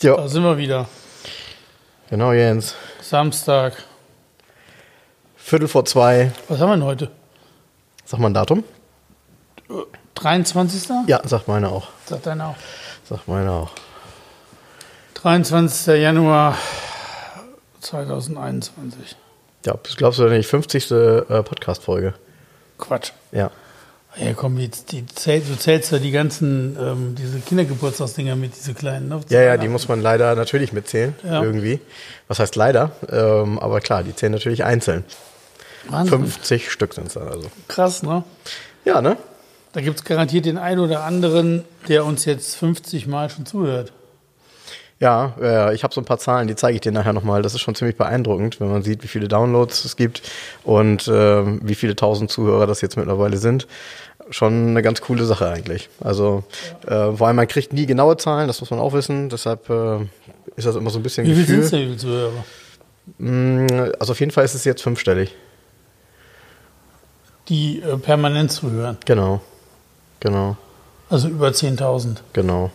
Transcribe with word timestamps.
Da 0.00 0.08
Jo, 0.08 0.26
sind 0.28 0.42
wir 0.42 0.56
wieder. 0.56 0.88
genau, 2.08 2.32
Jens. 2.32 2.74
Samstag. 3.02 3.74
Viertel 5.36 5.68
vor 5.68 5.84
zwei. 5.84 6.32
Was 6.48 6.58
haben 6.60 6.70
wir 6.70 6.76
denn 6.76 6.84
heute? 6.84 7.10
Sag 8.04 8.18
mal 8.20 8.28
ein 8.30 8.34
Datum? 8.34 8.64
23. 10.14 10.88
Ja, 11.06 11.20
sagt 11.26 11.48
meine 11.48 11.68
auch. 11.68 11.88
Sagt 12.06 12.26
einer 12.28 12.48
auch. 12.48 12.56
Sagt 13.08 13.28
meine 13.28 13.50
auch. 13.50 13.70
23. 15.14 16.00
Januar 16.00 16.56
2021. 17.80 19.16
Ja, 19.66 19.74
das 19.82 19.96
glaubst 19.96 20.18
du 20.18 20.28
nicht? 20.28 20.46
50. 20.48 20.90
äh, 20.90 21.42
Podcast-Folge. 21.42 22.14
Quatsch. 22.78 23.12
Ja. 23.32 23.50
Ja, 24.16 24.32
komm, 24.34 24.56
die, 24.56 24.68
die 24.68 25.02
du 25.02 25.56
zählst 25.56 25.92
ja 25.92 25.98
die 25.98 26.10
ganzen, 26.10 26.76
ähm, 26.80 27.14
diese 27.16 27.38
Kindergeburtstagsdinger 27.38 28.34
mit, 28.34 28.56
diese 28.56 28.74
kleinen, 28.74 29.08
ne? 29.08 29.20
Ja, 29.28 29.40
ja, 29.40 29.56
die 29.56 29.68
muss 29.68 29.88
man 29.88 30.00
leider 30.00 30.34
natürlich 30.34 30.72
mitzählen. 30.72 31.14
Ja. 31.22 31.42
Irgendwie. 31.42 31.80
Was 32.26 32.40
heißt 32.40 32.56
leider? 32.56 32.92
Ähm, 33.08 33.58
aber 33.58 33.80
klar, 33.80 34.02
die 34.02 34.14
zählen 34.14 34.32
natürlich 34.32 34.64
einzeln. 34.64 35.04
Wahnsinn. 35.88 36.26
50 36.26 36.70
Stück 36.70 36.94
sind 36.94 37.06
es 37.06 37.14
dann 37.14 37.28
also. 37.28 37.50
Krass, 37.68 38.02
ne? 38.02 38.24
Ja, 38.84 39.00
ne? 39.00 39.16
Da 39.72 39.80
gibt 39.80 39.98
es 39.98 40.04
garantiert 40.04 40.46
den 40.46 40.58
einen 40.58 40.80
oder 40.80 41.04
anderen, 41.04 41.64
der 41.88 42.04
uns 42.04 42.24
jetzt 42.24 42.56
50 42.56 43.06
Mal 43.06 43.30
schon 43.30 43.46
zuhört. 43.46 43.92
Ja, 45.00 45.34
äh, 45.40 45.74
ich 45.74 45.82
habe 45.82 45.94
so 45.94 46.00
ein 46.00 46.04
paar 46.04 46.18
Zahlen, 46.18 46.46
die 46.46 46.56
zeige 46.56 46.74
ich 46.74 46.82
dir 46.82 46.92
nachher 46.92 47.14
nochmal. 47.14 47.40
Das 47.40 47.54
ist 47.54 47.62
schon 47.62 47.74
ziemlich 47.74 47.96
beeindruckend, 47.96 48.60
wenn 48.60 48.70
man 48.70 48.82
sieht, 48.82 49.02
wie 49.02 49.08
viele 49.08 49.28
Downloads 49.28 49.86
es 49.86 49.96
gibt 49.96 50.20
und 50.62 51.08
ähm, 51.12 51.60
wie 51.64 51.74
viele 51.74 51.96
tausend 51.96 52.30
Zuhörer 52.30 52.66
das 52.66 52.82
jetzt 52.82 52.98
mittlerweile 52.98 53.38
sind. 53.38 53.66
Schon 54.30 54.68
eine 54.68 54.82
ganz 54.82 55.00
coole 55.00 55.24
Sache 55.24 55.48
eigentlich. 55.50 55.88
Also, 56.00 56.44
äh, 56.86 57.12
vor 57.12 57.26
allem 57.26 57.36
man 57.36 57.48
kriegt 57.48 57.72
nie 57.72 57.86
genaue 57.86 58.16
Zahlen, 58.16 58.46
das 58.46 58.60
muss 58.60 58.70
man 58.70 58.78
auch 58.80 58.92
wissen. 58.92 59.28
Deshalb 59.28 59.68
äh, 59.70 59.98
ist 60.56 60.66
das 60.66 60.76
immer 60.76 60.90
so 60.90 60.98
ein 60.98 61.02
bisschen 61.02 61.26
Wie 61.26 61.34
viel 61.34 61.44
sind 61.46 61.60
Gefühl. 61.60 61.64
es 61.64 61.70
denn, 61.70 61.92
wie 61.92 61.96
Zuhörer? 61.96 62.44
Mm, 63.18 63.92
Also 63.98 64.12
auf 64.12 64.20
jeden 64.20 64.30
Fall 64.32 64.44
ist 64.44 64.54
es 64.54 64.64
jetzt 64.64 64.82
fünfstellig. 64.82 65.34
Die 67.48 67.80
äh, 67.82 67.96
permanent 67.96 68.52
zuhören. 68.52 68.98
Genau. 69.04 69.40
Genau. 70.20 70.56
Also 71.08 71.28
über 71.28 71.48
10.000. 71.48 72.18
Genau. 72.32 72.70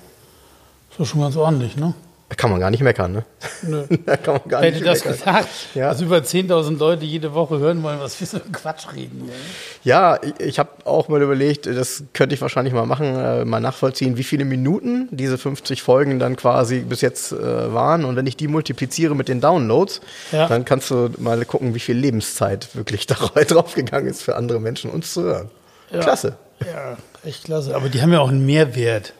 Das 0.90 1.00
ist 1.00 1.08
schon 1.10 1.22
ganz 1.22 1.38
ordentlich, 1.38 1.78
ne? 1.78 1.94
Da 2.28 2.34
kann 2.36 2.50
man 2.50 2.60
gar 2.60 2.72
nicht 2.72 2.82
meckern, 2.82 3.12
ne? 3.14 3.24
Nö. 3.62 3.84
da 4.06 4.18
kann 4.18 4.34
man 4.36 4.48
gar 4.50 4.62
Hätte 4.64 4.78
nicht 4.80 4.88
das 4.88 5.06
meckern. 5.06 5.18
gesagt, 5.20 5.50
Ja. 5.76 5.90
dass 5.90 6.02
über 6.02 6.18
10.000 6.18 6.80
Leute 6.80 7.06
jede 7.06 7.36
Woche 7.36 7.60
hören 7.60 7.84
wollen, 7.84 8.00
was 8.00 8.20
wir 8.20 8.26
so 8.26 8.40
Quatsch 8.52 8.88
reden 8.96 9.22
hier. 9.26 9.34
ne? 9.34 9.40
Ja, 9.84 10.18
ich, 10.24 10.40
ich 10.40 10.60
habe 10.60 10.70
auch 10.86 11.08
mal 11.08 11.22
überlegt, 11.22 11.68
das 11.68 12.04
könnte 12.14 12.34
ich 12.34 12.42
wahrscheinlich 12.42 12.74
mal 12.74 12.88
machen, 12.88 13.06
äh, 13.16 13.46
mal 13.46 13.60
nachvollziehen, 13.60 14.18
wie 14.18 14.24
viele 14.24 14.44
Minuten 14.44 15.08
diese 15.12 15.38
50 15.38 15.84
Folgen 15.84 16.18
dann 16.18 16.36
quasi 16.36 16.80
bis 16.80 17.02
jetzt 17.02 17.32
äh, 17.32 17.72
waren. 17.74 18.04
Und 18.06 18.16
wenn 18.16 18.26
ich 18.26 18.36
die 18.38 18.48
multipliziere 18.48 19.16
mit 19.16 19.28
den 19.28 19.40
Downloads, 19.40 20.02
Ja. 20.32 20.48
dann 20.48 20.66
kannst 20.66 20.90
du 20.90 21.12
mal 21.20 21.46
gucken, 21.46 21.76
wie 21.76 21.80
viel 21.80 21.96
Lebenszeit 21.96 22.76
wirklich 22.76 23.06
draufgegangen 23.08 24.08
ist 24.10 24.24
für 24.24 24.36
andere 24.36 24.60
Menschen, 24.60 24.90
uns 24.90 25.14
zu 25.14 25.22
hören. 25.22 25.52
Ja. 25.92 26.00
Klasse. 26.00 26.38
Ja, 26.66 26.98
echt 27.24 27.44
klasse. 27.44 27.76
Aber 27.76 27.90
die 27.90 28.02
haben 28.02 28.12
ja 28.12 28.20
auch 28.20 28.30
einen 28.30 28.46
Mehrwert, 28.48 29.14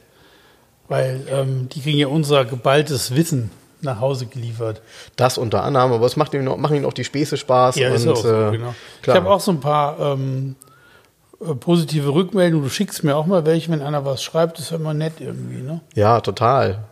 weil 0.88 1.22
ähm, 1.30 1.70
die 1.70 1.82
kriegen 1.82 1.98
ja 1.98 2.08
unser 2.08 2.46
geballtes 2.46 3.16
Wissen 3.16 3.52
nach 3.82 4.00
Hause 4.00 4.26
geliefert. 4.26 4.82
Das 5.16 5.38
unter 5.38 5.64
anderem, 5.64 5.94
aber 5.94 6.06
es 6.06 6.16
macht 6.16 6.34
ihnen 6.34 6.48
auch, 6.48 6.58
machen 6.58 6.76
ihnen 6.76 6.86
auch 6.86 6.94
die 6.94 7.04
Späße 7.04 7.38
Spaß. 7.38 7.76
Ja, 7.78 7.90
ist 7.90 8.06
und, 8.06 8.14
auch 8.14 8.18
so, 8.18 8.30
äh, 8.30 8.52
genau. 8.52 8.76
Ich 9.02 9.10
habe 9.10 9.30
auch 9.30 9.40
so 9.40 9.52
ein 9.52 9.60
paar 9.60 10.00
ähm, 10.00 10.56
äh, 11.40 11.54
positive 11.54 12.14
Rückmeldungen. 12.14 12.66
Du 12.66 12.70
schickst 12.70 13.04
mir 13.04 13.16
auch 13.16 13.26
mal 13.26 13.46
welche, 13.46 13.72
wenn 13.72 13.82
einer 13.82 14.06
was 14.06 14.24
schreibt. 14.24 14.58
Das 14.58 14.66
ist 14.66 14.72
ja 14.72 14.78
immer 14.78 14.94
nett 14.94 15.14
irgendwie, 15.20 15.62
ne? 15.62 15.82
ja, 15.94 16.20
total. 16.22 16.84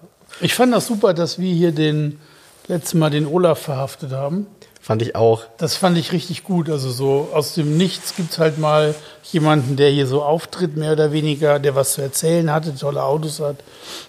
Ich 0.42 0.56
fand 0.56 0.74
das 0.74 0.88
super, 0.88 1.14
dass 1.14 1.38
wir 1.38 1.54
hier 1.54 1.72
den 1.72 2.20
letzten 2.68 3.00
Mal 3.00 3.10
den 3.10 3.28
Olaf 3.28 3.60
verhaftet 3.60 4.12
haben. 4.12 4.48
Fand 4.84 5.02
ich 5.02 5.16
auch. 5.16 5.46
Das 5.60 5.78
fand 5.78 5.98
ich 5.98 6.12
richtig 6.12 6.44
gut. 6.44 6.70
Also 6.70 6.92
so 6.92 7.30
aus 7.32 7.54
dem 7.54 7.78
Nichts 7.78 8.18
gibt's 8.18 8.38
halt 8.38 8.58
mal 8.58 8.94
jemanden, 9.32 9.78
der 9.78 9.90
hier 9.90 10.08
so 10.08 10.22
auftritt, 10.22 10.76
mehr 10.76 10.92
oder 10.92 11.14
weniger, 11.14 11.58
der 11.58 11.74
was 11.74 11.94
zu 11.94 12.02
erzählen 12.02 12.52
hatte, 12.52 12.76
tolle 12.76 13.02
Autos 13.02 13.40
hat. 13.40 13.56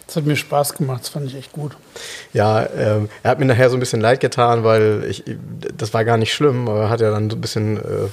Das 0.04 0.16
hat 0.16 0.26
mir 0.26 0.34
Spaß 0.34 0.74
gemacht. 0.74 1.02
Das 1.02 1.10
fand 1.10 1.28
ich 1.28 1.36
echt 1.36 1.52
gut. 1.52 1.76
Ja, 2.32 2.66
ähm, 2.76 3.08
er 3.22 3.30
hat 3.30 3.38
mir 3.38 3.44
nachher 3.44 3.70
so 3.70 3.76
ein 3.76 3.80
bisschen 3.80 4.00
leid 4.00 4.18
getan, 4.18 4.64
weil 4.64 5.04
ich, 5.08 5.22
das 5.76 5.94
war 5.94 6.04
gar 6.04 6.16
nicht 6.16 6.34
schlimm, 6.34 6.68
aber 6.68 6.80
er 6.80 6.88
hat 6.90 7.00
ja 7.00 7.12
dann 7.12 7.30
so 7.30 7.36
ein 7.36 7.40
bisschen 7.40 7.76
äh, 7.76 8.08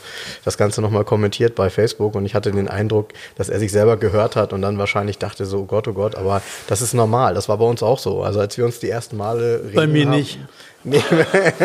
das 0.46 0.56
Ganze 0.56 0.82
nochmal 0.82 1.04
kommentiert 1.04 1.56
bei 1.56 1.72
Facebook 1.72 2.14
und 2.14 2.28
ich 2.28 2.36
hatte 2.36 2.52
den 2.52 2.68
Eindruck, 2.68 3.10
dass 3.38 3.50
er 3.50 3.58
sich 3.58 3.72
selber 3.72 3.98
gehört 3.98 4.36
hat 4.36 4.54
und 4.54 4.62
dann 4.62 4.78
wahrscheinlich 4.78 5.18
dachte 5.18 5.48
so, 5.48 5.62
oh 5.62 5.66
Gott, 5.66 5.88
oh 5.88 5.94
Gott, 5.94 6.14
aber 6.14 6.44
das 6.68 6.84
ist 6.84 6.94
normal, 6.94 7.34
das 7.34 7.50
war 7.50 7.58
bei 7.58 7.66
uns 7.66 7.82
auch 7.82 7.98
so. 7.98 8.22
Also 8.22 8.40
als 8.40 8.56
wir 8.56 8.66
uns 8.66 8.80
die 8.80 8.90
ersten 8.90 9.18
Male 9.18 9.62
reden 9.64 9.76
Bei 9.76 9.88
mir 9.88 10.06
haben, 10.06 10.12
nicht. 10.12 10.38
Nee, 10.84 11.04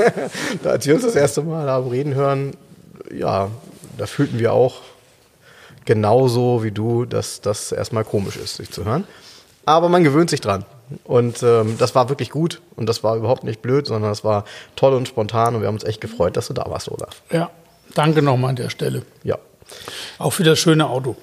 als 0.64 0.86
wir 0.86 0.94
uns 0.94 1.04
das 1.04 1.14
erste 1.16 1.42
Mal 1.42 1.68
haben 1.68 1.88
reden 1.88 2.14
hören, 2.14 2.52
ja, 3.12 3.48
da 3.96 4.06
fühlten 4.06 4.38
wir 4.38 4.52
auch 4.52 4.82
genauso 5.84 6.62
wie 6.62 6.72
du, 6.72 7.04
dass 7.04 7.40
das 7.40 7.72
erstmal 7.72 8.04
komisch 8.04 8.36
ist, 8.36 8.56
sich 8.56 8.70
zu 8.70 8.84
hören. 8.84 9.04
Aber 9.64 9.88
man 9.88 10.04
gewöhnt 10.04 10.30
sich 10.30 10.40
dran. 10.40 10.64
Und 11.04 11.42
ähm, 11.42 11.76
das 11.78 11.94
war 11.94 12.08
wirklich 12.08 12.30
gut 12.30 12.60
und 12.76 12.88
das 12.88 13.02
war 13.02 13.16
überhaupt 13.16 13.42
nicht 13.42 13.60
blöd, 13.60 13.86
sondern 13.86 14.10
das 14.10 14.22
war 14.22 14.44
toll 14.76 14.94
und 14.94 15.08
spontan 15.08 15.54
und 15.56 15.60
wir 15.60 15.66
haben 15.68 15.74
uns 15.74 15.82
echt 15.84 16.00
gefreut, 16.00 16.36
dass 16.36 16.46
du 16.46 16.52
da 16.52 16.64
warst, 16.68 16.88
Olaf. 16.90 17.22
Ja, 17.32 17.50
danke 17.94 18.22
nochmal 18.22 18.50
an 18.50 18.56
der 18.56 18.70
Stelle. 18.70 19.02
Ja, 19.24 19.36
Auch 20.18 20.30
für 20.30 20.44
das 20.44 20.60
schöne 20.60 20.88
Auto. 20.88 21.16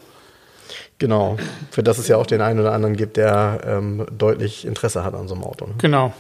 genau. 1.00 1.38
Für 1.72 1.82
das 1.82 1.98
es 1.98 2.10
ja 2.10 2.18
auch 2.18 2.26
den 2.26 2.42
einen 2.42 2.60
oder 2.60 2.74
anderen 2.74 2.98
gibt, 2.98 3.16
der 3.16 3.62
ähm, 3.66 4.06
deutlich 4.12 4.66
Interesse 4.66 5.06
hat 5.06 5.14
an 5.14 5.30
so 5.30 5.36
einem 5.36 5.46
Auto. 5.46 5.66
Ne? 5.68 5.74
Genau. 5.78 6.12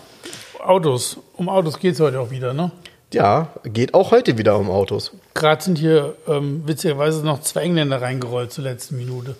Autos. 0.63 1.17
Um 1.35 1.49
Autos 1.49 1.79
geht's 1.79 1.99
heute 1.99 2.19
auch 2.19 2.31
wieder, 2.31 2.53
ne? 2.53 2.71
Ja, 3.13 3.49
geht 3.63 3.93
auch 3.93 4.11
heute 4.11 4.37
wieder 4.37 4.57
um 4.57 4.69
Autos. 4.71 5.11
Gerade 5.35 5.63
sind 5.63 5.77
hier 5.77 6.15
ähm, 6.27 6.63
witzigerweise 6.65 7.23
noch 7.23 7.41
zwei 7.41 7.61
Engländer 7.61 8.01
reingerollt 8.01 8.51
zur 8.51 8.63
letzten 8.63 8.97
Minute. 8.97 9.35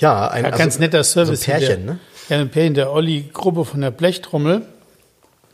Ja, 0.00 0.28
ein 0.28 0.44
Ja, 0.44 0.50
ganz 0.50 0.78
netter 0.80 1.04
Service. 1.04 1.42
So 1.44 1.52
ein 1.52 1.58
Pärchen, 1.60 1.86
der, 1.86 1.94
ne? 1.94 2.00
Ja, 2.28 2.38
ein 2.40 2.50
Pärchen, 2.50 2.74
der 2.74 2.92
Olli-Gruppe 2.92 3.64
von 3.64 3.80
der 3.80 3.92
Blechtrommel. 3.92 4.62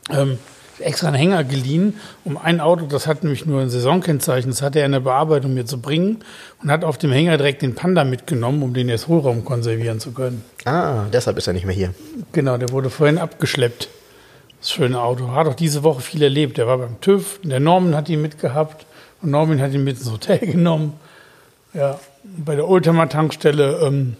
Ähm, 0.09 0.39
extra 0.79 1.07
einen 1.09 1.17
Hänger 1.17 1.43
geliehen, 1.43 1.99
um 2.23 2.37
ein 2.37 2.59
Auto, 2.59 2.85
das 2.87 3.05
hat 3.05 3.23
nämlich 3.23 3.45
nur 3.45 3.61
ein 3.61 3.69
Saisonkennzeichen, 3.69 4.49
das 4.49 4.63
hatte 4.63 4.79
er 4.79 4.87
in 4.87 4.93
der 4.93 4.99
Bearbeitung 4.99 5.53
mir 5.53 5.65
zu 5.65 5.79
bringen 5.79 6.23
und 6.63 6.71
hat 6.71 6.83
auf 6.83 6.97
dem 6.97 7.11
Hänger 7.11 7.37
direkt 7.37 7.61
den 7.61 7.75
Panda 7.75 8.03
mitgenommen, 8.03 8.63
um 8.63 8.73
den 8.73 8.89
jetzt 8.89 9.07
Hohlraum 9.07 9.45
konservieren 9.45 9.99
zu 9.99 10.11
können. 10.11 10.43
Ah, 10.65 11.05
deshalb 11.13 11.37
ist 11.37 11.45
er 11.45 11.53
nicht 11.53 11.65
mehr 11.65 11.75
hier. 11.75 11.93
Genau, 12.31 12.57
der 12.57 12.69
wurde 12.71 12.89
vorhin 12.89 13.19
abgeschleppt. 13.19 13.89
Das 14.61 14.71
schöne 14.71 15.01
Auto. 15.01 15.31
Hat 15.31 15.47
auch 15.47 15.55
diese 15.55 15.81
Woche 15.81 16.01
viel 16.01 16.21
erlebt. 16.21 16.57
Der 16.57 16.67
war 16.67 16.77
beim 16.77 17.01
TÜV, 17.01 17.39
der 17.43 17.59
Norman 17.59 17.95
hat 17.95 18.09
ihn 18.09 18.21
mitgehabt 18.21 18.85
und 19.21 19.31
Norman 19.31 19.59
hat 19.59 19.73
ihn 19.73 19.83
mit 19.83 19.97
ins 19.97 20.11
Hotel 20.11 20.37
genommen. 20.39 20.93
Ja, 21.73 21.99
bei 22.23 22.55
der 22.55 22.69
Oldtimer-Tankstelle 22.69 23.79
ähm, 23.81 24.15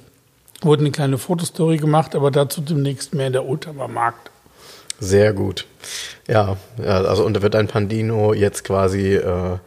wurde 0.62 0.82
eine 0.82 0.92
kleine 0.92 1.20
Fotostory 1.20 1.78
gemacht, 1.78 2.16
aber 2.16 2.32
dazu 2.32 2.62
demnächst 2.62 3.14
mehr 3.14 3.28
in 3.28 3.34
der 3.34 3.46
Oldtimer-Markt. 3.46 4.32
Sehr 5.00 5.34
gut. 5.34 5.68
Ja, 6.28 6.58
ja, 6.78 7.02
also 7.02 7.24
und 7.24 7.36
da 7.36 7.42
wird 7.42 7.56
ein 7.56 7.68
Pandino 7.68 8.34
jetzt 8.34 8.64
quasi 8.64 9.16
äh, 9.16 9.58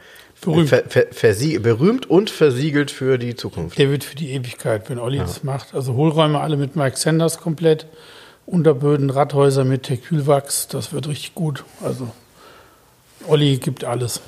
Berühmt. 0.41 0.69
ver, 0.69 0.83
ver, 1.11 1.61
berühmt 1.61 2.11
und 2.11 2.31
versiegelt 2.31 2.91
für 2.91 3.19
die 3.19 3.35
Zukunft. 3.35 3.79
Der 3.79 3.91
wird 3.91 4.05
für 4.05 4.17
die 4.17 4.33
Ewigkeit, 4.33 4.91
wenn 4.91 4.99
Olli 4.99 5.19
das 5.19 5.43
macht. 5.43 5.75
Also 5.75 5.95
Hohlräume 5.95 6.41
alle 6.41 6.57
mit 6.57 6.77
Mike 6.77 6.97
Sanders 6.97 7.39
komplett. 7.39 7.87
Unterböden, 8.47 9.11
Radhäuser 9.11 9.65
mit 9.65 9.85
Tekylwachs, 9.85 10.69
das 10.69 10.93
wird 10.93 11.09
richtig 11.09 11.35
gut. 11.35 11.65
Also 11.83 12.09
Olli 13.27 13.57
gibt 13.57 13.85
alles. 13.85 14.21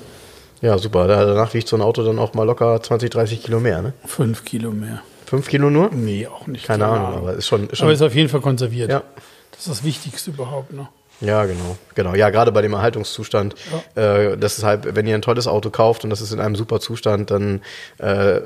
Ja, 0.61 0.77
super. 0.77 1.07
Da- 1.07 1.25
Danach 1.25 1.53
wiegt 1.53 1.67
so 1.67 1.75
ein 1.75 1.81
Auto 1.81 2.03
dann 2.03 2.17
auch 2.19 2.33
mal 2.33 2.43
locker 2.43 2.81
20, 2.81 3.09
30 3.11 3.43
Kilo 3.43 3.59
mehr, 3.59 3.81
ne? 3.81 3.93
Fünf 4.05 4.43
Kilo 4.43 4.71
mehr. 4.71 5.01
Fünf 5.25 5.47
Kilo 5.49 5.69
nur? 5.69 5.91
Nee, 5.93 6.25
auch 6.27 6.47
nicht. 6.47 6.65
Keine 6.65 6.85
Ahnung, 6.87 7.17
aber 7.17 7.33
ist 7.33 7.47
schon, 7.47 7.69
ist 7.69 7.77
schon 7.77 7.85
Aber 7.87 7.93
ist 7.93 8.01
auf 8.01 8.15
jeden 8.15 8.29
Fall 8.29 8.41
konserviert. 8.41 8.89
Ja. 8.89 9.03
Das 9.51 9.59
ist 9.61 9.69
das 9.69 9.83
Wichtigste 9.83 10.31
überhaupt. 10.31 10.73
Ne? 10.73 10.87
Ja, 11.19 11.45
genau, 11.45 11.77
genau. 11.95 12.15
Ja, 12.15 12.29
gerade 12.29 12.51
bei 12.51 12.61
dem 12.61 12.73
Erhaltungszustand. 12.73 13.55
Äh, 13.95 14.37
deshalb, 14.37 14.95
wenn 14.95 15.05
ihr 15.05 15.15
ein 15.15 15.21
tolles 15.21 15.47
Auto 15.47 15.69
kauft 15.69 16.03
und 16.03 16.09
das 16.11 16.21
ist 16.21 16.31
in 16.31 16.39
einem 16.39 16.55
super 16.55 16.79
Zustand, 16.79 17.29
dann 17.31 17.61
äh, 17.97 18.39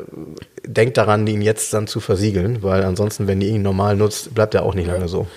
denkt 0.65 0.97
daran, 0.97 1.27
ihn 1.27 1.41
jetzt 1.41 1.73
dann 1.73 1.88
zu 1.88 2.00
versiegeln, 2.00 2.63
weil 2.63 2.83
ansonsten, 2.83 3.27
wenn 3.27 3.41
ihr 3.41 3.50
ihn 3.50 3.62
normal 3.62 3.95
nutzt, 3.95 4.33
bleibt 4.33 4.56
er 4.56 4.63
auch 4.63 4.73
nicht 4.73 4.88
lange 4.88 5.07
so. 5.07 5.27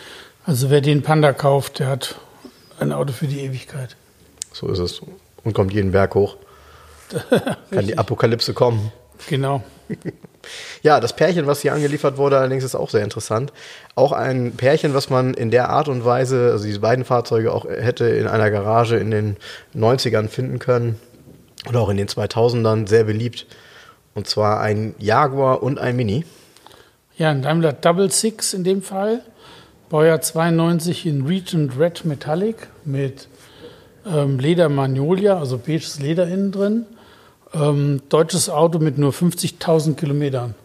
Also 0.45 0.71
wer 0.71 0.81
den 0.81 1.03
Panda 1.03 1.33
kauft, 1.33 1.79
der 1.79 1.89
hat 1.89 2.17
ein 2.79 2.93
Auto 2.93 3.13
für 3.13 3.27
die 3.27 3.41
Ewigkeit. 3.41 3.97
So 4.53 4.69
ist 4.69 4.79
es. 4.79 5.01
Und 5.43 5.53
kommt 5.55 5.73
jeden 5.73 5.93
Berg 5.93 6.15
hoch. 6.15 6.37
Kann 7.71 7.87
die 7.87 7.97
Apokalypse 7.97 8.55
kommen. 8.55 8.93
Genau. 9.29 9.63
Ja, 10.83 11.01
das 11.01 11.17
Pärchen, 11.17 11.47
was 11.47 11.63
hier 11.63 11.73
angeliefert 11.73 12.19
wurde, 12.19 12.37
allerdings 12.37 12.65
ist 12.65 12.75
auch 12.75 12.91
sehr 12.91 13.03
interessant. 13.03 13.51
Auch 13.95 14.13
ein 14.13 14.53
Pärchen, 14.53 14.93
was 14.93 15.09
man 15.09 15.33
in 15.33 15.51
der 15.51 15.71
Art 15.71 15.89
und 15.89 16.05
Weise, 16.05 16.51
also 16.53 16.67
diese 16.67 16.81
beiden 16.81 17.07
Fahrzeuge 17.07 17.51
auch 17.51 17.65
hätte 17.65 18.05
in 18.05 18.27
einer 18.27 18.51
Garage 18.51 18.97
in 18.97 19.11
den 19.11 19.37
90ern 19.75 20.29
finden 20.29 20.59
können 20.59 21.01
oder 21.67 21.81
auch 21.81 21.89
in 21.89 21.97
den 21.97 22.09
2000ern, 22.09 22.87
sehr 22.87 23.05
beliebt. 23.05 23.47
Und 24.15 24.29
zwar 24.29 24.61
ein 24.61 24.95
Jaguar 24.99 25.63
und 25.63 25.79
ein 25.79 25.97
Mini. 25.97 26.27
Ja, 27.17 27.31
ein 27.31 27.41
Daimler 27.41 27.73
Double 27.73 28.11
Six 28.11 28.53
in 28.53 28.65
dem 28.65 28.83
Fall. 28.83 29.23
Baujahr 29.95 30.21
92 30.21 31.07
in 31.07 31.25
Regent 31.25 31.79
Red 31.79 32.05
Metallic 32.05 32.67
mit 32.85 33.29
ähm, 34.05 34.41
Leder 34.41 34.69
Magnolia, 34.69 35.39
also 35.39 35.57
beiges 35.57 36.01
Leder 36.01 36.27
innen 36.27 36.51
drin. 36.51 36.87
Ähm, 37.53 38.03
deutsches 38.09 38.51
Auto 38.51 38.81
mit 38.81 38.99
nur 38.99 39.13
50.000 39.13 39.95
Kilometern. 39.95 40.57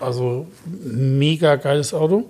Also 0.00 0.48
mega 0.66 1.54
geiles 1.54 1.94
Auto. 1.94 2.24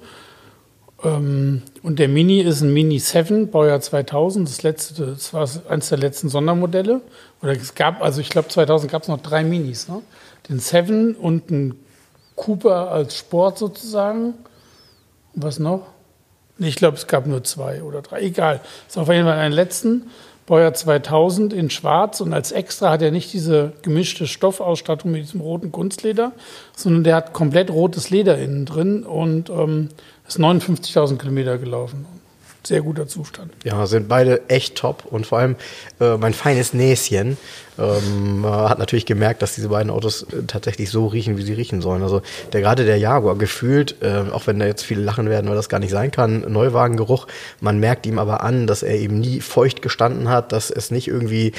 Ähm, 1.02 1.62
und 1.82 1.98
der 1.98 2.08
Mini 2.10 2.42
ist 2.42 2.60
ein 2.60 2.74
Mini 2.74 2.98
7, 2.98 3.50
Baujahr 3.50 3.80
2000. 3.80 4.46
Das 4.46 4.62
letzte, 4.62 5.06
das 5.12 5.32
war 5.32 5.48
eines 5.70 5.88
der 5.88 5.96
letzten 5.96 6.28
Sondermodelle. 6.28 7.00
Oder 7.40 7.52
es 7.52 7.74
gab, 7.74 8.02
also 8.02 8.20
ich 8.20 8.28
glaube 8.28 8.48
2000 8.48 8.92
gab 8.92 9.00
es 9.00 9.08
noch 9.08 9.22
drei 9.22 9.44
Minis. 9.44 9.88
Ne? 9.88 10.02
Den 10.50 10.58
7 10.58 11.14
und 11.14 11.50
ein 11.50 11.74
Cooper 12.36 12.90
als 12.90 13.16
Sport 13.16 13.56
sozusagen. 13.56 14.34
Was 15.34 15.58
noch? 15.58 15.93
Ich 16.58 16.76
glaube, 16.76 16.96
es 16.96 17.06
gab 17.06 17.26
nur 17.26 17.42
zwei 17.42 17.82
oder 17.82 18.02
drei. 18.02 18.20
Egal. 18.20 18.60
Ist 18.88 18.96
auf 18.96 19.08
jeden 19.08 19.24
Fall 19.24 19.38
einen 19.38 19.54
letzten. 19.54 20.10
Baujahr 20.46 20.74
2000 20.74 21.54
in 21.54 21.70
Schwarz 21.70 22.20
und 22.20 22.34
als 22.34 22.52
Extra 22.52 22.90
hat 22.90 23.00
er 23.00 23.10
nicht 23.10 23.32
diese 23.32 23.72
gemischte 23.80 24.26
Stoffausstattung 24.26 25.10
mit 25.10 25.22
diesem 25.22 25.40
roten 25.40 25.72
Kunstleder, 25.72 26.32
sondern 26.76 27.02
der 27.02 27.16
hat 27.16 27.32
komplett 27.32 27.70
rotes 27.70 28.10
Leder 28.10 28.36
innen 28.36 28.66
drin 28.66 29.04
und 29.04 29.48
ähm, 29.48 29.88
ist 30.28 30.38
59.000 30.38 31.16
Kilometer 31.16 31.56
gelaufen. 31.56 32.04
Sehr 32.66 32.80
guter 32.80 33.06
Zustand. 33.06 33.52
Ja, 33.62 33.86
sind 33.86 34.08
beide 34.08 34.48
echt 34.48 34.76
top 34.76 35.04
und 35.04 35.26
vor 35.26 35.38
allem 35.38 35.56
äh, 36.00 36.16
mein 36.16 36.32
feines 36.32 36.72
Näschen 36.72 37.36
ähm, 37.78 38.44
äh, 38.44 38.48
hat 38.48 38.78
natürlich 38.78 39.04
gemerkt, 39.04 39.42
dass 39.42 39.54
diese 39.54 39.68
beiden 39.68 39.90
Autos 39.90 40.22
äh, 40.22 40.44
tatsächlich 40.46 40.90
so 40.90 41.06
riechen, 41.06 41.36
wie 41.36 41.42
sie 41.42 41.52
riechen 41.52 41.82
sollen. 41.82 42.02
Also 42.02 42.22
der 42.52 42.62
gerade 42.62 42.84
der 42.84 42.96
Jaguar 42.96 43.36
gefühlt, 43.36 43.96
äh, 44.00 44.24
auch 44.32 44.46
wenn 44.46 44.58
da 44.58 44.66
jetzt 44.66 44.82
viele 44.82 45.02
lachen 45.02 45.28
werden, 45.28 45.48
weil 45.48 45.56
das 45.56 45.68
gar 45.68 45.80
nicht 45.80 45.90
sein 45.90 46.10
kann, 46.10 46.50
Neuwagengeruch, 46.50 47.26
man 47.60 47.78
merkt 47.80 48.06
ihm 48.06 48.18
aber 48.18 48.42
an, 48.42 48.66
dass 48.66 48.82
er 48.82 48.96
eben 48.96 49.20
nie 49.20 49.40
feucht 49.40 49.82
gestanden 49.82 50.28
hat, 50.28 50.52
dass 50.52 50.70
es 50.70 50.90
nicht 50.90 51.08
irgendwie 51.08 51.52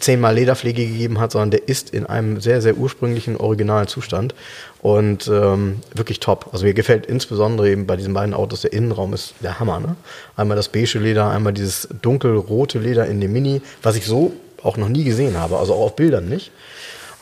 zehnmal 0.00 0.34
Lederpflege 0.34 0.86
gegeben 0.86 1.20
hat, 1.20 1.32
sondern 1.32 1.50
der 1.50 1.68
ist 1.68 1.90
in 1.90 2.06
einem 2.06 2.40
sehr, 2.40 2.60
sehr 2.60 2.76
ursprünglichen, 2.76 3.36
originalen 3.36 3.86
Zustand 3.88 4.34
und 4.82 5.28
ähm, 5.28 5.80
wirklich 5.94 6.20
top. 6.20 6.50
Also 6.52 6.64
mir 6.64 6.74
gefällt 6.74 7.06
insbesondere 7.06 7.70
eben 7.70 7.86
bei 7.86 7.96
diesen 7.96 8.14
beiden 8.14 8.34
Autos, 8.34 8.62
der 8.62 8.72
Innenraum 8.72 9.14
ist 9.14 9.34
der 9.40 9.58
Hammer. 9.58 9.80
Ne? 9.80 9.96
Einmal 10.36 10.56
das 10.56 10.68
beige 10.68 10.98
Leder, 10.98 11.30
einmal 11.30 11.52
dieses 11.52 11.88
dunkelrote 12.02 12.78
Leder 12.78 13.06
in 13.06 13.20
dem 13.20 13.32
Mini, 13.32 13.62
was 13.82 13.96
ich 13.96 14.06
so 14.06 14.32
auch 14.62 14.76
noch 14.76 14.88
nie 14.88 15.04
gesehen 15.04 15.38
habe, 15.38 15.58
also 15.58 15.74
auch 15.74 15.86
auf 15.86 15.96
Bildern 15.96 16.28
nicht. 16.28 16.50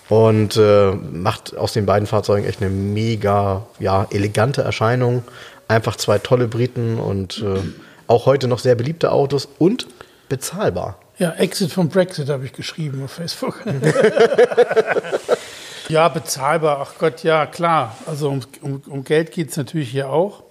Und 0.09 0.57
äh, 0.57 0.93
macht 0.93 1.57
aus 1.57 1.73
den 1.73 1.87
beiden 1.87 2.07
Fahrzeugen 2.07 2.47
echt 2.47 2.61
eine 2.61 2.71
mega, 2.71 3.67
ja, 3.79 4.07
elegante 4.11 4.63
Erscheinung. 4.63 5.23
Einfach 5.67 5.97
zwei 5.97 6.19
tolle 6.19 6.47
Briten 6.47 6.99
und 6.99 7.43
äh, 7.43 7.61
auch 8.07 8.27
heute 8.27 8.47
noch 8.47 8.59
sehr 8.59 8.75
beliebte 8.75 9.13
Autos 9.13 9.49
und 9.59 9.87
bezahlbar. 10.29 10.99
Ja, 11.19 11.33
Exit 11.35 11.73
vom 11.73 11.89
Brexit 11.89 12.29
habe 12.29 12.45
ich 12.45 12.53
geschrieben 12.53 13.05
auf 13.05 13.13
Facebook. 13.13 13.63
ja, 15.89 16.09
bezahlbar. 16.09 16.79
Ach 16.81 16.95
Gott, 16.99 17.23
ja, 17.23 17.47
klar. 17.47 17.97
Also 18.07 18.31
um, 18.31 18.41
um, 18.63 18.83
um 18.89 19.05
Geld 19.05 19.31
geht 19.31 19.51
es 19.51 19.57
natürlich 19.57 19.91
hier 19.91 20.11
auch. 20.11 20.43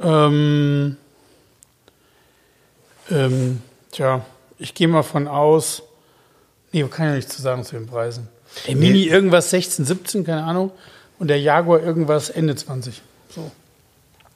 Ähm, 0.00 0.96
ähm, 3.10 3.62
tja, 3.92 4.24
ich 4.58 4.74
gehe 4.74 4.88
mal 4.88 5.02
von 5.02 5.28
aus, 5.28 5.82
nee, 6.72 6.82
kann 6.84 7.06
ja 7.06 7.14
nichts 7.14 7.36
zu 7.36 7.42
sagen 7.42 7.64
zu 7.64 7.76
den 7.76 7.86
Preisen. 7.86 8.28
Der 8.66 8.76
Mini 8.76 9.04
irgendwas 9.04 9.50
16, 9.50 9.84
17, 9.84 10.24
keine 10.24 10.42
Ahnung. 10.42 10.72
Und 11.18 11.28
der 11.28 11.40
Jaguar 11.40 11.82
irgendwas 11.82 12.30
Ende 12.30 12.54
20. 12.54 13.02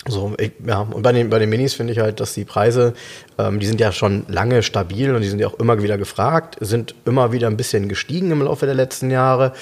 So. 0.09 0.35
Ich, 0.39 0.53
ja, 0.67 0.81
und 0.81 1.03
bei 1.03 1.13
den, 1.13 1.31
bei 1.31 1.39
den 1.39 1.49
Minis 1.49 1.75
finde 1.75 1.93
ich 1.93 2.01
halt, 2.01 2.19
dass 2.19 2.35
die 2.35 2.45
Preise, 2.45 2.95
ähm, 3.39 3.61
die 3.61 3.67
sind 3.67 3.81
ja 3.81 3.93
schon 3.93 4.25
lange 4.29 4.63
stabil 4.65 5.15
und 5.15 5.23
die 5.23 5.29
sind 5.29 5.39
ja 5.39 5.47
auch 5.47 5.59
immer 5.61 5.81
wieder 5.81 5.97
gefragt, 5.97 6.57
sind 6.61 6.95
immer 7.05 7.31
wieder 7.31 7.47
ein 7.47 7.57
bisschen 7.57 7.89
gestiegen 7.89 8.33
im 8.33 8.43
Laufe 8.43 8.67
der 8.67 8.75
letzten 8.75 9.11
Jahre. 9.11 9.53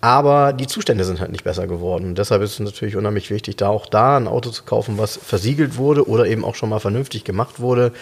Aber 0.00 0.52
die 0.52 0.66
Zustände 0.66 1.04
sind 1.04 1.20
halt 1.20 1.30
nicht 1.30 1.44
besser 1.44 1.68
geworden. 1.68 2.06
Und 2.06 2.18
deshalb 2.18 2.42
ist 2.42 2.54
es 2.54 2.58
natürlich 2.58 2.96
unheimlich 2.96 3.30
wichtig, 3.30 3.54
da 3.54 3.68
auch 3.68 3.86
da 3.86 4.16
ein 4.16 4.26
Auto 4.26 4.50
zu 4.50 4.64
kaufen, 4.64 4.98
was 4.98 5.16
versiegelt 5.16 5.76
wurde 5.76 6.08
oder 6.08 6.26
eben 6.26 6.44
auch 6.44 6.56
schon 6.56 6.70
mal 6.70 6.80
vernünftig 6.80 7.22
gemacht 7.22 7.60
wurde. 7.60 7.92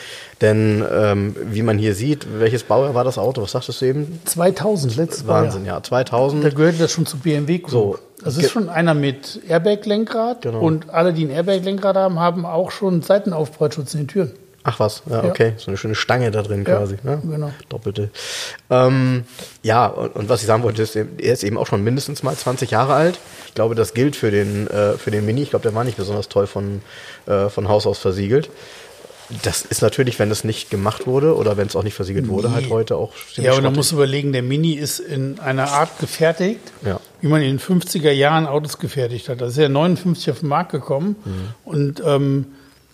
Denn 0.41 0.83
ähm, 0.91 1.37
wie 1.45 1.61
man 1.61 1.77
hier 1.77 1.95
sieht, 1.95 2.27
welches 2.39 2.63
Baujahr 2.63 2.95
war 2.95 3.05
das 3.05 3.19
Auto? 3.19 3.43
Was 3.43 3.53
sagtest 3.53 3.83
du 3.83 3.85
eben? 3.85 4.21
2000, 4.25 4.97
letztes 4.97 5.27
Wahnsinn, 5.27 5.67
ja. 5.67 5.83
2000. 5.83 6.43
Da 6.43 6.49
gehört 6.49 6.81
das 6.81 6.91
schon 6.91 7.05
zu 7.05 7.19
BMW 7.19 7.59
Group. 7.59 7.71
So. 7.71 7.99
Es 8.25 8.37
ist 8.37 8.51
schon 8.51 8.69
einer 8.69 8.95
mit 8.95 9.41
Airbag-Lenkrad 9.49 10.43
Genau. 10.43 10.61
und 10.61 10.91
alle, 10.91 11.13
die 11.13 11.25
ein 11.25 11.31
Airbag-Lenkrad 11.31 11.97
haben, 11.97 12.19
haben 12.19 12.45
auch 12.47 12.71
schon 12.71 13.03
Seitenaufprallschutz 13.03 13.95
in 13.95 14.01
den 14.03 14.09
Türen. 14.09 14.33
Ach 14.63 14.79
was, 14.79 15.03
ja, 15.09 15.23
Ja. 15.25 15.31
okay. 15.31 15.55
So 15.57 15.69
eine 15.69 15.79
schöne 15.79 15.95
Stange 15.95 16.31
da 16.31 16.43
drin 16.43 16.65
Ja, 16.69 16.77
quasi. 16.77 16.97
Ne? 17.03 17.23
genau. 17.25 17.51
Doppelte. 17.71 18.11
Ähm, 18.69 19.25
ja, 19.63 19.87
und, 19.87 20.15
und 20.15 20.29
was 20.29 20.43
ich 20.43 20.47
sagen 20.47 20.63
wollte, 20.63 20.83
ist, 20.83 20.95
er 20.97 21.07
ist 21.19 21.45
eben 21.45 21.57
auch 21.57 21.67
schon 21.67 21.83
mindestens 21.83 22.23
mal 22.23 22.37
20 22.37 22.71
Jahre 22.71 22.93
alt. 22.93 23.19
Ich 23.49 23.55
glaube, 23.55 23.75
das 23.75 23.95
gilt 23.95 24.17
für 24.17 24.31
den, 24.31 24.67
äh, 24.67 24.99
für 24.99 25.11
den 25.11 25.25
Mini. 25.25 25.43
Ich 25.43 25.51
glaube, 25.51 25.63
der 25.63 25.75
war 25.75 25.85
nicht 25.85 25.97
besonders 25.97 26.29
toll 26.29 26.47
von, 26.47 26.83
äh, 27.27 27.49
von 27.49 27.69
Haus 27.69 27.87
aus 27.87 27.99
versiegelt. 27.99 28.51
Das 29.45 29.63
ist 29.63 29.81
natürlich, 29.81 30.19
wenn 30.19 30.31
es 30.31 30.43
nicht 30.45 30.71
gemacht 30.71 31.07
wurde 31.07 31.37
oder 31.37 31.57
wenn 31.57 31.67
es 31.69 31.77
auch 31.77 31.85
nicht 31.85 31.95
versiegelt 31.95 32.29
wurde, 32.29 32.49
Nee. 32.49 32.55
halt 32.55 32.71
heute 32.71 32.97
auch 32.97 33.13
Ja, 33.37 33.55
und 33.55 33.63
man 33.63 33.75
muss 33.75 33.93
überlegen, 33.93 34.33
der 34.33 34.43
Mini 34.43 34.73
ist 34.75 34.99
in 34.99 35.39
einer 35.39 35.71
Art 35.71 35.99
gefertigt, 36.01 36.61
Ja. 36.85 37.01
Wie 37.21 37.29
man 37.29 37.43
in 37.43 37.57
den 37.57 37.61
50er 37.61 38.11
Jahren 38.11 38.47
Autos 38.47 38.79
gefertigt 38.79 39.29
hat. 39.29 39.41
Das 39.41 39.51
ist 39.53 39.59
ja 39.59 39.69
59 39.69 40.31
auf 40.31 40.41
den 40.41 40.49
Markt 40.49 40.73
gekommen 40.73 41.17
und 41.65 42.03
ähm, 42.05 42.47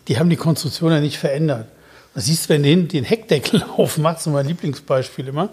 die 0.08 0.19
haben 0.19 0.31
die 0.31 0.37
Konstruktion 0.37 0.93
ja 0.93 1.00
nicht 1.00 1.19
verändert. 1.19 1.67
Da 2.14 2.21
siehst 2.23 2.47
du, 2.47 2.54
wenn 2.54 2.62
du 2.62 2.68
den, 2.71 2.88
den 2.88 3.04
Heckdeckel 3.04 3.62
aufmachst, 3.76 4.25
so 4.25 4.30
mein 4.30 4.47
Lieblingsbeispiel 4.47 5.28
immer, 5.28 5.50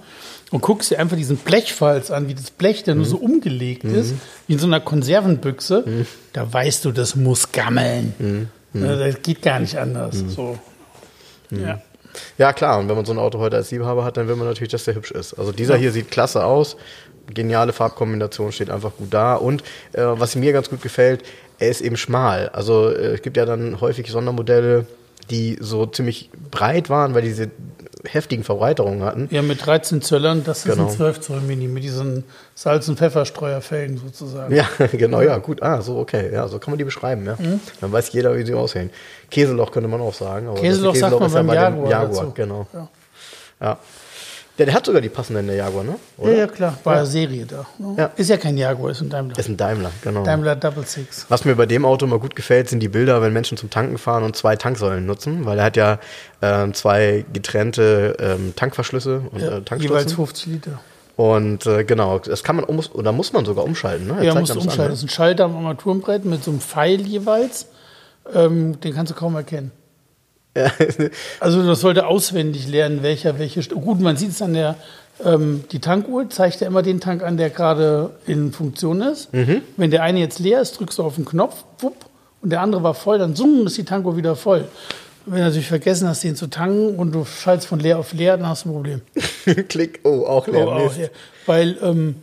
und 0.51 0.61
guckst 0.61 0.91
dir 0.91 0.99
einfach 0.99 1.17
diesen 1.17 1.37
Blechfalz 1.37 2.11
an, 2.11 2.27
wie 2.27 2.35
das 2.35 2.51
Blech 2.51 2.83
da 2.83 2.93
nur 2.93 3.05
so 3.05 3.17
umgelegt 3.17 3.83
ist, 3.85 4.13
wie 4.47 4.53
in 4.53 4.59
so 4.59 4.67
einer 4.67 4.79
Konservenbüchse, 4.79 6.05
da 6.31 6.53
weißt 6.53 6.85
du, 6.85 6.91
das 6.91 7.15
muss 7.15 7.51
gammeln. 7.51 8.49
Ja, 8.73 8.95
Das 8.95 9.21
geht 9.23 9.41
gar 9.41 9.59
nicht 9.59 9.77
anders. 9.77 10.23
So. 10.29 10.57
Ja. 11.51 11.81
Ja, 12.37 12.53
klar. 12.53 12.77
Und 12.79 12.87
wenn 12.89 12.95
man 12.95 13.05
so 13.05 13.11
ein 13.11 13.17
Auto 13.17 13.39
heute 13.39 13.55
als 13.55 13.71
Liebhaber 13.71 14.03
hat, 14.03 14.17
dann 14.17 14.27
will 14.27 14.35
man 14.35 14.47
natürlich, 14.47 14.71
dass 14.71 14.83
der 14.83 14.93
hübsch 14.95 15.11
ist. 15.11 15.33
Also 15.33 15.51
dieser 15.51 15.75
hier 15.77 15.91
sieht 15.91 16.11
klasse 16.11 16.45
aus. 16.45 16.77
Geniale 17.31 17.73
Farbkombination 17.73 18.51
steht 18.51 18.69
einfach 18.69 18.91
gut 18.97 19.13
da. 19.13 19.35
Und 19.35 19.63
äh, 19.93 20.01
was 20.03 20.35
mir 20.35 20.51
ganz 20.53 20.69
gut 20.69 20.81
gefällt, 20.81 21.23
er 21.59 21.69
ist 21.69 21.81
eben 21.81 21.97
schmal. 21.97 22.49
Also 22.49 22.89
äh, 22.89 23.13
es 23.15 23.21
gibt 23.21 23.37
ja 23.37 23.45
dann 23.45 23.79
häufig 23.81 24.09
Sondermodelle, 24.11 24.85
die 25.29 25.57
so 25.61 25.85
ziemlich 25.85 26.29
breit 26.51 26.89
waren, 26.89 27.13
weil 27.13 27.21
die 27.21 27.29
diese 27.29 27.49
heftigen 28.05 28.43
Verbreiterungen 28.43 29.01
hatten. 29.03 29.29
Ja, 29.31 29.41
mit 29.41 29.65
13 29.65 30.01
Zöllern, 30.01 30.43
das 30.43 30.65
ist 30.65 30.73
Genau. 30.75 30.87
ein 30.89 30.89
12 30.89 31.21
Zoll 31.21 31.39
Mini 31.39 31.69
mit 31.69 31.83
diesen 31.85 32.25
Salz- 32.53 32.89
und 32.89 32.97
Pfefferstreuerfelgen 32.97 33.97
sozusagen. 33.97 34.53
Ja, 34.53 34.67
genau, 34.91 35.21
ja, 35.21 35.37
gut. 35.37 35.63
Ah, 35.63 35.81
so, 35.81 35.97
okay. 35.99 36.29
Ja, 36.33 36.49
so 36.49 36.59
kann 36.59 36.71
man 36.71 36.77
die 36.79 36.83
beschreiben, 36.83 37.25
ja. 37.25 37.37
Dann 37.79 37.91
weiß 37.93 38.11
jeder, 38.11 38.35
wie 38.35 38.45
sie 38.45 38.53
aussehen. 38.53 38.89
Käseloch 39.31 39.71
könnte 39.71 39.87
man 39.87 40.01
auch 40.01 40.13
sagen. 40.13 40.47
Aber 40.49 40.59
Käseloch 40.59 40.91
das 40.91 40.99
sagt 40.99 41.13
man 41.17 41.27
ist 41.29 41.33
ja 41.35 41.41
beim 41.43 41.55
Jaguar 41.55 41.89
Jaguar, 41.89 42.21
dazu. 42.23 42.31
genau. 42.35 42.67
Ja. 42.73 42.87
Ja. 43.61 43.77
Der, 44.59 44.67
der 44.67 44.75
hat 44.75 44.85
sogar 44.85 45.01
die 45.01 45.09
passenden 45.09 45.47
der 45.47 45.55
Jaguar, 45.55 45.83
ne? 45.83 45.95
Ja, 46.23 46.29
ja, 46.31 46.47
klar, 46.47 46.77
bei 46.83 46.93
der 46.93 47.07
Serie 47.07 47.45
da. 47.47 47.65
ne? 47.79 47.95
Ja. 47.97 48.11
Ist 48.17 48.29
ja 48.29 48.37
kein 48.37 48.55
Jaguar, 48.55 48.91
ist 48.91 49.01
ein 49.01 49.09
Daimler. 49.09 49.35
Ist 49.39 49.49
ein 49.49 49.57
Daimler, 49.57 49.89
genau. 50.03 50.23
Daimler 50.23 50.55
Double 50.55 50.85
Six. 50.85 51.25
Was 51.29 51.43
mir 51.43 51.55
bei 51.55 51.65
dem 51.65 51.85
Auto 51.85 52.05
immer 52.05 52.19
gut 52.19 52.35
gefällt, 52.35 52.69
sind 52.69 52.79
die 52.79 52.87
Bilder, 52.87 53.19
wenn 53.23 53.33
Menschen 53.33 53.57
zum 53.57 53.71
Tanken 53.71 53.97
fahren 53.97 54.23
und 54.23 54.35
zwei 54.35 54.55
Tanksäulen 54.55 55.07
nutzen, 55.07 55.45
weil 55.45 55.57
er 55.57 55.65
hat 55.65 55.75
ja 55.75 55.97
ähm, 56.43 56.75
zwei 56.75 57.25
getrennte 57.33 58.15
ähm, 58.19 58.53
Tankverschlüsse 58.55 59.23
und 59.31 59.41
Ja, 59.41 59.47
äh, 59.47 59.51
jeweils 59.51 59.65
Tankstützen. 59.65 60.15
50 60.15 60.45
Liter. 60.47 60.79
Und 61.15 61.65
äh, 61.65 61.83
genau, 61.83 62.19
das 62.19 62.43
kann 62.43 62.55
man 62.55 62.65
um, 62.65 62.79
oder 62.93 63.11
muss 63.11 63.33
man 63.33 63.45
sogar 63.45 63.63
umschalten, 63.65 64.05
ne? 64.07 64.17
Er 64.19 64.23
Ja, 64.23 64.33
musst 64.35 64.51
du 64.51 64.55
das 64.55 64.63
umschalten. 64.65 64.83
an, 64.85 64.89
Das 64.91 64.99
ist 64.99 65.05
ein 65.05 65.09
Schalter 65.09 65.45
am 65.45 65.55
Armaturenbrett 65.55 66.25
mit 66.25 66.43
so 66.43 66.51
einem 66.51 66.59
Pfeil 66.59 67.01
jeweils. 67.01 67.67
Ähm, 68.33 68.79
den 68.81 68.93
kannst 68.93 69.11
du 69.11 69.15
kaum 69.15 69.35
erkennen. 69.35 69.71
Also 71.39 71.65
das 71.65 71.81
sollte 71.81 72.05
auswendig 72.05 72.67
lernen, 72.67 73.01
welcher, 73.01 73.39
welche. 73.39 73.63
Gut, 73.63 73.99
man 73.99 74.17
sieht 74.17 74.31
es 74.31 74.41
an 74.41 74.53
der, 74.53 74.75
ähm, 75.23 75.63
die 75.71 75.79
Tankuhr 75.79 76.29
zeigt 76.29 76.61
ja 76.61 76.67
immer 76.67 76.81
den 76.81 76.99
Tank 76.99 77.23
an, 77.23 77.37
der 77.37 77.49
gerade 77.49 78.11
in 78.25 78.51
Funktion 78.51 79.01
ist. 79.01 79.29
Wenn 79.77 79.91
der 79.91 80.03
eine 80.03 80.19
jetzt 80.19 80.39
leer 80.39 80.61
ist, 80.61 80.79
drückst 80.79 80.99
du 80.99 81.03
auf 81.03 81.15
den 81.15 81.25
Knopf, 81.25 81.63
wupp, 81.79 81.95
und 82.41 82.49
der 82.49 82.61
andere 82.61 82.83
war 82.83 82.93
voll, 82.93 83.19
dann 83.19 83.35
zung, 83.35 83.65
ist 83.65 83.77
die 83.77 83.85
Tankuhr 83.85 84.17
wieder 84.17 84.35
voll. 84.35 84.67
Wenn 85.25 85.37
du 85.37 85.45
natürlich 85.45 85.69
vergessen 85.69 86.07
hast, 86.09 86.23
den 86.23 86.35
zu 86.35 86.47
tanken 86.47 86.97
und 86.97 87.13
du 87.13 87.23
schaltest 87.23 87.67
von 87.67 87.79
leer 87.79 87.97
auf 87.97 88.11
leer, 88.11 88.35
dann 88.35 88.47
hast 88.47 88.65
du 88.65 88.69
ein 88.69 88.73
Problem. 88.73 89.01
Klick, 89.69 90.01
oh, 90.03 90.25
auch 90.25 90.47
leer. 90.47 90.67
Oh, 90.67 90.71
auch, 90.71 90.97
ja. 90.97 91.07
Weil 91.45 91.77
ähm, 91.81 92.15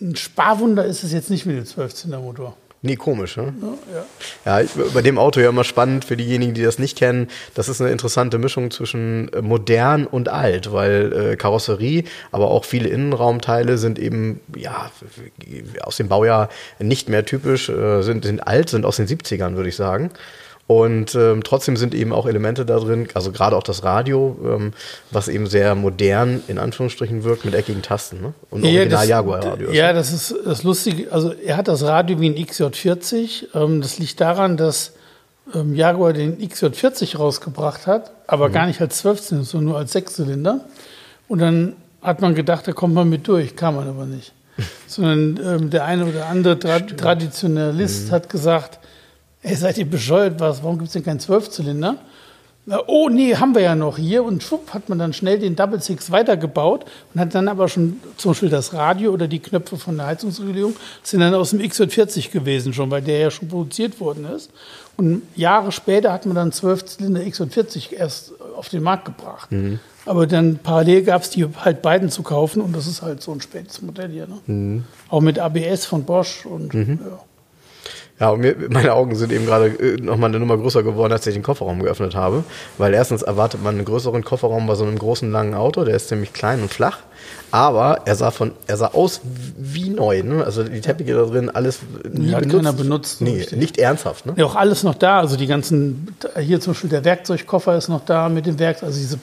ein 0.00 0.16
Sparwunder 0.16 0.84
ist 0.84 1.04
es 1.04 1.12
jetzt 1.12 1.30
nicht 1.30 1.46
mit 1.46 1.56
dem 1.56 1.64
12-Zylinder-Motor. 1.64 2.54
Nee, 2.82 2.96
komisch, 2.96 3.36
ne? 3.36 3.52
Ja. 3.92 4.04
Ja, 4.46 4.60
ich- 4.62 4.70
bei 4.94 5.02
dem 5.02 5.18
Auto 5.18 5.38
ja 5.38 5.50
immer 5.50 5.64
spannend 5.64 6.06
für 6.06 6.16
diejenigen, 6.16 6.54
die 6.54 6.62
das 6.62 6.78
nicht 6.78 6.96
kennen. 6.96 7.28
Das 7.54 7.68
ist 7.68 7.80
eine 7.82 7.90
interessante 7.90 8.38
Mischung 8.38 8.70
zwischen 8.70 9.30
äh, 9.34 9.42
modern 9.42 10.06
und 10.06 10.30
alt, 10.30 10.72
weil 10.72 11.12
äh, 11.32 11.36
Karosserie, 11.36 12.04
aber 12.32 12.50
auch 12.50 12.64
viele 12.64 12.88
Innenraumteile 12.88 13.76
sind 13.76 13.98
eben 13.98 14.40
ja 14.56 14.90
aus 15.82 15.98
dem 15.98 16.08
Baujahr 16.08 16.48
nicht 16.78 17.10
mehr 17.10 17.26
typisch, 17.26 17.68
äh, 17.68 18.00
sind, 18.02 18.24
sind 18.24 18.46
alt, 18.46 18.70
sind 18.70 18.86
aus 18.86 18.96
den 18.96 19.06
70ern, 19.06 19.56
würde 19.56 19.68
ich 19.68 19.76
sagen. 19.76 20.10
Und 20.70 21.16
ähm, 21.16 21.42
trotzdem 21.42 21.76
sind 21.76 21.96
eben 21.96 22.12
auch 22.12 22.26
Elemente 22.26 22.64
da 22.64 22.78
drin, 22.78 23.08
also 23.14 23.32
gerade 23.32 23.56
auch 23.56 23.64
das 23.64 23.82
Radio, 23.82 24.38
ähm, 24.44 24.72
was 25.10 25.26
eben 25.26 25.48
sehr 25.48 25.74
modern 25.74 26.44
in 26.46 26.58
Anführungsstrichen 26.60 27.24
wirkt 27.24 27.44
mit 27.44 27.54
eckigen 27.56 27.82
Tasten. 27.82 28.20
Ne? 28.20 28.34
Und 28.50 28.62
original 28.64 29.04
Jaguar 29.08 29.44
Radio. 29.44 29.72
Ja, 29.72 29.92
das 29.92 30.12
ist 30.12 30.32
das 30.44 30.62
Lustige. 30.62 31.10
Also 31.10 31.32
er 31.32 31.56
hat 31.56 31.66
das 31.66 31.82
Radio 31.82 32.20
wie 32.20 32.28
ein 32.30 32.36
XJ40. 32.36 33.46
Ähm, 33.52 33.80
das 33.80 33.98
liegt 33.98 34.20
daran, 34.20 34.56
dass 34.56 34.92
ähm, 35.52 35.74
Jaguar 35.74 36.12
den 36.12 36.38
XJ40 36.38 37.16
rausgebracht 37.16 37.88
hat, 37.88 38.12
aber 38.28 38.48
Mhm. 38.48 38.52
gar 38.52 38.66
nicht 38.66 38.80
als 38.80 39.04
12-Zylinder, 39.04 39.44
sondern 39.46 39.68
nur 39.70 39.78
als 39.78 39.92
6-Zylinder. 39.92 40.60
Und 41.26 41.40
dann 41.40 41.74
hat 42.00 42.20
man 42.20 42.36
gedacht, 42.36 42.68
da 42.68 42.72
kommt 42.72 42.94
man 42.94 43.08
mit 43.08 43.26
durch, 43.26 43.56
kam 43.56 43.74
man 43.74 43.88
aber 43.88 44.06
nicht. 44.06 44.32
Sondern 44.86 45.40
ähm, 45.62 45.70
der 45.70 45.84
eine 45.84 46.06
oder 46.06 46.26
andere 46.26 46.60
Tra 46.60 46.78
Traditionalist 46.78 48.06
Mhm. 48.06 48.12
hat 48.12 48.28
gesagt, 48.28 48.78
ey, 49.42 49.54
seid 49.54 49.78
ihr 49.78 49.88
bescheuert, 49.88 50.40
was, 50.40 50.62
warum 50.62 50.78
gibt 50.78 50.88
es 50.88 50.92
denn 50.92 51.04
keinen 51.04 51.20
12-Zylinder? 51.20 51.96
Na, 52.66 52.80
Oh, 52.86 53.08
nee, 53.08 53.34
haben 53.34 53.54
wir 53.54 53.62
ja 53.62 53.74
noch 53.74 53.96
hier. 53.96 54.22
Und 54.22 54.42
schwupp 54.42 54.74
hat 54.74 54.88
man 54.88 54.98
dann 54.98 55.12
schnell 55.12 55.38
den 55.38 55.56
Double 55.56 55.80
Six 55.80 56.10
weitergebaut 56.10 56.84
und 57.14 57.20
hat 57.20 57.34
dann 57.34 57.48
aber 57.48 57.68
schon 57.68 58.00
zum 58.16 58.32
Beispiel 58.32 58.50
das 58.50 58.74
Radio 58.74 59.12
oder 59.12 59.28
die 59.28 59.38
Knöpfe 59.40 59.76
von 59.76 59.96
der 59.96 60.06
Heizungsregulierung 60.06 60.76
sind 61.02 61.20
dann 61.20 61.34
aus 61.34 61.50
dem 61.50 61.60
X40 61.60 62.30
gewesen 62.30 62.72
schon, 62.72 62.90
weil 62.90 63.02
der 63.02 63.18
ja 63.18 63.30
schon 63.30 63.48
produziert 63.48 63.98
worden 63.98 64.26
ist. 64.26 64.50
Und 64.96 65.22
Jahre 65.34 65.72
später 65.72 66.12
hat 66.12 66.26
man 66.26 66.36
dann 66.36 66.52
12 66.52 66.84
Zylinder 66.84 67.22
X40 67.22 67.94
erst 67.94 68.34
auf 68.54 68.68
den 68.68 68.82
Markt 68.82 69.06
gebracht. 69.06 69.48
Aber 70.04 70.26
dann 70.26 70.58
parallel 70.62 71.02
gab 71.02 71.22
es 71.22 71.30
die 71.30 71.46
halt 71.64 71.80
beiden 71.82 72.10
zu 72.10 72.22
kaufen 72.22 72.60
und 72.60 72.76
das 72.76 72.86
ist 72.86 73.00
halt 73.00 73.22
so 73.22 73.32
ein 73.32 73.40
spätes 73.40 73.80
Modell 73.80 74.10
hier. 74.10 74.26
Ne? 74.26 74.84
Auch 75.08 75.20
mit 75.22 75.38
ABS 75.38 75.86
von 75.86 76.04
Bosch 76.04 76.44
und 76.44 76.74
ja. 76.74 76.84
Ja, 78.20 78.28
und 78.30 78.40
mir, 78.40 78.54
meine 78.68 78.92
Augen 78.92 79.16
sind 79.16 79.32
eben 79.32 79.46
gerade 79.46 79.66
äh, 79.68 79.96
nochmal 79.96 80.28
eine 80.28 80.38
Nummer 80.38 80.58
größer 80.58 80.82
geworden, 80.82 81.12
als 81.12 81.26
ich 81.26 81.32
den 81.34 81.42
Kofferraum 81.42 81.82
geöffnet 81.82 82.14
habe. 82.14 82.44
Weil 82.78 82.92
erstens 82.92 83.22
erwartet 83.22 83.62
man 83.62 83.76
einen 83.76 83.84
größeren 83.86 84.22
Kofferraum 84.22 84.66
bei 84.66 84.74
so 84.74 84.84
einem 84.84 84.98
großen, 84.98 85.30
langen 85.32 85.54
Auto. 85.54 85.84
Der 85.84 85.96
ist 85.96 86.08
ziemlich 86.08 86.32
klein 86.34 86.60
und 86.60 86.70
flach. 86.72 86.98
Aber 87.50 88.02
er 88.04 88.14
sah 88.16 88.30
von, 88.30 88.52
er 88.66 88.76
sah 88.76 88.88
aus 88.88 89.20
wie 89.56 89.88
neu. 89.90 90.22
Ne? 90.22 90.44
Also 90.44 90.62
die 90.62 90.80
Teppiche 90.80 91.14
da 91.14 91.24
drin, 91.24 91.50
alles 91.50 91.80
nie 92.12 92.28
Ja, 92.30 92.38
benutzt. 92.40 92.56
keiner 92.56 92.72
benutzt, 92.72 93.20
Nee, 93.22 93.36
richtig. 93.38 93.58
nicht 93.58 93.78
ernsthaft. 93.78 94.26
Ne? 94.26 94.34
Ja, 94.36 94.44
auch 94.44 94.54
alles 94.56 94.82
noch 94.84 94.94
da. 94.94 95.18
Also 95.20 95.36
die 95.36 95.46
ganzen, 95.46 96.14
hier 96.38 96.60
zum 96.60 96.74
Beispiel 96.74 96.90
der 96.90 97.04
Werkzeugkoffer 97.04 97.76
ist 97.76 97.88
noch 97.88 98.04
da 98.04 98.28
mit 98.28 98.46
dem 98.46 98.58
Werkzeug. 98.58 98.88
Also 98.88 98.98
diese 99.00 99.18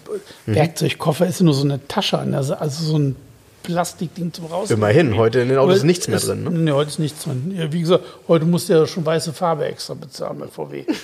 Mhm. 0.46 0.56
Werkzeugkoffer 0.56 1.27
ist 1.27 1.42
nur 1.42 1.54
so 1.54 1.63
eine 1.63 1.86
Tasche 1.88 2.18
also 2.18 2.84
so 2.84 2.98
ein 2.98 3.16
Plastikding 3.64 4.32
zum 4.34 4.46
Raus. 4.46 4.70
Immerhin, 4.72 5.18
heute 5.18 5.40
in 5.42 5.50
den 5.50 5.58
Autos 5.58 5.78
ist 5.78 5.84
nichts 5.84 6.08
mehr 6.08 6.18
es- 6.18 6.26
drin. 6.26 6.44
Ne? 6.44 6.52
Nee, 6.52 6.72
heute 6.72 6.90
ist 6.90 7.00
nichts 7.00 7.24
drin. 7.24 7.54
Ja, 7.58 7.72
wie 7.72 7.82
gesagt, 7.82 8.04
heute 8.28 8.46
musst 8.46 8.70
du 8.70 8.74
ja 8.74 8.88
schon 8.88 9.06
weiße 9.06 9.34
Farbe 9.34 9.66
extra 9.66 9.94
bezahlen 9.94 10.40
bei 10.40 10.48
VW. 10.48 10.86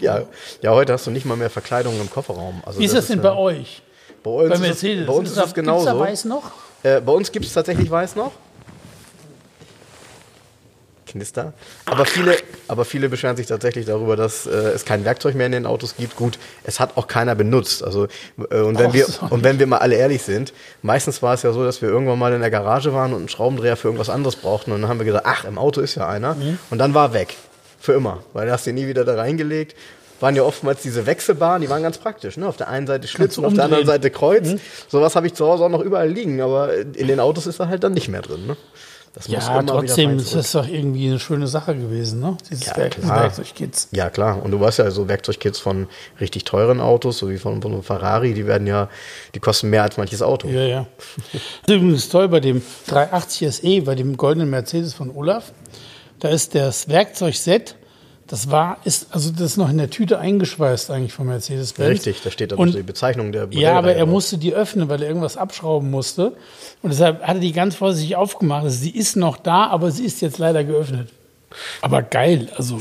Ja, 0.00 0.22
ja, 0.62 0.72
heute 0.72 0.92
hast 0.92 1.06
du 1.06 1.10
nicht 1.12 1.24
mal 1.26 1.36
mehr 1.36 1.48
Verkleidung 1.48 1.98
im 2.00 2.10
Kofferraum. 2.10 2.60
Also 2.66 2.80
Wie 2.80 2.84
ist 2.84 2.94
das 2.94 3.06
denn 3.06 3.22
bei 3.22 3.28
ja- 3.28 3.36
euch? 3.36 3.82
Bei 4.22 4.30
uns 4.30 4.48
Bei 4.48 4.54
ist 4.56 4.60
es, 4.60 4.66
Mercedes? 4.66 5.06
bei 5.06 5.12
uns 5.12 5.30
ist 5.30 5.36
es 5.36 5.42
gibt's 5.42 5.52
da 5.54 5.60
genauso. 5.60 5.98
weiß 6.00 6.24
noch? 6.24 6.50
Äh, 6.82 7.00
bei 7.00 7.12
uns 7.12 7.30
gibt 7.30 7.46
es 7.46 7.52
tatsächlich 7.52 7.88
weiß 7.90 8.16
noch. 8.16 8.32
Knister. 11.16 11.52
Aber 11.84 12.04
viele, 12.04 12.36
aber 12.68 12.84
viele 12.84 13.08
beschweren 13.08 13.36
sich 13.36 13.46
tatsächlich 13.46 13.86
darüber, 13.86 14.16
dass 14.16 14.46
äh, 14.46 14.50
es 14.50 14.84
kein 14.84 15.04
Werkzeug 15.04 15.34
mehr 15.34 15.46
in 15.46 15.52
den 15.52 15.66
Autos 15.66 15.96
gibt. 15.96 16.16
Gut, 16.16 16.38
es 16.64 16.78
hat 16.80 16.96
auch 16.96 17.06
keiner 17.08 17.34
benutzt. 17.34 17.82
Also 17.82 18.06
äh, 18.50 18.60
und 18.60 18.78
wenn 18.78 18.90
Ach, 18.90 18.94
wir 18.94 19.06
und 19.30 19.44
wenn 19.44 19.58
wir 19.58 19.66
mal 19.66 19.78
alle 19.78 19.96
ehrlich 19.96 20.22
sind, 20.22 20.52
meistens 20.82 21.22
war 21.22 21.34
es 21.34 21.42
ja 21.42 21.52
so, 21.52 21.64
dass 21.64 21.82
wir 21.82 21.88
irgendwann 21.88 22.18
mal 22.18 22.32
in 22.32 22.40
der 22.40 22.50
Garage 22.50 22.92
waren 22.92 23.12
und 23.12 23.18
einen 23.18 23.28
Schraubendreher 23.28 23.76
für 23.76 23.88
irgendwas 23.88 24.10
anderes 24.10 24.36
brauchten 24.36 24.72
und 24.72 24.80
dann 24.82 24.90
haben 24.90 24.98
wir 25.00 25.06
gesagt, 25.06 25.26
ach, 25.26 25.44
im 25.44 25.58
Auto 25.58 25.80
ist 25.80 25.94
ja 25.96 26.08
einer 26.08 26.34
Mhm. 26.34 26.58
und 26.70 26.78
dann 26.78 26.94
war 26.94 27.08
er 27.08 27.14
weg 27.14 27.36
für 27.80 27.92
immer, 27.94 28.22
weil 28.32 28.46
du 28.46 28.52
hast 28.52 28.66
ihn 28.66 28.74
nie 28.74 28.86
wieder 28.86 29.04
da 29.04 29.14
reingelegt. 29.14 29.74
Waren 30.18 30.34
ja 30.34 30.42
oftmals 30.44 30.80
diese 30.80 31.04
Wechselbaren, 31.04 31.60
die 31.60 31.68
waren 31.68 31.82
ganz 31.82 31.98
praktisch. 31.98 32.38
Ne? 32.38 32.46
Auf 32.48 32.56
der 32.56 32.68
einen 32.68 32.86
Seite 32.86 33.06
Schlitz 33.06 33.36
und 33.36 33.44
auf 33.44 33.52
der 33.52 33.64
anderen. 33.64 33.84
Seite 33.84 34.10
Kreuz. 34.10 34.48
Sowas 34.88 35.14
habe 35.14 35.26
ich 35.26 35.34
zu 35.34 35.46
Hause 35.46 35.64
auch 35.64 35.68
noch 35.68 35.82
überall 35.82 36.08
liegen, 36.08 36.40
aber 36.40 36.72
in 36.74 37.06
den 37.06 37.20
Autos 37.20 37.46
ist 37.46 37.60
er 37.60 37.68
halt 37.68 37.84
dann 37.84 37.92
nicht 37.92 38.08
mehr 38.08 38.22
drin. 38.22 38.46
Ne? 38.46 38.56
Das 39.16 39.28
muss 39.28 39.46
Ja, 39.46 39.62
trotzdem 39.62 40.10
fein 40.10 40.18
ist 40.18 40.34
das 40.34 40.52
doch 40.52 40.68
irgendwie 40.68 41.08
eine 41.08 41.18
schöne 41.18 41.46
Sache 41.46 41.74
gewesen, 41.74 42.20
ne? 42.20 42.36
Dieses 42.50 42.66
Ja, 42.66 42.76
Werk, 42.76 42.96
diese 42.96 43.06
klar. 43.06 43.22
Werkzeugkits. 43.22 43.88
Ja, 43.92 44.10
klar. 44.10 44.42
Und 44.44 44.50
du 44.50 44.60
weißt 44.60 44.78
ja, 44.78 44.90
so 44.90 45.08
Werkzeugkits 45.08 45.58
von 45.58 45.88
richtig 46.20 46.44
teuren 46.44 46.82
Autos, 46.82 47.16
so 47.16 47.30
wie 47.30 47.38
von, 47.38 47.62
von 47.62 47.72
einem 47.72 47.82
Ferrari, 47.82 48.34
die 48.34 48.46
werden 48.46 48.66
ja, 48.66 48.90
die 49.34 49.40
kosten 49.40 49.70
mehr 49.70 49.84
als 49.84 49.96
manches 49.96 50.20
Auto. 50.20 50.48
Ja, 50.48 50.60
ja. 50.60 50.86
Das 51.32 51.42
ist 51.66 51.68
übrigens 51.70 52.08
toll 52.10 52.28
bei 52.28 52.40
dem 52.40 52.60
380 52.88 53.54
SE, 53.54 53.80
bei 53.82 53.94
dem 53.94 54.18
goldenen 54.18 54.50
Mercedes 54.50 54.92
von 54.92 55.10
Olaf. 55.10 55.50
Da 56.20 56.28
ist 56.28 56.54
das 56.54 56.88
Werkzeugset, 56.90 57.74
das 58.28 58.50
war, 58.50 58.78
ist, 58.84 59.08
also 59.12 59.30
das 59.30 59.42
ist 59.42 59.56
noch 59.56 59.70
in 59.70 59.78
der 59.78 59.88
Tüte 59.90 60.18
eingeschweißt 60.18 60.90
eigentlich 60.90 61.12
von 61.12 61.26
Mercedes-Benz. 61.26 61.88
Richtig, 61.90 62.22
da 62.22 62.30
steht 62.30 62.52
dann 62.52 62.58
Und- 62.58 62.74
die 62.74 62.82
Bezeichnung 62.82 63.32
der 63.32 63.48
Ja, 63.50 63.70
aber 63.72 63.82
Modellreihe 63.82 63.94
er 64.00 64.06
musste 64.06 64.38
die 64.38 64.52
öffnen, 64.54 64.88
weil 64.88 65.02
er 65.02 65.08
irgendwas 65.08 65.36
abschrauben 65.36 65.90
musste. 65.90 66.32
Und 66.82 66.90
deshalb 66.92 67.22
hat 67.22 67.36
er 67.36 67.40
die 67.40 67.52
ganz 67.52 67.76
vorsichtig 67.76 68.16
aufgemacht. 68.16 68.64
Also 68.64 68.76
sie 68.78 68.90
ist 68.90 69.16
noch 69.16 69.36
da, 69.36 69.66
aber 69.68 69.90
sie 69.90 70.04
ist 70.04 70.20
jetzt 70.22 70.38
leider 70.38 70.64
geöffnet. 70.64 71.08
Aber 71.80 72.02
geil, 72.02 72.48
also 72.56 72.80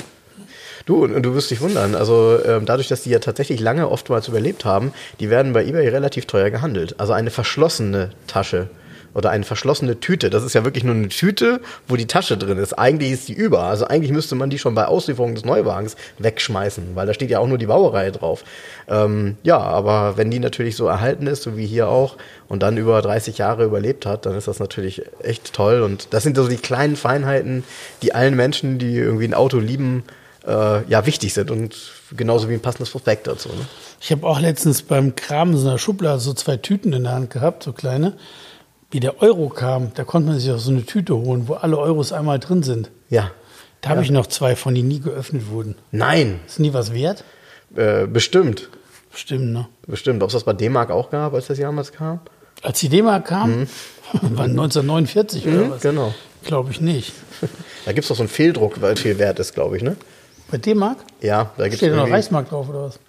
Du, 0.88 1.04
und 1.04 1.24
du 1.24 1.34
wirst 1.34 1.50
dich 1.50 1.62
wundern. 1.62 1.96
Also 1.96 2.38
ähm, 2.46 2.66
dadurch, 2.68 2.88
dass 2.88 3.02
die 3.02 3.10
ja 3.10 3.18
tatsächlich 3.18 3.60
lange 3.60 3.90
oftmals 3.90 4.28
überlebt 4.28 4.66
haben, 4.66 4.94
die 5.20 5.32
werden 5.32 5.52
bei 5.52 5.66
eBay 5.66 5.88
relativ 5.90 6.28
teuer 6.28 6.52
gehandelt. 6.52 7.00
Also 7.00 7.12
eine 7.14 7.32
verschlossene 7.32 8.12
Tasche 8.28 8.70
oder 9.16 9.32
eine 9.32 9.46
verschlossene 9.46 10.00
Tüte. 10.00 10.30
Das 10.30 10.44
ist 10.44 10.54
ja 10.54 10.64
wirklich 10.66 10.84
nur 10.84 10.94
eine 10.94 11.08
Tüte, 11.08 11.62
wo 11.88 11.96
die 11.96 12.06
Tasche 12.06 12.38
drin 12.38 12.58
ist. 12.58 12.74
Eigentlich 12.74 13.12
ist 13.12 13.30
die 13.30 13.34
über. 13.34 13.64
Also 13.64 13.88
eigentlich 13.88 14.12
müsste 14.12 14.36
man 14.36 14.50
die 14.50 14.60
schon 14.60 14.76
bei 14.76 14.86
Auslieferung 14.86 15.34
des 15.34 15.46
Neuwagens 15.46 15.96
wegschmeißen, 16.20 16.96
weil 16.96 17.08
da 17.08 17.14
steht 17.14 17.30
ja 17.32 17.40
auch 17.40 17.48
nur 17.48 17.58
die 17.58 17.66
Baureihe 17.66 18.12
drauf. 18.12 18.44
Ähm, 18.88 19.38
ja, 19.42 19.58
aber 19.58 20.18
wenn 20.18 20.30
die 20.30 20.40
natürlich 20.40 20.76
so 20.76 20.86
erhalten 20.88 21.28
ist, 21.28 21.44
so 21.44 21.58
wie 21.58 21.66
hier 21.66 21.88
auch, 21.88 22.18
und 22.48 22.62
dann 22.62 22.78
über 22.78 23.02
30 23.02 23.38
Jahre 23.38 23.64
überlebt 23.64 24.06
hat, 24.06 24.26
dann 24.26 24.36
ist 24.36 24.48
das 24.48 24.60
natürlich 24.60 25.02
echt 25.24 25.54
toll. 25.54 25.82
Und 25.82 26.10
das 26.12 26.24
sind 26.24 26.36
so 26.36 26.48
die 26.48 26.58
kleinen 26.58 26.98
Feinheiten, 26.98 27.64
die 28.02 28.14
allen 28.14 28.36
Menschen, 28.36 28.78
die 28.78 28.98
irgendwie 28.98 29.26
ein 29.26 29.34
Auto 29.34 29.60
lieben, 29.60 30.04
äh, 30.46 30.84
ja, 30.90 31.06
wichtig 31.06 31.34
sind 31.34 31.50
und 31.52 31.76
genauso 32.16 32.50
wie 32.50 32.54
ein 32.54 32.62
passendes 32.62 32.92
Prospekt 32.92 33.28
dazu. 33.28 33.50
Ne? 33.50 33.66
Ich 34.02 34.12
habe 34.12 34.28
auch 34.28 34.40
letztens 34.40 34.84
beim 34.84 35.16
Kramen 35.16 35.58
so 35.58 35.70
einer 35.70 35.78
Schublade 35.78 36.20
so 36.20 36.34
zwei 36.34 36.58
Tüten 36.58 36.94
in 36.94 37.04
der 37.04 37.14
Hand 37.14 37.30
gehabt, 37.32 37.64
so 37.64 37.74
kleine. 37.74 38.14
Wie 38.96 39.02
der 39.02 39.22
Euro 39.22 39.50
kam, 39.50 39.92
da 39.96 40.06
konnte 40.06 40.30
man 40.30 40.40
sich 40.40 40.50
auch 40.54 40.58
so 40.58 40.72
eine 40.72 40.86
Tüte 40.86 41.18
holen, 41.18 41.50
wo 41.50 41.56
alle 41.56 41.78
Euros 41.78 42.14
einmal 42.14 42.40
drin 42.40 42.64
sind. 42.64 42.92
Ja. 43.10 43.30
Da 43.82 43.90
habe 43.90 44.02
ich 44.04 44.10
noch 44.10 44.26
zwei 44.26 44.56
von, 44.56 44.74
die 44.74 44.84
nie 44.84 45.02
geöffnet 45.02 45.50
wurden. 45.50 45.76
Nein, 45.92 46.40
Ist 46.48 46.62
nie 46.62 46.72
was 46.74 46.94
wert? 46.94 47.26
äh, 47.76 48.08
bestimmt. 48.08 48.70
Bestimmt, 49.12 49.52
ne? 49.52 49.68
Bestimmt. 49.86 50.24
Ob 50.24 50.30
es 50.30 50.34
das 50.34 50.46
bei 50.46 50.54
D-Mark 50.54 50.92
auch 50.92 51.10
gab, 51.10 51.34
als 51.34 51.48
das 51.48 51.58
damals 51.58 51.92
kam? 51.92 52.22
Als 52.62 52.80
die 52.80 52.88
D-Mark 52.88 53.26
kam, 53.26 53.68
war 54.14 54.46
1949 54.46 55.46
oder 55.46 55.72
was? 55.72 55.82
Genau. 55.82 56.14
Glaube 56.46 56.72
ich 56.72 56.80
nicht. 56.80 57.12
Da 57.84 57.92
gibt 57.92 58.06
es 58.06 58.08
doch 58.08 58.16
so 58.16 58.24
einen 58.24 58.30
Fehldruck, 58.30 58.82
weil 58.82 58.96
viel 58.96 59.20
wert 59.20 59.40
ist, 59.40 59.54
glaube 59.54 59.76
ich, 59.76 59.84
ne? 59.84 59.98
Bei 60.52 60.58
D-Mark? 60.58 61.00
Ja, 61.22 61.52
da 61.58 61.64
gibt 61.64 61.74
es 61.76 61.80
Steht 61.80 61.92
da 61.92 61.96
noch. 61.98 62.10
Reichsmark 62.12 62.50
drauf 62.50 62.70
oder 62.70 62.84
was? 62.84 63.00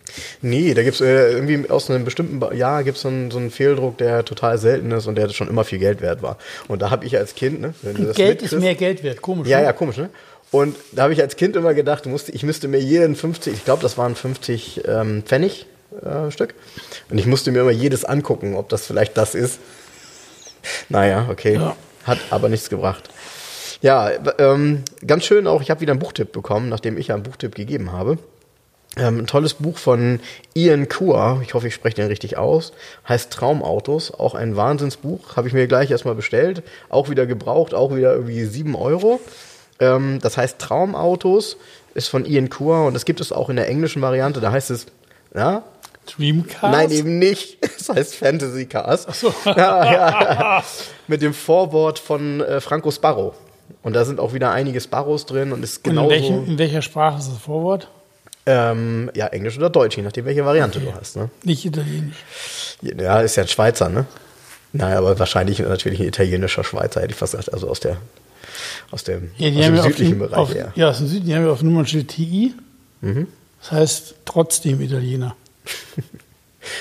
Nee, 0.40 0.72
da 0.72 0.82
gibt 0.82 0.94
es 0.94 1.00
äh, 1.02 1.32
irgendwie 1.32 1.68
aus 1.68 1.90
einem 1.90 2.04
bestimmten 2.04 2.40
Ba- 2.40 2.54
Jahr 2.54 2.82
gibt 2.82 2.96
es 2.96 3.02
so, 3.02 3.08
einen- 3.08 3.30
so 3.30 3.38
einen 3.38 3.50
Fehldruck, 3.50 3.98
der 3.98 4.24
total 4.24 4.56
selten 4.56 4.90
ist 4.92 5.06
und 5.06 5.16
der 5.16 5.28
schon 5.28 5.48
immer 5.48 5.64
viel 5.64 5.78
Geld 5.78 6.00
wert 6.00 6.22
war. 6.22 6.38
Und 6.68 6.80
da 6.80 6.90
habe 6.90 7.04
ich 7.04 7.16
als 7.16 7.34
Kind, 7.34 7.60
ne? 7.60 7.74
Geld 8.14 8.40
ist 8.42 8.52
mehr 8.52 8.74
Geld 8.74 9.02
wert, 9.02 9.20
komisch. 9.20 9.48
Ja, 9.48 9.58
ne? 9.58 9.64
ja, 9.64 9.72
komisch, 9.74 9.98
ne? 9.98 10.08
Und 10.50 10.76
da 10.92 11.02
habe 11.02 11.12
ich 11.12 11.20
als 11.20 11.36
Kind 11.36 11.56
immer 11.56 11.74
gedacht, 11.74 12.06
du 12.06 12.08
musst, 12.08 12.30
ich 12.30 12.42
müsste 12.42 12.68
mir 12.68 12.78
jeden 12.80 13.16
50, 13.16 13.52
ich 13.52 13.64
glaube, 13.64 13.82
das 13.82 13.98
waren 13.98 14.14
50 14.14 14.82
ähm, 14.88 15.22
Pfennig 15.26 15.66
äh, 16.02 16.30
Stück. 16.30 16.54
Und 17.10 17.18
ich 17.18 17.26
musste 17.26 17.50
mir 17.52 17.60
immer 17.60 17.70
jedes 17.70 18.04
angucken, 18.06 18.54
ob 18.54 18.68
das 18.70 18.86
vielleicht 18.86 19.16
das 19.18 19.34
ist. 19.34 19.58
Naja, 20.88 21.26
okay. 21.30 21.54
Ja. 21.56 21.76
Hat 22.04 22.18
aber 22.30 22.48
nichts 22.48 22.70
gebracht. 22.70 23.10
Ja, 23.82 24.10
ähm, 24.38 24.82
ganz 25.06 25.24
schön 25.24 25.46
auch, 25.46 25.60
ich 25.60 25.70
habe 25.70 25.80
wieder 25.80 25.92
einen 25.92 26.00
Buchtipp 26.00 26.32
bekommen, 26.32 26.68
nachdem 26.68 26.96
ich 26.98 27.08
ja 27.08 27.14
einen 27.14 27.24
Buchtipp 27.24 27.54
gegeben 27.54 27.92
habe. 27.92 28.18
Ähm, 28.96 29.18
ein 29.18 29.26
tolles 29.26 29.54
Buch 29.54 29.76
von 29.76 30.20
Ian 30.54 30.88
Kua, 30.88 31.40
ich 31.42 31.52
hoffe, 31.52 31.68
ich 31.68 31.74
spreche 31.74 31.96
den 31.96 32.06
richtig 32.06 32.38
aus, 32.38 32.72
heißt 33.06 33.30
Traumautos, 33.30 34.10
auch 34.12 34.34
ein 34.34 34.56
Wahnsinnsbuch, 34.56 35.36
habe 35.36 35.48
ich 35.48 35.54
mir 35.54 35.66
gleich 35.66 35.90
erstmal 35.90 36.14
bestellt, 36.14 36.62
auch 36.88 37.10
wieder 37.10 37.26
gebraucht, 37.26 37.74
auch 37.74 37.94
wieder 37.94 38.14
irgendwie 38.14 38.44
7 38.44 38.74
Euro. 38.74 39.20
Ähm, 39.80 40.18
das 40.22 40.38
heißt 40.38 40.58
Traumautos, 40.58 41.58
ist 41.94 42.08
von 42.08 42.24
Ian 42.24 42.48
Kua 42.48 42.86
und 42.86 42.94
das 42.94 43.04
gibt 43.04 43.20
es 43.20 43.32
auch 43.32 43.50
in 43.50 43.56
der 43.56 43.68
englischen 43.68 44.00
Variante, 44.00 44.40
da 44.40 44.50
heißt 44.50 44.70
es, 44.70 44.86
ja, 45.34 45.64
Dreamcast? 46.06 46.62
Nein, 46.62 46.90
eben 46.90 47.18
nicht. 47.18 47.58
Es 47.78 47.88
heißt 47.88 48.14
Fantasy 48.16 48.66
Cars. 48.66 49.06
Ach 49.08 49.14
so. 49.14 49.34
ja, 49.44 49.92
ja. 49.92 50.64
Mit 51.06 51.22
dem 51.22 51.34
Vorwort 51.34 51.98
von 51.98 52.40
äh, 52.40 52.60
Franco 52.60 52.90
Sparrow. 52.90 53.34
Und 53.82 53.94
da 53.94 54.04
sind 54.04 54.20
auch 54.20 54.32
wieder 54.34 54.50
einige 54.50 54.80
Sparrows 54.80 55.26
drin 55.26 55.52
und 55.52 55.62
ist 55.62 55.82
genau 55.84 56.10
in, 56.10 56.46
in 56.46 56.58
welcher 56.58 56.82
Sprache 56.82 57.18
ist 57.18 57.28
das 57.30 57.38
Vorwort? 57.38 57.88
ähm, 58.48 59.10
ja 59.14 59.26
Englisch 59.26 59.56
oder 59.58 59.70
Deutsch, 59.70 59.96
je 59.96 60.02
nachdem 60.04 60.24
welche 60.24 60.44
Variante 60.44 60.78
Okay. 60.78 60.88
du 60.92 60.94
hast. 61.00 61.16
Ne? 61.16 61.30
Nicht 61.42 61.64
Italienisch. 61.64 62.16
Ja, 62.80 63.20
ist 63.20 63.34
ja 63.36 63.42
ein 63.42 63.48
Schweizer, 63.48 63.88
ne? 63.88 64.06
Naja, 64.72 64.98
aber 64.98 65.18
wahrscheinlich 65.18 65.58
natürlich 65.58 65.98
ein 66.00 66.06
italienischer 66.06 66.62
Schweizer, 66.62 67.00
hätte 67.00 67.12
ich 67.12 67.16
fast 67.18 67.32
gesagt, 67.32 67.52
also 67.52 67.68
aus 67.68 67.80
der 67.80 67.96
aus 68.92 69.02
dem, 69.04 69.30
Ja, 69.36 69.48
aus 69.48 69.54
dem 69.54 69.74
ja 69.74 69.80
auf, 69.80 69.86
südlichen 69.88 70.12
dem- 70.12 70.18
Bereich 70.20 70.36
auf, 70.38 70.54
her. 70.54 70.72
ja, 70.76 70.90
aus 70.90 70.98
dem 70.98 71.08
Süden, 71.08 71.26
die 71.26 71.34
haben 71.34 71.44
ja 71.44 71.50
auf 71.50 71.62
Nummernschild 71.62 72.08
TI. 72.08 72.54
Mhm. 73.00 73.26
Das 73.60 73.72
heißt 73.72 74.14
trotzdem 74.24 74.80
Italiener. 74.80 75.34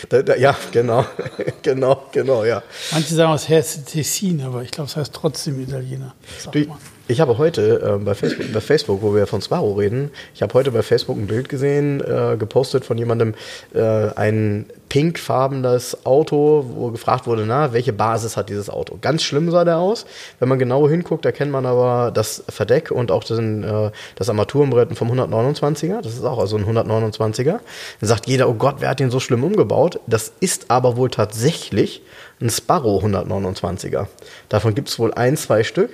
Da, 0.10 0.22
da, 0.22 0.36
ja, 0.36 0.56
genau, 0.72 1.06
genau, 1.62 2.08
genau, 2.12 2.44
ja. 2.44 2.64
Manche 2.92 3.16
sagen 3.16 3.32
aus 3.32 3.50
Herz 3.50 3.84
Tessin, 3.84 4.42
aber 4.42 4.64
ich 4.64 4.72
glaube, 4.72 4.90
es 4.90 4.96
heißt 4.96 5.14
trotzdem 5.14 5.60
Italiener. 5.60 6.16
Sag 6.40 6.56
mal. 6.68 6.78
Ich 7.08 7.22
habe 7.22 7.38
heute 7.38 7.98
äh, 8.00 8.04
bei, 8.04 8.16
Facebook, 8.16 8.52
bei 8.52 8.62
Facebook, 8.62 9.02
wo 9.02 9.14
wir 9.14 9.28
von 9.28 9.42
Sparrow 9.42 9.78
reden, 9.78 10.12
ich 10.34 10.42
habe 10.42 10.54
heute 10.54 10.72
bei 10.72 10.82
Facebook 10.82 11.18
ein 11.18 11.28
Bild 11.28 11.50
gesehen, 11.50 12.02
äh, 12.02 12.36
gepostet 12.38 12.86
von 12.86 12.98
jemandem, 12.98 13.36
äh, 13.74 13.82
ein 14.16 14.66
pinkfarbenes 14.90 16.06
Auto, 16.06 16.66
wo 16.68 16.90
gefragt 16.92 17.28
wurde, 17.28 17.46
na, 17.46 17.74
welche 17.74 17.94
Basis 17.94 18.38
hat 18.38 18.50
dieses 18.50 18.70
Auto? 18.70 18.98
Ganz 19.02 19.24
schlimm 19.24 19.52
sah 19.52 19.66
der 19.66 19.78
aus. 19.78 20.06
Wenn 20.40 20.50
man 20.50 20.60
genau 20.60 20.88
hinguckt, 20.88 21.26
erkennt 21.26 21.52
man 21.52 21.66
aber 21.66 22.12
das 22.12 22.44
Verdeck 22.50 22.92
und 22.92 23.12
auch 23.12 23.24
den, 23.24 23.64
äh, 23.64 23.92
das 24.16 24.30
Armaturenbrett 24.30 24.96
vom 24.98 25.12
129er. 25.12 26.02
Das 26.02 26.14
ist 26.14 26.24
auch 26.24 26.40
also 26.40 26.58
ein 26.58 26.66
129er. 26.66 27.44
Dann 27.44 27.62
sagt 28.02 28.28
jeder, 28.28 28.50
oh 28.50 28.54
Gott, 28.54 28.78
wer 28.80 28.90
hat 28.90 29.00
den 29.00 29.12
so 29.12 29.20
schlimm 29.20 29.44
umgebaut? 29.44 30.00
Das 30.08 30.32
ist 30.40 30.66
aber 30.70 30.98
wohl 30.98 31.10
tatsächlich 31.10 32.02
ein 32.42 32.50
Sparrow 32.50 33.04
129er. 33.04 34.08
Davon 34.50 34.76
gibt 34.76 34.90
es 34.90 35.00
wohl 35.00 35.14
ein, 35.14 35.38
zwei 35.38 35.64
Stück. 35.64 35.90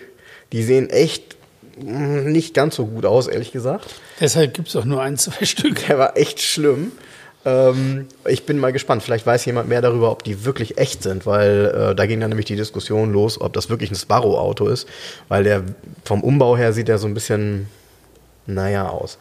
Die 0.52 0.64
sehen 0.64 0.90
echt 0.90 1.36
mh, 1.82 2.30
nicht 2.30 2.54
ganz 2.54 2.76
so 2.76 2.86
gut 2.86 3.06
aus, 3.06 3.28
ehrlich 3.28 3.52
gesagt. 3.52 3.88
Deshalb 4.20 4.54
gibt 4.54 4.68
es 4.68 4.76
auch 4.76 4.86
nur 4.86 5.02
ein, 5.02 5.18
zwei 5.18 5.46
Stück. 5.46 5.88
Der 5.88 5.98
war 5.98 6.18
echt 6.18 6.42
schlimm. 6.42 6.92
Ähm, 7.44 8.08
ich 8.28 8.46
bin 8.46 8.60
mal 8.60 8.72
gespannt. 8.72 9.04
Vielleicht 9.04 9.26
weiß 9.26 9.46
jemand 9.46 9.70
mehr 9.70 9.82
darüber, 9.82 10.12
ob 10.12 10.24
die 10.24 10.46
wirklich 10.46 10.78
echt 10.78 11.04
sind, 11.04 11.26
weil 11.26 11.92
äh, 11.92 11.96
da 11.96 12.06
ging 12.06 12.20
dann 12.20 12.30
nämlich 12.30 12.46
die 12.46 12.56
Diskussion 12.56 13.12
los, 13.14 13.40
ob 13.42 13.54
das 13.54 13.70
wirklich 13.70 13.92
ein 13.92 13.96
Sparrow-Auto 13.96 14.68
ist, 14.68 14.88
weil 15.28 15.44
der 15.44 15.64
vom 16.06 16.24
Umbau 16.24 16.56
her 16.56 16.74
sieht 16.74 16.90
er 16.90 16.98
so 17.00 17.08
ein 17.08 17.14
bisschen, 17.14 17.68
naja, 18.46 18.90
aus. 18.90 19.18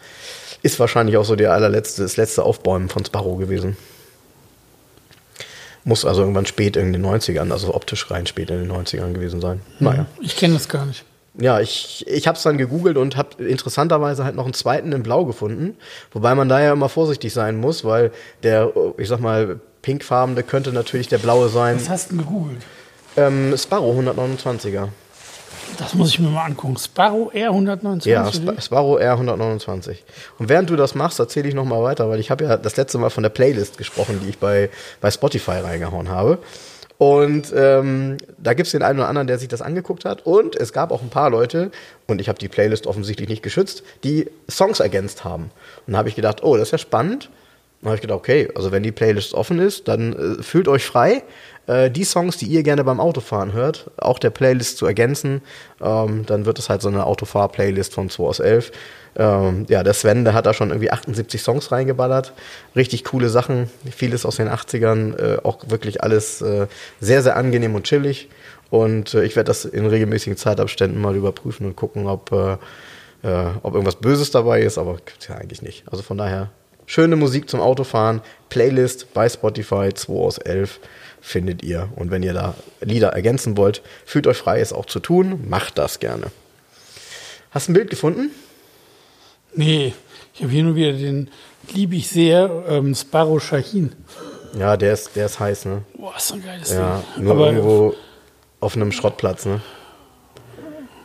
Ist 0.63 0.79
wahrscheinlich 0.79 1.17
auch 1.17 1.25
so 1.25 1.37
der 1.37 1.53
allerletzte, 1.53 2.03
das 2.03 2.19
letzte 2.19 2.43
Aufbäumen 2.43 2.91
von 2.91 3.05
Sparrow 3.05 3.39
gewesen. 3.39 3.77
Muss 5.85 6.05
also 6.05 6.21
irgendwann 6.21 6.45
spät 6.45 6.77
in 6.77 6.93
den 6.93 7.05
90ern, 7.05 7.51
also 7.51 7.75
optisch 7.75 8.11
rein 8.11 8.27
spät 8.27 8.51
in 8.51 8.59
den 8.59 8.71
90ern 8.71 9.15
gewesen 9.15 9.41
sein. 9.41 9.63
Naja. 9.79 10.05
Ich 10.21 10.37
kenne 10.37 10.53
das 10.53 10.69
gar 10.69 10.85
nicht. 10.85 11.05
Ja, 11.35 11.61
ich, 11.61 12.05
ich 12.09 12.27
habe 12.27 12.37
es 12.37 12.43
dann 12.43 12.59
gegoogelt 12.59 12.97
und 12.97 13.17
habe 13.17 13.43
interessanterweise 13.45 14.25
halt 14.25 14.35
noch 14.35 14.45
einen 14.45 14.55
zweiten 14.55 14.93
in 14.93 15.03
Blau 15.03 15.25
gefunden. 15.25 15.77
Wobei 16.13 16.35
man 16.35 16.49
da 16.49 16.61
ja 16.61 16.73
immer 16.73 16.89
vorsichtig 16.89 17.33
sein 17.33 17.57
muss, 17.57 17.85
weil 17.85 18.11
der, 18.43 18.73
ich 18.99 19.09
sag 19.09 19.21
mal, 19.21 19.61
pinkfarbene 19.83 20.43
könnte 20.43 20.73
natürlich 20.73 21.09
der 21.09 21.19
blaue 21.19 21.49
sein. 21.49 21.77
Was 21.77 21.89
hast 21.89 22.11
du 22.11 22.17
denn 22.17 22.27
gegoogelt? 22.27 22.63
Ähm, 23.17 23.55
Sparrow 23.57 23.97
129er. 23.97 24.89
Das 25.79 25.95
muss 25.95 26.11
ich 26.11 26.19
mir 26.19 26.29
mal 26.29 26.45
angucken. 26.45 26.77
Sparrow 26.77 27.33
R129. 27.33 28.09
Ja, 28.09 28.29
Sp? 28.29 28.59
Sparrow 28.61 29.01
R129. 29.01 29.97
Und 30.39 30.49
während 30.49 30.69
du 30.69 30.77
das 30.77 30.95
machst, 30.95 31.19
erzähle 31.19 31.49
ich 31.49 31.55
nochmal 31.55 31.83
weiter, 31.83 32.09
weil 32.09 32.21
ich 32.21 32.31
habe 32.31 32.45
ja 32.45 32.57
das 32.57 32.77
letzte 32.77 32.99
Mal 32.99 33.11
von 33.11 33.23
der 33.23 33.31
Playlist 33.31 33.79
gesprochen, 33.79 34.21
die 34.23 34.31
ich 34.31 34.39
bei, 34.39 34.69
bei 35.01 35.11
Spotify 35.11 35.61
reingehauen 35.63 36.09
habe. 36.09 36.39
Und 37.01 37.51
ähm, 37.57 38.19
da 38.37 38.53
gibt 38.53 38.67
es 38.67 38.73
den 38.73 38.83
einen 38.83 38.99
oder 38.99 39.09
anderen, 39.09 39.27
der 39.27 39.39
sich 39.39 39.49
das 39.49 39.63
angeguckt 39.63 40.05
hat. 40.05 40.27
Und 40.27 40.55
es 40.55 40.75
gab 40.75 40.91
auch 40.91 41.01
ein 41.01 41.09
paar 41.09 41.31
Leute, 41.31 41.71
und 42.07 42.21
ich 42.21 42.29
habe 42.29 42.39
die 42.39 42.49
Playlist 42.49 42.87
offensichtlich 42.87 43.27
nicht 43.27 43.43
geschützt, 43.43 43.83
die 44.05 44.27
Songs 44.51 44.81
ergänzt 44.81 45.25
haben. 45.25 45.51
Und 45.87 45.95
da 45.95 45.99
habe 45.99 46.11
ich 46.11 46.15
gedacht, 46.15 46.43
oh, 46.43 46.59
das 46.59 46.69
ist 46.69 46.73
ja 46.73 46.79
spannend. 46.79 47.31
Dann 47.81 47.89
habe 47.89 47.95
ich 47.97 48.03
gedacht, 48.03 48.19
okay, 48.19 48.51
also 48.55 48.71
wenn 48.71 48.83
die 48.83 48.93
Playlist 48.93 49.33
offen 49.33 49.61
ist, 49.61 49.89
dann 49.89 50.13
äh, 50.41 50.43
fühlt 50.43 50.69
euch 50.69 50.85
frei, 50.85 51.23
äh, 51.69 51.91
die 51.91 52.05
Songs, 52.05 52.37
die 52.37 52.45
ihr 52.45 52.63
gerne 52.63 52.85
beim 52.85 53.01
Autofahren 53.01 53.55
hört, 53.55 53.91
auch 53.97 54.19
der 54.19 54.29
Playlist 54.29 54.77
zu 54.77 54.85
ergänzen. 54.85 55.41
Ähm, 55.81 56.27
dann 56.27 56.45
wird 56.45 56.59
es 56.59 56.69
halt 56.69 56.83
so 56.83 56.89
eine 56.89 57.07
Autofahr-Playlist 57.07 57.95
von 57.95 58.11
2 58.11 58.25
aus 58.25 58.41
11. 58.41 58.73
Ähm, 59.21 59.67
ja, 59.69 59.83
der 59.83 59.93
Sven, 59.93 60.25
der 60.25 60.33
hat 60.33 60.47
da 60.47 60.55
schon 60.55 60.71
irgendwie 60.71 60.91
78 60.91 61.43
Songs 61.43 61.71
reingeballert. 61.71 62.33
Richtig 62.75 63.05
coole 63.05 63.29
Sachen, 63.29 63.69
vieles 63.95 64.25
aus 64.25 64.37
den 64.37 64.49
80ern, 64.49 65.15
äh, 65.19 65.39
auch 65.43 65.59
wirklich 65.69 66.03
alles 66.03 66.41
äh, 66.41 66.69
sehr, 67.01 67.23
sehr 67.23 67.37
angenehm 67.37 67.75
und 67.75 67.85
chillig. 67.85 68.31
Und 68.71 69.13
äh, 69.13 69.25
ich 69.25 69.37
werde 69.37 69.49
das 69.49 69.67
in 69.67 69.85
regelmäßigen 69.85 70.39
Zeitabständen 70.39 70.99
mal 70.99 71.15
überprüfen 71.17 71.67
und 71.67 71.77
gucken, 71.77 72.07
ob, 72.07 72.33
äh, 72.33 72.53
äh, 73.23 73.51
ob 73.63 73.75
irgendwas 73.75 73.97
Böses 73.97 74.31
dabei 74.31 74.63
ist, 74.63 74.79
aber 74.79 74.97
ja 75.29 75.35
eigentlich 75.35 75.61
nicht. 75.61 75.85
Also 75.91 76.03
von 76.03 76.17
daher, 76.17 76.49
schöne 76.87 77.17
Musik 77.17 77.51
zum 77.51 77.61
Autofahren, 77.61 78.23
Playlist 78.49 79.13
bei 79.13 79.29
Spotify 79.29 79.91
2 79.93 80.13
aus 80.15 80.39
11 80.39 80.81
findet 81.21 81.63
ihr. 81.63 81.91
Und 81.95 82.11
wenn 82.11 82.23
ihr 82.23 82.33
da 82.33 82.55
Lieder 82.81 83.11
ergänzen 83.11 83.59
wollt, 83.59 83.83
fühlt 84.07 84.27
euch 84.27 84.39
frei, 84.39 84.61
es 84.61 84.73
auch 84.73 84.87
zu 84.87 84.99
tun, 84.99 85.45
macht 85.47 85.77
das 85.77 86.01
gerne. 86.01 86.29
Hast 87.51 87.69
du 87.69 87.73
ein 87.73 87.75
Bild 87.75 87.91
gefunden? 87.91 88.31
Nee, 89.55 89.93
ich 90.35 90.43
habe 90.43 90.53
hier 90.53 90.63
nur 90.63 90.75
wieder 90.75 90.93
den, 90.93 91.29
liebe 91.75 91.97
ich 91.97 92.09
sehr, 92.09 92.51
ähm, 92.69 92.95
Sparrow 92.95 93.43
Shahin. 93.43 93.93
Ja, 94.59 94.77
der 94.77 94.93
ist, 94.95 95.15
der 95.15 95.27
ist 95.27 95.39
heiß, 95.39 95.65
ne? 95.67 95.83
Boah, 95.97 96.15
ist 96.17 96.29
so 96.29 96.35
ein 96.35 96.45
geiles 96.45 96.73
Ja, 96.73 97.03
Ding. 97.17 97.25
nur 97.25 97.33
Aber 97.35 97.47
irgendwo 97.53 97.95
auf 98.61 98.75
einem 98.77 98.91
Schrottplatz, 98.93 99.47
ne? 99.47 99.61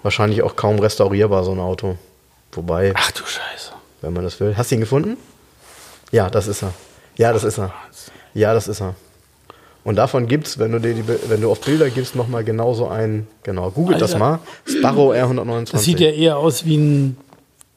Wahrscheinlich 0.04 0.42
auch 0.44 0.56
kaum 0.56 0.80
restaurierbar, 0.80 1.44
so 1.44 1.52
ein 1.52 1.60
Auto. 1.60 1.98
Wobei, 2.52 2.94
Ach 2.96 3.12
du 3.12 3.24
Scheiße. 3.26 3.72
wenn 4.02 4.14
man 4.14 4.24
das 4.24 4.40
will. 4.40 4.56
Hast 4.56 4.72
du 4.72 4.76
ihn 4.76 4.82
gefunden? 4.82 5.18
Ja, 6.12 6.30
das 6.30 6.48
ist 6.48 6.64
er. 6.64 6.74
Ja, 7.18 7.34
das 7.34 7.44
ist 7.44 7.58
er. 7.58 7.74
Ja, 8.34 8.54
das 8.54 8.68
ist 8.68 8.82
er. 8.82 8.96
Und 9.84 9.96
davon 9.98 10.28
gibt's, 10.28 10.58
wenn 10.58 10.72
du 10.72 10.80
dir 10.80 10.94
die, 10.94 11.02
Bi- 11.04 11.20
wenn 11.28 11.42
du 11.42 11.52
auf 11.52 11.62
Bilder 11.62 11.90
gibst, 11.90 12.16
nochmal 12.16 12.44
genauso 12.44 12.88
ein, 12.88 13.28
genau, 13.44 13.70
googelt 13.72 14.02
das 14.02 14.18
mal. 14.18 14.40
Sparrow 14.66 15.14
R129. 15.14 15.72
Das 15.72 15.84
sieht 15.84 16.00
ja 16.00 16.10
eher 16.10 16.38
aus 16.38 16.66
wie 16.66 16.78
ein, 16.78 17.18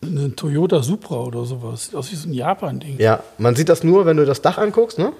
eine 0.02 0.34
Toyota 0.34 0.82
Supra 0.82 1.16
oder 1.16 1.44
sowas. 1.44 1.86
Sieht 1.86 1.94
aus 1.94 2.10
wie 2.12 2.16
so 2.16 2.28
ein 2.28 2.32
Japan-Ding. 2.32 2.98
Ja, 2.98 3.22
man 3.38 3.56
sieht 3.56 3.68
das 3.68 3.82
nur, 3.82 4.06
wenn 4.06 4.16
du 4.16 4.24
das 4.24 4.42
Dach 4.42 4.58
anguckst, 4.58 4.98
ne? 4.98 5.12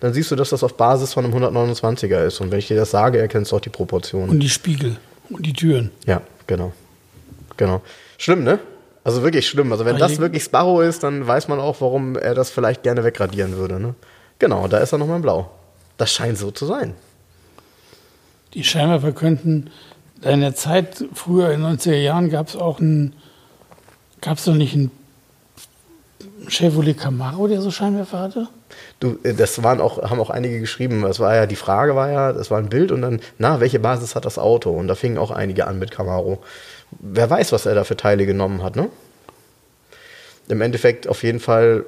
Dann 0.00 0.14
siehst 0.14 0.30
du, 0.30 0.36
dass 0.36 0.50
das 0.50 0.64
auf 0.64 0.76
Basis 0.76 1.12
von 1.12 1.24
einem 1.24 1.34
129er 1.34 2.24
ist. 2.24 2.40
Und 2.40 2.50
wenn 2.50 2.58
ich 2.58 2.68
dir 2.68 2.76
das 2.76 2.90
sage, 2.90 3.18
erkennst 3.18 3.52
du 3.52 3.56
auch 3.56 3.60
die 3.60 3.68
Proportionen. 3.68 4.30
Und 4.30 4.40
die 4.40 4.48
Spiegel 4.48 4.96
und 5.28 5.44
die 5.44 5.52
Türen. 5.52 5.90
Ja, 6.06 6.22
genau. 6.46 6.72
Genau. 7.56 7.82
Schlimm, 8.16 8.42
ne? 8.42 8.58
Also 9.04 9.22
wirklich 9.22 9.46
schlimm. 9.46 9.72
Also 9.72 9.84
wenn 9.84 9.96
Aber 9.96 10.06
das 10.06 10.18
wirklich 10.18 10.44
Sparrow 10.44 10.82
ist, 10.82 11.02
dann 11.02 11.26
weiß 11.26 11.48
man 11.48 11.58
auch, 11.58 11.80
warum 11.80 12.16
er 12.16 12.34
das 12.34 12.50
vielleicht 12.50 12.82
gerne 12.82 13.04
wegradieren 13.04 13.56
würde, 13.56 13.78
ne? 13.78 13.94
Genau, 14.38 14.68
da 14.68 14.78
ist 14.78 14.92
er 14.92 14.98
nochmal 14.98 15.16
in 15.16 15.22
Blau. 15.22 15.50
Das 15.98 16.12
scheint 16.12 16.38
so 16.38 16.50
zu 16.50 16.64
sein. 16.64 16.94
Die 18.54 18.64
Scheinwerfer 18.64 19.12
könnten, 19.12 19.70
in 20.22 20.40
der 20.40 20.54
Zeit, 20.54 21.04
früher 21.12 21.50
in 21.50 21.62
den 21.62 21.78
90er 21.78 21.96
Jahren, 21.96 22.30
gab 22.30 22.48
es 22.48 22.56
auch 22.56 22.80
einen, 22.80 23.14
gab 24.20 24.38
es 24.38 24.46
noch 24.46 24.54
nicht 24.54 24.74
einen 24.74 24.90
Chevrolet 26.48 26.94
Camaro, 26.94 27.46
der 27.46 27.60
so 27.60 27.70
Scheinwerfer 27.70 28.18
hatte? 28.18 28.48
Du, 28.98 29.18
äh, 29.22 29.34
das 29.34 29.62
waren 29.62 29.80
auch, 29.80 30.02
haben 30.02 30.20
auch 30.20 30.30
einige 30.30 30.60
geschrieben. 30.60 31.02
Das 31.02 31.20
war 31.20 31.34
ja, 31.34 31.46
die 31.46 31.56
Frage 31.56 31.94
war 31.94 32.10
ja, 32.10 32.32
das 32.32 32.50
war 32.50 32.58
ein 32.58 32.68
Bild 32.68 32.92
und 32.92 33.02
dann, 33.02 33.20
na, 33.38 33.60
welche 33.60 33.78
Basis 33.78 34.14
hat 34.14 34.24
das 34.24 34.38
Auto? 34.38 34.70
Und 34.70 34.88
da 34.88 34.94
fingen 34.94 35.18
auch 35.18 35.30
einige 35.30 35.66
an 35.66 35.78
mit 35.78 35.90
Camaro. 35.90 36.42
Wer 36.98 37.30
weiß, 37.30 37.52
was 37.52 37.66
er 37.66 37.74
da 37.74 37.84
für 37.84 37.96
Teile 37.96 38.26
genommen 38.26 38.62
hat, 38.62 38.76
ne? 38.76 38.88
Im 40.48 40.60
Endeffekt 40.60 41.06
auf 41.06 41.22
jeden 41.22 41.38
Fall, 41.38 41.84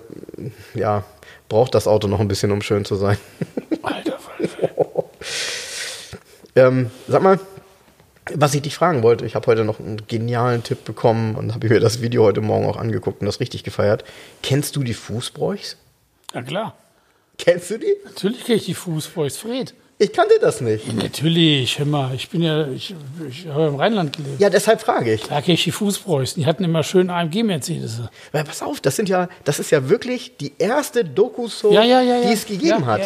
ja, 0.75 1.05
braucht 1.49 1.75
das 1.75 1.89
Auto 1.89 2.07
noch 2.07 2.21
ein 2.21 2.29
bisschen, 2.29 2.53
um 2.53 2.63
schön 2.63 2.85
zu 2.85 2.95
sein. 2.95 3.17
Alter. 3.83 4.19
Ähm, 6.55 6.91
sag 7.09 7.23
mal, 7.23 7.41
was 8.35 8.55
ich 8.55 8.63
dich 8.63 8.75
fragen 8.75 9.03
wollte, 9.03 9.27
ich 9.27 9.35
habe 9.35 9.47
heute 9.47 9.65
noch 9.65 9.81
einen 9.81 10.07
genialen 10.07 10.63
Tipp 10.63 10.85
bekommen 10.85 11.35
und 11.35 11.55
habe 11.55 11.69
mir 11.69 11.81
das 11.81 12.03
Video 12.03 12.23
heute 12.25 12.41
Morgen 12.41 12.67
auch 12.67 12.77
angeguckt 12.77 13.21
und 13.21 13.27
das 13.27 13.41
richtig 13.41 13.65
gefeiert. 13.65 14.05
Kennst 14.43 14.77
du 14.77 14.83
die 14.83 14.95
Fußbräuchs? 14.95 15.77
Ja 16.35 16.43
klar, 16.43 16.77
Kennst 17.39 17.71
du 17.71 17.79
die? 17.79 17.97
natürlich 18.05 18.41
kriege 18.45 18.55
ich 18.59 18.67
die 18.67 18.75
Fußbräuchs 18.75 19.39
Fred. 19.39 19.75
Ich 19.99 20.13
kannte 20.13 20.35
das 20.41 20.61
nicht. 20.61 20.87
Ja, 20.87 20.95
natürlich, 20.95 21.79
hör 21.79 21.87
mal, 21.87 22.13
ich 22.15 22.29
bin 22.29 22.43
ja, 22.43 22.67
ich, 22.69 22.95
ich 23.29 23.47
habe 23.47 23.67
im 23.69 23.77
Rheinland 23.77 24.17
gelebt. 24.17 24.41
Ja, 24.41 24.51
deshalb 24.51 24.81
frage 24.81 25.13
ich. 25.15 25.23
Da 25.25 25.41
kenne 25.41 25.55
ich 25.55 25.65
die 25.65 25.71
Fußpreußen, 25.71 26.43
die 26.43 26.47
hatten 26.47 26.65
immer 26.65 26.83
schön 26.83 27.09
AMG-Mercedes. 27.09 28.01
Pass 28.33 28.63
auf, 28.63 28.81
das 28.81 28.97
sind 28.97 29.09
ja, 29.09 29.29
das 29.45 29.61
ist 29.61 29.71
ja 29.71 29.89
wirklich 29.89 30.37
die 30.39 30.53
erste 30.59 31.05
Doku-Soap, 31.05 31.73
Ja, 31.73 32.03
die 32.23 32.33
es 32.33 32.47
gegeben 32.47 32.87
hat. 32.87 33.01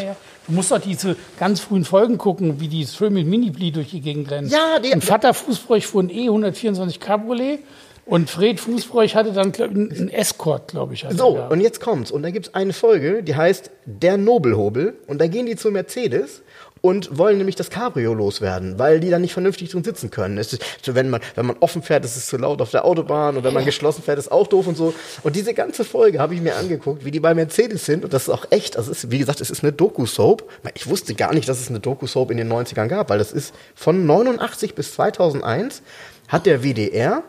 Du 0.46 0.52
musst 0.54 0.70
doch 0.70 0.80
diese 0.80 1.16
ganz 1.38 1.60
frühen 1.60 1.84
Folgen 1.84 2.18
gucken, 2.18 2.60
wie 2.60 2.68
die 2.68 2.86
schön 2.86 3.12
mit 3.12 3.26
Mini-Pli 3.26 3.72
durch 3.72 3.90
die 3.90 4.00
Gegend 4.00 4.30
rennen. 4.30 4.48
Ja, 4.48 4.78
die- 4.78 4.92
Und 4.92 5.04
Vater 5.04 5.34
Fußbräuch 5.34 5.86
fuhr 5.86 6.02
ein 6.04 6.10
E124 6.10 7.00
Cabriolet 7.00 7.60
und 8.04 8.30
Fred 8.30 8.60
Fußbräuch 8.60 9.16
hatte 9.16 9.32
dann 9.32 9.50
glaub, 9.50 9.70
einen 9.70 10.08
Escort, 10.10 10.68
glaube 10.68 10.94
ich. 10.94 11.04
So, 11.10 11.38
und 11.50 11.60
jetzt 11.60 11.80
kommt's. 11.80 12.12
Und 12.12 12.22
da 12.22 12.30
gibt's 12.30 12.54
eine 12.54 12.72
Folge, 12.72 13.24
die 13.24 13.34
heißt 13.34 13.70
Der 13.86 14.16
Nobelhobel. 14.16 14.94
Und 15.08 15.20
da 15.20 15.26
gehen 15.26 15.46
die 15.46 15.56
zu 15.56 15.72
Mercedes 15.72 16.42
und 16.80 17.18
wollen 17.18 17.38
nämlich 17.38 17.56
das 17.56 17.70
Cabrio 17.70 18.14
loswerden, 18.14 18.78
weil 18.78 19.00
die 19.00 19.10
da 19.10 19.18
nicht 19.18 19.32
vernünftig 19.32 19.70
drin 19.70 19.82
sitzen 19.82 20.10
können. 20.10 20.38
Ist, 20.38 20.58
wenn, 20.84 21.10
man, 21.10 21.20
wenn 21.34 21.46
man 21.46 21.56
offen 21.60 21.82
fährt, 21.82 22.04
ist 22.04 22.16
es 22.16 22.26
zu 22.26 22.36
laut 22.36 22.60
auf 22.60 22.70
der 22.70 22.84
Autobahn 22.84 23.36
und 23.36 23.44
wenn 23.44 23.54
man 23.54 23.64
geschlossen 23.64 24.02
fährt, 24.02 24.18
ist 24.18 24.30
auch 24.30 24.46
doof 24.46 24.66
und 24.66 24.76
so. 24.76 24.94
Und 25.22 25.36
diese 25.36 25.54
ganze 25.54 25.84
Folge 25.84 26.18
habe 26.18 26.34
ich 26.34 26.40
mir 26.40 26.56
angeguckt, 26.56 27.04
wie 27.04 27.10
die 27.10 27.20
bei 27.20 27.34
Mercedes 27.34 27.84
sind. 27.86 28.04
Und 28.04 28.12
das 28.12 28.24
ist 28.24 28.28
auch 28.28 28.46
echt, 28.50 28.76
also 28.76 28.92
es 28.92 29.04
ist, 29.04 29.10
wie 29.10 29.18
gesagt, 29.18 29.40
es 29.40 29.50
ist 29.50 29.62
eine 29.62 29.72
Doku-Soap. 29.72 30.48
Ich 30.74 30.86
wusste 30.86 31.14
gar 31.14 31.34
nicht, 31.34 31.48
dass 31.48 31.60
es 31.60 31.68
eine 31.68 31.80
Doku-Soap 31.80 32.30
in 32.30 32.36
den 32.36 32.52
90ern 32.52 32.88
gab, 32.88 33.10
weil 33.10 33.18
das 33.18 33.32
ist 33.32 33.54
von 33.74 34.06
89 34.06 34.74
bis 34.74 34.94
2001 34.94 35.82
hat 36.28 36.46
der 36.46 36.62
WDR 36.62 37.22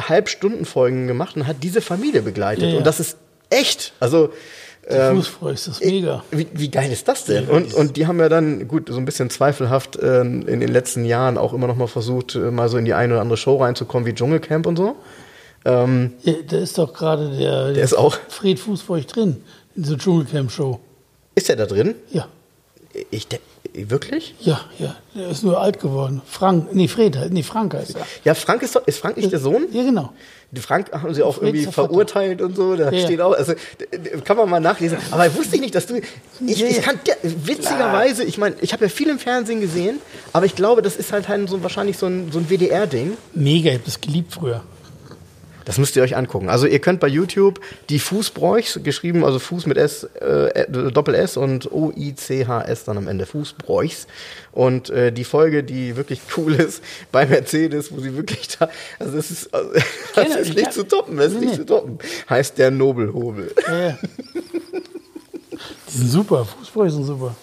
Halbstundenfolgen 0.00 1.06
gemacht 1.06 1.36
und 1.36 1.46
hat 1.46 1.56
diese 1.62 1.80
Familie 1.80 2.22
begleitet. 2.22 2.64
Ja, 2.64 2.70
ja. 2.70 2.78
Und 2.78 2.86
das 2.86 3.00
ist 3.00 3.16
echt. 3.50 3.92
Also 4.00 4.32
die 4.90 5.16
Fußbräuch, 5.16 5.52
das 5.52 5.68
ist 5.68 5.84
mega. 5.84 6.22
wie, 6.30 6.46
wie 6.52 6.70
geil 6.70 6.92
ist 6.92 7.08
das 7.08 7.24
denn? 7.24 7.46
Und, 7.48 7.72
und 7.74 7.96
die 7.96 8.06
haben 8.06 8.18
ja 8.20 8.28
dann, 8.28 8.68
gut, 8.68 8.88
so 8.90 8.96
ein 8.98 9.04
bisschen 9.04 9.30
zweifelhaft 9.30 9.96
äh, 9.96 10.20
in 10.20 10.60
den 10.60 10.68
letzten 10.68 11.04
Jahren 11.04 11.38
auch 11.38 11.52
immer 11.54 11.66
noch 11.66 11.76
mal 11.76 11.86
versucht, 11.88 12.34
äh, 12.34 12.50
mal 12.50 12.68
so 12.68 12.76
in 12.76 12.84
die 12.84 12.94
eine 12.94 13.14
oder 13.14 13.22
andere 13.22 13.36
Show 13.36 13.56
reinzukommen, 13.56 14.06
wie 14.06 14.14
Dschungelcamp 14.14 14.66
und 14.66 14.76
so. 14.76 14.96
Ähm, 15.64 16.12
Ja, 16.22 16.34
da 16.48 16.58
ist 16.58 16.76
doch 16.76 16.92
gerade 16.92 17.30
der, 17.36 17.72
der 17.72 17.82
ist 17.84 17.94
auch- 17.94 18.16
Fred 18.28 18.58
Fußbräuch 18.58 19.06
drin, 19.06 19.38
in 19.74 19.82
dieser 19.84 19.96
Dschungelcamp-Show. 19.96 20.78
ist 21.34 21.48
der 21.48 21.56
da 21.56 21.66
drin? 21.66 21.94
Ja, 22.10 22.28
Ich, 23.10 23.26
wirklich? 23.72 24.34
ja, 24.40 24.60
ja. 24.78 24.96
Der 25.14 25.28
ist 25.28 25.42
nur 25.42 25.60
alt 25.60 25.80
geworden. 25.80 26.22
Frank, 26.26 26.74
nee, 26.74 26.86
Fred, 26.86 27.18
nee, 27.30 27.42
Frank 27.42 27.74
heißt 27.74 27.96
er. 27.96 28.06
Ja, 28.24 28.34
Frank 28.34 28.62
ist 28.62 28.76
doch, 28.76 28.86
ist 28.86 28.98
Frank 28.98 29.16
nicht 29.16 29.32
der 29.32 29.40
Sohn? 29.40 29.66
Ja, 29.72 29.82
genau. 29.82 30.12
Frank 30.60 30.92
haben 30.92 31.12
sie 31.12 31.22
auch 31.24 31.34
Fred 31.36 31.54
irgendwie 31.54 31.72
verurteilt 31.72 32.40
und 32.40 32.54
so. 32.54 32.76
Da 32.76 32.92
Ja, 32.92 33.04
steht 33.04 33.20
auch, 33.20 33.32
also 33.32 33.54
kann 34.24 34.36
man 34.36 34.48
mal 34.48 34.60
nachlesen. 34.60 34.98
Aber 35.10 35.34
wusste 35.34 35.56
ich 35.56 35.62
nicht, 35.62 35.74
dass 35.74 35.86
du. 35.86 36.00
Ich, 36.46 36.62
ich 36.62 36.82
kann 36.82 37.00
witzigerweise, 37.22 38.22
ich 38.24 38.38
meine, 38.38 38.56
ich 38.60 38.72
habe 38.72 38.84
ja 38.84 38.88
viel 38.88 39.08
im 39.08 39.18
Fernsehen 39.18 39.60
gesehen, 39.60 39.98
aber 40.32 40.46
ich 40.46 40.54
glaube, 40.54 40.82
das 40.82 40.96
ist 40.96 41.12
halt 41.12 41.28
ein, 41.28 41.48
so, 41.48 41.62
wahrscheinlich 41.62 41.98
so 41.98 42.06
ein, 42.06 42.30
so 42.30 42.38
ein 42.38 42.48
WDR-Ding. 42.48 43.16
Mega, 43.34 43.70
ich 43.70 43.76
hab 43.78 43.84
das 43.84 44.00
geliebt 44.00 44.32
früher. 44.34 44.62
Das 45.64 45.78
müsst 45.78 45.96
ihr 45.96 46.02
euch 46.02 46.16
angucken. 46.16 46.48
Also 46.50 46.66
ihr 46.66 46.78
könnt 46.78 47.00
bei 47.00 47.08
YouTube 47.08 47.60
die 47.88 47.98
Fußbräuchs, 47.98 48.80
geschrieben, 48.82 49.24
also 49.24 49.38
Fuß 49.38 49.66
mit 49.66 49.78
S, 49.78 50.04
äh, 50.04 50.66
Doppel 50.70 51.14
S 51.14 51.36
und 51.36 51.70
O-I-C-H-S 51.72 52.84
dann 52.84 52.98
am 52.98 53.08
Ende, 53.08 53.24
Fußbräuchs. 53.26 54.06
Und 54.52 54.90
äh, 54.90 55.10
die 55.12 55.24
Folge, 55.24 55.64
die 55.64 55.96
wirklich 55.96 56.20
cool 56.36 56.54
ist, 56.56 56.82
bei 57.10 57.26
Mercedes, 57.26 57.90
wo 57.92 58.00
sie 58.00 58.14
wirklich 58.16 58.48
da, 58.58 58.68
also 58.98 59.16
das 59.16 59.30
ist, 59.30 59.54
also, 59.54 59.70
das 60.14 60.24
Kenn- 60.26 60.36
ist 60.38 60.48
ich 60.50 60.56
nicht 60.56 60.72
zu 60.72 60.84
toppen, 60.86 61.16
das 61.16 61.28
ist 61.32 61.40
Nee, 61.40 61.46
nicht 61.46 61.56
zu 61.56 61.66
toppen. 61.66 61.98
Heißt 62.28 62.58
der 62.58 62.70
Nobelhobel. 62.70 63.52
Ja, 63.66 63.80
ja. 63.88 63.98
Die 65.88 65.98
sind 65.98 66.10
super, 66.10 66.44
Fußbräuche 66.44 66.90
sind 66.90 67.04
super. 67.04 67.36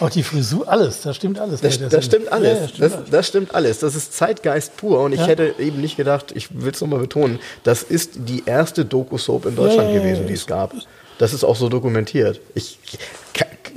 Auch 0.00 0.10
die 0.10 0.22
Frisur, 0.22 0.66
alles, 0.68 1.02
da 1.02 1.12
stimmt 1.14 1.38
alles. 1.38 1.60
Das, 1.60 1.78
das 1.88 2.04
stimmt 2.04 2.32
alles. 2.32 2.48
Ja, 2.58 2.62
ja, 2.62 2.68
stimmt 2.68 2.82
das, 2.82 2.92
alles. 2.94 3.10
das 3.10 3.26
stimmt 3.28 3.54
alles. 3.54 3.78
Das 3.80 3.94
ist 3.94 4.12
Zeitgeist 4.14 4.76
pur. 4.76 5.00
Und 5.00 5.12
ich 5.12 5.20
Ja. 5.20 5.26
hätte 5.26 5.54
eben 5.58 5.80
nicht 5.80 5.96
gedacht, 5.96 6.32
ich 6.34 6.48
will 6.62 6.72
es 6.72 6.80
nochmal 6.80 7.00
betonen, 7.00 7.38
das 7.64 7.82
ist 7.82 8.12
die 8.16 8.42
erste 8.46 8.84
Doku-Soap 8.84 9.46
in 9.46 9.56
Deutschland 9.56 9.92
Ja, 9.92 10.00
gewesen, 10.00 10.26
die 10.26 10.32
es 10.34 10.46
gab. 10.46 10.72
Das 11.18 11.34
ist 11.34 11.44
auch 11.44 11.56
so 11.56 11.68
dokumentiert. 11.68 12.40
Ich, 12.54 12.78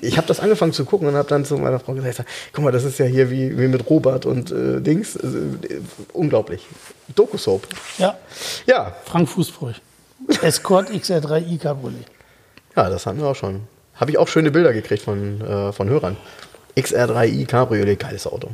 ich 0.01 0.17
habe 0.17 0.27
das 0.27 0.39
angefangen 0.39 0.71
zu 0.71 0.85
gucken 0.85 1.07
und 1.09 1.15
habe 1.15 1.27
dann 1.27 1.43
zu 1.43 1.57
meiner 1.57 1.79
Frau 1.79 1.93
gesagt, 1.93 2.23
guck 2.53 2.63
mal, 2.63 2.71
das 2.71 2.85
ist 2.85 2.99
ja 2.99 3.05
hier 3.05 3.29
wie, 3.29 3.57
wie 3.57 3.67
mit 3.67 3.89
Robert 3.89 4.25
und 4.25 4.49
äh, 4.51 4.79
Dings. 4.79 5.17
Also, 5.17 5.37
äh, 5.37 5.81
unglaublich. 6.13 6.65
Doku-Soap. 7.15 7.67
Ja, 7.97 8.17
Ja, 8.65 8.95
Frank 9.05 9.27
Fußbräuch. 9.27 9.75
Escort 10.41 10.89
XR3i 10.89 11.59
Cabriolet. 11.59 12.05
ja, 12.77 12.89
das 12.89 13.05
haben 13.05 13.19
wir 13.19 13.27
auch 13.27 13.35
schon. 13.35 13.61
Habe 13.95 14.11
ich 14.11 14.17
auch 14.17 14.27
schöne 14.27 14.51
Bilder 14.51 14.73
gekriegt 14.73 15.03
von, 15.03 15.41
äh, 15.41 15.71
von 15.71 15.89
Hörern. 15.89 16.17
XR3i 16.75 17.45
Cabriolet, 17.45 17.99
geiles 17.99 18.25
Auto. 18.25 18.49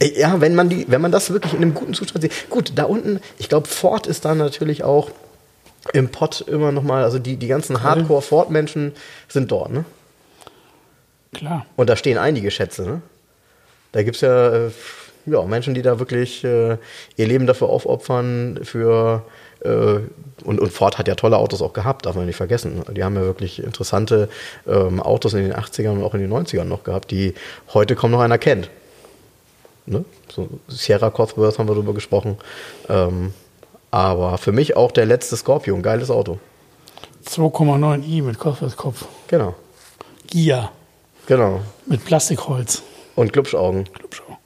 Ja, 0.00 0.40
wenn 0.40 0.54
man, 0.54 0.68
die, 0.68 0.86
wenn 0.88 1.00
man 1.00 1.10
das 1.10 1.30
wirklich 1.30 1.54
in 1.54 1.62
einem 1.62 1.74
guten 1.74 1.94
Zustand 1.94 2.22
sieht. 2.22 2.50
Gut, 2.50 2.72
da 2.76 2.84
unten, 2.84 3.20
ich 3.38 3.48
glaube, 3.48 3.66
Ford 3.66 4.06
ist 4.06 4.24
da 4.24 4.34
natürlich 4.34 4.84
auch 4.84 5.10
im 5.92 6.08
Pott 6.10 6.40
immer 6.42 6.70
noch 6.70 6.82
mal, 6.82 7.02
also 7.02 7.18
die, 7.18 7.36
die 7.36 7.48
ganzen 7.48 7.82
Hardcore-Ford-Menschen 7.82 8.92
sind 9.28 9.50
dort, 9.50 9.72
ne? 9.72 9.84
Klar. 11.32 11.66
Und 11.76 11.90
da 11.90 11.96
stehen 11.96 12.18
einige 12.18 12.50
Schätze, 12.50 12.82
ne? 12.82 13.02
Da 13.92 14.02
gibt 14.02 14.16
es 14.16 14.22
ja, 14.22 14.66
äh, 14.66 14.70
ja 15.26 15.42
Menschen, 15.42 15.74
die 15.74 15.82
da 15.82 15.98
wirklich 15.98 16.44
äh, 16.44 16.76
ihr 17.16 17.26
Leben 17.26 17.46
dafür 17.46 17.68
aufopfern, 17.68 18.60
für 18.62 19.24
und, 19.64 20.60
und 20.60 20.72
Ford 20.72 20.98
hat 20.98 21.08
ja 21.08 21.14
tolle 21.14 21.36
Autos 21.36 21.62
auch 21.62 21.72
gehabt, 21.72 22.06
darf 22.06 22.14
man 22.14 22.26
nicht 22.26 22.36
vergessen. 22.36 22.82
Die 22.94 23.02
haben 23.02 23.16
ja 23.16 23.22
wirklich 23.22 23.62
interessante 23.62 24.28
ähm, 24.66 25.00
Autos 25.00 25.34
in 25.34 25.42
den 25.42 25.54
80ern 25.54 25.90
und 25.90 26.02
auch 26.04 26.14
in 26.14 26.20
den 26.20 26.32
90ern 26.32 26.64
noch 26.64 26.84
gehabt, 26.84 27.10
die 27.10 27.34
heute 27.74 27.96
kaum 27.96 28.12
noch 28.12 28.20
einer 28.20 28.38
kennt. 28.38 28.70
Ne? 29.86 30.04
So 30.30 30.48
Sierra 30.68 31.10
Cosworth 31.10 31.58
haben 31.58 31.68
wir 31.68 31.74
drüber 31.74 31.94
gesprochen. 31.94 32.36
Ähm, 32.88 33.32
aber 33.90 34.38
für 34.38 34.52
mich 34.52 34.76
auch 34.76 34.92
der 34.92 35.06
letzte 35.06 35.36
Scorpion, 35.36 35.82
geiles 35.82 36.10
Auto. 36.10 36.38
2,9i 37.26 38.22
mit 38.22 38.38
Kopfkopf. 38.38 39.06
Genau, 39.28 39.54
Gia 40.28 40.70
genau. 41.26 41.60
mit 41.86 42.04
Plastikholz. 42.04 42.82
Und 43.16 43.32
Glubschaugen. 43.32 43.88
Glubschau. 43.92 44.38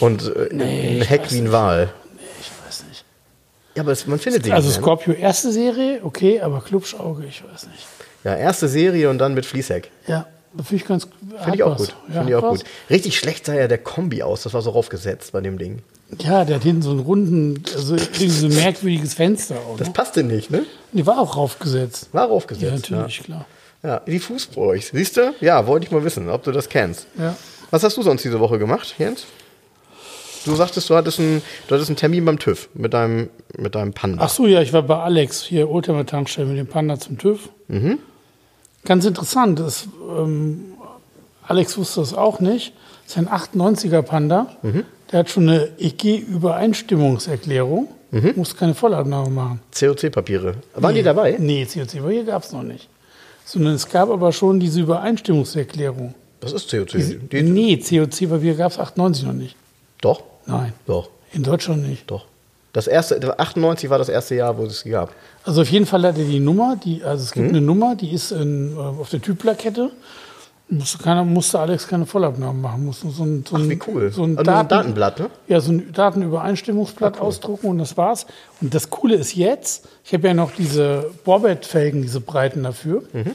Und 0.00 0.34
äh, 0.36 0.48
Nee, 0.52 1.00
ein 1.00 1.02
Heck 1.02 1.30
wie 1.30 1.38
ein. 1.38 1.52
Wal. 1.52 1.92
Ja, 3.74 3.82
aber 3.82 3.92
es, 3.92 4.06
man 4.06 4.18
findet 4.18 4.44
sie 4.44 4.52
Also 4.52 4.68
nicht 4.68 4.76
ne? 4.78 4.82
Scorpio 4.82 5.12
erste 5.14 5.50
Serie, 5.52 6.00
okay, 6.02 6.40
aber 6.40 6.60
Klubschauge, 6.60 7.24
ich 7.26 7.42
weiß 7.44 7.66
nicht. 7.68 7.86
Ja, 8.22 8.36
erste 8.36 8.68
Serie 8.68 9.10
und 9.10 9.18
dann 9.18 9.34
mit 9.34 9.44
Fließheck. 9.46 9.90
Ja, 10.06 10.26
das 10.56 10.68
finde 10.68 10.82
ich 10.82 10.88
ganz 10.88 11.08
Finde 11.42 11.56
ich 11.56 11.62
auch 11.62 11.76
gut. 11.76 11.94
Ja, 12.08 12.14
Finde 12.14 12.30
ich 12.30 12.36
auch 12.36 12.42
was. 12.42 12.60
gut. 12.60 12.64
Richtig 12.88 13.18
schlecht 13.18 13.46
sah 13.46 13.54
ja 13.54 13.66
der 13.68 13.78
Kombi 13.78 14.22
aus. 14.22 14.44
Das 14.44 14.54
war 14.54 14.62
so 14.62 14.70
raufgesetzt 14.70 15.32
bei 15.32 15.40
dem 15.40 15.58
Ding. 15.58 15.82
Ja, 16.20 16.44
der 16.44 16.56
hat 16.56 16.62
hinten 16.62 16.82
so 16.82 16.90
einen 16.92 17.00
runden, 17.00 17.62
also 17.74 17.96
irgendwie 17.96 18.28
so 18.28 18.46
ein 18.46 18.54
merkwürdiges 18.54 19.14
Fenster 19.14 19.56
auch. 19.56 19.76
Das 19.76 19.88
Ne? 19.88 19.92
passte 19.94 20.22
nicht, 20.22 20.50
ne? 20.50 20.64
Die 20.92 21.04
war 21.06 21.18
auch 21.18 21.36
raufgesetzt. 21.36 22.08
War 22.12 22.24
Ja, 22.24 22.28
raufgesetzt. 22.28 22.90
natürlich, 22.90 23.24
klar. 23.24 23.46
Ja, 23.82 23.88
ja 23.88 24.00
die 24.06 24.20
Fußbräuchs. 24.20 24.90
Siehst 24.92 25.16
du? 25.16 25.34
Ja, 25.40 25.66
wollte 25.66 25.86
ich 25.86 25.92
mal 25.92 26.04
wissen, 26.04 26.28
ob 26.30 26.44
du 26.44 26.52
das 26.52 26.68
kennst. 26.68 27.06
Ja. 27.18 27.34
Was 27.70 27.82
hast 27.82 27.96
du 27.96 28.02
sonst 28.02 28.22
diese 28.24 28.38
Woche 28.38 28.58
gemacht, 28.58 28.94
Jens? 28.98 29.24
Du 30.44 30.54
sagtest, 30.54 30.90
du 30.90 30.94
hattest 30.94 31.20
einen, 31.20 31.42
du 31.66 31.74
hattest 31.74 31.90
einen 31.90 31.96
Termin 31.96 32.24
beim 32.24 32.38
TÜV 32.38 32.68
mit 32.74 32.92
deinem, 32.92 33.30
mit 33.56 33.74
deinem 33.74 33.92
Panda. 33.92 34.22
Ach 34.24 34.28
so, 34.28 34.46
ja, 34.46 34.60
ich 34.60 34.72
war 34.72 34.82
bei 34.82 34.98
Alex 34.98 35.42
hier, 35.42 35.70
Oldtimer 35.70 36.06
Tankstelle 36.06 36.48
mit 36.48 36.58
dem 36.58 36.66
Panda 36.66 36.98
zum 36.98 37.18
TÜV. 37.18 37.48
Ganz 38.84 39.04
interessant. 39.04 39.58
Das, 39.58 39.88
ähm, 40.18 40.64
Alex 41.46 41.76
wusste 41.78 42.00
das 42.00 42.14
auch 42.14 42.40
nicht. 42.40 42.72
Das 43.06 43.16
ist 43.16 43.18
ein 43.18 43.28
98er 43.28 44.02
Panda. 44.02 44.56
Der 45.12 45.20
hat 45.20 45.30
schon 45.30 45.48
eine 45.48 45.68
EG-Übereinstimmungserklärung. 45.78 47.88
Muss 48.36 48.56
keine 48.56 48.74
Vollabnahme 48.74 49.30
machen. 49.30 49.60
COC-Papiere. 49.78 50.54
Waren 50.74 50.94
die 50.94 51.02
dabei? 51.02 51.36
Nee, 51.38 51.66
COC, 51.66 51.96
aber 51.98 52.10
hier 52.12 52.24
gab 52.24 52.44
es 52.44 52.52
noch 52.52 52.62
nicht. 52.62 52.88
Sondern 53.44 53.74
es 53.74 53.88
gab 53.88 54.08
aber 54.08 54.32
schon 54.32 54.60
diese 54.60 54.80
Übereinstimmungserklärung. 54.80 56.14
Was 56.40 56.52
ist 56.52 56.70
COC? 56.70 57.28
Die, 57.32 57.42
nee, 57.42 57.76
COC-Papier 57.76 58.54
gab 58.54 58.70
es 58.72 58.78
98 58.78 59.24
noch 59.24 59.32
nicht. 59.32 59.56
Doch, 60.00 60.22
Nein, 60.46 60.72
doch, 60.86 61.08
in 61.32 61.42
Deutschland 61.42 61.88
nicht. 61.88 62.10
doch. 62.10 62.26
Das 62.72 62.88
erste, 62.88 63.38
98 63.38 63.88
war 63.88 63.98
das 63.98 64.08
erste 64.08 64.34
Jahr, 64.34 64.58
wo 64.58 64.64
es 64.64 64.80
sie 64.80 64.90
gab. 64.90 65.12
Also 65.44 65.62
auf 65.62 65.70
jeden 65.70 65.86
Fall 65.86 66.02
hat 66.04 66.18
er 66.18 66.24
die 66.24 66.40
Nummer, 66.40 66.76
die, 66.82 67.04
also 67.04 67.22
es 67.22 67.30
gibt 67.30 67.48
eine 67.50 67.60
Nummer, 67.60 67.94
die 67.94 68.10
ist 68.12 68.32
in, 68.32 68.74
äh, 68.76 68.78
auf 68.80 69.10
der 69.10 69.22
Typplakette. 69.22 69.90
Musste, 70.68 70.98
keiner, 70.98 71.24
musste 71.24 71.60
Alex 71.60 71.86
keine 71.86 72.04
Vollabnahmen 72.06 72.60
machen. 72.60 72.86
Musste 72.86 73.10
so 73.10 73.22
ein, 73.22 73.44
so 73.48 73.54
ein, 73.56 73.62
Ach, 73.66 73.68
wie 73.68 73.78
cool. 73.86 74.10
So 74.10 74.24
ein, 74.24 74.36
Also 74.38 74.50
Daten, 74.50 74.68
Datenblatt, 74.70 75.20
ne? 75.20 75.30
Ja, 75.46 75.60
so 75.60 75.70
ein 75.72 75.92
Datenübereinstimmungsblatt 75.92 77.20
ausdrucken 77.20 77.68
und 77.68 77.78
das 77.78 77.96
war's. 77.96 78.26
Und 78.60 78.74
das 78.74 78.90
Coole 78.90 79.14
ist 79.14 79.34
jetzt, 79.36 79.86
ich 80.04 80.12
habe 80.14 80.26
ja 80.26 80.34
noch 80.34 80.50
diese 80.52 81.10
Borbett-Felgen, 81.24 82.02
diese 82.02 82.20
Breiten 82.20 82.62
dafür, 82.64 83.02
Mhm. 83.12 83.32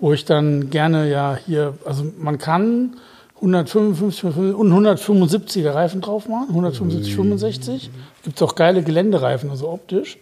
wo 0.00 0.12
ich 0.12 0.24
dann 0.24 0.70
gerne 0.70 1.10
ja 1.10 1.36
hier, 1.44 1.74
also 1.84 2.06
man 2.18 2.38
kann 2.38 2.96
155 3.40 4.54
und 4.54 4.72
175er 4.72 5.72
Reifen 5.72 6.00
drauf 6.00 6.28
machen, 6.28 6.48
175, 6.50 7.14
65. 7.14 7.90
Gibt 8.22 8.42
auch 8.42 8.54
geile 8.54 8.82
Geländereifen, 8.82 9.50
also 9.50 9.68
optisch. 9.68 10.18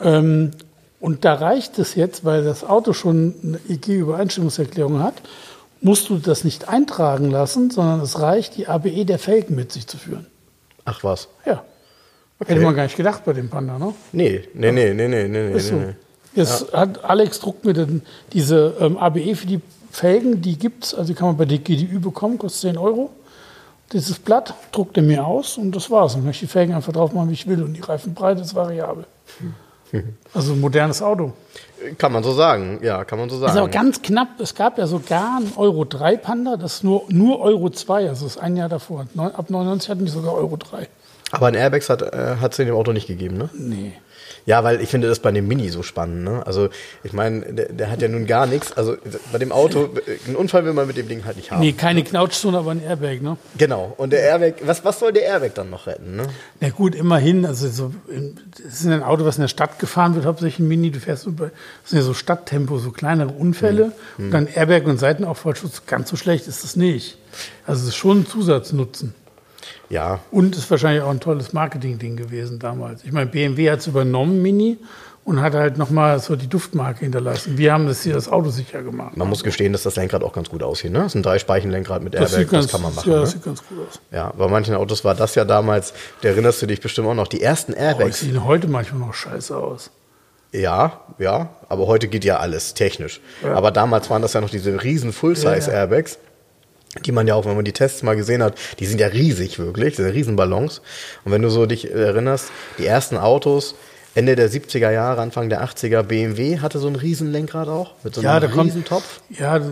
Ähm, 0.00 0.52
und 1.00 1.24
da 1.24 1.34
reicht 1.34 1.78
es 1.78 1.94
jetzt, 1.94 2.24
weil 2.24 2.44
das 2.44 2.64
Auto 2.64 2.92
schon 2.92 3.34
eine 3.42 3.60
EG-Übereinstimmungserklärung 3.68 5.02
hat 5.02 5.14
musst 5.80 6.08
du 6.08 6.18
das 6.18 6.44
nicht 6.44 6.68
eintragen 6.68 7.30
lassen, 7.30 7.70
sondern 7.70 8.00
es 8.00 8.20
reicht, 8.20 8.56
die 8.56 8.68
ABE 8.68 9.04
der 9.04 9.18
Felgen 9.18 9.54
mit 9.54 9.72
sich 9.72 9.86
zu 9.86 9.96
führen. 9.96 10.26
Ach 10.84 11.02
was. 11.04 11.28
Ja. 11.46 11.64
Hätte 12.44 12.60
man 12.60 12.74
gar 12.74 12.84
nicht 12.84 12.96
gedacht 12.96 13.24
bei 13.24 13.34
dem 13.34 13.50
Panda, 13.50 13.78
ne? 13.78 13.92
Nee, 14.12 14.48
nee, 14.54 14.72
nee, 14.72 14.94
nee, 14.94 15.08
nee, 15.08 15.28
nee, 15.28 15.58
so. 15.58 15.74
nee, 15.74 15.86
nee. 15.86 15.94
Jetzt 16.34 16.72
hat 16.72 17.04
Alex 17.04 17.40
druckt 17.40 17.64
mir 17.64 17.74
dann 17.74 18.02
diese 18.32 18.76
ähm, 18.80 18.96
ABE 18.96 19.34
für 19.34 19.46
die 19.46 19.60
Felgen, 19.90 20.40
die 20.40 20.58
gibt's, 20.58 20.94
also 20.94 21.12
die 21.12 21.14
kann 21.14 21.28
man 21.28 21.36
bei 21.36 21.44
der 21.44 21.58
GDÜ 21.58 21.98
bekommen, 21.98 22.38
kostet 22.38 22.72
10 22.72 22.78
Euro. 22.78 23.10
Dieses 23.92 24.18
Blatt 24.18 24.54
druckt 24.70 24.96
er 24.96 25.02
mir 25.02 25.26
aus 25.26 25.58
und 25.58 25.74
das 25.74 25.90
war's. 25.90 26.12
Dann 26.12 26.22
kann 26.22 26.30
ich 26.30 26.40
die 26.40 26.46
Felgen 26.46 26.74
einfach 26.74 26.92
drauf 26.92 27.12
machen, 27.12 27.28
wie 27.28 27.34
ich 27.34 27.46
will 27.46 27.62
und 27.62 27.74
die 27.74 27.80
Reifenbreite 27.80 28.42
ist 28.42 28.54
variabel. 28.54 29.04
Also 30.32 30.52
ein 30.52 30.60
modernes 30.60 31.02
Auto. 31.02 31.32
Kann 31.98 32.12
man 32.12 32.22
so 32.22 32.32
sagen, 32.32 32.78
ja, 32.80 33.04
kann 33.04 33.18
man 33.18 33.28
so 33.28 33.38
sagen. 33.38 33.50
Ist 33.50 33.58
aber 33.58 33.68
ganz 33.68 34.00
knapp. 34.00 34.38
Es 34.38 34.54
gab 34.54 34.78
ja 34.78 34.86
sogar 34.86 35.38
einen 35.38 35.52
Euro 35.56 35.84
3 35.84 36.16
Panda, 36.16 36.56
das 36.56 36.74
ist 36.74 36.84
nur, 36.84 37.06
nur 37.08 37.40
Euro 37.40 37.70
2, 37.70 38.08
also 38.08 38.26
das 38.26 38.36
ist 38.36 38.40
ein 38.40 38.56
Jahr 38.56 38.68
davor. 38.68 39.06
Ab 39.16 39.50
99 39.50 39.90
hatten 39.90 40.04
die 40.04 40.10
sogar 40.12 40.34
Euro 40.34 40.56
3. 40.56 40.86
aber 41.30 41.46
ein 41.46 41.54
Airbags 41.54 41.88
hat 41.88 42.02
es 42.52 42.58
in 42.58 42.66
dem 42.66 42.74
Auto 42.74 42.92
nicht 42.92 43.06
gegeben, 43.06 43.38
ne? 43.38 43.50
Nee. 43.52 43.92
Ja, 44.46 44.64
weil 44.64 44.80
ich 44.80 44.88
finde 44.88 45.08
das 45.08 45.18
bei 45.18 45.30
dem 45.32 45.46
Mini 45.46 45.68
so 45.68 45.82
spannend. 45.82 46.24
Ne? 46.24 46.44
Also 46.46 46.70
ich 47.04 47.12
meine, 47.12 47.40
der, 47.52 47.72
der 47.72 47.90
hat 47.90 48.00
ja 48.00 48.08
nun 48.08 48.26
gar 48.26 48.46
nichts. 48.46 48.72
Also 48.72 48.96
bei 49.32 49.38
dem 49.38 49.52
Auto, 49.52 49.90
einen 50.26 50.36
Unfall 50.36 50.64
will 50.64 50.72
man 50.72 50.86
mit 50.86 50.96
dem 50.96 51.08
Ding 51.08 51.24
halt 51.24 51.36
nicht 51.36 51.50
haben. 51.50 51.60
Nee, 51.60 51.72
keine 51.72 52.02
Knautschzone, 52.02 52.58
aber 52.58 52.70
ein 52.70 52.82
Airbag, 52.82 53.20
ne? 53.20 53.36
Genau. 53.58 53.92
Und 53.96 54.12
der 54.12 54.22
Airbag, 54.22 54.54
was, 54.64 54.84
was 54.84 54.98
soll 54.98 55.12
der 55.12 55.24
Airbag 55.24 55.54
dann 55.54 55.70
noch 55.70 55.86
retten? 55.86 56.16
Ne? 56.16 56.26
Na 56.60 56.70
gut, 56.70 56.94
immerhin, 56.94 57.44
also 57.44 57.68
so, 57.68 57.92
es 58.66 58.80
ist 58.80 58.86
ein 58.86 59.02
Auto, 59.02 59.24
was 59.24 59.36
in 59.36 59.42
der 59.42 59.48
Stadt 59.48 59.78
gefahren 59.78 60.14
wird, 60.14 60.24
hauptsächlich 60.24 60.60
ein 60.60 60.68
Mini, 60.68 60.90
du 60.90 61.00
fährst 61.00 61.26
bei, 61.36 61.50
das 61.82 61.90
sind 61.90 61.98
ja 61.98 62.04
so 62.04 62.14
Stadttempo, 62.14 62.78
so 62.78 62.92
kleinere 62.92 63.30
Unfälle. 63.30 63.92
Und 64.16 64.30
dann 64.30 64.46
Airbag 64.46 64.86
und 64.86 64.98
Seitenaufprallschutz, 64.98 65.82
ganz 65.86 66.08
so 66.08 66.16
schlecht 66.16 66.48
ist 66.48 66.64
das 66.64 66.76
nicht. 66.76 67.18
Also 67.66 67.82
es 67.82 67.88
ist 67.88 67.96
schon 67.96 68.20
ein 68.20 68.26
Zusatznutzen. 68.26 69.14
Ja, 69.90 70.20
Und 70.30 70.56
ist 70.56 70.70
wahrscheinlich 70.70 71.02
auch 71.02 71.10
ein 71.10 71.20
tolles 71.20 71.52
Marketing-Ding 71.52 72.16
gewesen 72.16 72.58
damals. 72.60 73.04
Ich 73.04 73.12
meine, 73.12 73.26
BMW 73.28 73.70
hat 73.70 73.80
es 73.80 73.88
übernommen, 73.88 74.40
Mini, 74.40 74.78
und 75.24 75.42
hat 75.42 75.54
halt 75.54 75.78
nochmal 75.78 76.18
so 76.20 76.34
die 76.36 76.46
Duftmarke 76.46 77.00
hinterlassen. 77.00 77.58
Wir 77.58 77.72
haben 77.72 77.86
das 77.86 78.02
hier 78.02 78.14
das 78.14 78.28
Auto 78.28 78.50
sicher 78.50 78.82
gemacht. 78.82 79.16
man 79.16 79.28
muss 79.28 79.44
gestehen, 79.44 79.72
dass 79.72 79.82
das 79.82 79.96
Lenkrad 79.96 80.22
auch 80.22 80.32
ganz 80.32 80.48
gut 80.48 80.62
aussieht. 80.62 80.92
Ne? 80.92 81.00
Das 81.00 81.08
ist 81.08 81.16
ein 81.16 81.22
Dreispeichenlenkrad 81.22 82.02
mit 82.02 82.14
das 82.14 82.32
Airbag, 82.32 82.38
sieht 82.38 82.50
ganz, 82.50 82.64
das 82.66 82.72
kann 82.72 82.82
man 82.82 82.94
machen. 82.94 83.10
ja, 83.10 83.16
ne? 83.16 83.20
das 83.22 83.30
sieht 83.32 83.44
ganz 83.44 83.62
gut 83.66 83.78
aus. 83.88 84.00
Ja, 84.12 84.32
bei 84.36 84.48
manchen 84.48 84.74
Autos 84.76 85.04
war 85.04 85.14
das 85.14 85.34
ja 85.34 85.44
damals, 85.44 85.92
da 86.22 86.28
erinnerst 86.28 86.62
du 86.62 86.66
dich 86.66 86.80
bestimmt 86.80 87.08
auch 87.08 87.14
noch, 87.14 87.26
die 87.28 87.42
ersten 87.42 87.72
Oh, 87.72 87.76
die 87.76 87.80
Airbags. 87.82 88.20
sehen 88.20 88.44
heute 88.44 88.68
manchmal 88.68 89.00
noch 89.00 89.14
scheiße 89.14 89.56
aus. 89.56 89.90
Ja, 90.52 91.00
ja, 91.18 91.50
aber 91.68 91.86
heute 91.86 92.08
geht 92.08 92.24
ja 92.24 92.38
alles 92.38 92.74
technisch. 92.74 93.20
Aber 93.44 93.70
damals 93.70 94.08
waren 94.10 94.22
das 94.22 94.32
ja 94.32 94.40
noch 94.40 94.50
diese 94.50 94.82
riesen 94.82 95.12
Full-Size-Airbags, 95.12 96.18
die 97.04 97.12
man 97.12 97.26
ja 97.26 97.34
auch, 97.34 97.44
wenn 97.44 97.56
man 97.56 97.64
die 97.64 97.72
Tests 97.72 98.02
mal 98.02 98.16
gesehen 98.16 98.42
hat, 98.42 98.58
die 98.78 98.86
sind 98.86 99.00
ja 99.00 99.06
riesig 99.06 99.58
wirklich, 99.58 99.96
diese 99.96 100.12
Riesenballons. 100.12 100.80
Und 101.24 101.32
wenn 101.32 101.42
du 101.42 101.48
so 101.48 101.66
dich 101.66 101.90
erinnerst, 101.90 102.50
die 102.78 102.86
ersten 102.86 103.16
Autos, 103.16 103.74
Ende 104.14 104.34
der 104.34 104.50
70er 104.50 104.90
Jahre, 104.90 105.20
Anfang 105.20 105.48
der 105.48 105.62
80er, 105.64 106.02
BMW 106.02 106.58
hatte 106.58 106.78
so 106.80 106.88
ein 106.88 106.96
Riesenlenkrad 106.96 107.68
auch, 107.68 107.92
mit 108.02 108.14
so 108.14 108.20
einem 108.20 108.26
Ja, 108.26 108.40
da 108.40 108.48
kommt, 108.48 108.66
Riesentopf. 108.66 109.20
ja, 109.30 109.58
da 109.60 109.66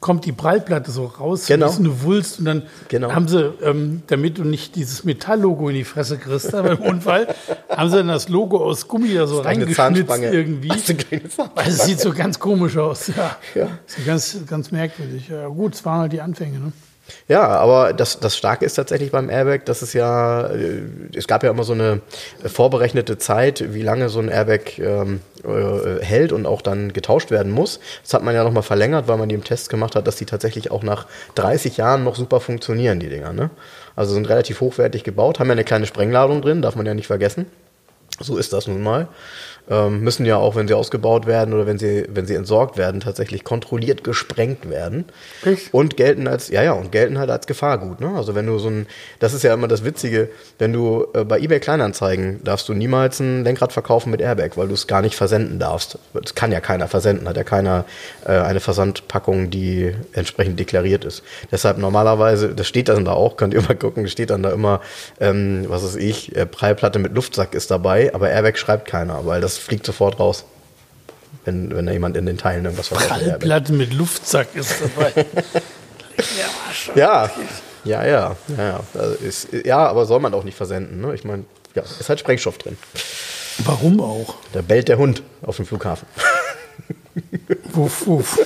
kommt 0.00 0.26
die 0.26 0.32
Prallplatte 0.32 0.90
so 0.90 1.06
raus, 1.06 1.46
Genau. 1.46 1.68
so 1.68 1.78
eine 1.80 2.02
Wulst 2.02 2.38
und 2.38 2.44
dann 2.44 2.62
Genau. 2.88 3.12
haben 3.14 3.28
sie, 3.28 3.50
ähm, 3.62 4.02
damit 4.08 4.36
du 4.38 4.44
nicht 4.44 4.76
dieses 4.76 5.04
Metalllogo 5.04 5.68
in 5.70 5.74
die 5.76 5.84
Fresse 5.84 6.18
kriegst 6.18 6.52
beim 6.52 6.76
Unfall, 6.78 7.34
haben 7.70 7.88
sie 7.90 7.96
dann 7.96 8.08
das 8.08 8.28
Logo 8.28 8.58
aus 8.62 8.88
Gummi 8.88 9.14
da 9.14 9.26
so 9.26 9.40
reingeschnitzt 9.40 9.78
irgendwie. 10.22 10.68
Hast 10.70 10.88
du 10.88 10.92
eine 10.92 11.02
kleine 11.04 11.22
Zahnspange? 11.28 11.50
Weil 11.56 11.68
es 11.68 11.84
sieht 11.84 12.00
so 12.00 12.12
ganz 12.12 12.38
komisch 12.38 12.76
aus, 12.76 13.06
ja. 13.08 13.36
Ja. 13.54 13.68
So 13.86 14.02
ganz, 14.04 14.36
ganz 14.46 14.70
merkwürdig. 14.70 15.28
Ja, 15.28 15.48
gut, 15.48 15.74
es 15.74 15.84
waren 15.86 16.00
halt 16.02 16.12
die 16.12 16.20
Anfänge, 16.20 16.58
ne? 16.58 16.72
Ja, 17.26 17.46
aber 17.46 17.92
das, 17.92 18.20
das 18.20 18.36
Starke 18.36 18.64
ist 18.64 18.74
tatsächlich 18.74 19.10
beim 19.10 19.30
Airbag, 19.30 19.64
dass 19.64 19.82
es 19.82 19.92
ja, 19.92 20.46
äh, 20.48 20.82
es 21.14 21.26
gab 21.26 21.42
ja 21.42 21.50
immer 21.50 21.64
so 21.64 21.72
eine 21.72 22.00
vorberechnete 22.44 23.18
Zeit, 23.18 23.72
wie 23.72 23.82
lange 23.82 24.08
so 24.08 24.18
ein 24.18 24.28
Airbag 24.28 24.78
ähm, 24.78 25.20
äh, 25.44 26.04
hält 26.04 26.32
und 26.32 26.46
auch 26.46 26.62
dann 26.62 26.92
getauscht 26.92 27.30
werden 27.30 27.52
muss. 27.52 27.80
Das 28.02 28.14
hat 28.14 28.22
man 28.22 28.34
ja 28.34 28.44
nochmal 28.44 28.62
verlängert, 28.62 29.08
weil 29.08 29.18
man 29.18 29.28
die 29.28 29.34
im 29.34 29.44
Test 29.44 29.70
gemacht 29.70 29.94
hat, 29.94 30.06
dass 30.06 30.16
die 30.16 30.26
tatsächlich 30.26 30.70
auch 30.70 30.82
nach 30.82 31.06
30 31.34 31.76
Jahren 31.76 32.04
noch 32.04 32.16
super 32.16 32.40
funktionieren, 32.40 33.00
die 33.00 33.08
Dinger. 33.08 33.32
Ne? 33.32 33.50
Also 33.96 34.14
sind 34.14 34.28
relativ 34.28 34.60
hochwertig 34.60 35.04
gebaut, 35.04 35.38
haben 35.38 35.48
ja 35.48 35.52
eine 35.52 35.64
kleine 35.64 35.86
Sprengladung 35.86 36.42
drin, 36.42 36.62
darf 36.62 36.76
man 36.76 36.86
ja 36.86 36.94
nicht 36.94 37.06
vergessen. 37.06 37.46
So 38.20 38.36
ist 38.36 38.52
das 38.52 38.66
nun 38.66 38.82
mal. 38.82 39.08
Ähm, 39.70 40.00
müssen 40.00 40.24
ja 40.24 40.36
auch, 40.36 40.56
wenn 40.56 40.66
sie 40.66 40.74
ausgebaut 40.74 41.26
werden 41.26 41.52
oder 41.52 41.66
wenn 41.66 41.78
sie, 41.78 42.06
wenn 42.08 42.26
sie 42.26 42.34
entsorgt 42.34 42.76
werden, 42.76 43.00
tatsächlich 43.00 43.44
kontrolliert 43.44 44.02
gesprengt 44.04 44.70
werden. 44.70 45.04
Echt? 45.44 45.72
Und 45.74 45.96
gelten 45.96 46.26
als, 46.26 46.48
ja, 46.48 46.62
ja, 46.62 46.72
und 46.72 46.90
gelten 46.90 47.18
halt 47.18 47.30
als 47.30 47.46
Gefahrgut. 47.46 48.00
Ne? 48.00 48.10
Also 48.16 48.34
wenn 48.34 48.46
du 48.46 48.58
so 48.58 48.68
ein, 48.68 48.86
das 49.18 49.34
ist 49.34 49.42
ja 49.42 49.52
immer 49.52 49.68
das 49.68 49.84
Witzige, 49.84 50.30
wenn 50.58 50.72
du 50.72 51.06
äh, 51.12 51.24
bei 51.24 51.38
eBay 51.38 51.60
Kleinanzeigen 51.60 52.42
darfst 52.44 52.68
du 52.68 52.74
niemals 52.74 53.20
ein 53.20 53.44
Lenkrad 53.44 53.72
verkaufen 53.72 54.10
mit 54.10 54.20
Airbag, 54.20 54.56
weil 54.56 54.68
du 54.68 54.74
es 54.74 54.86
gar 54.86 55.02
nicht 55.02 55.14
versenden 55.14 55.58
darfst. 55.58 55.98
Das 56.14 56.34
kann 56.34 56.50
ja 56.50 56.60
keiner 56.60 56.88
versenden, 56.88 57.28
hat 57.28 57.36
ja 57.36 57.44
keiner 57.44 57.84
äh, 58.24 58.30
eine 58.30 58.60
Versandpackung, 58.60 59.50
die 59.50 59.94
entsprechend 60.12 60.58
deklariert 60.58 61.04
ist. 61.04 61.22
Deshalb 61.52 61.78
normalerweise, 61.78 62.54
das 62.54 62.66
steht 62.66 62.88
dann 62.88 63.04
da 63.04 63.12
auch, 63.12 63.36
könnt 63.36 63.52
ihr 63.52 63.62
mal 63.62 63.76
gucken, 63.76 64.08
steht 64.08 64.30
dann 64.30 64.42
da 64.42 64.50
immer, 64.50 64.80
ähm, 65.20 65.66
was 65.68 65.84
weiß 65.84 65.96
ich, 65.96 66.34
äh, 66.34 66.46
Prallplatte 66.46 66.98
mit 66.98 67.14
Luftsack 67.14 67.54
ist 67.54 67.70
dabei, 67.70 68.14
aber 68.14 68.30
Airbag 68.30 68.56
schreibt 68.56 68.88
keiner, 68.88 69.26
weil 69.26 69.40
das 69.40 69.57
fliegt 69.58 69.84
sofort 69.86 70.18
raus. 70.20 70.44
Wenn, 71.44 71.74
wenn 71.74 71.86
da 71.86 71.92
jemand 71.92 72.16
in 72.16 72.26
den 72.26 72.36
Teilen 72.38 72.64
irgendwas 72.64 72.88
verkauft. 72.88 73.08
Prallplatte 73.10 73.72
mit 73.72 73.92
Luftsack 73.94 74.48
ist 74.54 74.74
dabei. 74.82 75.12
ja. 76.94 76.94
Ja, 76.94 77.30
ja, 77.84 78.04
ja, 78.06 78.36
ja, 78.56 78.62
ja. 78.64 78.80
Also 78.94 79.14
ist, 79.16 79.48
ja, 79.64 79.78
aber 79.86 80.04
soll 80.06 80.20
man 80.20 80.34
auch 80.34 80.44
nicht 80.44 80.56
versenden. 80.56 81.00
Ne? 81.00 81.14
Ich 81.14 81.24
meine, 81.24 81.44
ja, 81.74 81.82
ist 81.82 82.08
halt 82.08 82.20
Sprengstoff 82.20 82.58
drin. 82.58 82.76
Warum 83.64 84.00
auch? 84.00 84.34
Da 84.52 84.62
bellt 84.62 84.88
der 84.88 84.98
Hund 84.98 85.22
auf 85.42 85.56
dem 85.56 85.66
Flughafen. 85.66 86.06
Wuff, 87.72 88.06
wuff. 88.06 88.38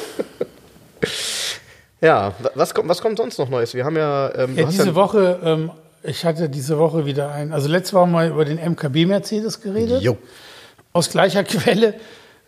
Ja, 2.01 2.35
wa- 2.40 2.51
was 2.55 2.75
kommt, 2.75 2.88
was 2.88 3.01
kommt 3.01 3.18
sonst 3.18 3.38
noch 3.38 3.48
Neues? 3.48 3.75
Wir 3.75 3.85
haben 3.85 3.96
ja, 3.96 4.33
ähm, 4.35 4.57
Ja, 4.57 4.64
diese 4.66 4.87
ja, 4.88 4.94
Woche, 4.94 5.38
ähm, 5.44 5.70
ich 6.03 6.25
hatte 6.25 6.48
diese 6.48 6.79
Woche 6.79 7.07
wieder 7.07 7.31
ein, 7.33 7.53
also 7.53 7.68
letzte 7.68 7.94
Woche 7.94 8.07
mal 8.09 8.29
über 8.29 8.44
den 8.44 8.59
MKB 8.59 9.07
Mercedes 9.07 9.61
geredet. 9.61 10.03
Jo, 10.03 10.16
Aus 10.93 11.11
gleicher 11.11 11.45
Quelle 11.45 11.95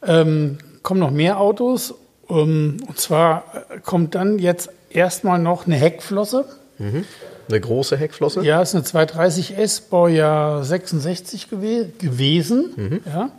ähm, 0.06 0.58
kommen 0.82 1.00
noch 1.00 1.10
mehr 1.10 1.40
Autos. 1.40 1.94
Ähm, 2.28 2.78
und 2.86 2.98
zwar 2.98 3.44
äh, 3.70 3.80
kommt 3.80 4.14
dann 4.14 4.38
jetzt 4.38 4.70
erstmal 4.90 5.38
noch 5.38 5.66
eine 5.66 5.76
Heckflosse. 5.76 6.44
eine 6.78 7.60
große 7.60 7.96
Heckflosse. 7.96 8.42
Ja, 8.44 8.60
ist 8.62 8.74
eine 8.74 8.84
230S, 8.84 9.82
Baujahr 9.90 10.64
66 10.64 11.50
gewe 11.50 11.90
gewesen. 11.98 13.00
Ja, 13.06 13.30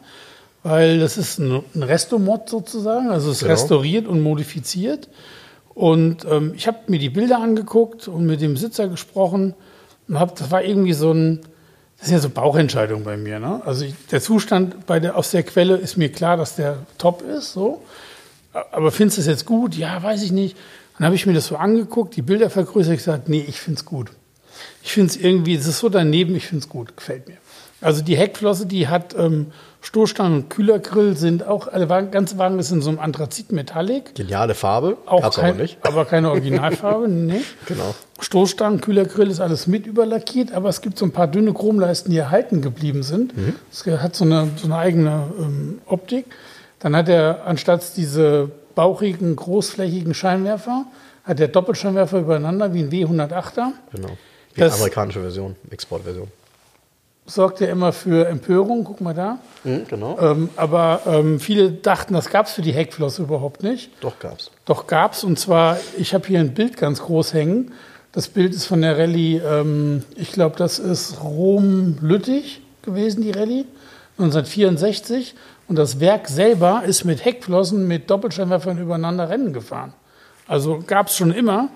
weil 0.64 1.00
das 1.00 1.18
ist 1.18 1.38
ein, 1.40 1.64
ein 1.76 1.84
Restomod 1.84 2.50
sozusagen, 2.50 3.10
also 3.10 3.30
es 3.30 3.38
ist 3.38 3.42
Genau. 3.44 3.52
restauriert 3.54 4.08
und 4.08 4.22
modifiziert. 4.22 5.10
Und 5.74 6.26
ähm, 6.26 6.54
ich 6.56 6.68
habe 6.68 6.78
mir 6.88 7.00
die 7.00 7.10
Bilder 7.10 7.40
angeguckt 7.40 8.08
und 8.08 8.26
mit 8.26 8.42
dem 8.42 8.54
Besitzer 8.54 8.88
gesprochen 8.88 9.54
und 10.08 10.20
hab, 10.20 10.36
das 10.38 10.50
war 10.52 10.64
irgendwie 10.64 10.94
so 10.94 11.12
ein, 11.12 11.42
das 11.98 12.08
ist 12.08 12.12
ja 12.12 12.20
so 12.20 12.30
Bauchentscheidung 12.30 13.04
bei 13.04 13.18
mir. 13.18 13.40
Ne? 13.40 13.62
Also 13.66 13.86
ich, 13.86 13.96
der 14.12 14.22
Zustand 14.22 14.86
bei 14.86 15.00
der, 15.00 15.16
aus 15.16 15.32
der 15.32 15.44
Quelle 15.44 15.78
ist 15.78 15.98
mir 15.98 16.12
klar, 16.12 16.38
dass 16.38 16.56
der 16.56 16.78
top 16.98 17.22
ist. 17.22 17.54
So. 17.54 17.82
Aber 18.72 18.92
findest 18.92 19.18
du 19.18 19.22
es 19.22 19.28
jetzt 19.28 19.46
gut? 19.46 19.76
Ja, 19.76 20.02
weiß 20.02 20.24
ich 20.24 20.32
nicht. 20.32 20.58
Dann 20.98 21.06
habe 21.06 21.16
ich 21.16 21.26
mir 21.26 21.34
das 21.34 21.48
so 21.48 21.58
angeguckt, 21.58 22.16
die 22.16 22.22
Bilder 22.22 22.50
vergrößert, 22.50 22.94
ich 22.94 23.00
gesagt, 23.00 23.28
nee, 23.28 23.44
ich 23.48 23.60
finde 23.60 23.80
es 23.80 23.86
gut. 23.86 24.12
Ich 24.82 24.94
finde 24.94 25.12
es 25.12 25.18
irgendwie, 25.18 25.56
es 25.56 25.68
ist 25.68 25.80
so 25.80 25.90
daneben, 25.90 26.36
ich 26.36 26.48
finde 26.48 26.64
es 26.64 26.70
gut, 26.70 26.96
gefällt 26.96 27.28
mir. 27.28 27.38
Also 27.82 28.02
die 28.02 28.16
Heckflosse, 28.16 28.66
die 28.66 28.88
hat 28.88 29.14
ähm, 29.18 29.52
Stoßstangen 29.86 30.34
und 30.42 30.50
Kühlergrill, 30.50 31.16
sind 31.16 31.46
auch, 31.48 31.68
Wagen, 31.72 32.10
ganze 32.10 32.40
Wagen 32.40 32.58
ist 32.58 32.72
in 32.72 32.82
so 32.82 32.90
einem 32.90 32.98
Anthrazit-Metallic. 33.00 34.16
Geniale 34.16 34.56
Farbe. 34.56 34.98
Auch 35.06 35.22
Gab's 35.22 35.36
kein, 35.38 35.52
aber 35.54 35.62
nicht. 35.62 35.78
aber 35.86 36.06
keine 36.06 36.32
Originalfarbe, 36.32 37.08
nee. 37.10 37.42
Genau. 37.68 37.94
Stoßstangen, 38.20 38.82
Kühlergrill 38.82 39.30
ist 39.30 39.40
alles 39.42 39.68
mit 39.68 39.86
überlackiert, 39.86 40.54
aber 40.54 40.70
es 40.70 40.82
gibt 40.82 40.98
so 40.98 41.06
ein 41.06 41.12
paar 41.12 41.28
dünne 41.28 41.54
Chromleisten, 41.54 42.12
die 42.12 42.18
erhalten 42.18 42.62
geblieben 42.62 43.04
sind. 43.04 43.34
Es 43.72 43.86
hat 43.86 44.16
so 44.16 44.26
eine, 44.26 44.50
so 44.56 44.66
eine 44.66 44.78
eigene 44.78 45.28
ähm, 45.40 45.80
Optik. 45.86 46.26
Dann 46.80 46.96
hat 46.96 47.08
er 47.08 47.46
anstatt 47.46 47.84
diese 47.96 48.50
bauchigen, 48.74 49.36
großflächigen 49.36 50.14
Scheinwerfer, 50.16 50.86
hat 51.24 51.40
er 51.40 51.48
Doppelscheinwerfer 51.48 52.20
übereinander 52.20 52.74
wie 52.74 52.80
ein 52.82 52.90
W108er. 52.90 53.68
Genau. 53.94 54.10
Die 54.56 54.62
Das- 54.62 54.76
amerikanische 54.78 55.22
Version, 55.22 55.56
Exportversion. 55.70 56.28
Sorgt 57.28 57.60
ja 57.60 57.68
immer 57.68 57.92
für 57.92 58.28
Empörung, 58.28 58.84
guck 58.84 59.02
mal 59.02 59.16
da. 59.16 59.40
Mhm, 59.64 59.86
genau. 59.88 60.18
Ähm, 60.20 60.50
aber 60.56 61.02
ähm, 61.08 61.40
viele 61.40 61.72
dachten, 61.72 62.14
das 62.14 62.30
gab 62.30 62.46
es 62.46 62.54
für 62.54 62.62
die 62.62 62.72
Heckflosse 62.72 63.24
überhaupt 63.24 63.64
nicht. 63.64 63.90
Doch 64.02 64.20
gab's. 64.20 64.52
Doch 64.66 64.86
gab's 64.86 65.24
und 65.24 65.40
zwar, 65.40 65.78
ich 65.98 66.14
habe 66.14 66.28
hier 66.28 66.40
ein 66.40 66.54
Bild 66.54 66.78
ganz 66.78 67.02
groß 67.02 67.34
hängen. 67.34 67.72
Das 68.12 68.28
Bild 68.28 68.54
ist 68.54 68.66
von 68.66 68.82
der 68.82 68.98
Rallye, 68.98 69.38
ähm, 69.40 70.04
ich 70.16 70.32
glaube, 70.32 70.56
das 70.56 70.78
ist 70.78 71.22
Rom-Lüttich 71.24 72.62
gewesen, 72.84 73.24
die 73.24 73.32
Rallye, 73.32 73.66
1964. 74.20 75.34
Und 75.68 75.78
das 75.78 76.00
Werk 76.00 76.28
selber 76.28 76.84
ist 76.86 77.06
mit 77.06 77.26
Heckflossen, 77.26 77.88
mit 77.88 78.10
Doppelscheinwerfern 78.12 78.78
übereinander 78.78 79.30
Rennen 79.30 79.52
gefahren. 79.52 79.94
Also 80.48 80.84
gab 80.86 81.08
es 81.08 81.18
schon 81.18 81.32
immer. 81.34 81.70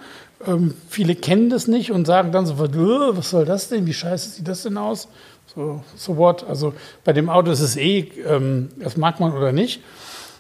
Ähm, 0.46 0.76
viele 0.88 1.16
kennen 1.16 1.50
das 1.50 1.68
nicht 1.68 1.92
und 1.92 2.06
sagen 2.06 2.32
dann 2.32 2.46
sofort, 2.46 2.76
"Äh, 2.76 3.18
was 3.18 3.32
soll 3.32 3.46
das 3.46 3.68
denn? 3.68 3.88
Wie 3.88 3.94
scheiße 3.94 4.30
sieht 4.30 4.48
das 4.48 4.62
denn 4.64 4.78
aus? 4.78 5.08
So, 5.56 5.84
so 5.96 6.18
what? 6.18 6.48
Also 6.48 6.74
bei 7.04 7.14
dem 7.14 7.30
Auto 7.30 7.52
ist 7.52 7.62
es 7.62 7.76
eh, 7.76 8.12
ähm, 8.28 8.70
das 8.78 8.98
mag 8.98 9.20
man 9.20 9.34
oder 9.36 9.52
nicht. 9.52 9.82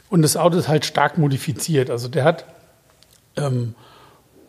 Und 0.09 0.21
das 0.21 0.37
Auto 0.37 0.57
ist 0.57 0.67
halt 0.67 0.85
stark 0.85 1.17
modifiziert. 1.17 1.89
Also 1.89 2.07
der 2.07 2.23
hat 2.23 2.45
ähm, 3.37 3.75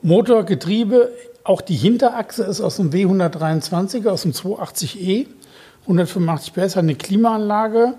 Motor, 0.02 0.44
Getriebe, 0.44 1.12
auch 1.44 1.60
die 1.60 1.74
Hinterachse 1.76 2.44
ist 2.44 2.60
aus 2.60 2.76
dem 2.76 2.90
W123, 2.90 4.06
aus 4.08 4.22
dem 4.22 4.32
280e, 4.32 5.26
185 5.82 6.54
PS, 6.54 6.76
hat 6.76 6.82
eine 6.82 6.94
Klimaanlage, 6.94 7.94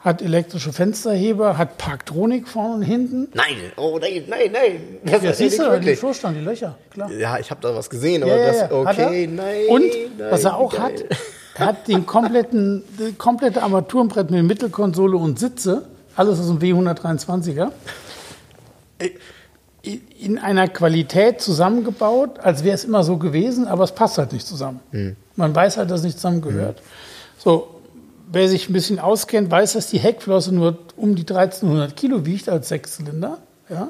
hat 0.00 0.22
elektrische 0.22 0.72
Fensterheber, 0.72 1.58
hat 1.58 1.78
Parktronik 1.78 2.48
vorne 2.48 2.76
und 2.76 2.82
hinten. 2.82 3.28
Nein, 3.34 3.56
oh 3.76 3.98
nein, 4.00 4.24
nein, 4.28 4.50
nein. 4.52 4.80
Das 5.04 5.22
Ja, 5.22 5.32
siehst 5.32 5.58
du, 5.58 5.80
die. 5.80 5.96
Stoßstangen, 5.96 6.40
die 6.40 6.44
Löcher, 6.44 6.76
klar. 6.90 7.10
Ja, 7.10 7.38
ich 7.38 7.50
habe 7.50 7.60
da 7.60 7.74
was 7.74 7.90
gesehen, 7.90 8.22
aber 8.22 8.36
Ja, 8.36 8.66
das, 8.66 8.72
okay, 8.72 9.26
nein. 9.26 9.66
Und 9.68 9.82
nein, 10.18 10.30
was 10.30 10.44
er 10.44 10.56
auch 10.56 10.72
geil. 10.72 10.82
hat, 10.82 10.92
er 11.58 11.66
hat 11.66 11.88
den 11.88 12.06
kompletten, 12.06 12.84
die 12.98 13.12
komplette 13.12 13.62
Armaturenbrett 13.62 14.30
mit 14.30 14.44
Mittelkonsole 14.44 15.16
und 15.16 15.38
Sitze, 15.38 15.86
alles 16.16 16.38
aus 16.40 16.46
dem 16.46 16.58
W123er, 16.58 17.70
äh, 18.98 19.10
in 20.20 20.38
einer 20.38 20.68
Qualität 20.68 21.40
zusammengebaut, 21.40 22.40
als 22.40 22.64
wäre 22.64 22.74
es 22.74 22.84
immer 22.84 23.04
so 23.04 23.16
gewesen, 23.16 23.66
aber 23.66 23.84
es 23.84 23.92
passt 23.92 24.18
halt 24.18 24.32
nicht 24.32 24.46
zusammen. 24.46 24.80
Hm. 24.90 25.16
Man 25.36 25.54
weiß 25.54 25.76
halt, 25.76 25.90
dass 25.90 26.00
es 26.00 26.06
nicht 26.06 26.18
zusammengehört. 26.18 26.82
So, 27.38 27.80
wer 28.30 28.48
sich 28.48 28.68
ein 28.68 28.72
bisschen 28.72 28.98
auskennt, 28.98 29.50
weiß, 29.50 29.74
dass 29.74 29.88
die 29.88 29.98
Heckflosse 29.98 30.54
nur 30.54 30.78
um 30.96 31.14
die 31.14 31.22
1300 31.22 31.96
Kilo 31.96 32.26
wiegt 32.26 32.48
als 32.48 32.68
Sechszylinder. 32.68 33.38
Ja? 33.70 33.88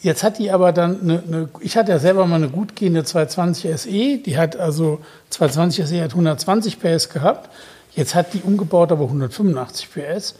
Jetzt 0.00 0.22
hat 0.22 0.38
die 0.38 0.50
aber 0.50 0.72
dann 0.72 1.00
eine, 1.00 1.22
eine, 1.26 1.48
ich 1.60 1.76
hatte 1.76 1.90
ja 1.90 1.98
selber 1.98 2.26
mal 2.26 2.36
eine 2.36 2.48
gut 2.48 2.76
gehende 2.76 3.04
220 3.04 3.80
SE, 3.80 4.18
die 4.18 4.38
hat 4.38 4.56
also 4.56 5.00
220 5.30 5.86
SE 5.86 6.02
hat 6.02 6.10
120 6.12 6.78
PS 6.78 7.08
gehabt. 7.08 7.50
Jetzt 7.94 8.14
hat 8.14 8.32
die 8.32 8.42
umgebaut 8.42 8.92
aber 8.92 9.04
185 9.04 9.90
PS 9.90 10.34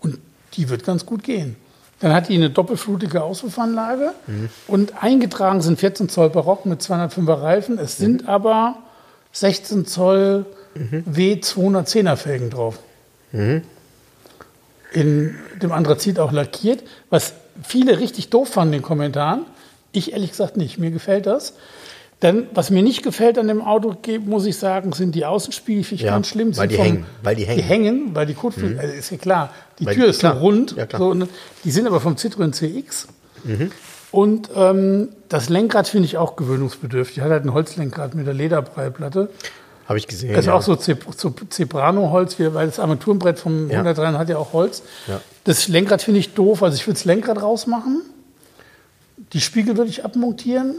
und 0.00 0.18
die 0.54 0.70
wird 0.70 0.84
ganz 0.84 1.04
gut 1.04 1.22
gehen. 1.22 1.56
Dann 2.00 2.14
hat 2.14 2.28
die 2.28 2.34
eine 2.34 2.50
doppelflutige 2.50 3.22
Auspuffanlage 3.22 4.12
und 4.66 5.02
eingetragen 5.02 5.60
sind 5.60 5.78
14 5.78 6.08
Zoll 6.08 6.30
Barock 6.30 6.66
mit 6.66 6.80
205er 6.80 7.40
Reifen. 7.40 7.78
Es 7.78 7.98
sind 7.98 8.28
aber 8.28 8.76
16 9.32 9.86
Zoll 9.86 10.46
W210er 10.74 12.16
Felgen 12.16 12.50
drauf 12.50 12.78
in 14.92 15.34
dem 15.62 15.72
Anthrazit 15.72 16.18
auch 16.18 16.32
lackiert, 16.32 16.82
was 17.10 17.34
viele 17.64 17.98
richtig 17.98 18.30
doof 18.30 18.48
fanden 18.50 18.74
in 18.74 18.78
den 18.80 18.84
Kommentaren. 18.86 19.44
Ich 19.92 20.12
ehrlich 20.12 20.30
gesagt 20.30 20.56
nicht. 20.56 20.78
Mir 20.78 20.90
gefällt 20.90 21.26
das. 21.26 21.54
Dann, 22.20 22.46
was 22.54 22.70
mir 22.70 22.82
nicht 22.84 23.02
gefällt 23.02 23.36
an 23.36 23.48
dem 23.48 23.60
Auto, 23.62 23.96
muss 24.24 24.46
ich 24.46 24.56
sagen, 24.56 24.92
sind 24.92 25.14
die 25.16 25.24
Außenspiegel. 25.26 25.82
Ich 25.92 26.02
Ja, 26.02 26.12
ganz 26.12 26.28
schlimm. 26.28 26.56
weil 26.56 26.68
die 26.68 26.78
hängen, 26.78 27.04
weil 27.22 27.34
die 27.34 27.44
hängen. 27.44 27.56
Mhm. 27.56 27.62
Die 27.62 27.68
hängen, 27.68 28.14
weil 28.14 28.26
die 28.26 28.34
Kotflügel, 28.34 28.78
also 28.78 28.94
ist 28.94 29.10
ja 29.10 29.16
klar, 29.16 29.50
die 29.80 29.86
Weil- 29.86 29.96
Tür 29.96 30.06
ist 30.06 30.20
klar. 30.20 30.34
so 30.34 30.40
rund. 30.40 30.76
Ja, 30.76 30.86
klar. 30.86 31.00
So, 31.00 31.08
und 31.10 31.28
die 31.64 31.70
sind 31.72 31.86
aber 31.88 32.00
vom 32.00 32.14
Citroën 32.14 32.52
CX. 32.52 33.08
Mhm. 33.42 33.72
Und 34.12 34.50
ähm, 34.54 35.08
das 35.28 35.48
Lenkrad 35.48 35.88
finde 35.88 36.06
ich 36.06 36.16
auch 36.16 36.36
gewöhnungsbedürftig. 36.36 37.20
Hat 37.22 37.30
halt 37.30 37.44
ein 37.44 37.54
Holzlenkrad 37.54 38.14
mit 38.14 38.26
der 38.26 38.34
Lederprallplatte. 38.34 39.28
Habe 39.92 39.98
ich 39.98 40.06
gesehen. 40.06 40.30
Das 40.32 40.40
ist 40.40 40.46
ja. 40.46 40.54
auch 40.54 40.62
so 40.62 40.74
Zeb- 40.74 41.04
so 41.16 41.30
Zebrano-Holz, 41.30 42.36
weil 42.38 42.66
das 42.66 42.78
Armaturenbrett 42.80 43.38
vom 43.38 43.70
Ja. 43.70 43.78
103 43.80 44.12
hat 44.18 44.28
ja 44.28 44.38
auch 44.38 44.52
Holz. 44.52 44.82
Ja. 45.06 45.20
Das 45.44 45.68
Lenkrad 45.68 46.02
finde 46.02 46.20
ich 46.20 46.34
doof, 46.34 46.62
also 46.62 46.76
ich 46.76 46.86
würde 46.86 46.94
das 46.98 47.04
Lenkrad 47.04 47.40
rausmachen. 47.42 48.02
Die 49.32 49.40
Spiegel 49.40 49.76
würde 49.76 49.90
ich 49.90 50.04
abmontieren. 50.04 50.76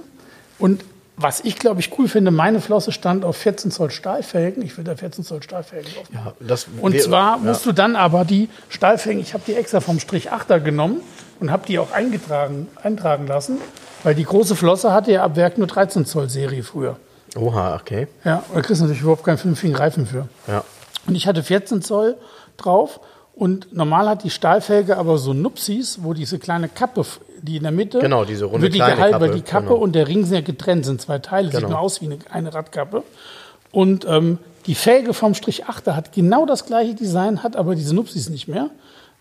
Und 0.60 0.84
was 1.16 1.42
ich, 1.42 1.58
glaube 1.60 1.80
ich, 1.80 1.98
cool 2.00 2.08
finde, 2.08 2.32
meine 2.32 2.60
Flosse 2.60 2.92
stand 2.92 3.24
auf 3.24 3.38
14 3.38 3.70
Zoll 3.72 3.92
Stahlfelgen. 3.92 4.64
Ich 4.64 4.78
würde 4.78 4.92
da 4.92 4.98
14 4.98 5.24
Zoll 5.24 5.44
Stahlfelgen 5.44 5.92
drauf 5.94 6.12
machen. 6.12 6.34
Ja, 6.48 6.56
Und 6.82 7.00
zwar 7.02 7.38
ja. 7.38 7.44
musst 7.44 7.66
du 7.66 7.72
dann 7.72 7.96
aber 7.96 8.26
die 8.26 8.50
Stahlfelgen, 8.70 9.22
ich 9.22 9.34
habe 9.36 9.44
die 9.46 9.54
extra 9.54 9.80
vom 9.80 10.00
Strich 10.00 10.32
8er 10.32 10.60
genommen 10.60 11.02
und 11.40 11.52
habe 11.52 11.68
die 11.68 11.78
auch 11.78 11.92
eingetragen, 11.92 12.68
eintragen 12.82 13.28
lassen, 13.28 13.58
weil 14.04 14.16
die 14.16 14.24
große 14.24 14.56
Flosse 14.56 14.92
hatte 14.92 15.12
ja 15.12 15.24
ab 15.24 15.36
Werk 15.36 15.58
nur 15.60 15.68
13 15.68 16.06
Zoll 16.06 16.30
Serie 16.30 16.64
früher. 16.64 16.98
Oha, 17.36 17.76
okay. 17.76 18.08
Ja, 18.24 18.44
da 18.54 18.62
kriegst 18.62 18.82
du 18.82 18.86
natürlich 18.86 19.02
überhaupt 19.02 19.24
keinen 19.24 19.38
vernünftigen 19.38 19.76
Reifen 19.76 20.06
für. 20.06 20.28
Ja. 20.48 20.64
Und 21.08 21.16
ich 21.16 21.28
hatte 21.28 21.44
14 21.44 21.82
Zoll 21.82 22.16
drauf 22.58 23.00
und 23.36 23.74
normal 23.74 24.08
hat 24.08 24.24
die 24.24 24.30
Stahlfelge 24.30 24.98
aber 24.98 25.18
so 25.18 25.34
Nupsis, 25.34 26.00
wo 26.04 26.14
diese 26.14 26.38
kleine 26.38 26.70
Kappe, 26.70 27.04
die 27.42 27.58
in 27.58 27.64
der 27.64 27.72
Mitte, 27.72 28.00
Genau, 28.00 28.26
diese 28.26 28.46
runde 28.46 28.62
wird 28.62 28.74
die 28.74 28.78
kleine 28.78 28.96
gehalten, 28.96 29.20
weil 29.20 29.30
Kappe, 29.30 29.40
die 29.40 29.46
Kappe 29.46 29.68
genau. 29.68 29.80
und 29.80 29.96
der 29.96 30.08
Ring 30.08 30.24
sind 30.26 30.36
ja 30.36 30.42
getrennt, 30.42 30.86
sind 30.86 31.02
zwei 31.02 31.20
Teile, 31.20 31.50
sieht 31.50 31.60
Genau. 31.60 31.72
nur 31.72 31.80
aus 31.80 32.02
wie 32.02 32.06
eine, 32.06 32.20
eine 32.30 32.54
Radkappe. 32.54 33.04
Und 33.72 34.06
ähm, 34.08 34.38
die 34.68 34.76
Felge 34.76 35.14
vom 35.14 35.34
Strich 35.34 35.66
8er 35.66 35.96
hat 35.96 36.14
genau 36.14 36.46
das 36.46 36.66
gleiche 36.66 36.94
Design, 36.94 37.42
hat 37.44 37.56
aber 37.56 37.76
diese 37.76 37.96
Nupsis 37.96 38.30
nicht 38.30 38.48
mehr, 38.48 38.70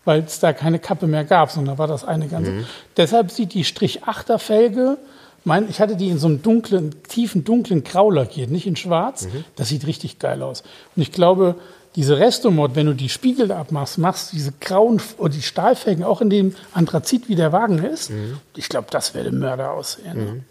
weil 0.05 0.21
es 0.21 0.39
da 0.39 0.53
keine 0.53 0.77
Kappe 0.79 1.07
mehr 1.07 1.23
gab, 1.23 1.49
sondern 1.49 1.75
da 1.75 1.79
war 1.79 1.87
das 1.87 2.05
eine 2.05 2.27
ganze. 2.27 2.51
Mhm. 2.51 2.65
Deshalb 2.95 3.31
sieht 3.31 3.53
die 3.53 3.63
Strich 3.63 4.03
8er 4.03 4.37
Felge, 4.37 4.97
mein, 5.43 5.69
ich 5.69 5.79
hatte 5.81 5.95
die 5.95 6.09
in 6.09 6.19
so 6.19 6.27
einem 6.27 6.41
dunklen, 6.41 7.03
tiefen, 7.03 7.43
dunklen 7.43 7.83
Grau 7.83 8.09
lackiert, 8.09 8.49
nicht 8.49 8.67
in 8.67 8.75
schwarz. 8.75 9.25
Mhm. 9.25 9.43
Das 9.55 9.69
sieht 9.69 9.85
richtig 9.85 10.19
geil 10.19 10.41
aus. 10.41 10.63
Und 10.95 11.01
ich 11.01 11.11
glaube, 11.11 11.55
diese 11.95 12.17
Restomod, 12.17 12.75
wenn 12.75 12.87
du 12.87 12.93
die 12.93 13.09
Spiegel 13.09 13.51
abmachst, 13.51 13.97
machst 13.97 14.31
du 14.31 14.37
diese 14.37 14.51
grauen 14.59 15.01
oder 15.17 15.33
die 15.33 15.41
Stahlfelgen 15.41 16.03
auch 16.03 16.21
in 16.21 16.29
dem 16.29 16.55
Anthrazit, 16.73 17.29
wie 17.29 17.35
der 17.35 17.51
Wagen 17.51 17.83
ist. 17.83 18.09
Mhm. 18.09 18.39
Ich 18.55 18.69
glaube, 18.69 18.87
das 18.89 19.13
wäre 19.13 19.31
Mörder 19.31 19.71
aussehen. 19.71 20.17
ne? 20.17 20.43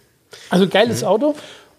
Also 0.51 0.69
geiles 0.69 1.05
Auto. 1.05 1.35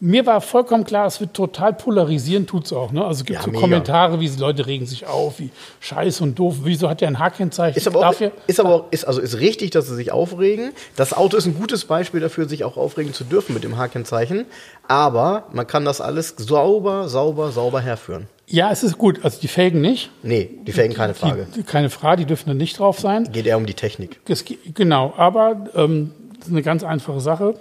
Mir 0.05 0.25
war 0.25 0.41
vollkommen 0.41 0.83
klar, 0.83 1.07
es 1.07 1.21
wird 1.21 1.33
total 1.33 1.71
polarisieren, 1.73 2.45
tut 2.45 2.65
es 2.65 2.73
auch. 2.73 2.91
Ne? 2.91 3.05
Also 3.05 3.21
es 3.21 3.25
gibt 3.25 3.39
Ja, 3.39 3.45
so 3.45 3.51
mega. 3.51 3.61
Kommentare, 3.61 4.19
wie 4.19 4.27
die 4.27 4.37
Leute 4.37 4.65
regen 4.67 4.85
sich 4.85 5.07
auf, 5.07 5.39
wie 5.39 5.49
scheiße 5.79 6.21
und 6.23 6.37
doof. 6.37 6.57
Wieso 6.63 6.89
hat 6.89 6.99
der 6.99 7.07
ein 7.07 7.19
H-Kennzeichen? 7.19 7.77
Ist 7.77 7.87
aber 7.87 7.99
auch, 7.99 8.03
Dafür, 8.03 8.31
ist 8.47 8.59
aber 8.59 8.69
auch 8.75 8.85
ist, 8.91 9.05
also 9.05 9.21
ist 9.21 9.39
richtig, 9.39 9.71
dass 9.71 9.87
sie 9.87 9.95
sich 9.95 10.11
aufregen. 10.11 10.73
Das 10.97 11.13
Auto 11.13 11.37
ist 11.37 11.45
ein 11.45 11.55
gutes 11.57 11.85
Beispiel 11.85 12.19
dafür, 12.19 12.49
sich 12.49 12.65
auch 12.65 12.75
aufregen 12.75 13.13
zu 13.13 13.23
dürfen 13.23 13.53
mit 13.53 13.63
dem 13.63 13.77
H-Kennzeichen. 13.77 14.45
Aber 14.89 15.45
man 15.53 15.67
kann 15.67 15.85
das 15.85 16.01
alles 16.01 16.35
sauber, 16.37 17.07
sauber, 17.07 17.51
sauber 17.53 17.79
herführen. 17.79 18.27
ja, 18.47 18.71
es 18.71 18.83
ist 18.83 18.97
gut. 18.97 19.21
Also 19.23 19.39
die 19.41 19.47
Felgen 19.47 19.79
nicht. 19.79 20.09
Nee, 20.21 20.49
die 20.67 20.73
Felgen 20.73 20.93
keine 20.95 21.13
Frage. 21.13 21.47
Die, 21.55 21.63
keine 21.63 21.89
Frage, 21.89 22.17
die 22.17 22.25
dürfen 22.25 22.49
dann 22.49 22.57
nicht 22.57 22.77
drauf 22.77 22.99
sein. 22.99 23.29
Geht 23.31 23.45
eher 23.45 23.55
um 23.57 23.65
die 23.65 23.73
Technik. 23.73 24.19
Ge- 24.25 24.57
Genau, 24.73 25.13
aber 25.15 25.69
ähm, 25.75 26.11
das 26.37 26.47
ist 26.47 26.51
eine 26.51 26.61
ganz 26.61 26.83
einfache 26.83 27.21
Sache. 27.21 27.53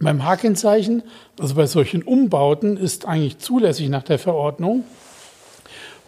Beim 0.00 0.24
H-Kennzeichen, 0.24 1.02
also 1.38 1.54
bei 1.54 1.66
solchen 1.66 2.02
Umbauten, 2.02 2.76
ist 2.76 3.06
eigentlich 3.06 3.38
zulässig 3.38 3.88
nach 3.90 4.02
der 4.02 4.18
Verordnung, 4.18 4.84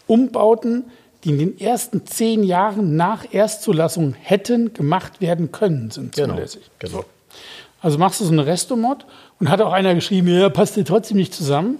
Umbauten, 0.06 0.84
die 1.24 1.30
in 1.30 1.38
den 1.38 1.60
ersten 1.60 2.06
zehn 2.06 2.42
Jahren 2.42 2.96
nach 2.96 3.32
Erstzulassung 3.32 4.14
hätten 4.20 4.72
gemacht 4.74 5.20
werden 5.20 5.52
können, 5.52 5.90
sind 5.90 6.14
Genau. 6.16 6.34
zulässig. 6.34 6.62
genau. 6.78 7.04
Also 7.80 7.98
machst 7.98 8.20
du 8.20 8.24
so 8.24 8.32
eine 8.32 8.46
Restomod 8.46 9.06
und 9.40 9.48
hat 9.50 9.60
auch 9.60 9.72
einer 9.72 9.94
geschrieben, 9.94 10.28
ja, 10.28 10.48
passt 10.48 10.76
dir 10.76 10.84
trotzdem 10.84 11.16
nicht 11.16 11.34
zusammen. 11.34 11.78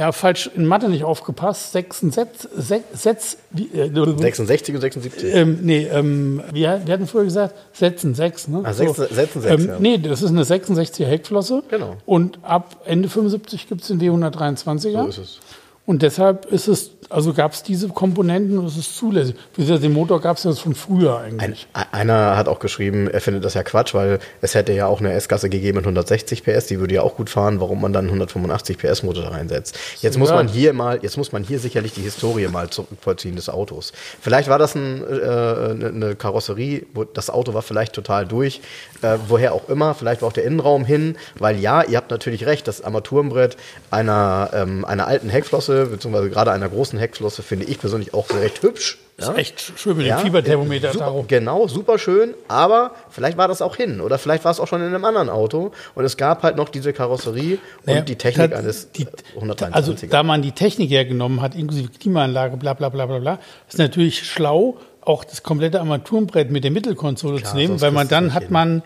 Ja, 0.00 0.12
falsch 0.12 0.50
in 0.56 0.64
Mathe 0.64 0.88
nicht 0.88 1.04
aufgepasst. 1.04 1.72
Sechs, 1.72 2.00
Setz, 2.00 2.48
Setz, 2.56 2.84
Setz, 2.94 3.36
wie, 3.50 3.64
äh, 3.78 3.90
66 3.92 4.74
und 4.74 4.80
76. 4.80 5.24
ähm, 5.34 5.58
nee, 5.60 5.86
ähm, 5.92 6.42
wir, 6.54 6.80
wir 6.86 6.94
hatten 6.94 7.06
früher 7.06 7.24
gesagt, 7.24 7.54
setzen 7.74 8.14
sechs. 8.14 8.48
Ne? 8.48 8.62
Ah, 8.64 8.72
sechs- 8.72 8.96
setzen 8.96 9.42
sechs, 9.42 9.62
ähm, 9.62 9.68
ja. 9.68 9.76
Nee, 9.78 9.98
das 9.98 10.22
ist 10.22 10.30
eine 10.30 10.44
66er 10.44 11.04
Heckflosse. 11.04 11.62
Genau. 11.68 11.98
Und 12.06 12.38
ab 12.42 12.80
Ende 12.86 13.10
75 13.10 13.68
gibt 13.68 13.82
es 13.82 13.88
den 13.88 14.00
W123er. 14.00 15.02
So 15.02 15.08
ist 15.08 15.18
es. 15.18 15.40
Und 15.90 16.02
deshalb 16.02 16.44
ist 16.52 16.68
es, 16.68 16.92
also 17.08 17.32
gab 17.34 17.52
es 17.52 17.64
diese 17.64 17.88
Komponenten 17.88 18.56
und 18.58 18.66
es 18.66 18.76
ist 18.76 18.96
zulässig. 18.96 19.34
Den 19.58 19.92
Motor 19.92 20.20
gab 20.20 20.36
es 20.36 20.44
ja 20.44 20.54
schon 20.54 20.76
früher 20.76 21.18
Ein, 21.18 21.40
eigentlich. 21.40 21.66
einer 21.72 22.36
hat 22.36 22.46
auch 22.46 22.60
geschrieben, 22.60 23.08
er 23.08 23.20
findet 23.20 23.44
das 23.44 23.54
ja 23.54 23.64
Quatsch, 23.64 23.92
weil 23.92 24.20
es 24.40 24.54
hätte 24.54 24.72
ja 24.72 24.86
auch 24.86 25.00
eine 25.00 25.12
S-Klasse 25.14 25.48
gegeben 25.50 25.78
mit 25.78 25.86
160 25.86 26.44
PS, 26.44 26.66
die 26.68 26.78
würde 26.78 26.94
ja 26.94 27.02
auch 27.02 27.16
gut 27.16 27.28
fahren, 27.28 27.58
warum 27.58 27.80
man 27.80 27.92
dann 27.92 28.04
einen 28.04 28.10
185 28.10 28.78
PS 28.78 29.02
Motor 29.02 29.24
da 29.24 29.30
reinsetzt. 29.30 29.76
Jetzt 30.00 30.16
muss 30.16 30.28
Ja. 30.28 30.36
man 30.36 30.46
hier 30.46 30.72
mal, 30.74 31.00
jetzt 31.02 31.16
muss 31.16 31.32
man 31.32 31.42
hier 31.42 31.58
sicherlich 31.58 31.92
die 31.92 32.02
Historie 32.02 32.46
mal 32.46 32.70
zurückvollziehen 32.70 33.34
des 33.34 33.48
Autos. 33.48 33.92
Vielleicht 34.20 34.48
war 34.48 34.60
das 34.60 34.76
ein, 34.76 35.02
äh, 35.02 35.86
eine 35.88 36.14
Karosserie, 36.14 36.86
wo 36.94 37.02
das 37.02 37.30
Auto 37.30 37.52
war 37.52 37.62
vielleicht 37.62 37.94
total 37.94 38.26
durch, 38.28 38.60
äh, 39.02 39.16
woher 39.26 39.54
auch 39.54 39.68
immer, 39.68 39.94
vielleicht 39.96 40.22
war 40.22 40.28
auch 40.28 40.32
der 40.32 40.44
Innenraum 40.44 40.84
hin, 40.84 41.16
weil 41.40 41.58
ja, 41.58 41.82
ihr 41.82 41.96
habt 41.96 42.12
natürlich 42.12 42.46
recht, 42.46 42.68
das 42.68 42.80
Armaturenbrett 42.84 43.56
einer, 43.90 44.50
ähm, 44.54 44.84
einer 44.84 45.08
alten 45.08 45.28
Heckflosse, 45.28 45.79
beziehungsweise 45.86 46.30
gerade 46.30 46.52
einer 46.52 46.68
großen 46.68 46.98
Heckflosse, 46.98 47.42
finde 47.42 47.66
ich 47.66 47.78
persönlich 47.78 48.14
auch 48.14 48.28
recht 48.30 48.62
hübsch. 48.62 48.98
Das 49.16 49.26
Ja? 49.26 49.32
ist 49.34 49.38
echt 49.38 49.72
schön 49.76 49.96
mit 49.98 50.06
Ja, 50.06 50.16
dem 50.18 50.24
Fieberthermometer 50.26 50.92
super, 50.92 51.04
darum. 51.04 51.26
Genau, 51.28 51.68
super 51.68 51.98
schön, 51.98 52.32
aber 52.48 52.92
vielleicht 53.10 53.36
war 53.36 53.48
das 53.48 53.60
auch 53.60 53.76
hin 53.76 54.00
oder 54.00 54.18
vielleicht 54.18 54.44
war 54.44 54.50
es 54.50 54.60
auch 54.60 54.66
schon 54.66 54.80
in 54.80 54.88
einem 54.88 55.04
anderen 55.04 55.28
Auto 55.28 55.72
und 55.94 56.04
es 56.04 56.16
gab 56.16 56.42
halt 56.42 56.56
noch 56.56 56.70
diese 56.70 56.92
Karosserie 56.94 57.58
Naja, 57.84 58.00
und 58.00 58.08
die 58.08 58.16
Technik 58.16 58.50
das- 58.52 58.58
eines 58.60 58.92
die- 58.92 59.02
äh, 59.02 59.06
123er. 59.38 59.74
Also 59.74 59.94
da 60.08 60.22
man 60.22 60.40
die 60.42 60.52
Technik 60.52 60.90
hergenommen 60.90 61.42
hat, 61.42 61.54
inklusive 61.54 61.90
Klimaanlage, 61.90 62.56
bla 62.56 62.72
bla 62.74 62.88
bla 62.88 63.04
bla 63.06 63.18
bla, 63.18 63.38
ist 63.68 63.78
natürlich 63.78 64.26
schlau, 64.26 64.78
auch 65.02 65.24
das 65.24 65.42
komplette 65.42 65.80
Armaturenbrett 65.80 66.50
mit 66.50 66.64
der 66.64 66.70
Mittelkonsole 66.70 67.38
Klar, 67.40 67.50
zu 67.52 67.56
nehmen, 67.56 67.80
weil 67.80 67.90
man 67.90 68.08
dann 68.08 68.32
hat 68.34 68.44
hin. 68.44 68.52
man 68.52 68.82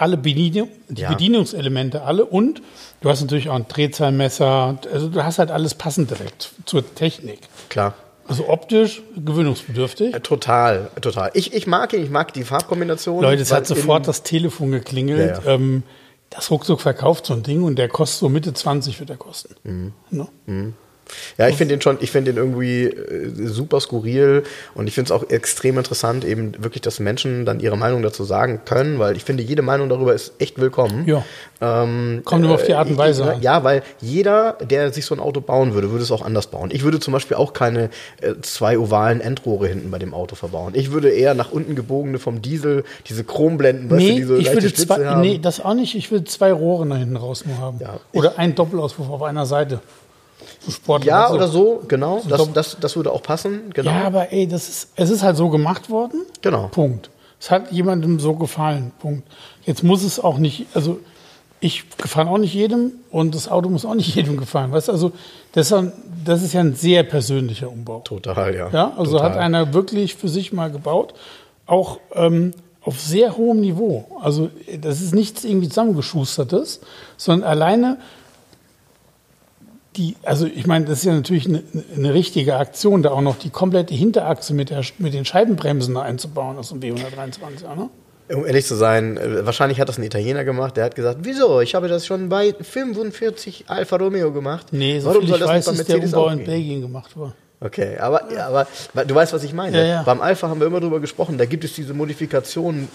alle 0.00 0.16
Bedienung, 0.16 0.68
die 0.88 1.02
Ja. 1.02 1.10
Bedienungselemente 1.10 2.02
alle 2.02 2.24
und 2.24 2.62
du 3.00 3.08
hast 3.08 3.20
natürlich 3.20 3.48
auch 3.48 3.56
ein 3.56 3.66
Drehzahlmesser. 3.68 4.78
Also 4.92 5.08
du 5.08 5.24
hast 5.24 5.38
halt 5.38 5.50
alles 5.50 5.74
passend 5.74 6.10
direkt 6.10 6.50
zur 6.64 6.94
Technik. 6.94 7.40
Klar. 7.68 7.94
Also 8.26 8.48
optisch 8.48 9.02
gewöhnungsbedürftig. 9.16 10.14
Total, 10.22 10.90
total. 11.00 11.30
Ich, 11.32 11.54
ich 11.54 11.66
mag 11.66 11.94
ihn, 11.94 12.02
ich 12.02 12.10
mag 12.10 12.32
die 12.34 12.44
Farbkombination. 12.44 13.22
Leute, 13.22 13.40
es 13.40 13.52
hat 13.52 13.66
sofort 13.66 14.06
das 14.06 14.22
Telefon 14.22 14.70
geklingelt. 14.70 15.38
Ja, 15.38 15.42
ja. 15.44 15.54
Ähm, 15.54 15.82
das 16.30 16.50
ruckzuck 16.50 16.82
verkauft 16.82 17.24
so 17.24 17.32
ein 17.32 17.42
Ding 17.42 17.62
und 17.62 17.76
der 17.76 17.88
kostet 17.88 18.20
so 18.20 18.28
Mitte 18.28 18.52
20 18.52 19.00
wird 19.00 19.08
er 19.08 19.16
kosten. 19.16 19.54
Mhm. 19.64 19.92
Ne? 20.10 20.72
Ja, 21.36 21.48
ich 21.48 21.56
finde 21.56 21.74
den 21.74 21.82
schon, 21.82 21.98
ich 22.00 22.10
finde 22.10 22.32
den 22.32 22.38
irgendwie 22.38 22.84
äh, 22.84 23.30
super 23.46 23.80
skurril 23.80 24.42
und 24.74 24.86
ich 24.86 24.94
finde 24.94 25.12
es 25.12 25.12
auch 25.12 25.28
extrem 25.30 25.78
interessant, 25.78 26.24
eben 26.24 26.52
wirklich, 26.62 26.82
dass 26.82 27.00
Menschen 27.00 27.44
dann 27.44 27.60
ihre 27.60 27.76
Meinung 27.76 28.02
dazu 28.02 28.24
sagen 28.24 28.60
können, 28.64 28.98
weil 28.98 29.16
ich 29.16 29.24
finde, 29.24 29.42
jede 29.42 29.62
Meinung 29.62 29.88
darüber 29.88 30.14
ist 30.14 30.32
echt 30.38 30.60
willkommen. 30.60 31.04
Ja. 31.06 31.24
Ähm, 31.60 32.22
Kommt 32.24 32.42
nur 32.42 32.54
auf 32.54 32.64
die 32.64 32.74
Art 32.74 32.88
und 32.88 32.96
Weise 32.98 33.36
äh. 33.38 33.42
Ja, 33.42 33.64
weil 33.64 33.82
jeder, 34.00 34.52
der 34.60 34.92
sich 34.92 35.06
so 35.06 35.14
ein 35.14 35.20
Auto 35.20 35.40
bauen 35.40 35.74
würde, 35.74 35.90
würde 35.90 36.04
es 36.04 36.12
auch 36.12 36.22
anders 36.22 36.46
bauen. 36.48 36.70
Ich 36.72 36.84
würde 36.84 37.00
zum 37.00 37.12
Beispiel 37.12 37.36
auch 37.36 37.52
keine 37.52 37.90
äh, 38.20 38.34
zwei 38.42 38.78
ovalen 38.78 39.20
Endrohre 39.20 39.66
hinten 39.66 39.90
bei 39.90 39.98
dem 39.98 40.14
Auto 40.14 40.36
verbauen. 40.36 40.74
Ich 40.76 40.92
würde 40.92 41.10
eher 41.10 41.34
nach 41.34 41.50
unten 41.50 41.74
gebogene 41.74 42.18
vom 42.18 42.42
Diesel, 42.42 42.84
diese 43.08 43.24
Chromblenden, 43.24 43.90
weißt 43.90 44.00
du, 44.00 44.08
Nee, 44.08 44.16
die 44.16 44.22
so 44.24 44.36
ich 44.36 44.52
würde 44.52 44.68
Spitze 44.68 44.86
zwei, 44.86 45.04
haben. 45.06 45.20
nee, 45.20 45.38
das 45.38 45.60
auch 45.64 45.74
nicht. 45.74 45.94
Ich 45.94 46.10
würde 46.10 46.24
zwei 46.24 46.52
Rohre 46.52 46.86
nach 46.86 46.98
hinten 46.98 47.16
raus 47.16 47.44
nur 47.44 47.58
haben. 47.58 47.78
Ja. 47.80 47.98
Oder 48.12 48.38
ein 48.38 48.54
Doppelauspuff 48.54 49.10
auf 49.10 49.22
einer 49.22 49.46
Seite. 49.46 49.80
So 50.68 50.72
Sport 50.72 51.04
ja, 51.04 51.30
oder 51.30 51.48
so, 51.48 51.82
genau. 51.88 52.20
Das, 52.28 52.52
das, 52.52 52.76
das 52.78 52.94
würde 52.94 53.10
auch 53.10 53.22
passen, 53.22 53.70
genau. 53.72 53.90
Ja, 53.90 54.04
aber 54.04 54.32
ey, 54.32 54.46
das 54.46 54.68
ist, 54.68 54.88
es 54.96 55.08
ist 55.08 55.22
halt 55.22 55.38
so 55.38 55.48
gemacht 55.48 55.88
worden. 55.88 56.26
Genau. 56.42 56.68
Punkt. 56.68 57.08
Es 57.40 57.50
hat 57.50 57.72
jemandem 57.72 58.20
so 58.20 58.34
gefallen. 58.34 58.92
Punkt. 58.98 59.26
Jetzt 59.64 59.82
muss 59.82 60.02
es 60.02 60.20
auch 60.20 60.36
nicht, 60.36 60.66
also 60.74 61.00
ich 61.60 61.84
gefalle 61.96 62.28
auch 62.28 62.36
nicht 62.36 62.52
jedem 62.52 62.92
und 63.10 63.34
das 63.34 63.48
Auto 63.48 63.70
muss 63.70 63.86
auch 63.86 63.94
nicht 63.94 64.14
jedem 64.14 64.36
gefallen. 64.36 64.72
Weißt 64.72 64.90
also 64.90 65.12
das 65.52 65.72
ist, 65.72 65.92
das 66.22 66.42
ist 66.42 66.52
ja 66.52 66.60
ein 66.60 66.74
sehr 66.74 67.02
persönlicher 67.02 67.70
Umbau. 67.70 68.00
Total, 68.00 68.54
ja. 68.54 68.68
Ja, 68.70 68.92
also 68.98 69.12
Total. 69.12 69.30
hat 69.30 69.38
einer 69.38 69.72
wirklich 69.72 70.16
für 70.16 70.28
sich 70.28 70.52
mal 70.52 70.70
gebaut, 70.70 71.14
auch 71.64 71.98
ähm, 72.12 72.52
auf 72.82 73.00
sehr 73.00 73.38
hohem 73.38 73.60
Niveau. 73.60 74.06
Also 74.20 74.50
das 74.78 75.00
ist 75.00 75.14
nichts 75.14 75.44
irgendwie 75.44 75.70
zusammengeschustertes, 75.70 76.80
sondern 77.16 77.48
alleine 77.48 77.96
die, 79.98 80.16
also 80.22 80.46
ich 80.46 80.66
meine, 80.66 80.86
das 80.86 81.00
ist 81.00 81.04
ja 81.04 81.12
natürlich 81.12 81.46
eine, 81.46 81.62
eine 81.94 82.14
richtige 82.14 82.56
Aktion, 82.56 83.02
da 83.02 83.10
auch 83.10 83.20
noch 83.20 83.36
die 83.36 83.50
komplette 83.50 83.94
Hinterachse 83.94 84.54
mit, 84.54 84.70
der, 84.70 84.82
mit 84.98 85.12
den 85.12 85.24
Scheibenbremsen 85.24 85.96
einzubauen 85.96 86.56
aus 86.56 86.70
dem 86.70 86.80
B123. 86.80 87.74
Ne? 87.76 87.90
Um 88.34 88.46
ehrlich 88.46 88.66
zu 88.66 88.76
sein, 88.76 89.16
äh, 89.16 89.44
wahrscheinlich 89.44 89.80
hat 89.80 89.88
das 89.88 89.98
ein 89.98 90.04
Italiener 90.04 90.44
gemacht, 90.44 90.76
der 90.76 90.84
hat 90.84 90.94
gesagt, 90.94 91.20
wieso, 91.22 91.60
ich 91.60 91.74
habe 91.74 91.88
das 91.88 92.06
schon 92.06 92.28
bei 92.28 92.54
45 92.58 93.64
Alfa 93.68 93.96
Romeo 93.96 94.32
gemacht. 94.32 94.68
Nee, 94.70 95.00
so 95.00 95.08
Warum 95.08 95.26
soll 95.26 95.36
ich 95.36 95.40
das 95.40 95.48
weiß, 95.48 95.66
nicht 95.66 95.76
bei 95.76 95.80
ist 95.82 95.88
der 95.88 95.96
Mercedes 95.96 96.14
Umbau 96.14 96.28
in? 96.28 96.44
Belgien 96.44 96.80
gemacht 96.80 97.16
worden. 97.16 97.34
Okay, 97.60 97.98
aber, 97.98 98.32
ja, 98.32 98.46
aber 98.46 98.66
du 99.04 99.14
weißt, 99.14 99.32
was 99.32 99.42
ich 99.42 99.52
meine. 99.52 99.78
Ja, 99.78 99.84
ja. 99.84 100.02
Beim 100.02 100.20
Alpha 100.20 100.48
haben 100.48 100.60
wir 100.60 100.68
immer 100.68 100.80
drüber 100.80 101.00
gesprochen, 101.00 101.38
da 101.38 101.44
gibt 101.44 101.64
es 101.64 101.72
diese 101.72 101.92
Modifikationen 101.92 102.88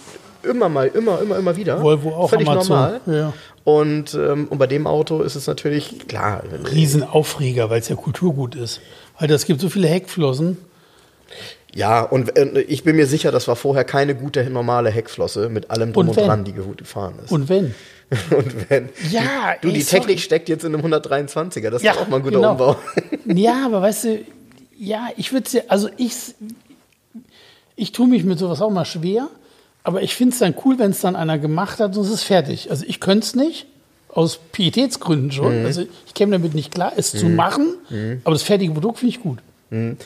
immer 0.43 0.69
mal, 0.69 0.87
immer, 0.87 1.21
immer, 1.21 1.37
immer 1.37 1.55
wieder. 1.57 1.81
Volvo 1.81 2.15
auch 2.15 2.29
Völlig 2.29 2.47
Amazon, 2.47 3.01
normal. 3.05 3.33
Und, 3.65 4.13
ähm, 4.13 4.47
und 4.49 4.57
bei 4.57 4.67
dem 4.67 4.87
Auto 4.87 5.21
ist 5.21 5.35
es 5.35 5.47
natürlich, 5.47 6.07
klar, 6.07 6.43
Riesenaufreger, 6.71 7.69
weil 7.69 7.79
es 7.79 7.89
ja 7.89 7.95
Kulturgut 7.95 8.55
ist. 8.55 8.81
Weil 9.19 9.31
es 9.31 9.45
gibt 9.45 9.59
so 9.61 9.69
viele 9.69 9.87
Heckflossen. 9.87 10.57
ja, 11.73 12.01
und 12.01 12.37
äh, 12.37 12.61
ich 12.61 12.83
bin 12.83 12.95
mir 12.95 13.07
sicher, 13.07 13.31
das 13.31 13.47
war 13.49 13.57
vorher 13.57 13.83
keine 13.83 14.15
gute 14.15 14.49
normale 14.49 14.89
Heckflosse 14.91 15.49
mit 15.49 15.71
allem 15.71 15.91
drum 15.91 16.07
Und 16.07 16.17
und, 16.17 16.25
dran, 16.25 16.43
die 16.45 16.53
gut 16.53 16.77
gefahren 16.77 17.15
ist. 17.23 17.31
Und 17.31 17.49
wenn? 17.49 17.73
Und 18.29 18.69
wenn. 18.69 18.89
Ja, 19.09 19.55
du, 19.61 19.69
ey, 19.69 19.73
die 19.73 19.81
sorry. 19.81 20.01
Technik 20.01 20.19
steckt 20.19 20.47
jetzt 20.47 20.63
in 20.63 20.75
einem 20.75 20.85
123er, 20.85 21.69
das 21.69 21.81
ist 21.81 21.97
auch 21.97 22.07
mal 22.07 22.17
ein 22.17 22.23
guter 22.23 22.35
genau. 22.35 22.51
Umbau. 22.51 22.75
Ja, 23.25 23.65
aber 23.65 23.81
weißt 23.81 24.03
du, 24.03 24.19
ja, 24.77 25.09
ich 25.17 25.31
würde 25.33 25.45
es 25.45 25.53
ja, 25.53 25.61
also 25.67 25.89
ich, 25.97 26.13
ich 27.75 27.91
tue 27.91 28.07
mich 28.07 28.23
mit 28.23 28.39
sowas 28.39 28.61
auch 28.61 28.71
mal 28.71 28.85
schwer, 28.85 29.27
aber 29.83 30.01
ich 30.01 30.15
finde 30.15 30.33
es 30.33 30.39
dann 30.39 30.55
cool, 30.65 30.79
wenn 30.79 30.91
es 30.91 31.01
dann 31.01 31.15
einer 31.15 31.37
gemacht 31.37 31.79
hat 31.79 31.97
und 31.97 32.03
es 32.03 32.11
ist 32.11 32.23
fertig. 32.23 32.69
Also 32.71 32.85
ich 32.87 32.99
könnte 32.99 33.25
es 33.25 33.35
nicht, 33.35 33.67
aus 34.09 34.39
Pietätsgründen 34.51 35.31
schon. 35.31 35.61
Mhm. 35.61 35.65
Also 35.65 35.85
ich 36.05 36.13
käme 36.13 36.33
damit 36.33 36.53
nicht 36.53 36.73
klar, 36.73 36.93
es 36.95 37.11
zu 37.11 37.25
machen, 37.25 37.75
aber 38.23 38.33
das 38.33 38.43
fertige 38.43 38.73
Produkt 38.73 38.99
finde 38.99 39.15
ich 39.15 39.21
gut. 39.21 39.39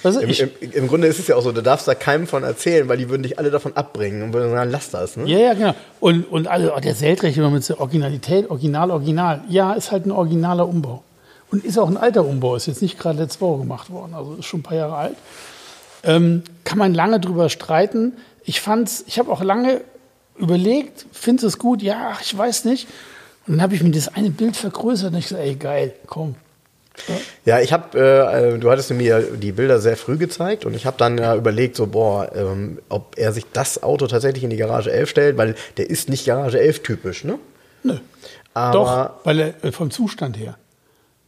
Also 0.01 0.21
Im, 0.21 0.29
ich, 0.29 0.39
im, 0.39 0.49
Im 0.71 0.87
Grunde 0.87 1.07
ist 1.07 1.19
es 1.19 1.27
ja 1.27 1.35
auch 1.35 1.41
so, 1.41 1.51
du 1.51 1.61
darfst 1.61 1.89
da 1.89 1.93
keinem 1.93 2.25
von 2.25 2.43
erzählen, 2.43 2.87
weil 2.87 2.97
die 2.97 3.09
würden 3.09 3.23
dich 3.23 3.37
alle 3.37 3.51
davon 3.51 3.75
abbringen 3.75 4.23
und 4.23 4.33
würden 4.33 4.49
sagen, 4.49 4.71
lass 4.71 4.91
das. 4.91 5.17
Ne? 5.17 5.27
ja, 5.27 5.39
ja, 5.39 5.53
genau. 5.53 5.75
Und, 5.99 6.23
und 6.23 6.47
alle, 6.47 6.73
oh, 6.73 6.79
der 6.79 6.95
Seltrecht 6.95 7.37
immer 7.37 7.49
mit 7.49 7.67
der 7.67 7.81
Originalität, 7.81 8.49
Original, 8.49 8.91
Original. 8.91 9.41
Ja, 9.49 9.73
ist 9.73 9.91
halt 9.91 10.05
ein 10.05 10.11
originaler 10.11 10.65
Umbau. 10.65 11.03
Und 11.49 11.63
ist 11.63 11.77
auch 11.77 11.87
ein 11.87 11.97
alter 11.97 12.25
Umbau, 12.25 12.55
ist 12.55 12.67
jetzt 12.67 12.81
nicht 12.81 12.99
gerade 12.99 13.19
letzte 13.19 13.41
Woche 13.41 13.59
gemacht 13.59 13.89
worden, 13.89 14.13
also 14.13 14.35
ist 14.35 14.45
schon 14.45 14.59
ein 14.59 14.63
paar 14.63 14.77
Jahre 14.77 14.95
alt. 14.95 15.15
Ähm, 16.03 16.43
kann 16.63 16.77
man 16.77 16.93
lange 16.93 17.19
drüber 17.19 17.49
streiten. 17.49 18.13
Ich 18.43 18.61
fand's, 18.61 19.03
ich 19.07 19.17
habe 19.17 19.31
auch 19.31 19.41
lange 19.41 19.81
überlegt, 20.37 21.05
findest 21.11 21.43
du 21.43 21.47
es 21.47 21.57
gut? 21.57 21.81
Ja, 21.81 22.11
ach, 22.13 22.21
ich 22.21 22.37
weiß 22.37 22.65
nicht. 22.65 22.87
Und 23.47 23.55
dann 23.55 23.61
habe 23.61 23.75
ich 23.75 23.83
mir 23.83 23.91
das 23.91 24.13
eine 24.13 24.29
Bild 24.29 24.57
vergrößert 24.57 25.13
und 25.13 25.19
ich 25.19 25.29
gesagt, 25.29 25.43
ey, 25.43 25.55
geil, 25.55 25.93
komm. 26.05 26.35
Ja, 27.45 27.59
ich 27.59 27.71
habe, 27.71 27.97
äh, 27.97 28.55
äh, 28.55 28.57
du 28.57 28.69
hattest 28.69 28.91
mir 28.91 29.21
die 29.21 29.51
Bilder 29.51 29.79
sehr 29.79 29.95
früh 29.95 30.17
gezeigt 30.17 30.65
und 30.65 30.75
ich 30.75 30.85
habe 30.85 30.97
dann 30.97 31.17
ja 31.17 31.35
überlegt, 31.35 31.75
so, 31.75 31.87
boah, 31.87 32.29
ähm, 32.35 32.79
ob 32.89 33.17
er 33.17 33.31
sich 33.31 33.45
das 33.53 33.83
Auto 33.83 34.07
tatsächlich 34.07 34.43
in 34.43 34.49
die 34.49 34.57
Garage 34.57 34.91
11 34.91 35.09
stellt, 35.09 35.37
weil 35.37 35.55
der 35.77 35.89
ist 35.89 36.09
nicht 36.09 36.25
Garage 36.25 36.59
11 36.59 36.83
typisch, 36.83 37.23
ne? 37.23 37.37
Nö. 37.83 37.97
Aber 38.53 38.73
Doch, 38.73 39.25
weil 39.25 39.39
er 39.39 39.63
äh, 39.63 39.71
vom 39.71 39.91
Zustand 39.91 40.37
her. 40.37 40.57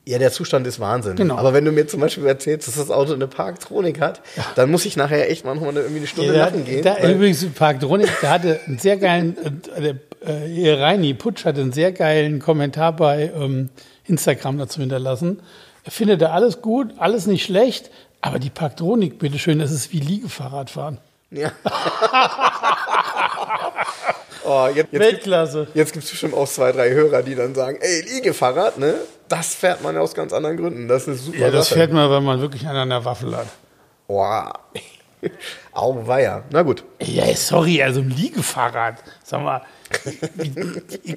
Ja, 0.09 0.17
der 0.17 0.31
Zustand 0.31 0.65
ist 0.65 0.79
Wahnsinn. 0.79 1.15
Genau. 1.15 1.37
Aber 1.37 1.53
wenn 1.53 1.63
du 1.63 1.71
mir 1.71 1.85
zum 1.85 1.99
Beispiel 1.99 2.25
erzählst, 2.25 2.67
dass 2.67 2.77
das 2.77 2.89
Auto 2.89 3.13
eine 3.13 3.27
Parktronik 3.27 4.01
hat, 4.01 4.21
dann 4.55 4.71
muss 4.71 4.85
ich 4.85 4.97
nachher 4.97 5.29
echt 5.29 5.45
mal 5.45 5.53
noch 5.53 5.61
mal 5.61 5.69
eine, 5.69 5.81
irgendwie 5.81 5.99
eine 5.99 6.07
Stunde 6.07 6.33
Ja, 6.35 6.45
lachen 6.45 6.65
gehen. 6.65 6.83
da, 6.83 6.97
übrigens, 7.07 7.45
Park 7.53 7.79
Dronik, 7.79 8.09
der 8.19 8.31
hatte 8.31 8.59
einen 8.65 8.79
sehr 8.79 8.97
geilen, 8.97 9.37
äh, 9.75 9.81
der, 9.81 9.95
äh, 10.25 10.73
Reini 10.73 11.13
Putsch 11.13 11.45
hatte 11.45 11.61
einen 11.61 11.73
sehr 11.73 11.91
geilen 11.91 12.39
Kommentar 12.39 12.95
bei 12.95 13.31
ähm, 13.39 13.69
Instagram 14.05 14.57
dazu 14.57 14.79
hinterlassen. 14.79 15.41
Er 15.83 15.91
findet 15.91 16.23
da 16.23 16.31
alles 16.31 16.63
gut, 16.63 16.93
alles 16.97 17.27
nicht 17.27 17.45
schlecht, 17.45 17.91
aber 18.21 18.39
die 18.39 18.49
Parktronik, 18.49 19.19
bitteschön, 19.19 19.59
das 19.59 19.69
ist 19.69 19.93
wie 19.93 19.99
Liegefahrradfahren. 19.99 20.97
ja. 21.29 21.51
oh, 24.43 24.65
jetzt, 24.69 24.75
jetzt, 24.77 24.89
gibt, 24.91 25.03
Weltklasse. 25.03 25.67
jetzt 25.75 25.93
gibt 25.93 26.05
es 26.05 26.09
bestimmt 26.09 26.33
auch 26.33 26.47
zwei, 26.49 26.71
drei 26.71 26.89
Hörer, 26.89 27.21
die 27.21 27.35
dann 27.35 27.53
sagen, 27.53 27.77
ey, 27.79 28.01
Liegefahrrad, 28.01 28.79
ne? 28.79 28.95
Das 29.29 29.55
fährt 29.55 29.81
man 29.83 29.95
ja 29.95 30.01
aus 30.01 30.13
ganz 30.13 30.33
anderen 30.33 30.57
Gründen. 30.57 30.87
Das 30.87 31.07
ist 31.07 31.25
super. 31.25 31.37
Ja, 31.37 31.51
das 31.51 31.69
Sache. 31.69 31.79
fährt 31.79 31.93
man, 31.93 32.09
weil 32.09 32.21
man 32.21 32.41
wirklich 32.41 32.67
einen 32.67 32.77
an 32.77 32.89
der 32.89 33.05
Waffel 33.05 33.35
hat. 33.35 33.47
Wow. 34.07 34.53
Auweia. 35.73 36.43
Na 36.51 36.61
gut. 36.63 36.83
Ja, 37.01 37.33
sorry, 37.35 37.81
also 37.83 38.01
ein 38.01 38.09
Liegefahrrad. 38.09 38.95
Sag 39.23 39.43
mal, 39.43 39.61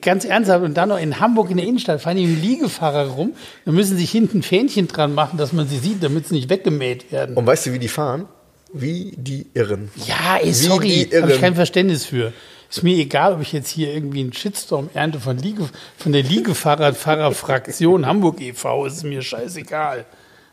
ganz 0.01 0.25
ernsthaft, 0.25 0.65
und 0.65 0.75
dann 0.75 0.89
noch 0.89 0.99
in 0.99 1.21
Hamburg 1.21 1.51
in 1.51 1.57
der 1.57 1.67
Innenstadt 1.67 2.01
fahren 2.01 2.17
die 2.17 2.27
dem 2.27 2.41
Liegefahrer 2.41 3.09
rum. 3.09 3.35
Da 3.65 3.73
müssen 3.73 3.97
sich 3.97 4.11
hinten 4.11 4.43
Fähnchen 4.43 4.89
dran 4.89 5.15
machen, 5.15 5.39
dass 5.39 5.53
man 5.53 5.69
sie 5.69 5.79
sieht, 5.79 6.03
damit 6.03 6.29
sie 6.29 6.35
nicht 6.35 6.51
weggemäht 6.51 7.11
werden. 7.13 7.37
Und 7.37 7.47
weißt 7.47 7.67
du, 7.67 7.73
wie 7.73 7.79
die 7.79 7.89
fahren? 7.89 8.27
Wie 8.73 9.15
die 9.17 9.47
Irren. 9.55 9.91
Ja, 10.07 10.39
ey, 10.41 10.53
sorry, 10.53 11.09
habe 11.13 11.33
ich 11.33 11.41
kein 11.41 11.55
Verständnis 11.55 12.07
für. 12.07 12.33
Ist 12.73 12.83
mir 12.83 12.97
egal, 12.97 13.35
ob 13.35 13.43
ich 13.43 13.53
jetzt 13.53 13.69
hier 13.69 13.93
irgendwie 13.93 14.21
einen 14.21 14.33
Shitstorm 14.33 14.89
ernte 14.95 15.21
von, 15.21 15.37
Liege, 15.37 15.69
von 15.99 16.13
der 16.13 16.23
Liegefahrradfahrerfraktion 16.23 18.07
Hamburg 18.07 18.41
e.V. 18.41 18.87
Ist 18.87 19.05
mir 19.05 19.21
scheißegal. 19.21 20.07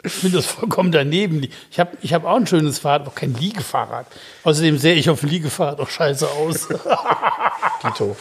Ich 0.04 0.12
finde 0.14 0.38
das 0.38 0.46
vollkommen 0.46 0.92
daneben. 0.92 1.48
Ich 1.72 1.80
habe 1.80 1.92
ich 2.02 2.14
hab 2.14 2.24
auch 2.26 2.36
ein 2.38 2.48
schönes 2.48 2.80
Fahrrad, 2.80 3.02
aber 3.02 3.12
kein 3.12 3.34
Liegefahrrad. 3.36 4.06
Außerdem 4.44 4.78
sehe 4.78 4.96
ich 4.96 5.10
auf 5.10 5.22
dem 5.22 5.30
Liegefahrrad 5.30 5.80
auch 5.80 5.90
scheiße 5.90 6.28
aus. 6.30 6.68
Dito. 7.84 8.16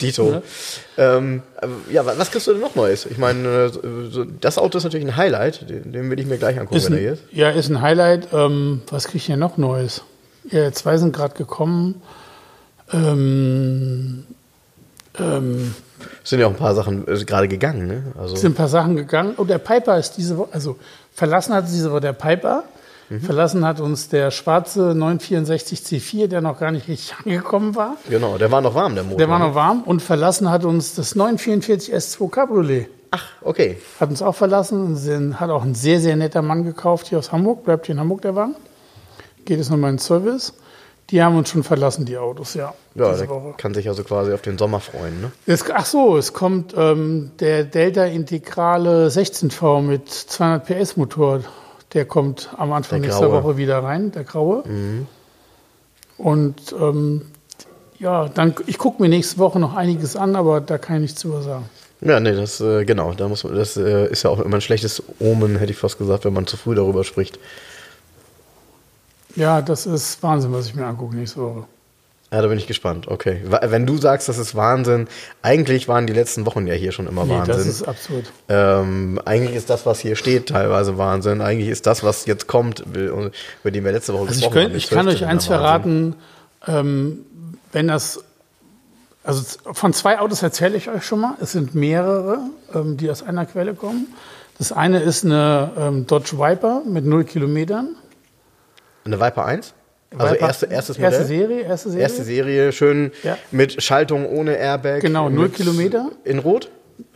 Dito. 0.00 0.42
Ähm, 0.96 1.42
äh, 1.60 1.92
ja, 1.92 2.04
wa- 2.06 2.14
was 2.16 2.30
kriegst 2.30 2.46
du 2.48 2.52
denn 2.52 2.60
noch 2.60 2.74
Neues? 2.74 3.06
Ich 3.06 3.18
meine, 3.18 3.48
äh, 3.48 4.26
das 4.40 4.58
Auto 4.58 4.78
ist 4.78 4.84
natürlich 4.84 5.06
ein 5.06 5.16
Highlight. 5.16 5.68
Den, 5.70 5.92
den 5.92 6.10
will 6.10 6.18
ich 6.20 6.26
mir 6.26 6.38
gleich 6.38 6.58
angucken, 6.58 6.76
Ist 6.76 6.86
wenn 6.86 6.94
er 6.94 7.00
hier 7.00 7.10
ein, 7.10 7.14
ist. 7.14 7.22
ja, 7.32 7.50
ist 7.50 7.68
ein 7.68 7.80
Highlight. 7.80 8.28
Ähm, 8.32 8.82
was 8.90 9.04
kriege 9.06 9.18
ich 9.18 9.26
hier 9.26 9.36
noch 9.36 9.56
Neues? 9.56 10.02
Ja, 10.50 10.70
zwei 10.72 10.98
sind 10.98 11.14
gerade 11.14 11.34
gekommen. 11.34 12.00
Ähm, 12.94 14.24
ähm, 15.18 15.74
Es 16.22 16.30
sind 16.30 16.40
ja 16.40 16.46
auch 16.46 16.50
ein 16.50 16.56
paar 16.56 16.74
Sachen 16.74 17.06
äh, 17.08 17.24
gerade 17.24 17.48
gegangen, 17.48 17.86
ne? 17.86 18.02
Also, 18.18 18.36
sind 18.36 18.52
ein 18.52 18.54
paar 18.54 18.68
Sachen 18.68 18.96
gegangen. 18.96 19.34
Oh, 19.36 19.44
der 19.44 19.58
Piper 19.58 19.98
ist 19.98 20.12
diese 20.12 20.38
Woche, 20.38 20.48
also 20.52 20.76
verlassen 21.12 21.54
hat 21.54 21.66
diese 21.68 21.90
Woche 21.90 22.00
der 22.00 22.12
Piper. 22.12 22.64
Mhm. 23.10 23.20
Verlassen 23.20 23.66
hat 23.66 23.80
uns 23.80 24.08
der 24.08 24.30
schwarze 24.30 24.94
964 24.94 25.80
C4, 25.80 26.26
der 26.28 26.40
noch 26.40 26.58
gar 26.58 26.70
nicht 26.70 26.88
richtig 26.88 27.14
angekommen 27.24 27.74
war. 27.74 27.96
genau, 28.08 28.38
der 28.38 28.50
war 28.50 28.60
noch 28.60 28.74
warm, 28.74 28.94
der 28.94 29.04
Motor. 29.04 29.18
Der 29.18 29.28
war 29.28 29.38
ne? 29.38 29.48
noch 29.48 29.54
warm. 29.54 29.82
Und 29.82 30.00
verlassen 30.00 30.50
hat 30.50 30.64
uns 30.64 30.94
das 30.94 31.14
944 31.14 31.94
S2 31.94 32.30
Cabriolet. 32.30 32.88
Ach, 33.10 33.24
okay. 33.42 33.78
Hat 34.00 34.10
uns 34.10 34.22
auch 34.22 34.34
verlassen 34.34 34.86
und 34.86 35.40
hat 35.40 35.50
auch 35.50 35.62
ein 35.62 35.74
sehr, 35.76 36.00
sehr 36.00 36.16
netter 36.16 36.42
Mann 36.42 36.64
gekauft 36.64 37.08
hier 37.08 37.18
aus 37.18 37.30
Hamburg. 37.30 37.64
Bleibt 37.64 37.86
hier 37.86 37.94
in 37.94 38.00
Hamburg 38.00 38.22
der 38.22 38.34
Wagen. 38.34 38.56
Geht 39.44 39.60
es 39.60 39.70
nochmal 39.70 39.90
in 39.90 39.96
den 39.96 40.02
Service. 40.02 40.54
Die 41.10 41.22
haben 41.22 41.36
uns 41.36 41.50
schon 41.50 41.62
verlassen, 41.62 42.06
die 42.06 42.16
Autos, 42.16 42.54
ja. 42.54 42.72
Ja, 42.94 43.14
der 43.14 43.28
Woche. 43.28 43.54
kann 43.58 43.74
sich 43.74 43.88
also 43.88 44.04
quasi 44.04 44.32
auf 44.32 44.40
den 44.40 44.56
Sommer 44.56 44.80
freuen, 44.80 45.20
ne? 45.20 45.32
Es, 45.46 45.64
ach 45.70 45.84
so, 45.84 46.16
es 46.16 46.32
kommt 46.32 46.74
ähm, 46.76 47.32
der 47.40 47.64
Delta 47.64 48.04
Integrale 48.04 49.08
16V 49.08 49.82
mit 49.82 50.08
200 50.08 50.64
PS 50.64 50.96
Motor. 50.96 51.40
Der 51.92 52.06
kommt 52.06 52.48
am 52.56 52.72
Anfang 52.72 53.02
Der 53.02 53.08
nächster 53.10 53.28
graue. 53.28 53.40
Mhm. 53.40 53.44
Woche 53.44 53.56
wieder 53.56 53.82
rein, 53.82 54.12
der 54.12 54.24
graue. 54.24 54.64
Und 56.16 56.74
ähm, 56.80 57.22
ja, 57.98 58.28
dann 58.28 58.54
ich 58.66 58.78
gucke 58.78 59.02
mir 59.02 59.08
nächste 59.08 59.38
Woche 59.38 59.60
noch 59.60 59.74
einiges 59.74 60.16
an, 60.16 60.36
aber 60.36 60.60
da 60.60 60.78
kann 60.78 60.96
ich 60.96 61.02
nichts 61.02 61.20
zu 61.20 61.40
sagen. 61.40 61.68
Ja, 62.00 62.20
nee, 62.20 62.32
das, 62.34 62.60
äh, 62.60 62.84
genau, 62.84 63.14
da 63.14 63.28
muss 63.28 63.44
man, 63.44 63.54
das 63.54 63.76
äh, 63.76 64.08
ist 64.10 64.24
ja 64.24 64.30
auch 64.30 64.40
immer 64.40 64.56
ein 64.56 64.60
schlechtes 64.60 65.02
Omen, 65.20 65.56
hätte 65.56 65.72
ich 65.72 65.78
fast 65.78 65.98
gesagt, 65.98 66.24
wenn 66.24 66.34
man 66.34 66.46
zu 66.46 66.56
früh 66.56 66.74
darüber 66.74 67.04
spricht. 67.04 67.38
Ja, 69.36 69.62
das 69.62 69.86
ist 69.86 70.22
Wahnsinn, 70.22 70.52
was 70.52 70.66
ich 70.66 70.74
mir 70.74 70.86
angucke 70.86 71.16
nächste 71.16 71.40
Woche. 71.40 71.64
Ja, 72.32 72.42
da 72.42 72.48
bin 72.48 72.58
ich 72.58 72.66
gespannt. 72.66 73.06
Okay. 73.06 73.42
Wenn 73.62 73.86
du 73.86 73.96
sagst, 73.96 74.28
das 74.28 74.38
ist 74.38 74.56
Wahnsinn, 74.56 75.06
eigentlich 75.42 75.86
waren 75.86 76.06
die 76.08 76.12
letzten 76.12 76.46
Wochen 76.46 76.66
ja 76.66 76.74
hier 76.74 76.90
schon 76.90 77.06
immer 77.06 77.24
Nee, 77.24 77.38
das 77.46 77.48
Wahnsinn. 77.48 77.70
ist 77.70 77.82
absurd. 77.84 78.32
ähm, 78.48 79.20
eigentlich 79.24 79.54
ist 79.54 79.70
das, 79.70 79.86
was 79.86 80.00
hier 80.00 80.16
steht, 80.16 80.48
teilweise 80.48 80.98
Wahnsinn. 80.98 81.40
Eigentlich 81.40 81.68
ist 81.68 81.86
das, 81.86 82.02
was 82.02 82.26
jetzt 82.26 82.48
kommt, 82.48 82.80
über 82.80 83.70
den 83.70 83.84
wir 83.84 83.92
letzte 83.92 84.14
Woche 84.14 84.22
Also 84.28 84.32
ich, 84.32 84.36
gesprochen 84.40 84.52
könnt, 84.54 84.70
haben. 84.70 84.76
ich 84.76 84.88
kann 84.90 85.04
12. 85.06 85.14
euch 85.22 85.26
eins 85.28 85.46
verraten, 85.46 86.16
ähm, 86.66 87.18
wenn 87.72 87.86
das, 87.88 88.20
also 89.22 89.42
von 89.72 89.92
zwei 89.92 90.18
Autos 90.18 90.42
erzähle 90.42 90.76
ich 90.76 90.88
euch 90.90 91.04
schon 91.04 91.20
mal. 91.20 91.34
Es 91.40 91.52
sind 91.52 91.74
mehrere, 91.76 92.38
ähm, 92.74 92.96
die 92.96 93.10
aus 93.10 93.22
einer 93.22 93.46
Quelle 93.46 93.74
kommen. 93.74 94.08
Das 94.58 94.72
eine 94.72 95.00
ist 95.00 95.24
eine 95.24 95.70
ähm, 95.78 96.06
Dodge 96.06 96.38
Viper 96.38 96.82
mit 96.84 97.04
0 97.04 97.24
Kilometern. 97.24 97.94
Eine 99.04 99.20
Viper 99.20 99.44
1? 99.44 99.74
Also 100.16 100.34
Viper- 100.34 100.46
erste, 100.46 100.66
erstes 100.66 100.98
Modell? 100.98 101.12
Erste 101.12 101.26
Serie, 101.26 101.60
erste 101.62 101.88
Serie. 101.90 102.02
Erste 102.02 102.24
Serie, 102.24 102.72
schön 102.72 103.12
Ja. 103.22 103.36
mit 103.50 103.82
Schaltung 103.82 104.26
ohne 104.26 104.56
Airbag. 104.56 105.00
Genau, 105.00 105.28
null 105.28 105.46
mit- 105.46 105.54
Kilometer. 105.54 106.10
In 106.24 106.38
Rot? 106.38 106.70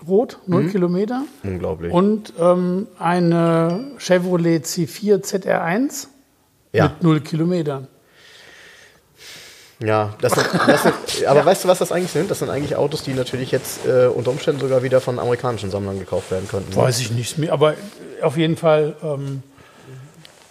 Rot, 0.08 0.38
0 0.46 0.64
Mhm. 0.64 0.70
Kilometer. 0.72 1.22
Unglaublich. 1.44 1.92
Und 1.92 2.32
ähm, 2.40 2.88
eine 2.98 3.92
Chevrolet 3.98 4.64
C4 4.66 5.22
ZR1 5.22 6.08
ja. 6.72 6.84
mit 6.88 7.02
0 7.04 7.20
Kilometern. 7.20 7.86
Ja, 9.80 10.14
das 10.20 10.32
sind, 10.32 10.48
das 10.66 10.82
sind, 10.82 10.94
aber 11.28 11.44
weißt 11.46 11.62
du, 11.62 11.68
was 11.68 11.78
das 11.78 11.92
eigentlich 11.92 12.10
sind? 12.10 12.28
Das 12.28 12.40
sind 12.40 12.50
eigentlich 12.50 12.74
Autos, 12.74 13.04
die 13.04 13.14
natürlich 13.14 13.52
jetzt 13.52 13.86
äh, 13.86 14.06
unter 14.08 14.32
Umständen 14.32 14.60
sogar 14.60 14.82
wieder 14.82 15.00
von 15.00 15.20
amerikanischen 15.20 15.70
Sammlern 15.70 16.00
gekauft 16.00 16.32
werden 16.32 16.48
könnten. 16.48 16.70
ne? 16.70 16.76
Weiß 16.76 16.98
ich 16.98 17.12
nicht 17.12 17.38
mehr, 17.38 17.52
aber 17.52 17.74
auf 18.22 18.36
jeden 18.36 18.56
Fall 18.56 18.96
ähm, 19.04 19.44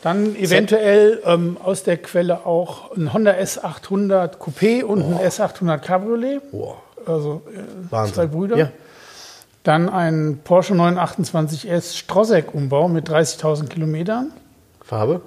dann 0.01 0.35
eventuell 0.35 1.21
ähm, 1.25 1.57
aus 1.63 1.83
der 1.83 1.97
Quelle 1.97 2.45
auch 2.45 2.95
ein 2.95 3.13
Honda 3.13 3.31
S800 3.31 4.37
Coupé 4.37 4.83
und 4.83 5.01
ein 5.03 5.17
S800 5.19 5.79
Cabriolet, 5.79 6.41
Boah, 6.51 6.77
also 7.05 7.41
äh, 7.91 8.11
zwei 8.13 8.27
Brüder. 8.27 8.57
Ja. 8.57 8.71
Dann 9.63 9.89
ein 9.89 10.39
Porsche 10.43 10.73
928S 10.75 11.97
Strosek-Umbau 11.97 12.87
mit 12.87 13.09
30.000 13.09 13.67
Kilometern. 13.67 14.31
Farbe? 14.81 15.21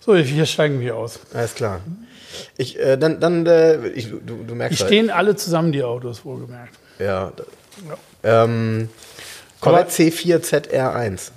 So, 0.00 0.16
hier 0.16 0.46
steigen 0.46 0.80
wir 0.80 0.96
aus. 0.96 1.18
Alles 1.34 1.54
klar. 1.54 1.80
Ich, 2.56 2.78
äh, 2.78 2.96
dann, 2.96 3.20
dann 3.20 3.44
äh, 3.44 3.88
ich, 3.88 4.08
du, 4.08 4.18
du 4.20 4.44
Die 4.44 4.54
merkst 4.54 4.80
halt. 4.80 4.88
stehen 4.88 5.10
alle 5.10 5.36
zusammen, 5.36 5.72
die 5.72 5.82
Autos, 5.82 6.24
wohlgemerkt. 6.24 6.74
Ja. 6.98 7.32
da- 7.36 7.44
Ähm, 8.44 8.88
Corvette 9.60 9.90
C4 9.90 10.38
ZR1. 10.40 11.30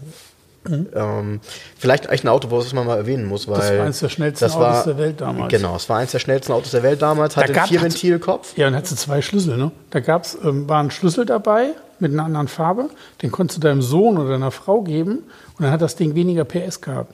Ähm, 0.70 1.39
vielleicht 1.78 2.07
eigentlich 2.07 2.24
ein 2.24 2.28
Auto, 2.28 2.51
was 2.51 2.72
man 2.74 2.86
mal 2.86 2.97
erwähnen 2.97 3.26
muss, 3.26 3.47
weil 3.47 3.55
Mhm. 3.57 3.59
Das 3.62 3.72
war 3.78 3.84
eines 3.86 3.99
der 3.99 4.09
schnellsten 4.09 4.45
das 4.45 4.55
Autos 4.55 4.84
der 4.84 4.97
Welt 4.99 5.20
damals. 5.22 5.49
Genau, 5.51 5.76
es 5.76 5.89
war 5.89 5.97
eines 5.97 6.12
der 6.12 6.20
schnellsten 6.20 6.53
Autos 6.53 6.72
der 6.72 6.84
Welt 6.84 7.01
damals, 7.01 7.36
hatte 7.36 7.45
einen 7.47 7.55
gab- 7.55 7.68
Vierventilkopf. 7.68 8.55
Ja, 8.57 8.68
und 8.68 8.76
hatte 8.76 8.95
zwei 8.95 9.22
Schlüssel. 9.24 9.57
Ne? 9.57 9.72
Da 9.89 9.99
gab's, 10.01 10.38
ähm, 10.43 10.70
war 10.70 10.82
ein 10.84 10.91
Schlüssel 10.91 11.26
dabei 11.26 11.72
mit 11.99 12.12
einer 12.14 12.26
anderen 12.26 12.47
Farbe. 12.47 12.89
Den 13.24 13.32
konntest 13.32 13.57
du 13.57 13.62
deinem 13.68 13.82
Sohn 13.82 14.18
oder 14.20 14.30
deiner 14.30 14.51
Frau 14.51 14.82
geben. 14.82 15.20
Und 15.57 15.64
dann 15.66 15.72
hat 15.72 15.82
das 15.82 15.95
Ding 15.95 16.14
weniger 16.14 16.43
PS 16.45 16.80
gehabt. 16.82 17.14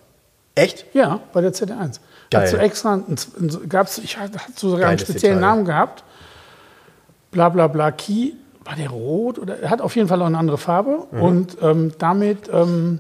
Echt? 0.56 0.86
Ja, 0.94 1.20
bei 1.34 1.40
der 1.42 1.54
ZR1. 1.54 2.00
Geil. 2.30 2.42
Hat 2.42 2.50
so 2.50 2.58
extra, 2.58 2.94
ein, 2.96 3.04
ein, 3.40 3.70
gab's, 3.70 3.98
ich 4.00 4.18
hatte 4.18 4.40
hat 4.40 4.60
so 4.60 4.70
sogar 4.72 4.88
einen 4.90 4.98
Geiles 4.98 5.10
speziellen 5.10 5.38
Detail. 5.38 5.50
Namen 5.50 5.66
gehabt. 5.66 6.04
Bla 7.32 7.50
bla 7.50 7.68
bla 7.68 7.92
Key. 7.92 8.32
War 8.66 8.76
der 8.76 8.90
rot? 8.90 9.40
Oder 9.40 9.60
er 9.62 9.70
hat 9.70 9.80
auf 9.82 9.96
jeden 9.96 10.10
Fall 10.10 10.22
auch 10.22 10.26
eine 10.26 10.38
andere 10.38 10.58
Farbe. 10.58 11.06
Mhm. 11.12 11.22
Und 11.22 11.58
ähm, 11.62 11.92
damit 12.00 12.50
ähm, 12.52 13.00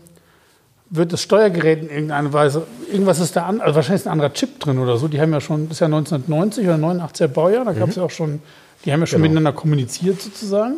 wird 0.90 1.12
das 1.14 1.22
Steuergerät 1.22 1.82
in 1.82 1.90
irgendeiner 1.90 2.32
Weise, 2.34 2.66
irgendwas 2.92 3.20
ist 3.20 3.36
da 3.36 3.46
an, 3.46 3.60
also 3.62 3.76
wahrscheinlich 3.76 4.02
ist 4.02 4.08
ein 4.08 4.14
anderer 4.14 4.34
Chip 4.34 4.60
drin 4.60 4.80
oder 4.80 4.98
so. 4.98 5.08
Die 5.08 5.20
haben 5.20 5.34
ja 5.34 5.42
schon, 5.42 5.68
das 5.68 5.78
ist 5.78 5.80
ja 5.82 5.86
1990 5.88 6.66
oder 6.66 6.76
89er 6.76 7.28
Baujahr, 7.28 7.66
da 7.66 7.74
gab 7.74 7.90
es 7.90 7.96
ja 7.98 8.04
auch 8.04 8.12
schon, 8.12 8.42
die 8.86 8.94
haben 8.94 9.02
ja 9.02 9.06
schon 9.08 9.20
Mhm. 9.20 9.24
Genau. 9.24 9.34
miteinander 9.34 9.60
kommuniziert 9.60 10.22
sozusagen. 10.22 10.76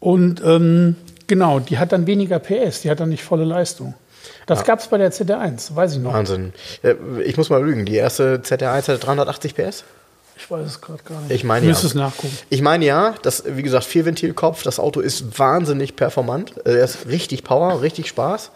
Und 0.00 0.42
ähm, 0.44 0.96
genau, 1.26 1.60
die 1.60 1.78
hat 1.78 1.92
dann 1.92 2.06
weniger 2.06 2.38
PS, 2.38 2.82
die 2.82 2.90
hat 2.90 3.00
dann 3.00 3.08
nicht 3.10 3.22
volle 3.22 3.44
Leistung. 3.44 3.94
Das 4.46 4.64
gab 4.64 4.80
es 4.80 4.88
bei 4.88 4.98
der 4.98 5.12
ZR1, 5.12 5.74
weiß 5.74 5.94
ich 5.94 5.98
noch. 6.00 6.12
Wahnsinn. 6.14 6.52
Äh, 6.82 6.94
Ich 7.24 7.36
muss 7.36 7.50
mal 7.50 7.62
lügen, 7.64 7.84
die 7.84 7.94
erste 7.96 8.40
ZR1 8.42 8.72
hatte 8.88 8.98
380 8.98 9.54
PS? 9.54 9.84
Ich 10.36 10.50
weiß 10.50 10.66
es 10.66 10.80
gerade 10.80 11.02
gar 11.04 11.20
nicht. 11.20 11.30
Ich 11.30 11.44
meine 11.44 11.66
ja. 11.66 11.72
es 11.72 11.94
nachgucken. 11.94 12.36
Ich 12.48 12.62
meine 12.62 12.84
ja, 12.84 13.14
das, 13.22 13.44
wie 13.46 13.62
gesagt, 13.62 13.84
Vierventilkopf, 13.84 14.62
das 14.64 14.80
Auto 14.80 15.00
ist 15.00 15.38
wahnsinnig 15.38 15.94
performant. 15.94 16.54
Äh, 16.66 16.78
Er 16.78 16.84
ist 16.84 17.06
richtig 17.06 17.44
Power, 17.44 17.82
richtig 17.82 18.08
Spaß 18.08 18.50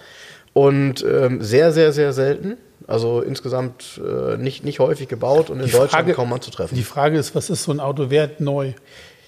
und 0.57 1.05
ähm, 1.05 1.43
sehr, 1.43 1.71
sehr, 1.71 1.93
sehr 1.93 2.15
selten. 2.15 2.57
Also 2.87 3.21
insgesamt 3.21 4.01
äh, 4.03 4.39
nicht, 4.39 4.65
nicht 4.65 4.79
häufig 4.79 5.07
gebaut 5.07 5.51
und 5.51 5.61
in 5.61 5.67
Die 5.67 5.73
Deutschland 5.73 5.91
Frage- 5.91 6.15
kaum 6.15 6.33
anzutreffen. 6.33 6.75
Die 6.75 6.83
Frage 6.83 7.19
ist, 7.19 7.35
was 7.35 7.51
ist 7.51 7.65
so 7.65 7.73
ein 7.73 7.81
Auto 7.81 8.09
wert 8.09 8.41
neu? 8.41 8.73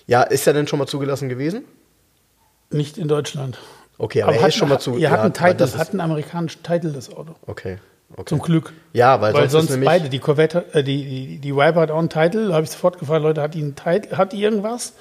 Ja, 0.06 0.22
ist 0.22 0.46
er 0.46 0.54
denn 0.54 0.66
schon 0.66 0.78
mal 0.78 0.86
zugelassen 0.86 1.28
gewesen? 1.28 1.64
Nicht 2.70 2.96
in 2.96 3.08
Deutschland. 3.08 3.58
Okay, 3.98 4.22
aber, 4.22 4.36
er 4.36 4.40
hat, 4.40 4.48
ist 4.48 4.54
schon 4.54 4.70
mal 4.70 4.78
zu. 4.78 4.96
Ihr 4.96 5.12
aber 5.12 5.30
Titel, 5.30 5.56
das 5.56 5.76
hat 5.76 5.90
einen 5.90 6.00
amerikanischen 6.00 6.62
Titel, 6.62 6.92
das 6.92 7.14
Auto. 7.14 7.34
Okay. 7.46 7.76
okay. 8.12 8.24
Zum 8.24 8.38
Glück. 8.38 8.72
Ja, 8.94 9.20
weil, 9.20 9.34
Weil 9.34 9.50
sonst, 9.50 9.68
sonst 9.68 9.84
beide, 9.84 10.08
die 10.08 10.20
Corvette, 10.20 10.64
äh, 10.72 10.82
die, 10.82 11.04
die, 11.04 11.38
die 11.40 11.54
Viper 11.54 11.82
hat 11.82 11.90
auch 11.90 11.98
einen 11.98 12.08
Titel. 12.08 12.48
Da 12.48 12.54
habe 12.54 12.64
ich 12.64 12.70
sofort 12.70 12.98
gefragt, 12.98 13.22
Leute, 13.22 13.42
hat 13.42 13.52
die 13.52 13.60
einen 13.60 13.76
Titel, 13.76 14.16
hat 14.16 14.32
die 14.32 14.42
irgendwas? 14.42 14.94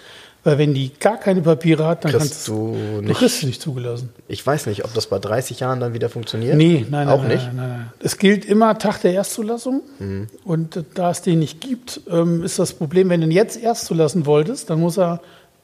Weil 0.47 0.57
wenn 0.59 0.73
die 0.73 0.93
gar 0.97 1.17
keine 1.17 1.41
Papiere 1.41 1.85
hat, 1.85 2.05
dann 2.05 2.11
Kriegst 2.13 2.29
kannst 2.29 2.47
du 2.47 2.53
du 2.95 3.01
nicht- 3.01 3.17
kriegst 3.17 3.41
du 3.41 3.47
nicht 3.47 3.61
zugelassen. 3.61 4.11
Ich 4.29 4.47
weiß 4.47 4.67
nicht, 4.67 4.85
ob 4.85 4.93
das 4.93 5.07
bei 5.07 5.19
30 5.19 5.59
Jahren 5.59 5.81
dann 5.81 5.93
wieder 5.93 6.07
funktioniert. 6.07 6.55
Nee, 6.55 6.85
nein, 6.89 7.05
nein, 7.05 7.09
Auch 7.09 7.19
nein, 7.21 7.27
nicht? 7.33 7.45
Nein, 7.47 7.55
nein, 7.57 7.69
nein. 7.69 7.91
Es 7.99 8.17
gilt 8.17 8.45
immer 8.45 8.77
Tag 8.77 9.01
der 9.01 9.11
Erstzulassung. 9.13 9.81
Mhm. 9.99 10.27
Und 10.45 10.77
äh, 10.77 10.83
da 10.93 11.11
es 11.11 11.21
den 11.21 11.39
nicht 11.39 11.59
gibt, 11.59 11.99
ähm, 12.09 12.43
ist 12.45 12.59
das 12.59 12.71
Problem, 12.71 13.09
wenn 13.09 13.19
du 13.19 13.27
ihn 13.27 13.31
jetzt 13.31 13.61
erst 13.61 13.87
zulassen 13.87 14.25
wolltest, 14.25 14.69
dann 14.69 14.79
muss 14.79 14.97
er 14.97 15.19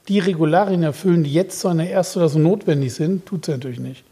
die 0.09 0.19
Regularien 0.19 0.83
erfüllen, 0.83 1.23
die 1.23 1.31
jetzt 1.33 1.61
zu 1.61 1.69
einer 1.69 1.87
Erstzulassung 1.87 2.43
notwendig 2.43 2.93
sind. 2.93 3.25
Tut 3.25 3.47
er 3.47 3.55
natürlich 3.55 3.79
nicht. 3.79 4.03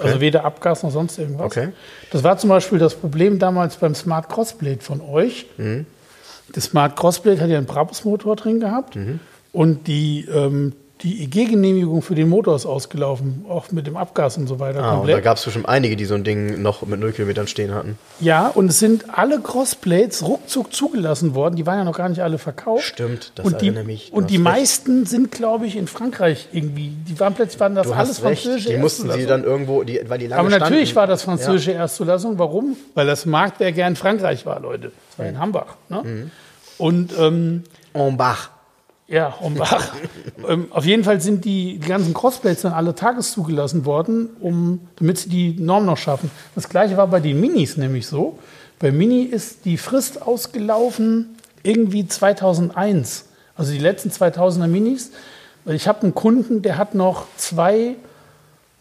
Also 0.00 0.20
weder 0.20 0.44
Abgas 0.44 0.84
noch 0.84 0.92
sonst 0.92 1.18
irgendwas. 1.18 1.46
Okay. 1.46 1.70
Das 2.12 2.22
war 2.22 2.38
zum 2.38 2.50
Beispiel 2.50 2.78
das 2.78 2.94
Problem 2.94 3.40
damals 3.40 3.74
beim 3.76 3.96
Smart 3.96 4.28
Crossblade 4.28 4.78
von 4.82 5.00
euch. 5.00 5.46
Mhm. 5.56 5.84
Das 6.52 6.66
Smart 6.66 6.94
Crossblade 6.94 7.40
hat 7.40 7.50
ja 7.50 7.56
einen 7.58 7.66
Brabus-Motor 7.66 8.36
drin 8.36 8.60
gehabt. 8.60 8.94
Mhm. 8.94 9.18
Und 9.56 9.86
die, 9.86 10.26
ähm, 10.30 10.74
die 11.02 11.22
EG-Genehmigung 11.24 12.02
für 12.02 12.14
den 12.14 12.28
Motor 12.28 12.56
ist 12.56 12.66
ausgelaufen, 12.66 13.44
auch 13.48 13.70
mit 13.70 13.86
dem 13.86 13.96
Abgas 13.96 14.36
und 14.36 14.46
so 14.46 14.58
weiter 14.60 14.80
Ah, 14.80 14.82
und 14.82 14.90
da 14.92 14.96
komplett. 14.96 15.24
gab 15.24 15.36
es 15.38 15.44
bestimmt 15.44 15.66
einige, 15.68 15.96
die 15.96 16.04
so 16.04 16.14
ein 16.14 16.24
Ding 16.24 16.60
noch 16.60 16.82
mit 16.86 17.00
0 17.00 17.12
Kilometern 17.12 17.46
stehen 17.46 17.74
hatten. 17.74 17.98
Ja, 18.20 18.48
und 18.48 18.68
es 18.70 18.78
sind 18.78 19.04
alle 19.16 19.40
Crossblades 19.40 20.26
ruckzuck 20.26 20.72
zugelassen 20.74 21.34
worden. 21.34 21.56
Die 21.56 21.64
waren 21.66 21.78
ja 21.78 21.84
noch 21.84 21.96
gar 21.96 22.08
nicht 22.10 22.22
alle 22.22 22.36
verkauft. 22.38 22.84
Stimmt, 22.84 23.32
das 23.34 23.46
und 23.46 23.60
die, 23.62 23.66
erinnere 23.68 23.84
mich. 23.84 24.12
Und 24.12 24.28
die 24.30 24.34
recht. 24.36 24.44
meisten 24.44 25.06
sind, 25.06 25.30
glaube 25.32 25.66
ich, 25.66 25.76
in 25.76 25.86
Frankreich 25.86 26.48
irgendwie. 26.52 26.92
Die 27.08 27.18
waren 27.20 27.32
plötzlich 27.34 27.60
waren 27.60 27.74
das 27.74 27.90
alles 27.90 28.22
recht. 28.22 28.42
französische 28.42 28.70
Die 28.74 28.78
mussten 28.78 29.10
sie 29.10 29.26
dann 29.26 29.44
irgendwo, 29.44 29.84
die, 29.84 30.00
weil 30.08 30.18
die 30.18 30.26
lange 30.26 30.40
Aber 30.40 30.50
natürlich 30.50 30.90
standen. 30.90 30.96
war 30.96 31.06
das 31.06 31.22
französische 31.22 31.72
Erstzulassung. 31.72 32.38
Warum? 32.38 32.76
Weil 32.94 33.06
das 33.06 33.24
Marktwerk 33.26 33.76
ja 33.76 33.86
in 33.86 33.96
Frankreich 33.96 34.44
war, 34.44 34.60
Leute. 34.60 34.92
Das 35.10 35.18
war 35.18 35.26
in 35.26 35.38
Hambach. 35.38 35.76
Ne? 35.88 36.02
Mhm. 36.04 36.30
Und 36.78 37.12
ähm, 37.18 37.64
En 37.94 38.16
Bach. 38.18 38.50
Ja, 39.08 39.38
Hombach. 39.40 39.94
ähm, 40.48 40.66
auf 40.70 40.84
jeden 40.84 41.04
Fall 41.04 41.20
sind 41.20 41.44
die, 41.44 41.78
die 41.78 41.88
ganzen 41.88 42.12
Crossblades 42.12 42.62
dann 42.62 42.72
alle 42.72 42.94
Tages 42.94 43.32
zugelassen 43.32 43.84
worden, 43.84 44.30
um, 44.40 44.80
damit 44.96 45.18
sie 45.18 45.28
die 45.28 45.56
Norm 45.60 45.86
noch 45.86 45.98
schaffen. 45.98 46.30
Das 46.54 46.68
gleiche 46.68 46.96
war 46.96 47.06
bei 47.06 47.20
den 47.20 47.40
Minis 47.40 47.76
nämlich 47.76 48.06
so. 48.06 48.38
Bei 48.78 48.90
Mini 48.92 49.22
ist 49.22 49.64
die 49.64 49.78
Frist 49.78 50.22
ausgelaufen 50.22 51.36
irgendwie 51.62 52.06
2001. 52.06 53.26
Also 53.56 53.72
die 53.72 53.78
letzten 53.78 54.10
2000er 54.10 54.66
Minis. 54.66 55.12
Ich 55.66 55.88
habe 55.88 56.02
einen 56.02 56.14
Kunden, 56.14 56.62
der 56.62 56.76
hat 56.76 56.94
noch 56.94 57.26
zwei 57.36 57.96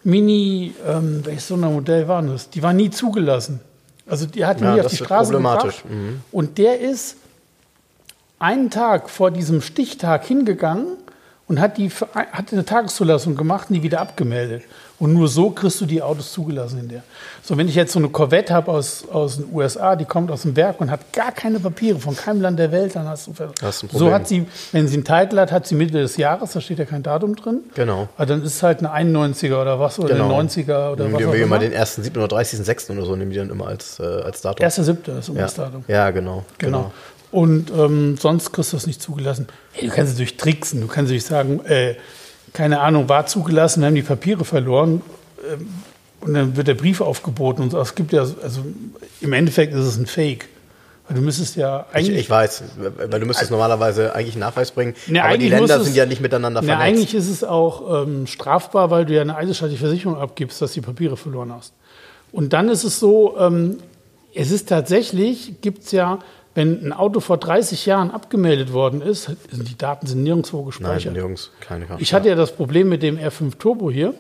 Mini, 0.04 0.74
ähm, 0.88 1.22
welches 1.24 1.48
so 1.48 1.56
ein 1.56 1.62
Modell 1.62 2.08
waren 2.08 2.28
das? 2.28 2.50
Die 2.50 2.62
waren 2.62 2.76
nie 2.76 2.90
zugelassen. 2.90 3.60
Also 4.08 4.26
die 4.28 4.46
hat 4.46 4.62
Ja, 4.62 4.76
nie 4.76 4.82
auf 4.82 4.88
die 4.88 4.98
Straße 4.98 5.32
problematisch. 5.32 5.82
gebracht. 5.82 6.00
Und 6.32 6.58
der 6.58 6.80
ist 6.80 7.18
einen 8.40 8.70
Tag 8.70 9.10
vor 9.10 9.32
diesem 9.32 9.62
Stichtag 9.62 10.26
hingegangen 10.26 10.88
und 11.48 11.60
hat, 11.60 11.78
die, 11.78 11.90
hatte 11.90 12.54
eine 12.56 12.66
Tageszulassung 12.66 13.36
gemacht 13.36 13.70
und 13.70 13.76
die 13.76 13.84
wieder 13.84 14.02
abgemeldet. 14.02 14.64
Und 14.98 15.14
nur 15.14 15.28
so 15.28 15.50
kriegst 15.50 15.82
du 15.82 15.86
die 15.86 16.02
Autos 16.02 16.32
zugelassen 16.32 16.80
in 16.80 16.88
der. 16.88 17.04
So, 17.44 17.58
wenn 17.58 17.68
ich 17.68 17.76
jetzt 17.76 17.92
so 17.92 18.00
eine 18.00 18.08
Corvette 18.08 18.54
habe 18.54 18.72
aus, 18.72 19.04
aus 19.12 19.36
den 19.36 19.54
USA, 19.54 19.98
die 19.98 20.06
kommt 20.06 20.32
aus 20.32 20.44
dem 20.44 20.56
Werk 20.56 20.80
und 20.80 20.90
hat 20.90 21.12
gar 21.12 21.34
keine 21.34 21.60
Papiere 21.60 22.00
von 22.00 22.16
keinem 22.16 22.42
Land 22.42 22.58
der 22.60 22.72
Welt, 22.72 22.96
dann 22.96 23.06
hast 23.06 23.28
du, 23.28 23.34
Hast 23.62 23.84
ein 23.84 23.90
so 23.90 23.98
Problem. 23.98 24.14
hat 24.14 24.28
sie, 24.30 24.48
wenn 24.72 24.88
sie 24.88 24.96
einen 24.96 25.04
Titel 25.04 25.38
hat, 25.38 25.52
hat 25.52 25.68
sie 25.68 25.76
Mitte 25.76 26.00
des 26.00 26.16
Jahres, 26.16 26.54
da 26.54 26.62
steht 26.62 26.80
ja 26.80 26.86
kein 26.86 27.04
Datum 27.04 27.36
drin. 27.36 27.60
Genau. 27.76 28.08
Aber 28.16 28.26
dann 28.26 28.42
ist 28.42 28.56
es 28.56 28.64
halt 28.64 28.80
eine 28.84 29.12
91er 29.12 29.62
oder 29.62 29.80
was, 29.82 30.00
oder 30.00 30.16
Genau. 30.16 30.34
eine 30.34 30.48
90er 30.48 30.94
oder 30.94 31.12
was 31.12 31.20
Nehmen 31.20 31.34
wir 31.34 31.44
immer 31.44 31.60
den 31.60 31.74
1.7. 31.74 32.18
oder 32.24 32.38
30.6. 32.38 32.92
oder 32.94 33.06
so, 33.06 33.18
nehmen 33.18 33.32
die 33.32 33.38
dann 33.38 33.50
immer 33.50 33.68
als, 33.68 34.00
äh, 34.00 34.04
als 34.04 34.42
Datum. 34.42 34.64
Erster 34.64 34.86
Siebte 34.86 35.12
ist 35.12 35.28
immer 35.28 35.40
ja. 35.40 35.44
das 35.46 35.56
Datum. 35.56 35.84
ja, 35.90 36.10
genau. 36.12 36.46
Genau. 36.58 36.92
Und 37.36 37.70
ähm, 37.78 38.16
sonst 38.18 38.54
kriegst 38.54 38.72
du 38.72 38.78
das 38.78 38.88
nicht 38.88 39.02
zugelassen. 39.02 39.48
Hey, 39.74 39.90
du 39.90 39.94
kannst 39.94 40.14
natürlich 40.14 40.38
tricksen. 40.38 40.80
Du 40.80 40.88
kannst 40.88 41.10
natürlich 41.10 41.26
sagen, 41.26 41.60
äh, 41.66 41.96
keine 42.54 42.80
Ahnung, 42.80 43.10
war 43.10 43.26
zugelassen, 43.26 43.82
wir 43.82 43.88
haben 43.88 43.96
die 43.96 44.04
Papiere 44.04 44.46
verloren. 44.46 45.02
Ähm, 45.52 45.68
und 46.22 46.34
dann 46.34 46.56
wird 46.56 46.68
der 46.70 46.76
Brief 46.76 47.02
aufgeboten 47.02 47.62
und 47.62 47.72
so. 47.72 47.80
Es 47.82 47.94
gibt 47.94 48.14
ja, 48.14 48.22
also 48.22 48.62
im 49.20 49.34
Endeffekt 49.34 49.74
ist 49.74 49.84
es 49.86 49.98
ein 49.98 50.06
Fake. 50.06 50.48
Weil 51.08 51.18
du 51.18 51.22
müsstest 51.22 51.56
ja 51.58 51.86
Ich, 51.92 51.98
eigentlich. 51.98 52.18
ich 52.22 52.30
weiß, 52.30 52.64
weil 53.10 53.20
du 53.20 53.26
müsstest 53.28 53.52
normalerweise 53.52 54.16
eigentlich 54.16 54.36
einen 54.36 54.40
Nachweis 54.40 54.72
bringen. 54.72 54.96
Ne, 55.08 55.22
aber 55.24 55.38
die 55.38 55.50
Länder 55.50 55.76
es- 55.78 55.84
sind 55.84 55.96
ja 55.96 56.06
nicht 56.06 56.22
miteinander 56.22 56.62
Na, 56.62 56.68
vernetzt. 56.78 56.88
eigentlich 56.88 57.14
ist 57.16 57.30
es 57.30 57.44
auch 57.44 58.04
ähm, 58.08 58.26
strafbar, 58.28 58.90
weil 58.92 59.06
du 59.06 59.14
ja 59.14 59.22
eine 59.22 59.36
eidesstattliche 59.36 59.82
Versicherung 59.82 60.18
abgibst, 60.18 60.62
dass 60.62 60.72
du 60.74 60.80
die 60.80 60.86
Papiere 60.86 61.16
verloren 61.18 61.54
hast. 61.54 61.74
Und 62.32 62.54
dann 62.54 62.70
ist 62.70 62.86
es 62.86 62.98
so, 63.00 63.36
ähm, 63.38 63.78
es 64.34 64.50
ist 64.52 64.68
tatsächlich, 64.70 65.62
gibt 65.62 65.84
es 65.84 65.92
ja, 65.92 66.20
wenn 66.56 66.86
ein 66.86 66.94
Auto 66.94 67.20
vor 67.20 67.38
30 67.38 67.86
Jahren 67.86 68.12
abgemeldet 68.12 68.72
worden 68.72 69.02
ist, 69.02 69.26
sind 69.52 69.70
die 69.70 69.78
Daten 69.78 70.08
sind 70.08 70.24
nirgendwo 70.24 70.60
Nein, 70.60 70.66
gespeichert. 70.68 71.16
Jungs, 71.16 71.52
keine 71.60 71.86
Karte. 71.86 72.02
Ich 72.02 72.14
hatte 72.14 72.30
ja 72.30 72.36
das 72.36 72.54
Problem 72.54 72.88
mit 72.88 73.04
dem 73.04 73.18
R5 73.18 73.58
Turbo 73.60 73.92
hier. 73.92 74.14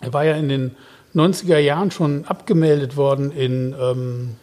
Er 0.00 0.12
war 0.12 0.24
ja 0.24 0.36
in 0.36 0.48
den 0.48 0.76
90er 1.14 1.58
Jahren 1.58 1.90
schon 1.90 2.24
abgemeldet 2.24 2.96
worden 2.96 3.32
in, 3.32 3.74
ähm, 3.80 4.36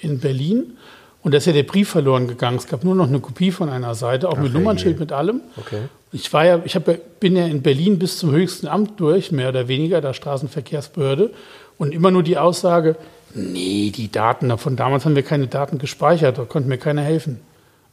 in 0.00 0.20
Berlin. 0.20 0.78
Und 1.22 1.32
da 1.32 1.38
ist 1.38 1.46
ja 1.46 1.52
der 1.52 1.64
Brief 1.64 1.90
verloren 1.90 2.28
gegangen. 2.28 2.56
Es 2.56 2.66
gab 2.66 2.82
nur 2.82 2.94
noch 2.94 3.08
eine 3.08 3.20
Kopie 3.20 3.50
von 3.50 3.68
einer 3.68 3.94
Seite, 3.94 4.30
auch 4.30 4.38
mit 4.38 4.50
Ach, 4.50 4.54
Nummernschild, 4.54 4.96
je. 4.96 5.00
mit 5.00 5.12
allem. 5.12 5.42
Okay. 5.58 5.82
Ich 6.12 6.32
war 6.32 6.46
ja, 6.46 6.62
ich 6.64 6.76
hab, 6.76 6.88
bin 7.20 7.36
ja 7.36 7.46
in 7.46 7.60
Berlin 7.60 7.98
bis 7.98 8.18
zum 8.18 8.30
höchsten 8.30 8.66
Amt 8.68 8.98
durch, 8.98 9.30
mehr 9.32 9.50
oder 9.50 9.68
weniger, 9.68 10.00
der 10.00 10.14
Straßenverkehrsbehörde. 10.14 11.30
Und 11.76 11.92
immer 11.92 12.10
nur 12.10 12.22
die 12.22 12.38
Aussage, 12.38 12.96
nee, 13.34 13.90
die 13.90 14.10
Daten, 14.10 14.56
von 14.58 14.76
damals 14.76 15.04
haben 15.04 15.16
wir 15.16 15.22
keine 15.22 15.46
Daten 15.46 15.78
gespeichert, 15.78 16.38
da 16.38 16.44
konnte 16.44 16.68
mir 16.68 16.78
keiner 16.78 17.02
helfen. 17.02 17.40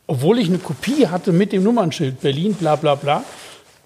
Obwohl 0.08 0.40
ich 0.40 0.48
eine 0.48 0.60
Kopie 0.60 1.08
hatte 1.08 1.32
mit 1.32 1.52
dem 1.52 1.64
Nummernschild 1.64 2.22
Berlin, 2.22 2.54
bla 2.54 2.76
bla 2.76 2.96
bla. 2.96 3.24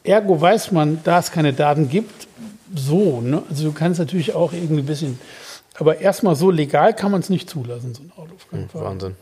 Ergo 0.04 0.40
weiß 0.40 0.72
man, 0.72 1.00
da 1.04 1.20
es 1.20 1.32
keine 1.32 1.54
Daten 1.54 1.90
gibt, 1.90 2.28
so. 2.76 3.22
Ne? 3.22 3.44
Also 3.50 3.66
du 3.66 3.72
kannst 3.72 4.00
natürlich 4.00 4.34
auch 4.34 4.54
irgendwie 4.54 4.82
ein 4.82 4.86
bisschen, 4.86 5.20
aber 5.76 6.00
erstmal 6.00 6.36
so 6.36 6.52
legal 6.52 6.94
kann 6.96 7.12
man 7.12 7.22
es 7.22 7.30
nicht 7.30 7.50
zulassen, 7.50 7.94
so 7.94 8.04
ein 8.04 8.12
Auto. 8.16 8.34
Fall. 8.38 8.84
Wahnsinn. 8.84 9.16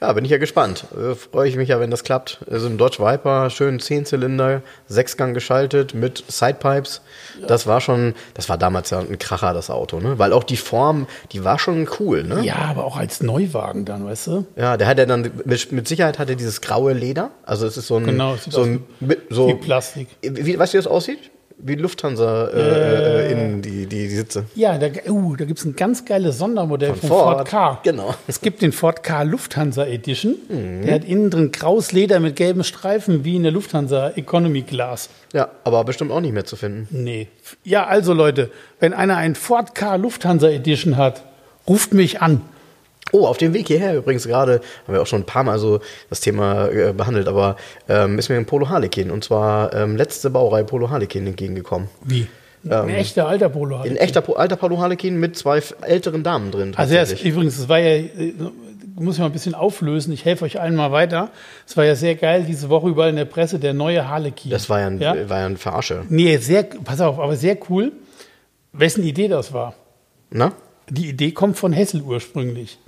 Ja, 0.00 0.12
bin 0.12 0.24
ich 0.24 0.30
ja 0.30 0.38
gespannt. 0.38 0.84
Äh, 0.96 1.14
Freue 1.14 1.48
ich 1.48 1.56
mich 1.56 1.68
ja, 1.68 1.80
wenn 1.80 1.90
das 1.90 2.04
klappt. 2.04 2.40
Also 2.50 2.66
ein 2.66 2.78
Dodge 2.78 2.98
Viper, 2.98 3.50
schön 3.50 3.80
Zehnzylinder, 3.80 4.62
Sechsgang 4.88 5.34
geschaltet 5.34 5.94
mit 5.94 6.24
Sidepipes. 6.28 7.00
Das 7.46 7.66
war 7.66 7.80
schon, 7.80 8.14
das 8.34 8.48
war 8.48 8.58
damals 8.58 8.90
ja 8.90 9.00
ein 9.00 9.18
Kracher, 9.18 9.54
das 9.54 9.70
Auto, 9.70 10.00
ne? 10.00 10.18
Weil 10.18 10.32
auch 10.32 10.44
die 10.44 10.56
Form, 10.56 11.06
die 11.32 11.44
war 11.44 11.58
schon 11.58 11.88
cool, 11.98 12.24
ne? 12.24 12.42
Ja, 12.44 12.56
aber 12.56 12.84
auch 12.84 12.96
als 12.96 13.22
Neuwagen 13.22 13.84
dann, 13.84 14.04
weißt 14.06 14.26
du? 14.28 14.46
Ja, 14.56 14.76
der 14.76 14.86
hat 14.86 14.98
ja 14.98 15.06
dann, 15.06 15.30
mit, 15.44 15.72
mit 15.72 15.88
Sicherheit 15.88 16.18
hat 16.18 16.28
er 16.28 16.36
dieses 16.36 16.60
graue 16.60 16.92
Leder. 16.92 17.30
Also 17.44 17.66
es 17.66 17.76
ist 17.76 17.86
so 17.86 17.96
ein, 17.96 18.04
Genau, 18.06 18.36
so 18.36 18.62
ein, 18.62 18.84
mit, 19.00 19.22
so, 19.30 19.48
Wie 19.48 19.54
Plastik. 19.54 20.08
wie, 20.22 20.58
weißt 20.58 20.74
du, 20.74 20.78
wie 20.78 20.82
das 20.82 20.86
aussieht? 20.90 21.30
Wie 21.56 21.76
Lufthansa 21.76 22.48
äh, 22.48 23.30
äh, 23.30 23.32
in 23.32 23.62
die, 23.62 23.86
die, 23.86 24.08
die 24.08 24.08
Sitze. 24.08 24.44
Ja, 24.54 24.76
da, 24.76 24.88
uh, 25.08 25.36
da 25.36 25.44
gibt 25.44 25.58
es 25.60 25.64
ein 25.64 25.76
ganz 25.76 26.04
geiles 26.04 26.38
Sondermodell 26.38 26.90
von, 26.90 27.00
Von 27.00 27.08
Ford, 27.08 27.36
Ford, 27.36 27.48
K. 27.48 27.80
genau. 27.82 28.14
Es 28.26 28.40
gibt 28.40 28.60
den 28.60 28.72
Ford 28.72 29.02
K 29.02 29.22
Lufthansa 29.22 29.84
Edition. 29.84 30.34
Der 30.48 30.94
hat 30.94 31.04
innen 31.04 31.30
drin 31.30 31.52
graues 31.52 31.92
Leder 31.92 32.20
mit 32.20 32.36
gelben 32.36 32.64
Streifen 32.64 33.24
wie 33.24 33.36
in 33.36 33.44
der 33.44 33.52
Lufthansa 33.52 34.10
Economy 34.10 34.62
Class. 34.62 35.08
Ja, 35.32 35.48
aber 35.62 35.84
bestimmt 35.84 36.10
auch 36.10 36.20
nicht 36.20 36.34
mehr 36.34 36.44
zu 36.44 36.56
finden. 36.56 36.88
Nee. 36.90 37.28
Ja, 37.62 37.86
also 37.86 38.12
Leute, 38.12 38.50
wenn 38.80 38.92
einer 38.92 39.16
einen 39.16 39.34
Ford 39.34 39.74
K 39.74 39.96
Lufthansa 39.96 40.48
Edition 40.48 40.96
hat, 40.96 41.22
ruft 41.68 41.94
mich 41.94 42.20
an. 42.20 42.42
Oh, 43.12 43.26
auf 43.26 43.36
dem 43.36 43.54
Weg 43.54 43.68
hierher 43.68 43.96
übrigens 43.96 44.26
gerade, 44.26 44.60
haben 44.86 44.94
wir 44.94 45.02
auch 45.02 45.06
schon 45.06 45.20
ein 45.22 45.26
paar 45.26 45.44
Mal 45.44 45.58
so 45.58 45.80
das 46.10 46.20
Thema 46.20 46.68
äh, 46.68 46.92
behandelt, 46.92 47.28
aber 47.28 47.56
ähm, 47.88 48.18
ist 48.18 48.28
mir 48.28 48.36
ein 48.36 48.46
Polo 48.46 48.68
Harlequin 48.70 49.10
und 49.10 49.22
zwar 49.22 49.72
ähm, 49.74 49.96
letzte 49.96 50.30
Baureihe 50.30 50.64
Polo 50.64 50.90
Harlequin 50.90 51.26
entgegengekommen. 51.26 51.88
Wie? 52.04 52.26
ein 52.66 52.88
echter 52.88 53.28
alter 53.28 53.50
Polo 53.50 53.78
hat. 53.80 53.86
Ein 53.86 53.98
echter 53.98 54.22
Po- 54.22 54.32
alter 54.36 54.56
Polo 54.56 54.78
Harlequin 54.78 55.20
mit 55.20 55.36
zwei 55.36 55.60
älteren 55.82 56.22
Damen 56.22 56.50
drin. 56.50 56.72
Also 56.76 56.94
es, 56.94 57.00
tatsächlich. 57.10 57.32
übrigens, 57.34 57.58
es 57.58 57.68
war 57.68 57.78
ja, 57.78 57.90
äh, 57.96 58.32
muss 58.94 59.16
ich 59.16 59.20
mal 59.20 59.26
ein 59.26 59.32
bisschen 59.32 59.54
auflösen, 59.54 60.14
ich 60.14 60.24
helfe 60.24 60.46
euch 60.46 60.58
allen 60.58 60.74
mal 60.74 60.90
weiter. 60.90 61.28
Es 61.66 61.76
war 61.76 61.84
ja 61.84 61.94
sehr 61.94 62.14
geil, 62.14 62.44
diese 62.48 62.70
Woche 62.70 62.88
überall 62.88 63.10
in 63.10 63.16
der 63.16 63.26
Presse, 63.26 63.58
der 63.58 63.74
neue 63.74 64.08
Harlequin. 64.08 64.50
das 64.50 64.70
war 64.70 64.80
ja 64.80 64.86
ein, 64.86 64.98
Ja? 64.98 65.28
war 65.28 65.40
ja 65.40 65.46
ein 65.46 65.58
Verarsche. 65.58 66.04
Nee, 66.08 66.38
sehr, 66.38 66.62
pass 66.62 67.02
auf, 67.02 67.18
aber 67.18 67.36
sehr 67.36 67.58
cool. 67.68 67.92
Wessen 68.72 69.04
Idee 69.04 69.28
das 69.28 69.52
war? 69.52 69.74
Na? 70.30 70.52
Die 70.88 71.10
Idee 71.10 71.32
kommt 71.32 71.58
von 71.58 71.72
Hessel 71.74 72.00
ursprünglich. 72.00 72.78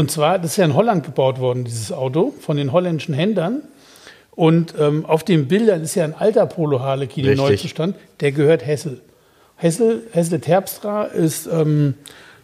Und 0.00 0.10
zwar, 0.10 0.38
das 0.38 0.52
ist 0.52 0.56
ja 0.56 0.64
in 0.64 0.74
Holland 0.74 1.04
gebaut 1.04 1.40
worden, 1.40 1.64
dieses 1.64 1.92
Auto, 1.92 2.32
von 2.40 2.56
den 2.56 2.72
holländischen 2.72 3.12
Händlern. 3.12 3.60
Und 4.30 4.72
ähm, 4.80 5.04
auf 5.04 5.24
den 5.24 5.46
Bildern 5.46 5.82
ist 5.82 5.94
ja 5.94 6.04
ein 6.04 6.14
alter 6.14 6.46
Polo 6.46 6.80
Harlequin 6.80 7.26
im. 7.26 7.36
Neuzustand, 7.36 7.96
der 8.20 8.32
gehört 8.32 8.64
Hessel. 8.64 9.02
Hessel, 9.56 10.04
Hessel 10.12 10.40
Terpstra 10.40 11.04
ist, 11.04 11.46
ähm, 11.52 11.96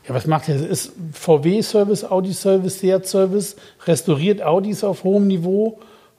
ja, 0.06 0.14
was 0.14 0.26
macht 0.26 0.50
er? 0.50 0.68
Ist 0.68 0.92
VW-Service, 1.14 2.04
Audi-Service, 2.04 2.80
Seat-Service, 2.80 3.56
restauriert 3.86 4.42
Audis 4.42 4.84
auf 4.84 5.02
hohem 5.02 5.26
Niveau. 5.26 5.78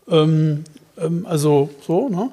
Ähm, 0.09 0.63
ähm, 0.99 1.27
also 1.29 1.69
so, 1.85 2.09
ne? 2.09 2.31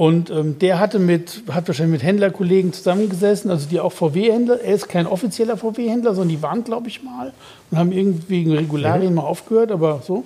Und 0.00 0.30
ähm, 0.30 0.58
der 0.58 0.80
hatte 0.80 0.98
mit, 0.98 1.42
hat 1.50 1.68
wahrscheinlich 1.68 2.00
mit 2.00 2.02
Händlerkollegen 2.02 2.72
zusammengesessen, 2.72 3.50
also 3.50 3.66
die 3.68 3.80
auch 3.80 3.92
VW-Händler. 3.92 4.58
Er 4.62 4.74
ist 4.74 4.88
kein 4.88 5.06
offizieller 5.06 5.58
VW-Händler, 5.58 6.14
sondern 6.14 6.30
die 6.30 6.42
waren, 6.42 6.64
glaube 6.64 6.88
ich, 6.88 7.02
mal 7.02 7.34
und 7.70 7.76
haben 7.76 7.92
irgendwie 7.92 8.30
wegen 8.30 8.52
Regularien 8.56 9.12
mal 9.12 9.24
aufgehört, 9.24 9.70
aber 9.70 10.00
so. 10.06 10.24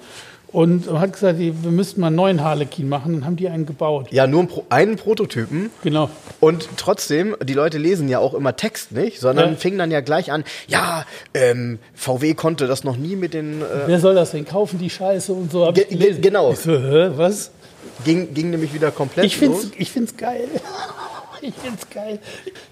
Und 0.53 0.89
hat 0.93 1.15
gesagt, 1.15 1.41
wir 1.41 1.53
müssten 1.73 2.01
mal 2.01 2.07
einen 2.07 2.15
neuen 2.15 2.45
Harlequin 2.45 2.89
machen. 2.89 3.15
Dann 3.15 3.25
haben 3.27 3.35
die 3.35 3.49
einen 3.49 3.67
gebaut. 3.67 4.07
Ja, 4.13 4.29
nur 4.29 4.43
einen, 4.43 4.49
Pro 4.49 4.65
einen 4.69 4.95
Prototypen. 4.95 5.71
Genau. 5.83 6.09
Und 6.39 6.69
trotzdem, 6.77 7.35
die 7.43 7.55
Leute 7.55 7.79
lesen 7.79 8.09
ja 8.09 8.21
auch 8.21 8.35
immer 8.35 8.55
Text 8.55 8.93
nicht, 8.93 9.19
sondern 9.19 9.51
Ja. 9.51 9.57
fingen 9.57 9.79
dann 9.79 9.91
ja 9.91 10.03
gleich 10.03 10.31
an, 10.31 10.45
ja, 10.69 11.05
ähm, 11.35 11.81
VW 11.95 12.35
konnte 12.35 12.69
das 12.69 12.85
noch 12.85 12.97
nie 12.97 13.17
mit 13.17 13.35
den, 13.35 13.61
äh, 13.63 13.65
Wer 13.87 13.99
soll 13.99 14.15
das 14.15 14.31
denn 14.31 14.45
kaufen, 14.45 14.79
die 14.79 14.91
Scheiße 14.91 15.33
und 15.33 15.51
so? 15.51 15.73
Ge- 15.73 15.87
ge- 15.91 16.21
genau. 16.21 16.53
Ich 16.53 16.61
so, 16.61 16.71
hä, 16.79 17.11
was? 17.17 17.51
Ging, 18.05 18.35
ging 18.35 18.51
nämlich 18.51 18.75
wieder 18.75 18.91
komplett 18.91 19.27
Ich 19.27 19.37
find's, 19.37 19.65
los. 19.65 19.73
ich 19.77 19.91
find's 19.91 20.17
geil. 20.17 20.49
Ich 21.41 21.55
find's 21.57 21.91
geil. 21.91 22.21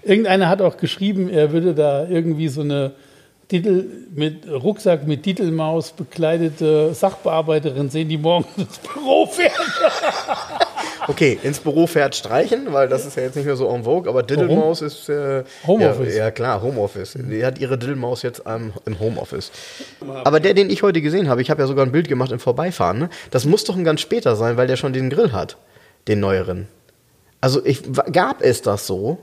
Irgendeiner 0.01 0.49
hat 0.49 0.59
auch 0.59 0.77
geschrieben, 0.77 1.29
er 1.29 1.51
würde 1.51 1.75
da 1.75 2.07
irgendwie 2.07 2.47
so 2.47 2.61
eine 2.61 2.93
Titel 3.53 3.85
mit 4.15 4.49
Rucksack 4.49 5.05
mit 5.05 5.21
Titelmaus 5.21 5.91
bekleidete 5.91 6.91
Sachbearbeiterin 6.95 7.91
sehen, 7.91 8.09
die 8.09 8.17
morgens 8.17 8.47
ins 8.57 8.79
Büro 8.79 9.27
fährt. 9.27 9.53
Okay, 11.05 11.37
ins 11.43 11.59
Büro 11.59 11.85
fährt 11.85 12.15
streichen, 12.15 12.71
weil 12.71 12.87
das 12.87 13.05
ist 13.05 13.17
ja 13.17 13.23
jetzt 13.23 13.35
nicht 13.35 13.43
mehr 13.45 13.57
so 13.57 13.67
en 13.67 13.83
vogue, 13.83 14.09
aber 14.09 14.23
Diddlemaus 14.23 14.81
ist 14.81 15.09
äh, 15.09 15.43
Homeoffice. 15.67 16.15
Ja, 16.15 16.25
ja 16.25 16.31
klar, 16.31 16.61
Homeoffice. 16.61 17.17
Die 17.17 17.45
hat 17.45 17.59
ihre 17.59 17.77
Diddlemaus 17.77 18.21
jetzt 18.21 18.43
ähm, 18.45 18.71
im 18.85 18.97
Homeoffice. 19.01 19.51
Aber 20.23 20.39
der, 20.39 20.53
den 20.53 20.69
ich 20.69 20.81
heute 20.81 21.01
gesehen 21.01 21.27
habe, 21.27 21.41
ich 21.41 21.51
habe 21.51 21.61
ja 21.61 21.67
sogar 21.67 21.85
ein 21.85 21.91
Bild 21.91 22.07
gemacht 22.07 22.31
im 22.31 22.39
Vorbeifahren, 22.39 22.99
ne? 22.99 23.09
das 23.31 23.43
muss 23.43 23.65
doch 23.65 23.75
ein 23.75 23.83
ganz 23.83 23.99
später 23.99 24.37
sein, 24.37 24.55
weil 24.55 24.67
der 24.67 24.77
schon 24.77 24.93
den 24.93 25.09
Grill 25.09 25.33
hat, 25.33 25.57
den 26.07 26.21
neueren. 26.21 26.69
Also 27.41 27.65
ich, 27.65 27.81
gab 28.13 28.41
es 28.41 28.61
das 28.61 28.87
so? 28.87 29.17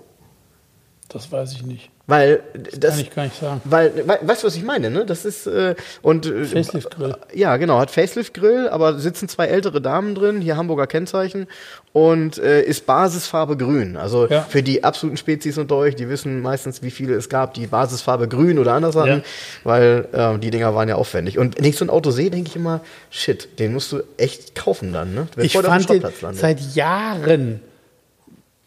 Das 1.09 1.33
weiß 1.33 1.53
ich 1.55 1.63
nicht. 1.65 1.91
Weil 2.11 2.41
das, 2.79 2.91
Kann 2.97 3.01
ich 3.01 3.15
gar 3.15 3.25
nicht 3.25 3.41
sagen. 3.41 3.61
weil, 3.65 3.93
we- 4.07 4.19
weißt 4.21 4.43
du, 4.43 4.47
was 4.49 4.57
ich 4.57 4.63
meine, 4.65 4.91
ne? 4.91 5.07
Das 5.07 5.25
ist 5.25 5.47
äh, 5.47 5.75
und 6.03 6.27
äh, 6.27 6.45
Facelift-Grill. 6.45 7.15
Ja, 7.35 7.57
genau, 7.57 7.79
hat 7.79 7.91
Facelift-Grill, 7.91 8.69
aber 8.69 8.99
sitzen 8.99 9.29
zwei 9.29 9.47
ältere 9.47 9.81
Damen 9.81 10.15
drin, 10.15 10.41
hier 10.43 10.57
Hamburger 10.57 10.87
Kennzeichen 10.87 11.47
und 11.93 12.39
äh, 12.39 12.63
ist 12.63 12.85
Basisfarbe 12.87 13.57
grün. 13.57 13.97
Also 13.97 14.27
Ja. 14.29 14.43
für 14.43 14.63
die 14.63 14.85
absoluten 14.85 15.17
Spezies 15.17 15.57
unter 15.59 15.77
euch, 15.77 15.95
die 15.97 16.09
wissen 16.09 16.41
meistens, 16.43 16.83
wie 16.83 16.91
viele 16.91 17.15
es 17.15 17.29
gab, 17.29 17.55
die 17.55 17.67
Basisfarbe 17.67 18.29
grün 18.29 18.59
oder 18.59 18.75
anders 18.75 18.97
hatten, 18.97 19.09
Ja. 19.19 19.23
weil 19.65 20.09
äh, 20.13 20.39
die 20.39 20.51
Dinger 20.51 20.75
waren 20.75 20.89
ja 20.89 20.97
aufwendig. 20.97 21.39
Und 21.39 21.57
wenn 21.59 21.65
ich 21.65 21.77
so 21.77 21.85
ein 21.85 21.91
Auto 21.91 22.11
sehe, 22.11 22.31
denke 22.31 22.49
ich 22.49 22.57
immer, 22.57 22.81
shit, 23.11 23.59
den 23.59 23.73
musst 23.73 23.93
du 23.93 24.03
echt 24.17 24.55
kaufen 24.55 24.93
dann, 24.93 25.15
ne? 25.15 25.27
Ich 25.37 25.53
Bevor 25.55 25.63
dem 25.63 25.71
fand 25.71 25.89
den, 25.89 26.03
landet. 26.03 26.41
seit 26.41 26.61
Jahren 26.75 27.61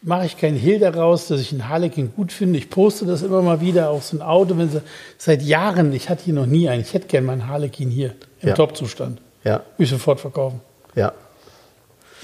mache 0.04 0.26
ich 0.26 0.36
keinen 0.36 0.56
Hehl 0.56 0.78
daraus, 0.78 1.28
dass 1.28 1.40
ich 1.40 1.50
einen 1.52 1.68
Harlequin 1.68 2.12
gut 2.14 2.30
finde. 2.32 2.58
Ich 2.58 2.70
poste 2.70 3.06
das 3.06 3.22
immer 3.22 3.42
mal 3.42 3.60
wieder 3.60 3.90
auf 3.90 4.04
so 4.04 4.16
ein 4.16 4.22
Auto. 4.22 4.56
Wenn 4.56 4.68
sie, 4.70 4.82
seit 5.18 5.42
Jahren, 5.42 5.92
ich 5.92 6.08
hatte 6.08 6.24
hier 6.24 6.34
noch 6.34 6.46
nie 6.46 6.68
einen. 6.68 6.82
Ich 6.82 6.92
hätte 6.94 7.06
gerne 7.08 7.26
meinen 7.26 7.48
Harlequin 7.48 7.90
hier 7.90 8.14
im 8.40 8.48
Ja. 8.50 8.54
Top-Zustand. 8.54 9.20
Ja, 9.44 9.62
Will 9.76 9.84
ich 9.84 9.90
sofort 9.90 10.20
verkaufen. 10.20 10.60
ja. 10.94 11.12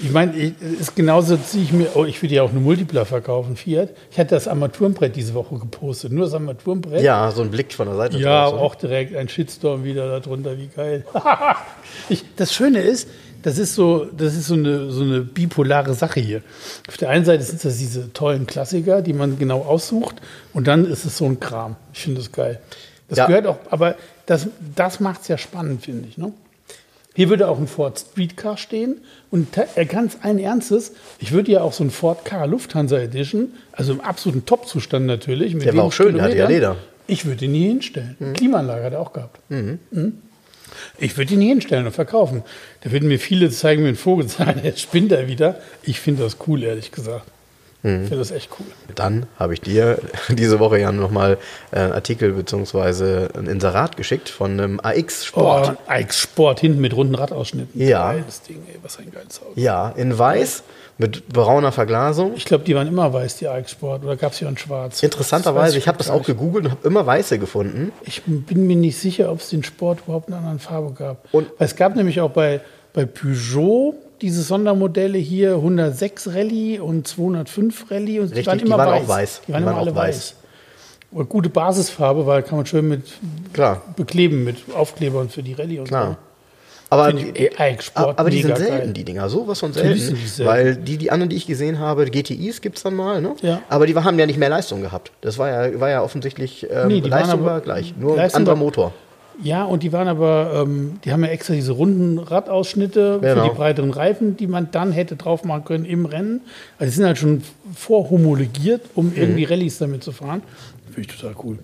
Ich 0.03 0.09
meine, 0.11 0.33
ist 0.35 0.95
genauso 0.95 1.37
ziehe 1.37 1.63
ich 1.63 1.71
mir, 1.73 1.89
oh, 1.93 2.05
ich 2.05 2.19
würde 2.23 2.33
ja 2.33 2.41
auch 2.41 2.49
eine 2.49 2.59
Multipler 2.59 3.05
verkaufen, 3.05 3.55
Fiat. 3.55 3.89
Ich 4.09 4.17
hatte 4.17 4.33
das 4.33 4.47
Armaturenbrett 4.47 5.15
diese 5.15 5.35
Woche 5.35 5.59
gepostet, 5.59 6.11
nur 6.11 6.25
das 6.25 6.33
Armaturenbrett. 6.33 7.03
Ja, 7.03 7.29
so 7.29 7.43
ein 7.43 7.51
Blick 7.51 7.71
von 7.71 7.85
der 7.87 7.95
Seite. 7.97 8.17
Ja, 8.17 8.49
drauf, 8.49 8.59
auch 8.59 8.73
direkt 8.73 9.15
ein 9.15 9.29
Shitstorm 9.29 9.83
wieder 9.83 10.19
darunter, 10.19 10.57
wie 10.57 10.69
geil. 10.75 11.05
ich, 12.09 12.23
das 12.35 12.51
Schöne 12.51 12.79
ist, 12.79 13.09
das 13.43 13.57
ist 13.57 13.75
so, 13.75 14.05
das 14.05 14.35
ist 14.35 14.47
so 14.47 14.53
eine, 14.55 14.91
so 14.91 15.03
eine 15.03 15.21
bipolare 15.21 15.93
Sache 15.93 16.19
hier. 16.19 16.41
Auf 16.87 16.97
der 16.97 17.09
einen 17.09 17.25
Seite 17.25 17.43
sind 17.43 17.63
das 17.63 17.77
diese 17.77 18.11
tollen 18.13 18.45
Klassiker, 18.47 19.01
die 19.01 19.13
man 19.13 19.37
genau 19.39 19.61
aussucht, 19.61 20.15
und 20.53 20.67
dann 20.67 20.85
ist 20.85 21.05
es 21.05 21.17
so 21.17 21.25
ein 21.25 21.39
Kram. 21.39 21.75
Ich 21.93 21.99
finde 22.03 22.19
das 22.21 22.31
geil. 22.31 22.59
Das 23.09 23.17
Ja. 23.17 23.27
gehört 23.27 23.47
auch, 23.47 23.57
aber 23.69 23.95
das, 24.25 24.47
das 24.75 24.99
macht 24.99 25.21
es 25.23 25.27
ja 25.27 25.37
spannend, 25.37 25.83
finde 25.83 26.07
ich. 26.07 26.17
Ne? 26.17 26.31
Hier 27.13 27.29
würde 27.29 27.49
auch 27.49 27.57
ein 27.59 27.67
Ford 27.67 27.99
Streetcar 27.99 28.55
stehen 28.55 29.01
und 29.31 29.49
äh, 29.75 29.83
ganz 29.85 30.17
allen 30.21 30.39
Ernstes, 30.39 30.93
ich 31.19 31.33
würde 31.33 31.51
ja 31.51 31.61
auch 31.61 31.73
so 31.73 31.83
ein 31.83 31.91
Ford 31.91 32.23
K 32.23 32.45
Lufthansa 32.45 32.97
Edition, 32.99 33.49
also 33.73 33.91
im 33.91 33.99
absoluten 34.01 34.45
Top-Zustand 34.45 35.05
natürlich. 35.05 35.53
Mit 35.53 35.65
Der 35.65 35.75
war 35.75 35.83
auch 35.83 35.91
schön, 35.91 36.15
der 36.15 36.23
hatte 36.23 36.37
ja 36.37 36.47
Leder. 36.47 36.77
Ich 37.07 37.25
würde 37.25 37.43
ihn 37.45 37.51
nie 37.51 37.67
hinstellen. 37.67 38.15
Klimaanlage 38.35 38.85
hat 38.85 38.93
er 38.93 39.01
auch 39.01 39.11
gehabt. 39.11 39.39
Mhm. 39.49 39.79
Ich 40.97 41.17
würde 41.17 41.33
ihn 41.33 41.39
nie 41.39 41.47
hinstellen 41.49 41.85
und 41.85 41.93
verkaufen. 41.93 42.43
Da 42.81 42.91
würden 42.91 43.07
mir 43.07 43.19
viele 43.19 43.49
zeigen, 43.49 43.83
mir 43.83 43.89
einen 43.89 43.97
Vogel 43.97 44.27
sagen, 44.29 44.61
jetzt 44.63 44.81
spinnt 44.81 45.11
er 45.11 45.27
wieder. 45.27 45.59
Ich 45.83 45.99
finde 45.99 46.23
das 46.23 46.37
cool, 46.47 46.63
ehrlich 46.63 46.91
gesagt. 46.91 47.25
Ich 47.83 47.89
finde 47.89 48.17
das 48.17 48.29
echt 48.29 48.51
cool. 48.59 48.67
Dann 48.93 49.25
habe 49.39 49.55
ich 49.55 49.61
dir 49.61 49.97
diese 50.29 50.59
Woche 50.59 50.79
ja 50.79 50.91
nochmal 50.91 51.39
äh, 51.71 51.79
einen 51.79 51.93
Artikel 51.93 52.33
bzw. 52.33 53.29
ein 53.35 53.47
Inserat 53.47 53.97
geschickt 53.97 54.29
von 54.29 54.51
einem 54.51 54.79
AX 54.83 55.25
Sport. 55.25 55.77
Oh, 55.87 55.91
Ike 55.91 56.13
Sport 56.13 56.59
hinten 56.59 56.79
mit 56.79 56.95
runden 56.95 57.15
Radausschnitten. 57.15 57.81
Ja. 57.81 58.13
Geiles 58.13 58.43
Ding, 58.43 58.61
ey, 58.67 58.77
was 58.83 58.99
ein 58.99 59.09
geiles 59.09 59.41
Auto. 59.41 59.53
Ja, 59.55 59.89
in 59.97 60.15
weiß 60.15 60.61
mit 60.97 61.27
brauner 61.29 61.71
Verglasung. 61.71 62.33
Ich 62.35 62.45
glaube, 62.45 62.63
die 62.63 62.75
waren 62.75 62.87
immer 62.87 63.11
weiß, 63.11 63.37
die 63.37 63.45
Ike 63.45 63.67
Sport. 63.69 64.03
Oder 64.03 64.15
gab 64.15 64.33
es 64.33 64.39
hier 64.39 64.47
in 64.47 64.57
schwarz? 64.57 64.95
Weiß 64.97 65.03
Interessanterweise, 65.03 65.77
ich 65.77 65.87
habe 65.87 65.97
das 65.97 66.09
auch 66.09 66.23
gegoogelt 66.23 66.65
und 66.65 66.71
habe 66.71 66.87
immer 66.87 67.05
weiße 67.05 67.39
gefunden. 67.39 67.91
Ich 68.03 68.21
bin 68.23 68.67
mir 68.67 68.75
nicht 68.75 68.97
sicher, 68.97 69.31
ob 69.31 69.39
es 69.39 69.49
den 69.49 69.63
Sport 69.63 69.99
überhaupt 70.05 70.27
in 70.27 70.33
einer 70.33 70.41
anderen 70.43 70.59
Farbe 70.59 70.93
gab. 70.93 71.25
Und- 71.33 71.47
Weil 71.57 71.65
es 71.67 71.75
gab 71.75 71.95
nämlich 71.95 72.21
auch 72.21 72.29
bei, 72.31 72.61
bei 72.93 73.05
Peugeot 73.05 73.95
diese 74.21 74.43
Sondermodelle 74.43 75.17
hier 75.17 75.55
106 75.55 76.27
Rallye 76.35 76.79
und 76.79 77.07
205 77.07 77.89
Rallye 77.89 78.19
und 78.19 78.35
Richtig, 78.35 78.63
die 78.63 78.69
waren 78.69 79.03
auch 79.03 79.07
weiß. 79.07 79.41
Die 79.47 79.53
waren 79.53 79.63
immer 79.63 79.77
alle 79.77 79.95
weiß. 79.95 80.35
Und 81.11 81.27
gute 81.27 81.49
Basisfarbe, 81.49 82.25
weil 82.25 82.43
kann 82.43 82.57
man 82.57 82.65
schön 82.65 82.87
mit 82.87 83.03
Klar, 83.51 83.81
bekleben 83.97 84.43
mit 84.43 84.57
Aufklebern 84.73 85.29
für 85.29 85.43
die 85.43 85.53
Rallye 85.53 85.79
und 85.79 85.87
klar. 85.87 86.17
Aber, 86.91 87.09
Ike 87.13 87.81
Sport, 87.81 88.19
aber 88.19 88.29
die 88.29 88.41
sind 88.41 88.57
selten, 88.57 88.77
geil. 88.77 88.91
die 88.93 89.03
Dinger. 89.05 89.29
Sowas 89.29 89.59
von 89.59 89.71
selten. 89.71 89.93
die 90.13 90.27
selten. 90.27 90.45
Weil 90.51 90.75
die, 90.75 90.97
die 90.97 91.09
anderen, 91.09 91.29
die 91.29 91.37
ich 91.37 91.47
gesehen 91.47 91.79
habe, 91.79 92.05
GTIs 92.05 92.59
gibt 92.61 92.77
es 92.77 92.83
dann 92.83 92.95
mal, 92.95 93.21
ne? 93.21 93.33
Ja. 93.41 93.61
Aber 93.69 93.87
die 93.87 93.95
haben 93.95 94.19
ja 94.19 94.25
nicht 94.25 94.37
mehr 94.37 94.49
Leistung 94.49 94.81
gehabt. 94.81 95.11
Das 95.21 95.37
war 95.37 95.49
ja, 95.49 95.79
war 95.79 95.89
ja 95.89 96.03
offensichtlich, 96.03 96.67
ähm, 96.69 96.89
Nee, 96.89 96.99
die 97.01 97.09
Leistung 97.09 97.39
aber- 97.39 97.45
war 97.45 97.61
gleich. 97.61 97.93
Nur 97.97 98.19
ein 98.19 98.33
anderer 98.33 98.57
Motor. 98.57 98.93
Ja, 99.41 99.63
und 99.63 99.81
die 99.83 99.91
waren 99.93 100.07
aber, 100.09 100.63
ähm, 100.67 100.99
die 101.05 101.11
haben 101.13 101.23
ja 101.23 101.29
extra 101.31 101.53
diese 101.53 101.71
runden 101.71 102.19
Radausschnitte 102.19 103.19
für 103.21 103.25
Genau. 103.25 103.43
die 103.47 103.55
breiteren 103.55 103.91
Reifen, 103.91 104.35
die 104.37 104.45
man 104.45 104.69
dann 104.71 104.91
hätte 104.91 105.15
drauf 105.15 105.45
machen 105.45 105.63
können 105.63 105.85
im 105.85 106.05
Rennen. 106.05 106.41
Also 106.77 106.91
die 106.91 106.95
sind 106.97 107.05
halt 107.05 107.17
schon 107.17 107.41
vorhomologiert, 107.73 108.81
um 108.95 109.07
Mhm. 109.07 109.13
irgendwie 109.15 109.43
Rallyes 109.45 109.77
damit 109.77 110.03
zu 110.03 110.11
fahren. 110.11 110.41
Finde 110.93 111.09
ich 111.09 111.17
total 111.19 111.35
cool. 111.43 111.57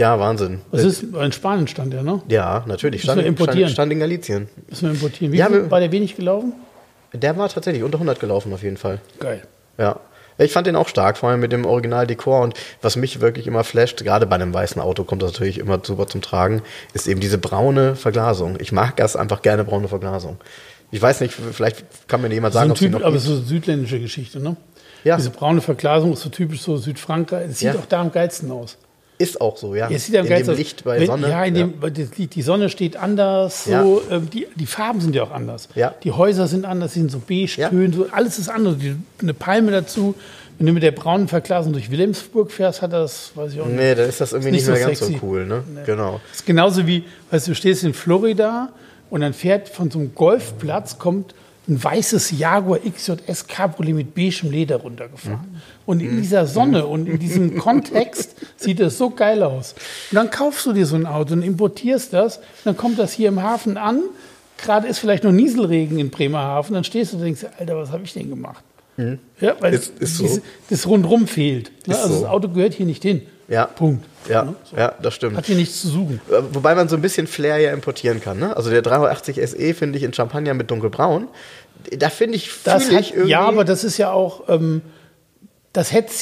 Ja, 0.00 0.18
Wahnsinn. 0.18 0.62
Das 0.72 0.82
ist 0.82 1.02
in 1.02 1.32
Spanien 1.32 1.68
stand 1.68 1.92
der, 1.92 2.02
ne? 2.02 2.22
ja, 2.28 2.64
natürlich. 2.66 3.04
Müssen 3.04 3.18
wir 3.18 3.26
importieren. 3.26 3.58
stand, 3.68 3.72
stand 3.74 3.92
in 3.92 4.00
Galizien. 4.00 4.48
Müssen 4.70 4.84
wir 4.86 4.90
importieren. 4.92 5.32
Wie 5.32 5.36
Ja, 5.36 5.48
viel, 5.48 5.70
war 5.70 5.78
der 5.78 5.92
wenig 5.92 6.16
gelaufen? 6.16 6.54
Der 7.12 7.36
war 7.36 7.50
tatsächlich 7.50 7.82
unter 7.82 7.96
100 7.96 8.18
gelaufen 8.18 8.50
auf 8.54 8.62
jeden 8.62 8.78
Fall. 8.78 9.00
Geil. 9.18 9.42
Ja. 9.76 10.00
Ich 10.38 10.52
fand 10.54 10.66
den 10.66 10.74
auch 10.74 10.88
stark, 10.88 11.18
vor 11.18 11.28
allem 11.28 11.40
mit 11.40 11.52
dem 11.52 11.66
Original-Dekor. 11.66 12.40
Und 12.40 12.54
was 12.80 12.96
mich 12.96 13.20
wirklich 13.20 13.46
immer 13.46 13.62
flasht, 13.62 14.02
gerade 14.02 14.26
bei 14.26 14.36
einem 14.36 14.54
weißen 14.54 14.80
Auto 14.80 15.04
kommt 15.04 15.20
das 15.22 15.32
natürlich 15.32 15.58
immer 15.58 15.80
super 15.82 16.06
zum 16.06 16.22
Tragen, 16.22 16.62
ist 16.94 17.06
eben 17.06 17.20
diese 17.20 17.36
braune 17.36 17.94
Verglasung. 17.94 18.56
Ich 18.58 18.72
mag 18.72 18.96
das 18.96 19.16
einfach 19.16 19.42
gerne, 19.42 19.64
braune 19.64 19.88
Verglasung. 19.88 20.38
Ich 20.92 21.02
weiß 21.02 21.20
nicht, 21.20 21.34
vielleicht 21.34 21.84
kann 22.08 22.22
mir 22.22 22.32
jemand 22.32 22.54
So 22.54 22.58
sagen, 22.60 22.70
ein 22.70 22.72
ob 22.72 22.78
sie 22.78 22.86
typ, 22.86 22.94
noch 22.94 23.02
aber 23.04 23.18
so 23.18 23.36
südländische 23.38 24.00
Geschichte, 24.00 24.40
ne? 24.40 24.56
Ja. 25.04 25.16
Diese 25.18 25.28
braune 25.28 25.60
Verglasung 25.60 26.14
ist 26.14 26.22
so 26.22 26.30
typisch 26.30 26.62
so 26.62 26.78
Südfrankreich. 26.78 27.50
Es 27.50 27.58
sieht 27.58 27.74
Ja. 27.74 27.78
auch 27.78 27.86
da 27.86 28.00
am 28.00 28.10
geilsten 28.10 28.50
aus. 28.50 28.78
Ist 29.20 29.40
auch 29.40 29.56
so, 29.56 29.74
ja. 29.74 29.88
Es 29.90 30.06
sieht 30.06 30.14
in 30.14 30.24
dem 30.26 30.48
aus. 30.48 30.56
Licht 30.56 30.82
bei 30.84 30.98
Wenn- 30.98 31.06
Sonne. 31.06 31.28
Ja, 31.28 31.44
in 31.44 31.54
dem, 31.54 31.74
Licht- 32.16 32.34
die 32.34 32.42
Sonne 32.42 32.68
steht 32.70 32.96
anders. 32.96 33.64
So, 33.64 33.70
Ja. 33.70 33.84
ähm, 34.16 34.30
die, 34.30 34.46
die 34.56 34.66
Farben 34.66 35.00
sind 35.00 35.14
ja 35.14 35.22
auch 35.24 35.30
anders. 35.30 35.68
Ja. 35.74 35.94
Die 36.02 36.10
Häuser 36.12 36.46
sind 36.46 36.64
anders, 36.64 36.94
die 36.94 37.00
sind 37.00 37.10
so 37.10 37.18
beige-tönen, 37.20 37.92
so, 37.92 38.06
alles 38.10 38.38
ist 38.38 38.48
anders. 38.48 38.76
Die, 38.78 38.96
eine 39.20 39.34
Palme 39.34 39.70
dazu. 39.72 40.14
Wenn 40.58 40.66
du 40.66 40.72
mit 40.74 40.82
der 40.82 40.90
braunen 40.92 41.26
Verglasung 41.28 41.72
durch 41.72 41.90
Wilhelmsburg 41.90 42.50
fährst, 42.52 42.82
hat 42.82 42.92
das, 42.92 43.32
weiß 43.34 43.54
ich 43.54 43.60
auch 43.60 43.66
nicht. 43.66 43.76
Nee, 43.76 43.94
dann 43.94 44.08
ist 44.08 44.20
das 44.20 44.32
irgendwie 44.32 44.56
Ist 44.56 44.66
nicht, 44.68 44.68
nicht 44.68 44.72
mehr 44.74 44.82
so 44.82 44.86
ganz 44.88 44.98
so 45.00 45.06
sexy. 45.06 45.20
cool, 45.24 45.46
ne? 45.46 45.64
Genau. 45.86 46.20
Das 46.30 46.40
ist 46.40 46.46
genauso 46.46 46.86
wie, 46.86 47.04
weißt 47.30 47.46
du, 47.46 47.52
du 47.52 47.54
stehst 47.54 47.82
in 47.84 47.94
Florida 47.94 48.68
und 49.10 49.22
dann 49.22 49.32
fährt 49.32 49.68
von 49.70 49.90
so 49.90 49.98
einem 49.98 50.14
Golfplatz 50.14 50.98
kommt 50.98 51.34
ein 51.68 51.82
weißes 51.84 52.32
Jaguar 52.38 52.78
XJS 52.80 53.46
Cabriolet 53.46 53.94
mit 53.94 54.14
beigem 54.14 54.50
Leder 54.50 54.76
runtergefahren. 54.76 55.60
Und 55.86 56.00
in 56.00 56.16
dieser 56.20 56.46
Sonne 56.46 56.86
und 56.86 57.06
in 57.08 57.18
diesem 57.18 57.56
Kontext 57.58 58.34
sieht 58.56 58.80
es 58.80 58.98
so 58.98 59.10
geil 59.10 59.42
aus. 59.42 59.74
Und 60.10 60.16
dann 60.16 60.30
kaufst 60.30 60.66
du 60.66 60.72
dir 60.72 60.86
so 60.86 60.96
ein 60.96 61.06
Auto 61.06 61.34
und 61.34 61.42
importierst 61.42 62.12
das, 62.12 62.40
dann 62.64 62.76
kommt 62.76 62.98
das 62.98 63.12
hier 63.12 63.28
im 63.28 63.42
Hafen 63.42 63.76
an. 63.76 64.02
Gerade 64.58 64.88
ist 64.88 64.98
vielleicht 64.98 65.24
noch 65.24 65.32
Nieselregen 65.32 65.98
in 65.98 66.10
Bremerhaven, 66.10 66.74
dann 66.74 66.84
stehst 66.84 67.12
du 67.12 67.16
und 67.18 67.22
denkst, 67.24 67.46
Alter, 67.58 67.76
was 67.76 67.90
habe 67.92 68.02
ich 68.04 68.12
denn 68.12 68.28
gemacht? 68.28 68.64
Ja, 69.40 69.56
weil 69.60 69.70
Mhm. 69.72 69.76
Ist- 69.78 69.98
ist 70.00 70.16
so. 70.18 70.24
diese- 70.24 70.42
das 70.68 70.86
rundrum 70.86 71.26
fehlt. 71.26 71.70
Ist 71.86 72.00
Also 72.00 72.14
so. 72.14 72.20
das 72.22 72.30
Auto 72.30 72.48
gehört 72.50 72.74
hier 72.74 72.84
nicht 72.86 73.02
hin. 73.02 73.22
Ja. 73.50 73.66
Punkt. 73.66 74.06
Ja, 74.28 74.44
Ne? 74.44 74.54
So. 74.70 74.76
ja, 74.76 74.94
das 75.02 75.14
stimmt. 75.14 75.36
Hat 75.36 75.44
hier 75.46 75.56
nichts 75.56 75.80
zu 75.82 75.88
suchen. 75.88 76.20
Äh, 76.30 76.40
Wobei 76.52 76.74
man 76.74 76.88
so 76.88 76.96
ein 76.96 77.02
bisschen 77.02 77.26
Flair 77.26 77.58
ja 77.58 77.72
importieren 77.72 78.20
kann. 78.22 78.38
Ne? 78.38 78.56
Also 78.56 78.70
der 78.70 78.80
380 78.80 79.36
SE 79.50 79.74
finde 79.74 79.98
ich 79.98 80.04
in 80.04 80.14
Champagner 80.14 80.54
mit 80.54 80.70
dunkelbraun. 80.70 81.28
Da 81.98 82.08
finde 82.10 82.36
ich, 82.36 82.50
Das 82.64 82.90
hat, 82.92 83.00
ich 83.00 83.12
irgendwie. 83.12 83.30
ja, 83.32 83.40
aber 83.40 83.64
das 83.64 83.84
ist 83.84 83.98
ja 83.98 84.12
auch, 84.12 84.48
ähm, 84.48 84.80
das 85.72 85.92
hätte 85.92 86.12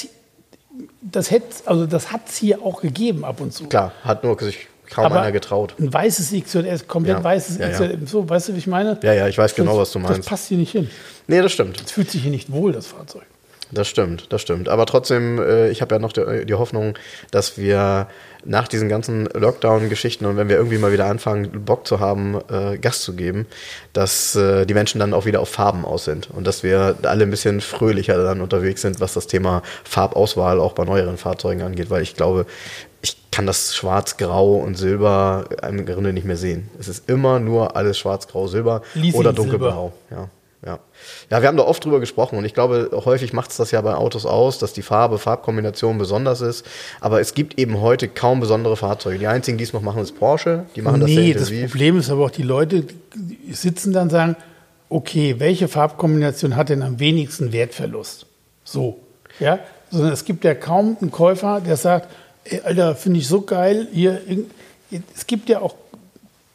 das 1.00 1.30
hätte, 1.30 1.46
also 1.66 1.86
das 1.86 2.12
hat 2.12 2.22
es 2.28 2.36
hier 2.36 2.62
auch 2.62 2.80
gegeben 2.80 3.24
ab 3.24 3.40
und 3.40 3.52
zu. 3.52 3.66
Klar, 3.66 3.92
hat 4.04 4.22
nur 4.24 4.38
sich 4.40 4.68
kaum 4.88 5.06
aber 5.06 5.20
einer 5.22 5.32
getraut. 5.32 5.74
ein 5.78 5.92
weißes 5.92 6.32
XJS, 6.32 6.86
komplett 6.86 7.18
Ja, 7.18 7.24
weißes 7.24 7.58
ja, 7.58 7.68
ja. 7.68 7.72
XJS, 7.72 8.10
so, 8.10 8.28
weißt 8.28 8.48
du, 8.50 8.54
wie 8.54 8.58
ich 8.58 8.66
meine? 8.66 8.98
Ja, 9.02 9.12
ja, 9.12 9.26
ich 9.28 9.36
weiß 9.36 9.54
genau, 9.54 9.76
was 9.78 9.90
du 9.92 9.98
Das 10.00 10.10
meinst. 10.10 10.28
passt 10.28 10.48
hier 10.48 10.58
nicht 10.58 10.72
hin. 10.72 10.88
Nee, 11.26 11.40
das 11.42 11.52
stimmt. 11.52 11.80
Es 11.84 11.92
fühlt 11.92 12.10
sich 12.10 12.22
hier 12.22 12.30
nicht 12.30 12.52
wohl, 12.52 12.72
das 12.72 12.86
Fahrzeug. 12.86 13.22
Das 13.70 13.88
stimmt, 13.88 14.32
das 14.32 14.40
stimmt. 14.42 14.68
Aber 14.68 14.86
trotzdem, 14.86 15.38
äh, 15.38 15.68
ich 15.70 15.82
habe 15.82 15.94
ja 15.94 15.98
noch 15.98 16.12
die, 16.12 16.54
Hoffnung, 16.54 16.94
dass 17.30 17.58
wir 17.58 18.08
nach 18.44 18.66
diesen 18.68 18.88
ganzen 18.88 19.26
Lockdown-Geschichten 19.26 20.24
und 20.24 20.36
wenn 20.36 20.48
wir 20.48 20.56
irgendwie 20.56 20.78
mal 20.78 20.92
wieder 20.92 21.06
anfangen, 21.06 21.64
Bock 21.64 21.86
zu 21.86 22.00
haben, 22.00 22.40
äh, 22.50 22.78
Gas 22.78 23.02
zu 23.02 23.14
geben, 23.14 23.46
dass 23.92 24.36
äh, 24.36 24.64
die 24.64 24.74
Menschen 24.74 25.00
dann 25.00 25.12
auch 25.12 25.26
wieder 25.26 25.40
auf 25.40 25.50
Farben 25.50 25.84
aus 25.84 26.04
sind 26.04 26.30
und 26.30 26.46
dass 26.46 26.62
wir 26.62 26.96
alle 27.02 27.24
ein 27.24 27.30
bisschen 27.30 27.60
fröhlicher 27.60 28.22
dann 28.22 28.40
unterwegs 28.40 28.82
sind, 28.82 29.00
was 29.00 29.12
das 29.12 29.26
Thema 29.26 29.62
Farbauswahl 29.84 30.60
auch 30.60 30.72
bei 30.72 30.84
neueren 30.84 31.18
Fahrzeugen 31.18 31.62
angeht, 31.62 31.90
weil 31.90 32.02
ich 32.02 32.14
glaube, 32.14 32.46
ich 33.02 33.16
kann 33.30 33.46
das 33.46 33.76
Schwarz, 33.76 34.16
Grau 34.16 34.54
und 34.54 34.76
Silber 34.76 35.44
im 35.68 35.84
Grunde 35.84 36.12
nicht 36.12 36.24
mehr 36.24 36.36
sehen. 36.36 36.70
Es 36.80 36.88
ist 36.88 37.08
immer 37.08 37.38
nur 37.38 37.76
alles 37.76 37.98
Schwarz, 37.98 38.28
Grau, 38.28 38.46
Silber 38.46 38.82
Leasing 38.94 39.20
oder 39.20 39.32
dunkelblau. 39.32 39.92
Ja. 40.10 40.28
Ja. 40.66 40.80
ja, 41.30 41.40
wir 41.40 41.46
haben 41.46 41.56
da 41.56 41.62
oft 41.62 41.84
drüber 41.84 42.00
gesprochen 42.00 42.36
und 42.36 42.44
ich 42.44 42.52
glaube, 42.52 42.90
häufig 43.04 43.32
macht 43.32 43.52
es 43.52 43.58
das 43.58 43.70
ja 43.70 43.80
bei 43.80 43.94
Autos 43.94 44.26
aus, 44.26 44.58
dass 44.58 44.72
die 44.72 44.82
Farbe, 44.82 45.18
Farbkombination 45.18 45.98
besonders 45.98 46.40
ist. 46.40 46.66
Aber 47.00 47.20
es 47.20 47.34
gibt 47.34 47.60
eben 47.60 47.80
heute 47.80 48.08
kaum 48.08 48.40
besondere 48.40 48.76
Fahrzeuge. 48.76 49.20
Die 49.20 49.28
einzigen, 49.28 49.56
die 49.56 49.64
es 49.64 49.72
noch 49.72 49.82
machen, 49.82 50.02
ist 50.02 50.18
Porsche. 50.18 50.66
Die 50.74 50.82
machen 50.82 51.00
das 51.00 51.10
sehr 51.10 51.20
nee, 51.20 51.32
das 51.32 51.42
intensiv. 51.50 51.70
Problem 51.70 51.98
ist 51.98 52.10
aber 52.10 52.24
auch, 52.24 52.30
die 52.30 52.42
Leute 52.42 52.84
sitzen 53.52 53.92
dann 53.92 54.04
und 54.04 54.10
sagen, 54.10 54.36
okay, 54.88 55.36
welche 55.38 55.68
Farbkombination 55.68 56.56
hat 56.56 56.70
denn 56.70 56.82
am 56.82 56.98
wenigsten 56.98 57.52
Wertverlust? 57.52 58.26
So, 58.64 58.98
ja, 59.38 59.60
sondern 59.90 60.12
es 60.12 60.24
gibt 60.24 60.44
ja 60.44 60.54
kaum 60.54 60.96
einen 61.00 61.12
Käufer, 61.12 61.60
der 61.60 61.76
sagt, 61.76 62.08
ey, 62.44 62.60
Alter, 62.64 62.96
finde 62.96 63.20
ich 63.20 63.28
so 63.28 63.42
geil, 63.42 63.86
hier, 63.92 64.20
es 65.14 65.26
gibt 65.26 65.48
ja 65.48 65.60
auch 65.60 65.74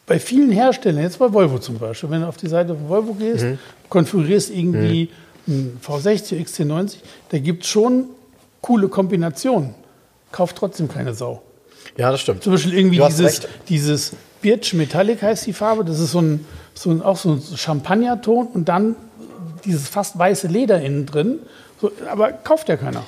bei 0.05 0.19
vielen 0.19 0.51
Herstellern, 0.51 1.03
jetzt 1.03 1.19
bei 1.19 1.31
Volvo 1.31 1.59
zum 1.59 1.77
Beispiel, 1.77 2.09
wenn 2.09 2.21
du 2.21 2.27
auf 2.27 2.37
die 2.37 2.47
Seite 2.47 2.75
von 2.75 2.89
Volvo 2.89 3.13
gehst, 3.13 3.45
Mhm. 3.45 3.57
konfigurierst 3.89 4.49
irgendwie 4.49 5.09
einen 5.47 5.79
V60, 5.85 6.39
XC90, 6.45 6.97
da 7.29 7.37
gibt 7.39 7.63
es 7.63 7.69
schon 7.69 8.05
coole 8.61 8.87
Kombinationen. 8.87 9.75
Kauft 10.31 10.55
trotzdem 10.57 10.87
keine 10.87 11.13
Sau. 11.13 11.41
Ja, 11.97 12.11
das 12.11 12.21
stimmt. 12.21 12.43
Zum 12.43 12.53
Beispiel 12.53 12.73
irgendwie 12.73 12.97
dieses, 12.99 13.25
recht. 13.43 13.47
dieses 13.69 14.13
Birch 14.41 14.73
Metallic 14.73 15.21
heißt 15.21 15.45
die 15.45 15.53
Farbe. 15.53 15.85
Das 15.85 15.99
ist 15.99 16.11
so 16.11 16.21
ein, 16.21 16.45
so 16.73 16.89
ein, 16.89 17.01
auch 17.01 17.17
so 17.17 17.33
ein 17.33 17.41
Champagnerton 17.55 18.47
und 18.47 18.67
dann 18.67 18.95
dieses 19.63 19.87
fast 19.89 20.17
weiße 20.17 20.47
Leder 20.47 20.81
innen 20.81 21.05
drin. 21.05 21.39
So, 21.79 21.91
aber 22.09 22.31
kauft 22.31 22.67
ja 22.69 22.77
keiner. 22.77 23.03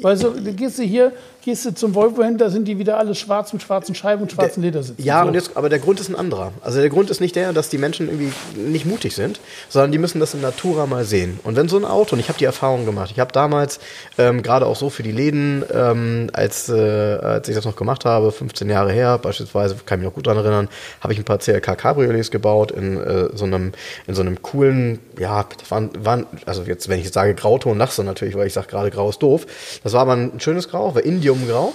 Weil 0.00 0.16
so, 0.16 0.30
du 0.30 0.52
gehst 0.52 0.78
du 0.78 0.82
hier, 0.82 1.12
gehst 1.44 1.64
du 1.64 1.74
zum 1.74 1.94
Volvo-Händler, 1.94 2.50
sind 2.50 2.66
die 2.66 2.78
wieder 2.78 2.98
alle 2.98 3.14
schwarz 3.14 3.52
mit 3.52 3.62
schwarzen 3.62 3.94
Scheiben 3.94 4.22
und 4.22 4.32
schwarzen 4.32 4.62
Ledersitzen. 4.62 5.04
Ja, 5.04 5.22
so. 5.22 5.28
und 5.28 5.34
jetzt, 5.34 5.56
aber 5.56 5.68
der 5.68 5.78
Grund 5.78 6.00
ist 6.00 6.08
ein 6.08 6.16
anderer. 6.16 6.52
Also 6.62 6.80
der 6.80 6.88
Grund 6.88 7.10
ist 7.10 7.20
nicht 7.20 7.36
der, 7.36 7.52
dass 7.52 7.68
die 7.68 7.78
Menschen 7.78 8.08
irgendwie 8.08 8.32
nicht 8.56 8.86
mutig 8.86 9.14
sind, 9.14 9.40
sondern 9.68 9.92
die 9.92 9.98
müssen 9.98 10.20
das 10.20 10.34
in 10.34 10.40
Natura 10.40 10.86
mal 10.86 11.04
sehen. 11.04 11.38
Und 11.44 11.56
wenn 11.56 11.68
so 11.68 11.76
ein 11.76 11.84
Auto, 11.84 12.14
und 12.14 12.20
ich 12.20 12.28
habe 12.28 12.38
die 12.38 12.44
Erfahrung 12.44 12.86
gemacht, 12.86 13.10
ich 13.12 13.20
habe 13.20 13.32
damals 13.32 13.78
ähm, 14.18 14.42
gerade 14.42 14.66
auch 14.66 14.76
so 14.76 14.90
für 14.90 15.02
die 15.02 15.12
Läden, 15.12 15.64
ähm, 15.72 16.30
als, 16.32 16.68
äh, 16.68 16.72
als 16.74 17.48
ich 17.48 17.54
das 17.54 17.64
noch 17.64 17.76
gemacht 17.76 18.04
habe, 18.04 18.32
15 18.32 18.68
Jahre 18.68 18.92
her 18.92 19.18
beispielsweise, 19.18 19.76
kann 19.84 19.98
ich 19.98 20.04
mich 20.04 20.10
noch 20.10 20.14
gut 20.14 20.26
daran 20.26 20.44
erinnern, 20.44 20.68
habe 21.00 21.12
ich 21.12 21.18
ein 21.18 21.24
paar 21.24 21.38
CLK 21.38 21.76
Cabriolets 21.76 22.30
gebaut 22.30 22.70
in 22.70 22.96
äh, 22.96 23.28
so 23.34 23.44
einem 23.44 23.72
in 24.06 24.14
so 24.14 24.22
einem 24.22 24.42
coolen, 24.42 25.00
ja, 25.18 25.46
das 25.58 25.70
waren, 25.70 25.90
waren 25.98 26.26
also 26.46 26.62
jetzt, 26.62 26.88
wenn 26.88 26.98
ich 26.98 27.04
jetzt 27.04 27.14
sage 27.14 27.34
Grauton, 27.34 27.78
lachst 27.78 27.98
du 27.98 28.02
natürlich, 28.02 28.36
weil 28.36 28.46
ich 28.46 28.52
sage 28.52 28.66
gerade 28.68 28.90
Grau 28.90 29.10
ist 29.10 29.22
doof. 29.22 29.46
Das 29.82 29.92
war 29.92 30.02
aber 30.02 30.12
ein 30.12 30.40
schönes 30.40 30.68
Grau, 30.68 30.94
war 30.94 31.04
Indiumgrau. 31.34 31.72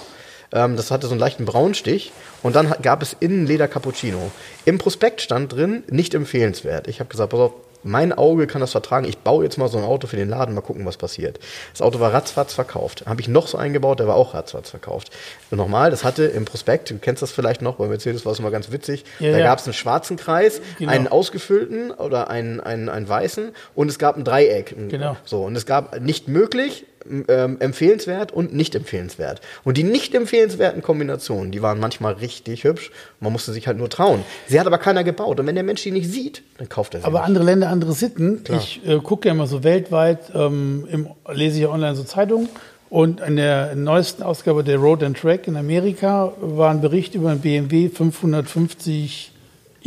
Ähm, 0.52 0.76
das 0.76 0.90
hatte 0.90 1.06
so 1.06 1.12
einen 1.12 1.20
leichten 1.20 1.44
Braunstich. 1.44 2.12
Und 2.42 2.56
dann 2.56 2.74
gab 2.82 3.02
es 3.02 3.14
innen 3.20 3.46
Leder 3.46 3.68
Cappuccino. 3.68 4.30
Im 4.64 4.78
Prospekt 4.78 5.20
stand 5.20 5.52
drin, 5.52 5.84
nicht 5.90 6.14
empfehlenswert. 6.14 6.88
Ich 6.88 7.00
habe 7.00 7.08
gesagt, 7.10 7.30
pass 7.30 7.40
auf, 7.40 7.52
mein 7.82 8.12
Auge 8.12 8.46
kann 8.46 8.60
das 8.60 8.72
vertragen. 8.72 9.06
Ich 9.06 9.18
baue 9.18 9.42
jetzt 9.44 9.56
mal 9.56 9.68
so 9.68 9.78
ein 9.78 9.84
Auto 9.84 10.06
für 10.06 10.16
den 10.16 10.28
Laden, 10.28 10.54
mal 10.54 10.60
gucken, 10.60 10.84
was 10.84 10.98
passiert. 10.98 11.38
Das 11.72 11.80
Auto 11.80 11.98
war 11.98 12.12
ratzfatz 12.12 12.52
verkauft. 12.52 13.04
Habe 13.06 13.22
ich 13.22 13.28
noch 13.28 13.46
so 13.46 13.56
eingebaut, 13.56 14.00
der 14.00 14.06
war 14.06 14.16
auch 14.16 14.34
ratzfatz 14.34 14.68
verkauft. 14.68 15.10
Und 15.50 15.56
nochmal, 15.56 15.90
das 15.90 16.04
hatte 16.04 16.24
im 16.24 16.44
Prospekt, 16.44 16.90
du 16.90 16.98
kennst 16.98 17.22
das 17.22 17.30
vielleicht 17.32 17.62
noch, 17.62 17.76
bei 17.76 17.86
Mercedes 17.86 18.26
war 18.26 18.32
es 18.32 18.38
immer 18.38 18.50
ganz 18.50 18.70
witzig, 18.70 19.04
Ja, 19.18 19.32
da 19.32 19.38
ja. 19.38 19.44
gab 19.46 19.60
es 19.60 19.64
einen 19.64 19.72
schwarzen 19.72 20.18
Kreis, 20.18 20.60
Genau. 20.78 20.92
einen 20.92 21.08
ausgefüllten 21.08 21.90
oder 21.90 22.28
einen, 22.28 22.60
einen, 22.60 22.90
einen 22.90 23.08
weißen 23.08 23.52
und 23.74 23.88
es 23.88 23.98
gab 23.98 24.16
ein 24.18 24.24
Dreieck. 24.24 24.74
Genau. 24.90 25.16
So, 25.24 25.42
und 25.44 25.56
es 25.56 25.64
gab 25.64 25.98
nicht 26.00 26.28
möglich, 26.28 26.84
ähm, 27.28 27.56
empfehlenswert 27.60 28.32
und 28.32 28.54
nicht 28.54 28.74
empfehlenswert. 28.74 29.40
Und 29.64 29.76
die 29.76 29.84
nicht 29.84 30.14
empfehlenswerten 30.14 30.82
Kombinationen, 30.82 31.50
die 31.50 31.62
waren 31.62 31.80
manchmal 31.80 32.14
richtig 32.14 32.64
hübsch. 32.64 32.90
Man 33.20 33.32
musste 33.32 33.52
sich 33.52 33.66
halt 33.66 33.78
nur 33.78 33.88
trauen. 33.88 34.24
Sie 34.46 34.60
hat 34.60 34.66
aber 34.66 34.78
keiner 34.78 35.04
gebaut. 35.04 35.40
Und 35.40 35.46
wenn 35.46 35.54
der 35.54 35.64
Mensch 35.64 35.82
die 35.82 35.90
nicht 35.90 36.10
sieht, 36.10 36.42
dann 36.58 36.68
kauft 36.68 36.94
er 36.94 37.00
sie. 37.00 37.06
Aber 37.06 37.20
nicht. 37.20 37.28
andere 37.28 37.44
Länder, 37.44 37.68
andere 37.68 37.92
Sitten. 37.92 38.44
Klar. 38.44 38.60
Ich 38.60 38.80
äh, 38.86 38.98
gucke 38.98 39.28
ja 39.28 39.34
immer 39.34 39.46
so 39.46 39.64
weltweit, 39.64 40.30
ähm, 40.34 40.86
im, 40.90 41.08
lese 41.32 41.56
ich 41.56 41.62
ja 41.62 41.70
online 41.70 41.96
so 41.96 42.04
Zeitungen. 42.04 42.48
Und 42.90 43.20
in 43.20 43.36
der 43.36 43.76
neuesten 43.76 44.24
Ausgabe 44.24 44.64
der 44.64 44.76
Road 44.78 45.04
and 45.04 45.16
Track 45.16 45.46
in 45.46 45.56
Amerika 45.56 46.32
war 46.40 46.70
ein 46.70 46.80
Bericht 46.80 47.14
über 47.14 47.30
einen 47.30 47.40
BMW 47.40 47.88
550 47.88 49.32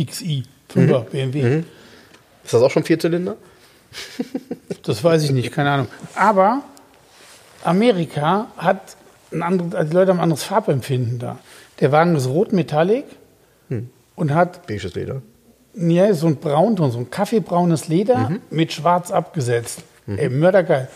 XI. 0.02 0.44
5er 0.74 1.02
BMW. 1.02 1.64
Ist 2.44 2.54
das 2.54 2.62
auch 2.62 2.72
schon 2.72 2.84
Vierzylinder? 2.84 3.36
Das 4.84 5.04
weiß 5.04 5.24
ich 5.24 5.32
nicht, 5.32 5.52
keine 5.52 5.70
Ahnung. 5.70 5.88
Aber 6.16 6.64
Amerika 7.66 8.48
hat 8.58 8.96
ein 9.32 9.42
anderes, 9.42 9.74
also 9.76 9.90
die 9.90 9.96
Leute 9.96 10.12
haben 10.12 10.20
ein 10.20 10.24
anderes 10.24 10.44
Farbempfinden 10.44 11.20
da. 11.20 11.40
Der 11.80 11.92
Wagen 11.92 12.16
ist 12.16 12.28
rot 12.28 12.54
Metallic 12.54 13.06
und 14.16 14.34
hat 14.34 14.68
Beiges 14.68 14.94
Leder. 14.94 15.22
ja, 15.76 16.14
so 16.14 16.28
ein 16.28 16.36
Braunton, 16.36 16.92
so 16.92 17.00
ein 17.00 17.10
kaffeebraunes 17.10 17.88
Leder 17.88 18.32
mit 18.52 18.72
schwarz 18.74 19.10
abgesetzt. 19.12 19.82
Ey, 20.06 20.30
mördergeil. 20.30 20.88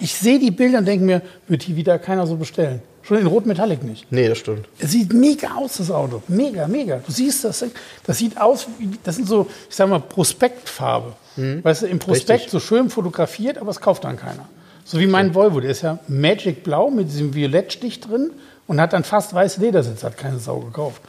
Ich 0.00 0.14
sehe 0.14 0.40
die 0.40 0.50
Bilder 0.50 0.78
und 0.78 0.86
denke 0.86 1.04
mir, 1.04 1.22
wird 1.46 1.62
hier 1.62 1.76
wieder 1.76 1.98
keiner 2.00 2.26
so 2.26 2.36
bestellen. 2.36 2.82
Schon 3.02 3.18
in 3.18 3.26
Rot 3.26 3.46
Metallic 3.46 3.82
nicht. 3.84 4.10
Nee, 4.10 4.28
das 4.28 4.38
stimmt. 4.38 4.68
Es 4.78 4.92
sieht 4.92 5.12
mega 5.12 5.54
aus, 5.56 5.76
das 5.76 5.90
Auto. 5.90 6.22
Mega, 6.28 6.66
mega. 6.68 7.00
Du 7.04 7.12
siehst 7.12 7.44
das. 7.44 7.64
Das 8.04 8.18
sieht 8.18 8.40
aus, 8.40 8.66
wie, 8.78 8.90
das 9.04 9.16
sind 9.16 9.28
so, 9.28 9.48
ich 9.68 9.74
sag 9.74 9.88
mal, 9.88 10.00
Prospektfarbe. 10.00 11.12
Weißt 11.36 11.82
du, 11.82 11.86
im 11.86 11.98
Prospekt 11.98 12.30
Richtig. 12.30 12.50
so 12.52 12.60
schön 12.60 12.90
fotografiert, 12.90 13.58
aber 13.58 13.70
es 13.70 13.80
kauft 13.80 14.04
dann 14.04 14.16
keiner. 14.16 14.48
So 14.84 14.98
wie 14.98 15.06
mein 15.06 15.34
Volvo, 15.34 15.60
der 15.60 15.70
ist 15.70 15.82
ja 15.82 15.98
Magic 16.08 16.64
Blau 16.64 16.90
mit 16.90 17.08
diesem 17.08 17.34
Violettstich 17.34 18.00
drin 18.00 18.30
und 18.66 18.80
hat 18.80 18.92
dann 18.92 19.04
fast 19.04 19.32
weiße 19.34 19.60
Ledersitz, 19.60 20.02
hat 20.02 20.16
keine 20.16 20.38
Sau 20.38 20.58
gekauft. 20.60 21.00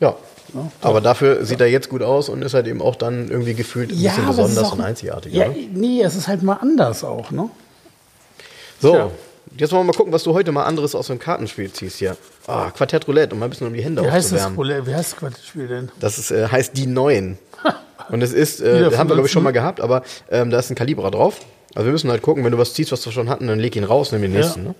Ja. 0.00 0.14
aber 0.82 1.00
dafür 1.00 1.44
sieht 1.46 1.60
er 1.60 1.68
jetzt 1.68 1.88
gut 1.88 2.02
aus 2.02 2.28
und 2.28 2.42
ist 2.42 2.52
halt 2.54 2.66
eben 2.66 2.82
auch 2.82 2.96
dann 2.96 3.28
irgendwie 3.30 3.54
gefühlt 3.54 3.90
ein 3.90 3.96
bisschen 3.96 4.10
es 4.12 4.18
ist 4.18 4.26
besonders 4.26 4.64
auch- 4.64 4.72
und 4.74 4.80
einzigartig. 4.82 5.32
Ja, 5.32 5.46
oder? 5.46 5.54
nee, 5.72 6.02
es 6.02 6.14
ist 6.16 6.28
halt 6.28 6.42
mal 6.42 6.54
anders 6.60 7.02
auch, 7.04 7.30
ne? 7.30 7.48
So, 8.80 8.92
Tja. 8.92 9.10
jetzt 9.56 9.72
wollen 9.72 9.82
wir 9.82 9.92
mal 9.92 9.96
gucken, 9.96 10.12
was 10.12 10.22
du 10.24 10.34
heute 10.34 10.52
mal 10.52 10.64
anderes 10.64 10.94
aus 10.94 11.06
dem 11.06 11.18
Kartenspiel 11.18 11.72
ziehst 11.72 11.98
hier. 11.98 12.16
Ah, 12.46 12.70
Quartett 12.70 13.08
Roulette, 13.08 13.32
um 13.34 13.38
mal 13.40 13.46
ein 13.46 13.50
bisschen 13.50 13.66
um 13.68 13.72
die 13.72 13.82
Hände 13.82 14.02
Wie 14.02 14.10
heißt 14.10 14.32
das. 14.32 14.46
Roulette- 14.56 14.86
wie 14.86 14.94
heißt 14.94 15.12
das 15.12 15.18
Quartettspiel 15.18 15.68
denn? 15.68 15.90
Das 16.00 16.18
ist, 16.18 16.30
äh, 16.30 16.48
heißt 16.48 16.76
die 16.76 16.86
Neuen. 16.86 17.38
Und 18.10 18.22
es 18.22 18.32
ist, 18.34 18.60
äh, 18.60 18.90
haben 18.96 19.08
wir 19.08 19.14
glaube 19.14 19.26
ich 19.26 19.32
schon 19.32 19.42
mal 19.44 19.52
gehabt, 19.52 19.80
aber 19.80 20.02
ähm, 20.30 20.50
da 20.50 20.58
ist 20.58 20.70
ein 20.70 20.74
Kalibra 20.74 21.10
drauf. 21.10 21.40
Also 21.74 21.86
wir 21.86 21.92
müssen 21.92 22.10
halt 22.10 22.22
gucken, 22.22 22.44
wenn 22.44 22.52
du 22.52 22.58
was 22.58 22.72
ziehst, 22.74 22.92
was 22.92 23.04
wir 23.04 23.12
schon 23.12 23.28
hatten, 23.28 23.46
dann 23.48 23.58
leg 23.58 23.74
ihn 23.76 23.84
raus, 23.84 24.12
nimm 24.12 24.22
den 24.22 24.32
Ja. 24.32 24.40
nächsten. 24.40 24.62
Ne? 24.64 24.74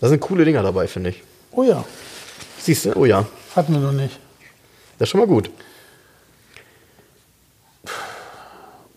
Da 0.00 0.08
sind 0.08 0.20
coole 0.20 0.44
Dinger 0.44 0.62
dabei, 0.62 0.86
finde 0.86 1.10
ich. 1.10 1.22
Oh 1.52 1.62
ja, 1.62 1.84
Siehst 2.58 2.86
du? 2.86 2.96
Oh 2.96 3.04
ja, 3.04 3.26
hatten 3.54 3.72
wir 3.74 3.80
noch 3.80 3.92
nicht. 3.92 4.18
das 4.98 5.06
ist 5.06 5.10
schon 5.10 5.20
mal 5.20 5.26
gut. 5.26 5.50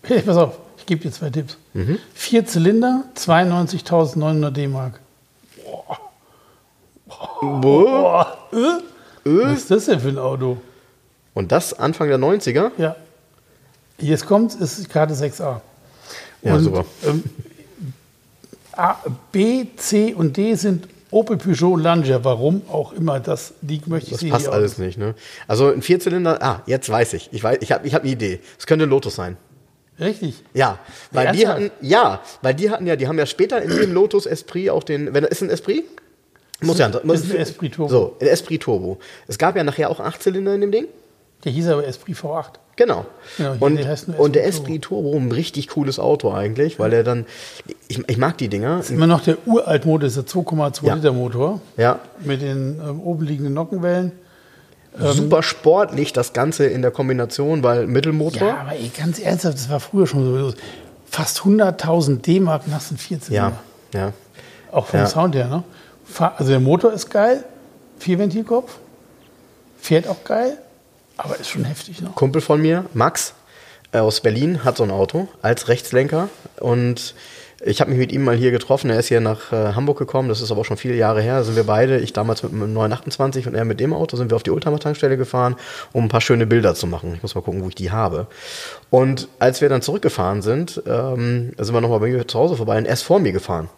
Hey, 0.04 0.22
pass 0.22 0.38
auf, 0.38 0.58
ich 0.78 0.86
gebe 0.86 1.02
dir 1.02 1.12
zwei 1.12 1.30
Tipps. 1.30 1.58
Mhm. 1.74 2.00
Vier 2.14 2.46
Zylinder, 2.46 3.04
92.900 3.16 4.52
D-Mark. 4.52 5.00
Boah. 7.42 8.38
Äh? 8.54 8.82
Was 9.26 9.60
ist 9.60 9.72
das 9.72 9.86
denn 9.86 10.00
für 10.00 10.08
ein 10.10 10.18
Auto? 10.18 10.58
Und 11.34 11.52
das 11.52 11.74
Anfang 11.74 12.08
der 12.08 12.18
90er? 12.18 12.72
Ja. 12.78 12.96
Jetzt 14.00 14.26
kommt, 14.26 14.54
ist 14.56 14.80
die 14.80 14.86
Karte 14.86 15.14
6a. 15.14 15.62
Ja, 16.44 16.56
und, 16.56 16.64
super. 16.64 16.86
Ähm, 17.06 17.24
A, 18.74 18.96
B, 19.32 19.66
C 19.76 20.14
und 20.14 20.38
D 20.38 20.54
sind 20.56 20.88
Opel 21.10 21.38
Peugeot 21.38 21.78
Lancia. 21.78 22.24
Warum 22.24 22.62
auch 22.70 22.94
immer, 22.94 23.20
das 23.20 23.54
liegt, 23.62 23.88
möchte 23.88 24.08
ich 24.08 24.12
Das 24.12 24.20
sehen. 24.22 24.30
passt 24.30 24.48
alles 24.48 24.74
Autos. 24.74 24.86
nicht, 24.86 24.98
ne? 24.98 25.16
Also 25.48 25.72
ein 25.72 25.82
Vierzylinder, 25.82 26.42
ah, 26.42 26.62
jetzt 26.68 26.90
weiß 26.90 27.14
ich. 27.14 27.30
Ich, 27.32 27.44
weiß, 27.44 27.58
ich 27.62 27.72
habe 27.72 27.88
ich 27.88 27.96
hab 27.96 28.04
eine 28.04 28.12
Idee. 28.12 28.40
Es 28.60 28.68
könnte 28.68 28.86
ein 28.86 28.90
Lotus 28.90 29.16
sein. 29.16 29.38
Richtig. 30.00 30.44
Ja, 30.54 30.78
weil 31.12 31.32
die 31.32 31.48
hatten, 31.48 31.72
ja, 31.82 32.22
weil 32.44 32.54
die 32.54 32.70
hatten 32.70 32.86
ja, 32.86 32.96
die 32.96 33.08
haben 33.08 33.18
ja 33.18 33.26
später 33.26 33.60
in 33.62 33.76
dem 33.76 33.94
Lotus 33.94 34.28
Esprit 34.28 34.70
auch 34.70 34.84
den, 34.84 35.12
wenn 35.14 35.24
ist 35.24 35.42
ein 35.42 35.50
Esprit? 35.50 35.86
Muss 36.62 36.78
ja, 36.78 36.92
muss, 37.04 37.22
ist 37.22 37.32
ein 37.32 37.38
Esprit 37.38 37.74
Turbo. 37.74 37.92
So, 37.92 38.18
ein 38.22 38.28
Esprit 38.28 38.62
Turbo. 38.62 39.00
Es 39.28 39.40
gab 39.40 39.56
ja 39.56 39.64
nachher 39.64 39.90
auch 39.90 40.00
Achtzylinder 40.00 40.54
in 40.54 40.62
dem 40.62 40.72
Ding. 40.72 40.86
Der 41.44 41.52
hieß 41.52 41.68
aber 41.70 41.88
Esprit 41.88 42.16
V8. 42.16 42.54
Genau. 42.78 43.06
Genau, 43.38 43.56
und, 43.60 43.80
und 44.18 44.36
der 44.36 44.46
Esprit 44.46 44.84
Turbo, 44.84 45.18
ein 45.18 45.32
richtig 45.32 45.68
cooles 45.70 46.00
Auto 46.00 46.32
eigentlich, 46.32 46.80
weil 46.80 46.94
er 46.94 47.04
dann, 47.04 47.26
ich, 47.88 48.08
ich 48.08 48.18
mag 48.18 48.38
die 48.38 48.48
Dinger. 48.48 48.82
Immer 48.90 49.08
noch 49.08 49.22
der 49.22 49.38
uralt 49.48 49.86
Motor, 49.86 50.08
ist 50.08 50.16
der 50.16 50.26
2,2 50.26 50.86
Ja. 50.86 50.94
Liter 50.94 51.12
Motor 51.12 51.60
Ja, 51.76 52.00
mit 52.24 52.42
den 52.42 52.80
ähm, 52.80 53.02
oben 53.02 53.26
liegenden 53.26 53.54
Nockenwellen. 53.56 54.12
super 55.00 55.44
sportlich 55.44 56.14
das 56.14 56.34
Ganze 56.34 56.66
in 56.68 56.82
der 56.84 56.92
Kombination, 56.92 57.64
weil 57.64 57.88
Mittelmotor. 57.88 58.48
Ja, 58.48 58.58
aber 58.62 58.74
ey, 58.74 58.90
ganz 58.96 59.20
ernsthaft, 59.20 59.56
das 59.56 59.70
war 59.70 59.80
früher 59.80 60.08
schon 60.08 60.24
so. 60.52 60.54
Fast 61.10 61.40
100.000 61.40 62.22
D-Mark 62.22 62.68
nach 62.68 62.84
den 62.88 62.98
14 62.98 63.34
Ja, 63.34 63.54
ja. 63.94 64.14
Auch 64.72 64.86
vom 64.88 65.00
Ja. 65.00 65.08
Sound 65.08 65.34
her, 65.36 65.48
ne? 65.48 65.64
Also 66.38 66.52
der 66.52 66.60
Motor 66.60 66.94
ist 66.94 67.10
geil, 67.10 67.44
Vierventilkopf, 68.00 68.78
fährt 69.80 70.08
auch 70.08 70.24
geil, 70.24 70.58
aber 71.18 71.40
ist 71.40 71.50
schon 71.50 71.66
heftig, 71.66 72.02
ne? 72.02 72.12
Kumpel 72.16 72.42
von 72.42 72.62
mir, 72.62 72.86
Max 72.94 73.34
äh, 73.92 74.00
aus 74.00 74.22
Berlin, 74.22 74.64
hat 74.64 74.78
so 74.78 74.84
ein 74.84 74.92
Auto 74.92 75.28
als 75.42 75.68
Rechtslenker 75.68 76.30
und 76.60 77.16
ich 77.64 77.82
habe 77.82 77.90
mich 77.90 78.00
mit 78.00 78.12
ihm 78.12 78.24
mal 78.24 78.36
hier 78.36 78.52
getroffen. 78.52 78.92
Er 78.92 79.00
ist 79.00 79.08
hier 79.08 79.20
nach 79.20 79.52
äh, 79.52 79.74
Hamburg 79.74 79.98
gekommen, 79.98 80.30
das 80.30 80.42
ist 80.42 80.52
aber 80.52 80.62
auch 80.62 80.66
schon 80.66 80.78
viele 80.78 80.96
Jahre 80.96 81.22
her. 81.22 81.38
Da 81.38 81.44
sind 81.44 81.56
wir 81.56 81.64
beide, 81.64 82.00
ich 82.00 82.14
damals 82.14 82.44
mit 82.44 82.52
einem 82.52 82.72
928 82.74 83.48
und 83.48 83.56
er 83.56 83.66
mit 83.66 83.80
dem 83.80 83.94
Auto, 83.94 84.16
sind 84.16 84.30
wir 84.32 84.36
auf 84.36 84.44
die 84.44 84.52
Ultramar-Tankstelle 84.52 85.18
gefahren, 85.18 85.56
um 85.92 86.06
ein 86.06 86.10
paar 86.10 86.22
schöne 86.22 86.46
Bilder 86.46 86.76
zu 86.76 86.86
machen. 86.86 87.14
Ich 87.16 87.24
muss 87.24 87.34
mal 87.34 87.42
gucken, 87.42 87.64
wo 87.64 87.70
ich 87.70 87.76
die 87.76 87.92
habe. 87.92 88.28
Und 88.92 89.28
als 89.40 89.62
wir 89.62 89.70
dann 89.70 89.82
zurückgefahren 89.82 90.44
sind, 90.44 90.84
ähm, 90.86 91.54
sind 91.58 91.74
wir 91.74 91.82
nochmal 91.82 92.00
bei 92.00 92.10
mir 92.10 92.28
zu 92.28 92.38
Hause 92.38 92.58
vorbei 92.58 92.78
und 92.78 92.86
er 92.86 92.94
ist 92.94 93.02
vor 93.04 93.20
mir 93.20 93.32
gefahren. 93.32 93.70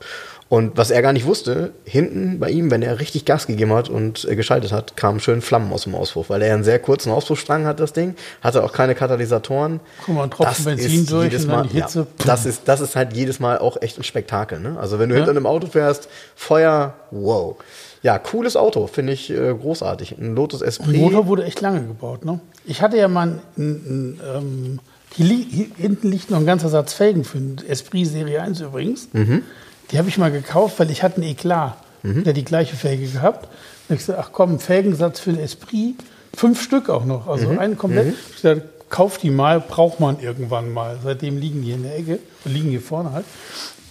Und 0.50 0.78
was 0.78 0.90
er 0.90 1.04
gar 1.04 1.14
nicht 1.14 1.28
wusste, 1.28 1.74
hinten 1.86 2.40
bei 2.40 2.50
ihm, 2.50 2.72
wenn 2.72 2.82
er 2.82 3.00
richtig 3.00 3.24
Gas 3.26 3.46
gegeben 3.46 3.72
hat 3.72 3.88
und 3.88 4.26
äh, 4.28 4.36
geschaltet 4.36 4.72
hat, 4.72 4.98
kamen 4.98 5.20
schön 5.20 5.42
Flammen 5.42 5.72
aus 5.72 5.84
dem 5.84 5.94
Auspuff, 5.94 6.32
weil 6.32 6.42
er 6.42 6.56
einen 6.56 6.64
sehr 6.64 6.80
kurzen 6.80 7.12
Auspuffstrang 7.12 7.66
hat, 7.68 7.80
das 7.80 7.94
Ding, 7.94 8.16
hatte 8.42 8.64
auch 8.64 8.74
keine 8.74 8.96
Katalysatoren. 8.96 9.80
Guck 10.04 10.16
mal, 10.16 10.24
ein 10.24 10.32
Tropfen 10.32 10.66
Benzin 10.66 11.02
ist 11.02 11.12
durch 11.12 11.26
jedes 11.26 11.44
und 11.44 11.52
dann 11.52 11.60
Mal, 11.60 11.68
die 11.68 11.80
Hitze. 11.80 12.00
Ja, 12.00 12.26
das, 12.26 12.48
ist, 12.48 12.62
das 12.66 12.82
ist 12.82 12.96
halt 12.96 13.14
jedes 13.16 13.40
Mal 13.40 13.60
auch 13.60 13.80
echt 13.82 14.00
ein 14.00 14.04
Spektakel. 14.04 14.60
Ne? 14.60 14.76
Also 14.80 14.98
wenn 14.98 15.10
du 15.10 15.16
Ja. 15.16 15.20
hinter 15.20 15.32
einem 15.38 15.46
Auto 15.46 15.68
fährst, 15.68 16.10
Feuer, 16.36 16.96
wow. 17.12 17.56
Ja, 18.02 18.18
cooles 18.18 18.56
Auto, 18.56 18.88
finde 18.88 19.14
ich 19.14 19.30
äh, 19.30 19.54
großartig. 19.54 20.18
Ein 20.18 20.34
Lotus 20.34 20.60
Der 20.62 20.70
Esprit. 20.70 20.96
Motor 20.98 21.28
wurde 21.28 21.44
echt 21.44 21.62
lange 21.62 21.82
gebaut, 21.84 22.26
ne? 22.26 22.40
Ich 22.66 22.82
hatte 22.82 22.98
ja 22.98 23.08
mal 23.08 23.40
einen, 23.56 24.18
einen, 24.18 24.20
ähm, 24.36 24.80
hier, 25.16 25.28
hier 25.28 25.66
hinten 25.78 26.10
liegt 26.10 26.32
noch 26.32 26.40
ein 26.40 26.46
ganzer 26.48 26.70
Satz 26.70 26.94
Felgen 26.94 27.24
für 27.24 27.38
den 27.38 27.58
Esprit 27.68 28.08
Serie 28.08 28.42
1 28.42 28.62
übrigens. 28.62 29.10
Mhm. 29.14 29.44
Die 29.92 29.98
habe 29.98 30.08
ich 30.10 30.18
mal 30.18 30.32
gekauft, 30.32 30.80
weil 30.80 30.90
ich 30.92 31.02
hatte 31.04 31.18
einen 31.18 31.32
Eklat, 31.32 31.76
der 32.04 32.34
die 32.34 32.46
gleiche 32.46 32.76
Felge 32.76 33.08
gehabt. 33.08 33.46
Und 33.90 33.96
ich 33.96 34.00
gesagt, 34.06 34.20
ach 34.22 34.30
komm, 34.32 34.60
Felgensatz 34.60 35.20
für 35.20 35.34
den 35.34 35.42
Esprit, 35.44 35.96
fünf 36.36 36.62
Stück 36.62 36.90
auch 36.90 37.06
noch, 37.06 37.28
also 37.28 37.50
Mhm. 37.50 37.60
einen 37.60 37.78
komplett. 37.78 38.14
Ich 38.30 38.42
gesagt, 38.42 38.62
kauf 38.90 39.18
die 39.18 39.30
mal, 39.32 39.60
braucht 39.60 40.00
man 40.00 40.20
irgendwann 40.20 40.72
mal. 40.74 40.98
Seitdem 41.04 41.38
liegen 41.38 41.62
die 41.64 41.72
in 41.72 41.84
der 41.84 41.98
Ecke 41.98 42.20
und 42.46 42.54
liegen 42.54 42.70
hier 42.70 42.82
vorne 42.82 43.12
halt. 43.12 43.26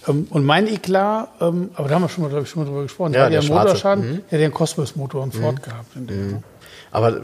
Ähm, 0.07 0.27
und 0.29 0.45
mein 0.45 0.67
Eklat, 0.67 1.27
ähm, 1.41 1.69
aber 1.75 1.87
da 1.89 1.95
haben 1.95 2.01
wir 2.03 2.09
schon 2.09 2.23
mal, 2.23 2.29
glaube 2.29 2.43
ich, 2.45 2.49
schon 2.49 2.63
mal 2.63 2.69
drüber 2.69 2.83
gesprochen, 2.83 3.13
Ja, 3.13 3.29
der 3.29 3.29
der 3.29 3.37
hat 3.39 3.43
ja 3.43 3.47
schwarze. 3.47 3.61
Mhm. 3.61 3.67
Motorschaden, 3.67 4.03
der 4.03 4.15
hat 4.37 4.39
ja 4.39 4.45
einen 4.45 4.53
Cosmos-Motor 4.53 5.21
und 5.23 5.35
Ford 5.35 5.61
gehabt. 5.61 5.95
In 5.95 6.07
dem. 6.07 6.43
Aber 6.91 7.21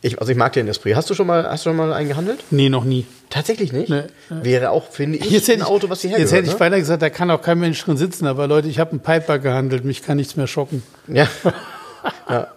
ich, 0.00 0.18
also 0.20 0.32
ich 0.32 0.38
mag 0.38 0.52
den 0.54 0.68
Esprit. 0.68 0.96
Hast 0.96 1.10
du 1.10 1.14
schon 1.14 1.26
mal, 1.26 1.44
hast 1.44 1.64
du 1.66 1.70
schon 1.70 1.76
mal 1.76 1.92
einen 1.92 2.08
gehandelt? 2.08 2.42
Nee, 2.50 2.68
noch 2.68 2.84
nie. 2.84 3.06
Tatsächlich 3.30 3.72
nicht? 3.72 3.88
Nee. 3.90 4.04
Wäre 4.30 4.70
auch, 4.70 4.90
finde 4.90 5.18
ich, 5.18 5.30
Jetzt 5.30 5.50
ein 5.50 5.58
ich, 5.58 5.64
Auto, 5.64 5.90
was 5.90 6.00
hierher 6.00 6.18
jetzt 6.18 6.32
hätte 6.32 6.46
ich 6.46 6.54
ne? 6.54 6.60
weiter 6.60 6.78
gesagt, 6.78 7.02
da 7.02 7.10
kann 7.10 7.30
auch 7.30 7.42
kein 7.42 7.58
Mensch 7.58 7.82
drin 7.84 7.96
sitzen, 7.96 8.26
aber 8.26 8.46
Leute, 8.46 8.68
ich 8.68 8.78
habe 8.78 8.90
einen 8.92 9.00
Piper 9.00 9.38
gehandelt, 9.38 9.84
mich 9.84 10.02
kann 10.02 10.16
nichts 10.16 10.36
mehr 10.36 10.46
schocken. 10.46 10.82
Ja. 11.08 11.26
ja. 12.28 12.48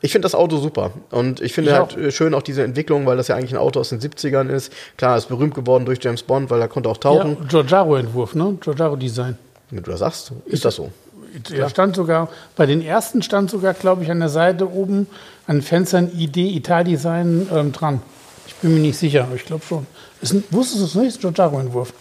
Ich 0.00 0.12
finde 0.12 0.26
das 0.26 0.34
Auto 0.34 0.58
super. 0.58 0.92
Und 1.10 1.40
ich 1.40 1.54
finde 1.54 1.70
Ich 1.70 1.76
halt 1.76 1.92
auch. 1.92 1.96
äh, 1.96 2.10
schön 2.10 2.34
auch 2.34 2.42
diese 2.42 2.62
Entwicklung, 2.62 3.06
weil 3.06 3.16
das 3.16 3.28
ja 3.28 3.36
eigentlich 3.36 3.52
ein 3.52 3.58
Auto 3.58 3.80
aus 3.80 3.88
den 3.88 4.00
70ern 4.00 4.50
ist. 4.50 4.70
Klar, 4.98 5.16
ist 5.16 5.28
berühmt 5.28 5.54
geworden 5.54 5.86
durch 5.86 5.98
James 6.02 6.22
Bond, 6.22 6.50
weil 6.50 6.60
er 6.60 6.68
konnte 6.68 6.88
auch 6.90 6.96
Ja, 6.96 7.00
tauchen. 7.00 7.48
Giorgiaro-Entwurf, 7.48 8.34
ne? 8.34 8.58
Giorgiaro-Design. 8.60 9.38
Wenn 9.70 9.82
du 9.82 9.90
das 9.90 10.00
sagst, 10.00 10.32
ist 10.46 10.64
das 10.64 10.74
so. 10.76 10.90
Da 11.56 11.68
stand 11.68 11.96
sogar, 11.96 12.28
bei 12.54 12.66
den 12.66 12.80
ersten 12.82 13.22
stand 13.22 13.50
sogar, 13.50 13.74
glaube 13.74 14.04
ich, 14.04 14.10
an 14.10 14.20
der 14.20 14.28
Seite 14.28 14.70
oben 14.70 15.08
an 15.46 15.62
Fenstern 15.62 16.10
ID 16.16 16.36
Italdesign 16.36 17.48
ähm, 17.52 17.72
dran. 17.72 18.02
Ich 18.46 18.54
bin 18.56 18.74
mir 18.74 18.80
nicht 18.80 18.98
sicher, 18.98 19.24
aber 19.24 19.34
ich 19.36 19.44
glaube 19.44 19.64
schon. 19.64 19.86
Ist 20.20 20.32
ein, 20.32 20.44
wusstest 20.50 20.80
du 20.80 20.86
es 20.86 20.94
nicht? 20.94 21.20
Giorgiaro-Entwurf. 21.20 21.92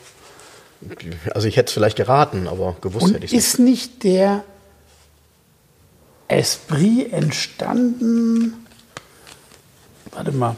Also 1.34 1.48
ich 1.48 1.56
hätte 1.56 1.68
es 1.68 1.74
vielleicht 1.74 1.98
geraten, 1.98 2.48
aber 2.48 2.76
gewusst 2.82 3.06
Und 3.06 3.14
hätte 3.16 3.26
ich 3.26 3.34
es 3.34 3.34
nicht. 3.34 3.48
ist 3.48 3.60
nicht 3.60 4.04
der 4.04 4.44
Esprit 6.28 7.14
entstanden? 7.14 8.66
Warte 10.12 10.32
mal. 10.32 10.56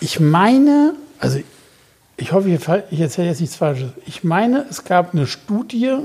Ich 0.00 0.18
meine, 0.18 0.94
also 1.18 1.40
ich 2.16 2.32
hoffe, 2.32 2.48
ich 2.90 3.00
erzähle 3.00 3.28
jetzt 3.28 3.40
nichts 3.40 3.56
Falsches. 3.56 3.90
Ich 4.06 4.24
meine, 4.24 4.66
es 4.68 4.84
gab 4.84 5.14
eine 5.14 5.26
Studie 5.26 5.96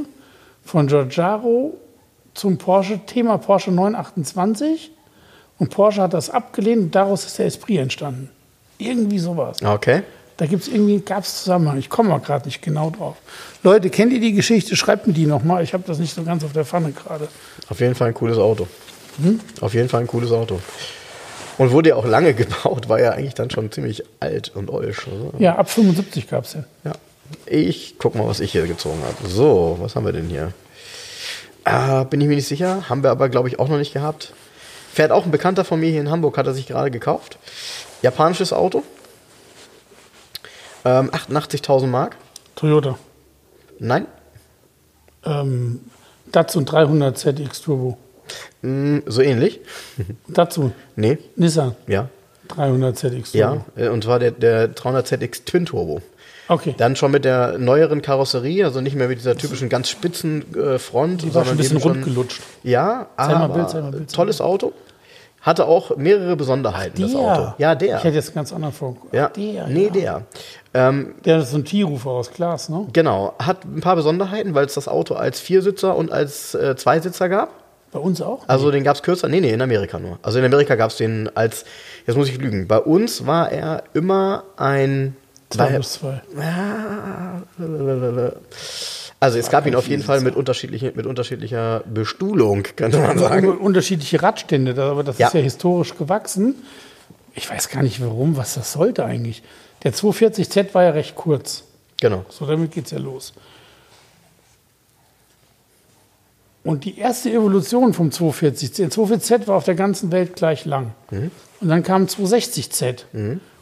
von 0.63 0.88
Giorgiaro 0.88 1.78
zum 2.34 2.57
Porsche, 2.57 2.99
Thema 3.05 3.38
Porsche 3.38 3.72
928 3.72 4.91
und 5.60 5.70
Porsche 5.70 6.01
hat 6.01 6.14
das 6.14 6.30
abgelehnt 6.30 6.82
und 6.82 6.95
daraus 6.95 7.26
ist 7.26 7.38
der 7.39 7.45
Esprit 7.47 7.80
entstanden. 7.80 8.30
Irgendwie 8.78 9.20
sowas. 9.20 9.58
Okay. 9.64 10.03
Da 10.38 10.45
gibt 10.45 10.62
es 10.64 10.68
irgendwie, 10.68 10.99
gab 10.99 11.24
es 11.24 11.43
Zusammenhang. 11.43 11.80
Ich 11.80 11.89
komme 11.89 12.10
mal 12.10 12.20
gerade 12.20 12.45
nicht 12.45 12.62
genau 12.62 12.91
drauf. 12.91 13.16
Leute, 13.64 13.89
kennt 13.89 14.14
ihr 14.14 14.20
die 14.20 14.34
Geschichte? 14.34 14.76
Schreibt 14.76 15.08
mir 15.08 15.14
die 15.14 15.26
nochmal. 15.26 15.64
Ich 15.64 15.74
habe 15.74 15.84
das 15.88 15.97
nicht 15.97 16.14
so 16.14 16.24
ganz 16.24 16.43
auf 16.43 16.53
der 16.53 16.64
Pfanne 16.64 16.91
gerade. 16.91 17.28
Auf 17.70 17.80
jeden 17.80 17.95
Fall 17.95 18.10
ein 18.10 18.14
cooles 18.14 18.38
Auto. 18.38 18.68
Hm? 19.22 19.39
Auf 19.62 19.74
jeden 19.74 19.89
Fall 19.89 20.01
ein 20.01 20.08
cooles 20.08 20.32
Auto. 20.32 20.60
Und 21.58 21.72
wurde 21.72 21.89
ja 21.89 21.95
auch 21.95 22.05
lange 22.05 22.34
gebaut, 22.36 22.88
war 22.88 22.99
ja 22.99 23.12
eigentlich 23.14 23.34
dann 23.34 23.49
schon 23.49 23.72
ziemlich 23.72 24.03
alt 24.20 24.51
und 24.53 24.70
olsch. 24.70 25.08
Also, 25.08 25.34
Ja, 25.39 25.55
ab 25.55 25.72
75 25.72 26.30
gab 26.30 26.43
es 26.43 26.51
den. 26.51 26.66
ja. 26.84 26.93
Ich 27.47 27.95
guck 27.97 28.14
mal, 28.16 28.26
was 28.28 28.39
ich 28.39 28.51
hier 28.53 28.68
gezogen 28.68 28.99
habe. 29.03 29.28
So, 29.28 29.78
was 29.82 29.95
haben 29.95 30.05
wir 30.05 30.14
denn 30.14 30.30
hier? 30.30 30.53
Äh, 31.66 32.05
bin 32.05 32.22
ich 32.22 32.28
mir 32.28 32.36
nicht 32.36 32.47
sicher. 32.47 32.88
Haben 32.89 33.03
wir 33.03 33.10
aber, 33.10 33.28
glaube 33.28 33.49
ich, 33.49 33.60
auch 33.60 33.68
noch 33.68 33.78
nicht 33.78 33.91
gehabt. 33.91 34.34
Fährt 34.93 35.11
auch 35.11 35.25
ein 35.25 35.31
Bekannter 35.31 35.63
von 35.65 35.79
mir 35.79 35.89
hier 35.91 36.01
in 36.01 36.09
Hamburg, 36.09 36.38
hat 36.38 36.47
er 36.47 36.53
sich 36.53 36.67
gerade 36.67 36.91
gekauft. 36.91 37.38
Japanisches 38.01 38.53
Auto. 38.53 38.83
Ähm, 40.85 41.09
88.000 41.11 41.88
Mark. 41.88 42.15
Toyota. 42.55 42.97
Nein. 43.79 44.07
Ähm, 45.25 45.81
Datsun 46.31 46.65
300 46.65 47.17
ZX 47.17 47.61
Turbo. 47.61 47.97
Mm, 48.61 48.99
so 49.05 49.21
ähnlich. 49.21 49.59
Datsun. 50.27 50.73
Nee. 50.95 51.17
Nissan 51.35 51.75
Ja. 51.88 52.09
300 52.49 52.97
ZX 52.97 53.31
Turbo. 53.33 53.38
Ja. 53.38 53.65
äh, 53.75 53.89
Und 53.89 54.03
zwar 54.03 54.19
der, 54.19 54.31
der 54.31 54.73
300ZX 54.75 55.45
Twin 55.45 55.65
Turbo. 55.65 56.01
Okay. 56.49 56.73
Dann 56.77 56.95
schon 56.95 57.11
mit 57.11 57.25
der 57.25 57.57
neueren 57.57 58.01
Karosserie, 58.01 58.63
also 58.65 58.79
nicht 58.81 58.95
mehr 58.95 59.07
mit 59.07 59.19
dieser 59.19 59.35
typischen 59.37 59.69
ganz 59.69 59.89
spitzen 59.89 60.45
äh, 60.55 60.79
Front, 60.79 61.23
Die 61.23 61.33
war 61.35 61.43
schon 61.43 61.55
ein 61.55 61.57
bisschen 61.57 61.77
eben 61.77 61.81
schon- 61.83 61.91
rund 61.93 62.03
gelutscht. 62.05 62.41
Ja, 62.63 63.07
Zeig 63.17 63.29
aber 63.35 63.53
Bild, 63.53 63.69
zeig 63.69 63.91
Bild, 63.91 64.13
tolles 64.13 64.39
Auto. 64.41 64.71
Hatte 65.41 65.65
auch 65.65 65.95
mehrere 65.95 66.35
Besonderheiten, 66.35 67.01
das 67.01 67.15
Auto. 67.15 67.53
Ja, 67.57 67.75
der. 67.75 67.97
Ich 67.97 68.03
hätte 68.03 68.15
jetzt 68.15 68.29
einen 68.29 68.35
ganz 68.35 68.51
anderen 68.51 68.73
vor. 68.73 68.97
ja. 69.11 69.29
Der, 69.29 69.67
nee, 69.67 69.85
ja. 69.85 69.89
der. 69.91 70.21
Ähm, 70.73 71.13
Der 71.25 71.39
ist 71.39 71.51
so 71.51 71.57
ein 71.57 71.63
T-Rufer 71.65 72.09
aus 72.09 72.31
Glas, 72.31 72.69
ne? 72.69 72.85
genau. 72.91 73.33
Hat 73.39 73.63
ein 73.63 73.79
paar 73.79 73.95
Besonderheiten, 73.95 74.55
weil 74.55 74.65
es 74.65 74.73
das 74.73 74.87
Auto 74.87 75.13
als 75.15 75.39
Viersitzer 75.39 75.95
und 75.95 76.11
als 76.11 76.53
äh, 76.55 76.75
Zweisitzer 76.75 77.29
gab. 77.29 77.49
Bei 77.93 77.99
uns 77.99 78.21
auch? 78.21 78.43
Also 78.47 78.71
den 78.71 78.83
gab 78.83 78.95
es 78.97 79.03
kürzer. 79.03 79.29
Nee, 79.29 79.39
nee, 79.39 79.51
in 79.53 79.61
Amerika 79.61 79.99
nur. 79.99 80.19
Also 80.21 80.39
in 80.39 80.45
Amerika 80.45 80.75
gab 80.75 80.89
es 80.89 80.97
den 80.97 81.29
als, 81.35 81.63
jetzt 82.05 82.17
muss 82.17 82.27
ich 82.27 82.37
lügen, 82.37 82.67
bei 82.67 82.79
uns 82.79 83.25
war 83.25 83.49
er 83.51 83.83
immer 83.93 84.43
ein. 84.57 85.15
Zwei 85.49 85.67
plus 85.67 85.93
zwei. 85.93 86.21
Also 89.19 89.39
es 89.39 89.49
gab 89.49 89.65
ihn 89.65 89.75
auf 89.75 89.87
jeden 89.87 90.03
Fall 90.03 90.21
mit, 90.21 90.35
unterschiedlichen, 90.35 90.91
mit 90.95 91.05
unterschiedlicher 91.05 91.83
Bestuhlung, 91.91 92.63
könnte 92.75 92.99
man 92.99 93.17
sagen. 93.17 93.57
Unterschiedliche 93.57 94.21
Radstände, 94.21 94.79
aber 94.81 95.03
das 95.03 95.17
Ja. 95.17 95.27
ist 95.27 95.33
ja 95.33 95.39
historisch 95.39 95.95
gewachsen. 95.97 96.55
Ich 97.33 97.49
weiß 97.49 97.69
gar 97.69 97.81
nicht 97.83 98.01
warum, 98.01 98.37
was 98.37 98.53
das 98.55 98.71
sollte 98.73 99.05
eigentlich. 99.05 99.41
Der 99.83 99.93
240Z 99.93 100.73
war 100.73 100.83
ja 100.83 100.89
recht 100.91 101.15
kurz. 101.15 101.63
Genau. 101.99 102.25
So, 102.29 102.45
damit 102.45 102.71
geht's 102.71 102.91
ja 102.91 102.99
los. 102.99 103.33
Und 106.63 106.83
die 106.83 106.97
erste 106.99 107.31
Evolution 107.31 107.93
vom 107.93 108.09
240Z, 108.09 108.77
der 108.77 108.89
240Z 108.91 109.47
war 109.47 109.55
auf 109.55 109.63
der 109.63 109.75
ganzen 109.75 110.11
Welt 110.11 110.35
gleich 110.35 110.65
lang. 110.65 110.91
Und 111.11 111.31
dann 111.69 111.81
kam 111.81 112.05
260Z. 112.05 113.05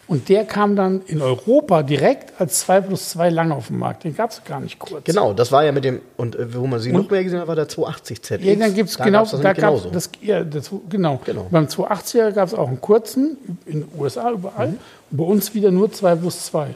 Und 0.07 0.29
der 0.29 0.45
kam 0.45 0.75
dann 0.75 1.01
in 1.07 1.21
Europa 1.21 1.81
direkt 1.81 2.39
als 2.39 2.59
2 2.59 2.81
plus 2.81 3.09
2 3.09 3.29
lang 3.31 3.51
auf 3.51 3.67
den 3.67 3.79
Markt. 3.79 4.03
Den 4.03 4.15
gab 4.15 4.29
es 4.29 4.43
gar 4.43 4.59
nicht 4.59 4.77
kurz. 4.77 5.03
Genau, 5.03 5.33
das 5.33 5.51
war 5.51 5.65
ja 5.65 5.71
mit 5.71 5.83
dem, 5.83 5.99
und 6.15 6.35
äh, 6.35 6.53
wo 6.53 6.67
man 6.67 6.79
sie 6.79 6.91
noch 6.91 7.09
mehr 7.09 7.23
gesehen 7.23 7.39
hat, 7.39 7.47
war 7.47 7.55
der 7.55 7.67
280 7.67 8.21
ZX. 8.21 8.43
Ja, 8.43 8.55
dann 8.55 8.73
gibt 8.75 8.89
es 8.89 8.97
Da 8.97 9.03
genau, 9.03 9.21
das 9.21 9.41
da 9.41 9.53
gab 9.53 9.91
das, 9.91 10.09
ja, 10.21 10.43
das, 10.43 10.69
genau. 10.89 11.19
Genau. 11.25 11.47
Beim 11.49 11.65
280er 11.65 12.31
gab 12.31 12.47
es 12.47 12.53
auch 12.53 12.67
einen 12.67 12.81
kurzen, 12.81 13.37
in 13.65 13.81
den 13.81 13.99
USA 13.99 14.31
überall. 14.31 14.69
Mhm. 14.69 14.79
Und 15.11 15.17
bei 15.17 15.23
uns 15.23 15.53
wieder 15.55 15.71
nur 15.71 15.91
2 15.91 16.15
plus 16.15 16.45
2. 16.45 16.75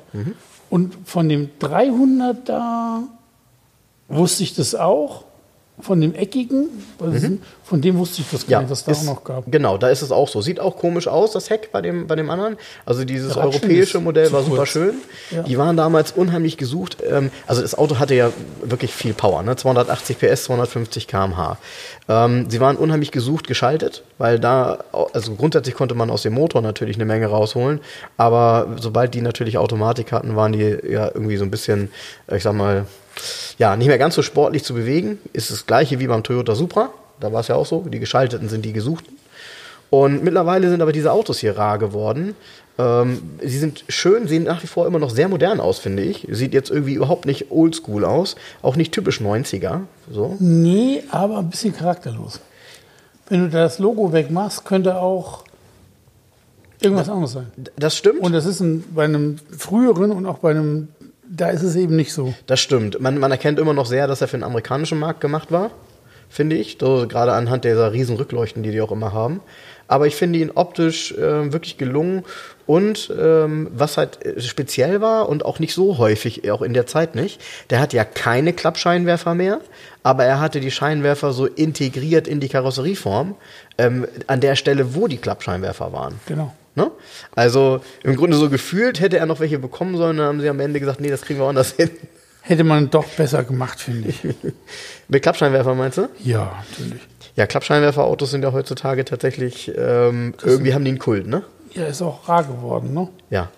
Und 0.70 0.98
von 1.06 1.30
dem 1.30 1.50
300er 1.60 3.04
wusste 4.08 4.44
ich 4.44 4.56
das 4.56 4.74
auch. 4.74 5.26
Von 5.82 6.02
dem 6.02 6.14
eckigen, 6.14 6.68
was 6.98 7.22
denn- 7.22 7.42
von 7.64 7.82
dem 7.82 7.98
wusste 7.98 8.22
ich 8.22 8.28
das 8.32 8.42
gar 8.42 8.48
Mhm. 8.48 8.52
ja, 8.52 8.60
nicht, 8.62 8.72
dass 8.72 8.84
da 8.84 8.92
ist, 8.92 9.00
auch 9.02 9.04
noch 9.16 9.24
gab. 9.24 9.44
Genau, 9.52 9.78
da 9.78 9.90
ist 9.90 10.02
es 10.02 10.12
auch 10.12 10.28
so. 10.28 10.42
Sieht 10.42 10.60
auch 10.60 10.76
komisch 10.78 11.08
aus, 11.08 11.32
das 11.32 11.50
Heck 11.50 11.72
bei 11.72 11.82
dem, 11.82 12.08
bei 12.08 12.16
dem 12.16 12.30
anderen. 12.30 12.58
Also 12.86 13.06
dieses 13.06 13.38
Radstand 13.38 13.64
europäische 13.64 14.00
Modell 14.00 14.32
war 14.32 14.42
super 14.44 14.58
kurz. 14.58 14.70
schön. 14.70 14.96
Ja. 15.32 15.44
Die 15.44 15.58
waren 15.58 15.78
damals 15.78 16.12
unheimlich 16.12 16.58
gesucht. 16.58 16.98
Ähm, 17.08 17.30
also 17.48 17.62
das 17.62 17.76
Auto 17.78 18.00
hatte 18.00 18.16
ja 18.16 18.32
wirklich 18.64 18.94
viel 18.94 19.14
Power, 19.14 19.44
ne? 19.44 19.56
280 19.56 20.18
PS, 20.20 20.46
250 20.46 21.08
km/h. 21.08 21.58
Ähm, 22.10 22.50
sie 22.50 22.60
waren 22.60 22.76
unheimlich 22.76 23.12
gesucht 23.12 23.48
geschaltet, 23.48 24.04
weil 24.18 24.40
da, 24.40 24.80
also 25.14 25.36
grundsätzlich 25.36 25.76
konnte 25.76 25.96
man 25.96 26.10
aus 26.10 26.24
dem 26.24 26.34
Motor 26.34 26.62
natürlich 26.62 26.96
eine 26.98 27.06
Menge 27.06 27.28
rausholen, 27.28 27.80
aber 28.18 28.68
sobald 28.80 29.14
die 29.14 29.22
natürlich 29.22 29.58
Automatik 29.58 30.12
hatten, 30.12 30.36
waren 30.36 30.52
die 30.54 30.78
ja 30.90 31.06
irgendwie 31.14 31.38
so 31.38 31.44
ein 31.46 31.52
bisschen, 31.52 31.90
äh, 32.28 32.38
ich 32.38 32.44
sag 32.44 32.54
mal, 32.54 32.86
ja, 33.58 33.76
nicht 33.76 33.88
mehr 33.88 33.98
ganz 33.98 34.16
so 34.16 34.22
sportlich 34.22 34.64
zu 34.64 34.74
bewegen. 34.74 35.20
Ist 35.34 35.52
das 35.52 35.66
gleiche 35.66 36.00
wie 36.00 36.08
beim 36.08 36.24
Toyota 36.24 36.56
Supra. 36.56 36.90
Da 37.20 37.34
war 37.34 37.42
es 37.42 37.48
ja 37.48 37.56
auch 37.56 37.66
so. 37.66 37.82
Die 37.82 38.00
geschalteten 38.00 38.50
sind 38.50 38.64
die 38.66 38.74
gesuchten. 38.74 39.18
Und 39.90 40.24
mittlerweile 40.24 40.70
sind 40.70 40.82
aber 40.82 40.92
diese 40.92 41.12
Autos 41.12 41.40
hier 41.40 41.58
rar 41.58 41.80
geworden. 41.80 42.36
Ähm, 42.78 43.22
sie 43.42 43.58
sind 43.58 43.84
schön, 43.90 44.28
sehen 44.28 44.44
nach 44.44 44.64
wie 44.64 44.68
vor 44.68 44.88
immer 44.88 45.00
noch 45.00 45.10
sehr 45.10 45.28
modern 45.28 45.60
aus, 45.60 45.80
finde 45.80 46.04
ich. 46.04 46.28
Sieht 46.30 46.54
jetzt 46.54 46.70
irgendwie 46.70 46.94
überhaupt 46.94 47.26
nicht 47.26 47.52
oldschool 47.52 48.06
aus. 48.06 48.36
Auch 48.62 48.76
nicht 48.76 48.94
typisch 48.94 49.20
90er. 49.20 49.82
So. 50.12 50.38
Nee, 50.40 51.04
aber 51.12 51.40
ein 51.40 51.50
bisschen 51.50 51.76
charakterlos. 51.76 52.40
Wenn 53.28 53.42
du 53.42 53.50
das 53.50 53.80
Logo 53.80 54.14
wegmachst, 54.14 54.64
könnte 54.66 54.98
auch 54.98 55.44
irgendwas 56.82 57.10
anderes 57.10 57.34
sein. 57.34 57.48
Das 57.76 57.96
stimmt. 57.96 58.22
Und 58.22 58.32
das 58.32 58.46
ist 58.46 58.60
ein, 58.60 58.84
bei 58.96 59.04
einem 59.04 59.38
früheren 59.58 60.12
und 60.12 60.26
auch 60.26 60.40
bei 60.40 60.52
einem, 60.52 60.90
da 61.30 61.50
ist 61.50 61.64
es 61.64 61.76
eben 61.76 61.96
nicht 61.96 62.12
so. 62.12 62.34
Das 62.48 62.60
stimmt. 62.60 63.00
Man, 63.00 63.20
man 63.20 63.32
erkennt 63.32 63.60
immer 63.60 63.74
noch 63.74 63.86
sehr, 63.86 64.08
dass 64.08 64.22
er 64.22 64.28
für 64.28 64.38
den 64.38 64.44
amerikanischen 64.44 65.00
Markt 65.00 65.22
gemacht 65.22 65.52
war, 65.52 65.72
finde 66.28 66.56
ich. 66.56 66.78
So, 66.80 67.08
gerade 67.08 67.34
anhand 67.34 67.66
dieser 67.66 67.94
riesen 67.94 68.18
Rückleuchten, 68.18 68.64
die 68.64 68.72
die 68.72 68.82
auch 68.82 68.92
immer 68.92 69.14
haben. 69.14 69.42
Aber 69.88 70.08
ich 70.08 70.16
finde 70.16 70.40
ihn 70.40 70.52
optisch 70.54 71.12
äh, 71.14 71.52
wirklich 71.52 71.78
gelungen. 71.78 72.24
Und 72.66 73.12
ähm, 73.20 73.70
was 73.74 73.98
halt 73.98 74.24
äh, 74.26 74.42
speziell 74.42 75.02
war 75.02 75.30
und 75.30 75.46
auch 75.46 75.60
nicht 75.60 75.74
so 75.74 75.98
häufig, 75.98 76.50
auch 76.52 76.62
in 76.62 76.74
der 76.74 76.86
Zeit 76.86 77.16
nicht, 77.16 77.42
der 77.70 77.80
hat 77.80 77.94
ja 77.94 78.04
keine 78.06 78.54
Klappscheinwerfer 78.54 79.34
mehr, 79.34 79.60
aber 80.04 80.26
er 80.26 80.40
hatte 80.40 80.60
die 80.60 80.70
Scheinwerfer 80.70 81.32
so 81.32 81.48
integriert 81.48 82.28
in 82.28 82.40
die 82.40 82.50
Karosserieform, 82.50 83.36
ähm, 83.80 84.08
an 84.28 84.42
der 84.42 84.56
Stelle, 84.56 84.94
wo 84.94 85.08
die 85.08 85.18
Klappscheinwerfer 85.18 85.92
waren. 85.92 86.20
Genau. 86.28 86.54
Ne? 86.80 86.92
Also 87.36 87.82
im 88.04 88.16
Grunde 88.16 88.38
so 88.38 88.50
gefühlt 88.50 89.02
hätte 89.02 89.18
er 89.18 89.26
noch 89.26 89.42
welche 89.42 89.60
bekommen 89.60 89.98
sollen, 89.98 90.16
dann 90.16 90.28
haben 90.28 90.40
sie 90.40 90.48
am 90.48 90.62
Ende 90.62 90.80
gesagt, 90.80 91.02
nee, 91.02 91.10
das 91.10 91.24
kriegen 91.24 91.40
wir 91.40 91.48
anders 91.48 91.74
hin. 91.74 91.90
Hätte 92.42 92.64
man 92.64 92.90
doch 92.90 93.06
besser 93.06 93.44
gemacht, 93.44 93.82
finde 93.82 94.10
ich. 94.10 94.24
Mit 95.10 95.22
Klappscheinwerfer 95.22 95.76
meinst 95.76 95.98
du? 95.98 96.08
Ja, 96.24 96.64
natürlich. 96.70 97.02
Ja, 97.36 97.48
Klappscheinwerferautos 97.48 98.32
sind 98.32 98.44
ja 98.44 98.54
heutzutage 98.54 99.04
tatsächlich, 99.04 99.70
ähm, 99.78 100.34
irgendwie 100.42 100.74
haben 100.74 100.86
die 100.86 100.92
einen 100.92 101.00
Kult, 101.00 101.28
ne? 101.28 101.44
Ja, 101.74 101.86
ist 101.86 102.02
auch 102.02 102.30
rar 102.30 102.46
geworden, 102.46 102.94
ne? 102.94 103.10
Ja. 103.30 103.50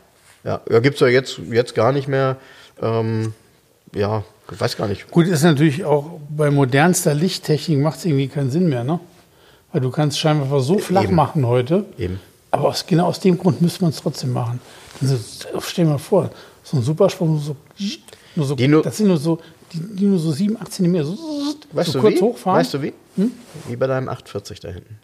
Ja, 0.43 0.61
ja 0.67 0.79
gibt's 0.79 0.99
ja 0.99 1.07
jetzt, 1.07 1.39
jetzt 1.51 1.75
gar 1.75 1.91
nicht 1.91 2.07
mehr. 2.07 2.37
Ähm, 2.81 3.33
ja, 3.93 4.23
weiß 4.49 4.77
gar 4.77 4.87
nicht. 4.87 5.11
Gut, 5.11 5.27
ist 5.27 5.43
natürlich 5.43 5.85
auch 5.85 6.19
bei 6.29 6.49
modernster 6.49 7.13
Lichttechnik 7.13 7.79
macht 7.79 7.99
es 7.99 8.05
irgendwie 8.05 8.29
keinen 8.29 8.49
Sinn 8.49 8.67
mehr, 8.67 8.83
ne? 8.83 8.99
Weil 9.71 9.81
du 9.81 9.91
kannst 9.91 10.19
Scheinwerfer 10.19 10.59
so 10.59 10.79
flach 10.79 11.03
Eben. 11.03 11.15
machen 11.15 11.45
heute. 11.45 11.85
Eben. 11.99 12.19
Aber 12.51 12.67
aus, 12.69 12.85
genau 12.85 13.05
aus 13.07 13.19
dem 13.19 13.37
Grund 13.37 13.61
müsste 13.61 13.81
man 13.81 13.91
es 13.91 13.97
trotzdem 13.97 14.33
machen. 14.33 14.59
Also, 15.01 15.17
stell 15.61 15.85
dir 15.85 15.91
mal 15.91 15.97
vor, 15.97 16.29
so 16.63 16.77
ein 16.77 16.83
Supersprung, 16.83 17.39
so, 17.39 17.55
nur 18.35 18.45
so, 18.45 18.55
nur- 18.55 18.83
das 18.83 18.97
sind 18.97 19.07
nur 19.07 19.17
so, 19.17 19.39
die, 19.73 19.79
die 19.79 20.05
nur 20.05 20.19
so 20.19 20.31
7, 20.31 20.57
8 20.59 20.71
Zentimeter, 20.71 21.05
so, 21.05 21.17
Weißt 21.71 21.91
so 21.91 21.99
du 21.99 22.01
kurz 22.05 22.15
wie? 22.15 22.21
hochfahren. 22.21 22.59
Weißt 22.59 22.73
du 22.73 22.81
wie? 22.81 22.93
Wie 23.67 23.75
bei 23.77 23.87
deinem 23.87 24.09
840 24.09 24.59
da 24.59 24.69
hinten. 24.69 24.99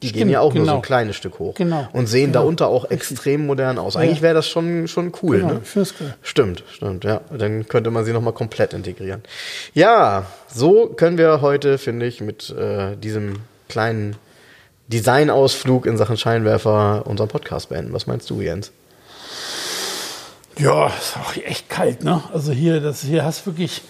Die 0.00 0.06
gehen 0.12 0.18
Stimmt, 0.18 0.30
ja 0.30 0.40
auch 0.40 0.54
nur 0.54 0.60
so 0.62 0.66
genau. 0.66 0.76
ein 0.76 0.82
kleines 0.82 1.16
Stück 1.16 1.40
hoch. 1.40 1.54
Genau. 1.56 1.88
Und 1.92 2.06
sehen 2.06 2.26
Genau. 2.26 2.40
darunter 2.42 2.68
auch 2.68 2.88
extrem 2.88 3.46
modern 3.46 3.78
aus. 3.78 3.96
Eigentlich 3.96 4.22
wäre 4.22 4.34
das 4.34 4.46
schon, 4.46 4.86
schon 4.86 5.10
cool. 5.22 5.38
Genau, 5.40 5.54
ne? 5.54 5.62
cool. 5.74 6.14
Stimmt, 6.22 6.62
stimmt, 6.70 7.02
ja. 7.02 7.20
Dann 7.36 7.66
könnte 7.66 7.90
man 7.90 8.04
sie 8.04 8.12
nochmal 8.12 8.32
komplett 8.32 8.72
integrieren. 8.74 9.22
Ja, 9.74 10.26
so 10.46 10.86
können 10.86 11.18
wir 11.18 11.40
heute, 11.40 11.78
finde 11.78 12.06
ich, 12.06 12.20
mit 12.20 12.48
äh, 12.50 12.94
diesem 12.96 13.40
kleinen 13.68 14.14
Designausflug 14.88 15.86
in 15.86 15.96
Sachen 15.96 16.16
Scheinwerfer 16.16 17.06
unseren 17.06 17.28
Podcast 17.28 17.68
beenden. 17.68 17.92
Was 17.92 18.06
meinst 18.06 18.28
du, 18.30 18.40
Jens? 18.40 18.72
Ja, 20.58 20.88
ist 20.88 21.16
auch 21.16 21.36
echt 21.36 21.68
kalt, 21.68 22.02
ne? 22.02 22.22
Also 22.32 22.52
hier, 22.52 22.80
das, 22.80 23.02
hier 23.02 23.24
hast 23.24 23.46
wirklich, 23.46 23.82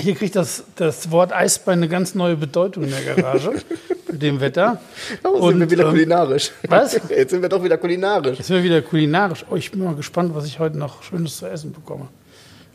hier 0.00 0.14
kriegt 0.14 0.36
das, 0.36 0.64
das 0.76 1.10
Wort 1.10 1.32
Eisbein 1.32 1.78
eine 1.78 1.88
ganz 1.88 2.14
neue 2.14 2.36
Bedeutung 2.36 2.84
in 2.84 2.90
der 2.90 3.14
Garage 3.14 3.52
mit 4.10 4.20
dem 4.20 4.40
Wetter. 4.40 4.80
Oh, 5.22 5.48
sind 5.48 5.60
wir 5.60 5.70
wieder 5.70 5.84
ähm, 5.84 5.90
kulinarisch. 5.90 6.50
was? 6.68 7.00
Jetzt 7.08 7.30
sind 7.30 7.40
wir 7.40 7.48
doch 7.48 7.62
wieder 7.62 7.78
kulinarisch. 7.78 8.38
Jetzt 8.38 8.48
sind 8.48 8.56
wir 8.56 8.64
wieder 8.64 8.82
kulinarisch. 8.82 9.46
Oh, 9.48 9.56
ich 9.56 9.70
bin 9.70 9.82
mal 9.82 9.94
gespannt, 9.94 10.34
was 10.34 10.44
ich 10.44 10.58
heute 10.58 10.76
noch 10.76 11.02
Schönes 11.02 11.38
zu 11.38 11.46
essen 11.46 11.72
bekomme. 11.72 12.08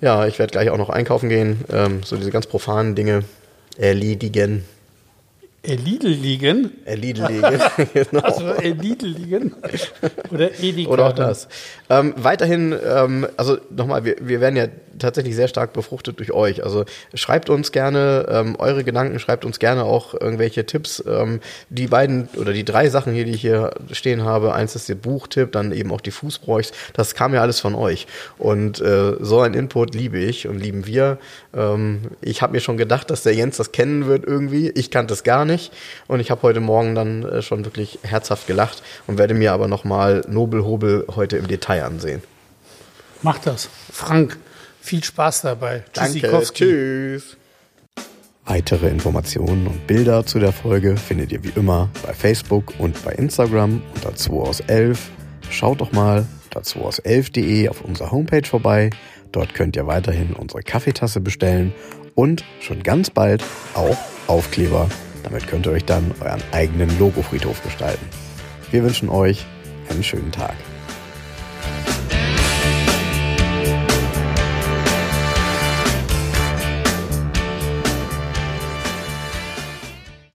Ja, 0.01 0.25
ich 0.25 0.39
werde 0.39 0.51
gleich 0.51 0.69
auch 0.69 0.77
noch 0.77 0.89
einkaufen 0.89 1.29
gehen. 1.29 1.63
Ähm, 1.71 2.01
so 2.03 2.15
diese 2.15 2.31
ganz 2.31 2.47
profanen 2.47 2.95
Dinge 2.95 3.23
erledigen. 3.77 4.63
El 5.67 5.79
Lidl 5.81 6.07
liegen. 6.07 6.71
Erledigen. 6.85 7.27
genau. 7.93 8.21
Also 8.21 8.53
El 8.53 8.73
Lidl 8.73 9.07
liegen. 9.07 9.53
Oder 10.31 10.57
Edeka. 10.59 10.89
Oder 10.89 11.07
auch 11.07 11.13
das. 11.13 11.49
Ähm, 11.89 12.13
weiterhin, 12.15 12.73
ähm, 12.85 13.27
also 13.35 13.57
nochmal, 13.69 14.05
wir, 14.05 14.15
wir 14.21 14.39
werden 14.39 14.55
ja 14.55 14.67
tatsächlich 14.99 15.35
sehr 15.35 15.47
stark 15.47 15.73
befruchtet 15.73 16.19
durch 16.19 16.31
euch. 16.31 16.63
Also 16.63 16.85
schreibt 17.13 17.49
uns 17.49 17.71
gerne 17.71 18.25
ähm, 18.29 18.55
eure 18.57 18.83
Gedanken, 18.83 19.19
schreibt 19.19 19.45
uns 19.45 19.59
gerne 19.59 19.83
auch 19.83 20.13
irgendwelche 20.13 20.65
Tipps. 20.65 21.03
Ähm, 21.07 21.39
die 21.69 21.87
beiden 21.87 22.29
oder 22.37 22.53
die 22.53 22.65
drei 22.65 22.89
Sachen 22.89 23.13
hier, 23.13 23.25
die 23.25 23.31
ich 23.31 23.41
hier 23.41 23.71
stehen 23.91 24.23
habe, 24.23 24.53
eins 24.53 24.75
ist 24.75 24.89
der 24.89 24.95
Buchtipp, 24.95 25.51
dann 25.51 25.71
eben 25.71 25.91
auch 25.91 26.01
die 26.01 26.11
Fußbräuchs, 26.11 26.71
das 26.93 27.15
kam 27.15 27.33
ja 27.33 27.41
alles 27.41 27.59
von 27.59 27.75
euch. 27.75 28.07
Und 28.37 28.81
äh, 28.81 29.13
so 29.19 29.41
ein 29.41 29.53
Input 29.53 29.95
liebe 29.95 30.17
ich 30.17 30.47
und 30.47 30.59
lieben 30.59 30.85
wir. 30.85 31.17
Ähm, 31.53 32.01
ich 32.21 32.41
habe 32.41 32.53
mir 32.53 32.59
schon 32.61 32.77
gedacht, 32.77 33.09
dass 33.09 33.23
der 33.23 33.33
Jens 33.33 33.57
das 33.57 33.71
kennen 33.71 34.07
wird 34.07 34.25
irgendwie. 34.25 34.69
Ich 34.69 34.91
kannte 34.91 35.13
es 35.13 35.23
gar 35.23 35.45
nicht. 35.45 35.71
Und 36.07 36.19
ich 36.19 36.31
habe 36.31 36.41
heute 36.43 36.59
Morgen 36.59 36.95
dann 36.95 37.23
äh, 37.23 37.41
schon 37.41 37.65
wirklich 37.65 37.99
herzhaft 38.03 38.47
gelacht 38.47 38.83
und 39.07 39.17
werde 39.17 39.33
mir 39.33 39.53
aber 39.53 39.67
nochmal 39.67 40.23
Nobelhobel 40.27 41.05
heute 41.15 41.37
im 41.37 41.47
Detail 41.47 41.83
ansehen. 41.83 42.21
Mach 43.23 43.39
das. 43.39 43.69
Frank, 43.91 44.37
viel 44.87 45.03
Spaß 45.03 45.41
dabei. 45.41 45.83
Danke, 45.93 46.41
tschüss. 46.53 47.37
Weitere 48.45 48.87
Informationen 48.87 49.67
und 49.67 49.85
Bilder 49.87 50.25
zu 50.25 50.39
der 50.39 50.53
Folge 50.53 50.95
findet 50.95 51.33
ihr 51.33 51.43
wie 51.43 51.51
immer 51.55 51.89
bei 52.01 52.13
Facebook 52.13 52.73
und 52.79 53.03
bei 53.03 53.11
Instagram 53.11 53.81
unter 53.93 54.15
2 54.15 54.33
aus 54.33 54.61
11. 54.61 55.11
Schaut 55.49 55.81
doch 55.81 55.91
mal 55.91 56.25
unter 56.45 56.63
2 56.63 56.79
aus 56.79 57.01
11.de 57.03 57.67
auf 57.67 57.81
unserer 57.81 58.11
Homepage 58.11 58.47
vorbei. 58.47 58.89
Dort 59.33 59.53
könnt 59.53 59.75
ihr 59.75 59.85
weiterhin 59.85 60.31
unsere 60.31 60.63
Kaffeetasse 60.63 61.19
bestellen 61.19 61.73
und 62.15 62.45
schon 62.61 62.83
ganz 62.83 63.09
bald 63.09 63.43
auch 63.73 63.97
Aufkleber. 64.27 64.87
Damit 65.23 65.47
könnt 65.47 65.65
ihr 65.65 65.73
euch 65.73 65.83
dann 65.83 66.15
euren 66.21 66.41
eigenen 66.53 66.97
Logofriedhof 66.97 67.61
gestalten. 67.63 68.05
Wir 68.71 68.83
wünschen 68.83 69.09
euch 69.09 69.45
einen 69.89 70.03
schönen 70.03 70.31
Tag. 70.31 70.55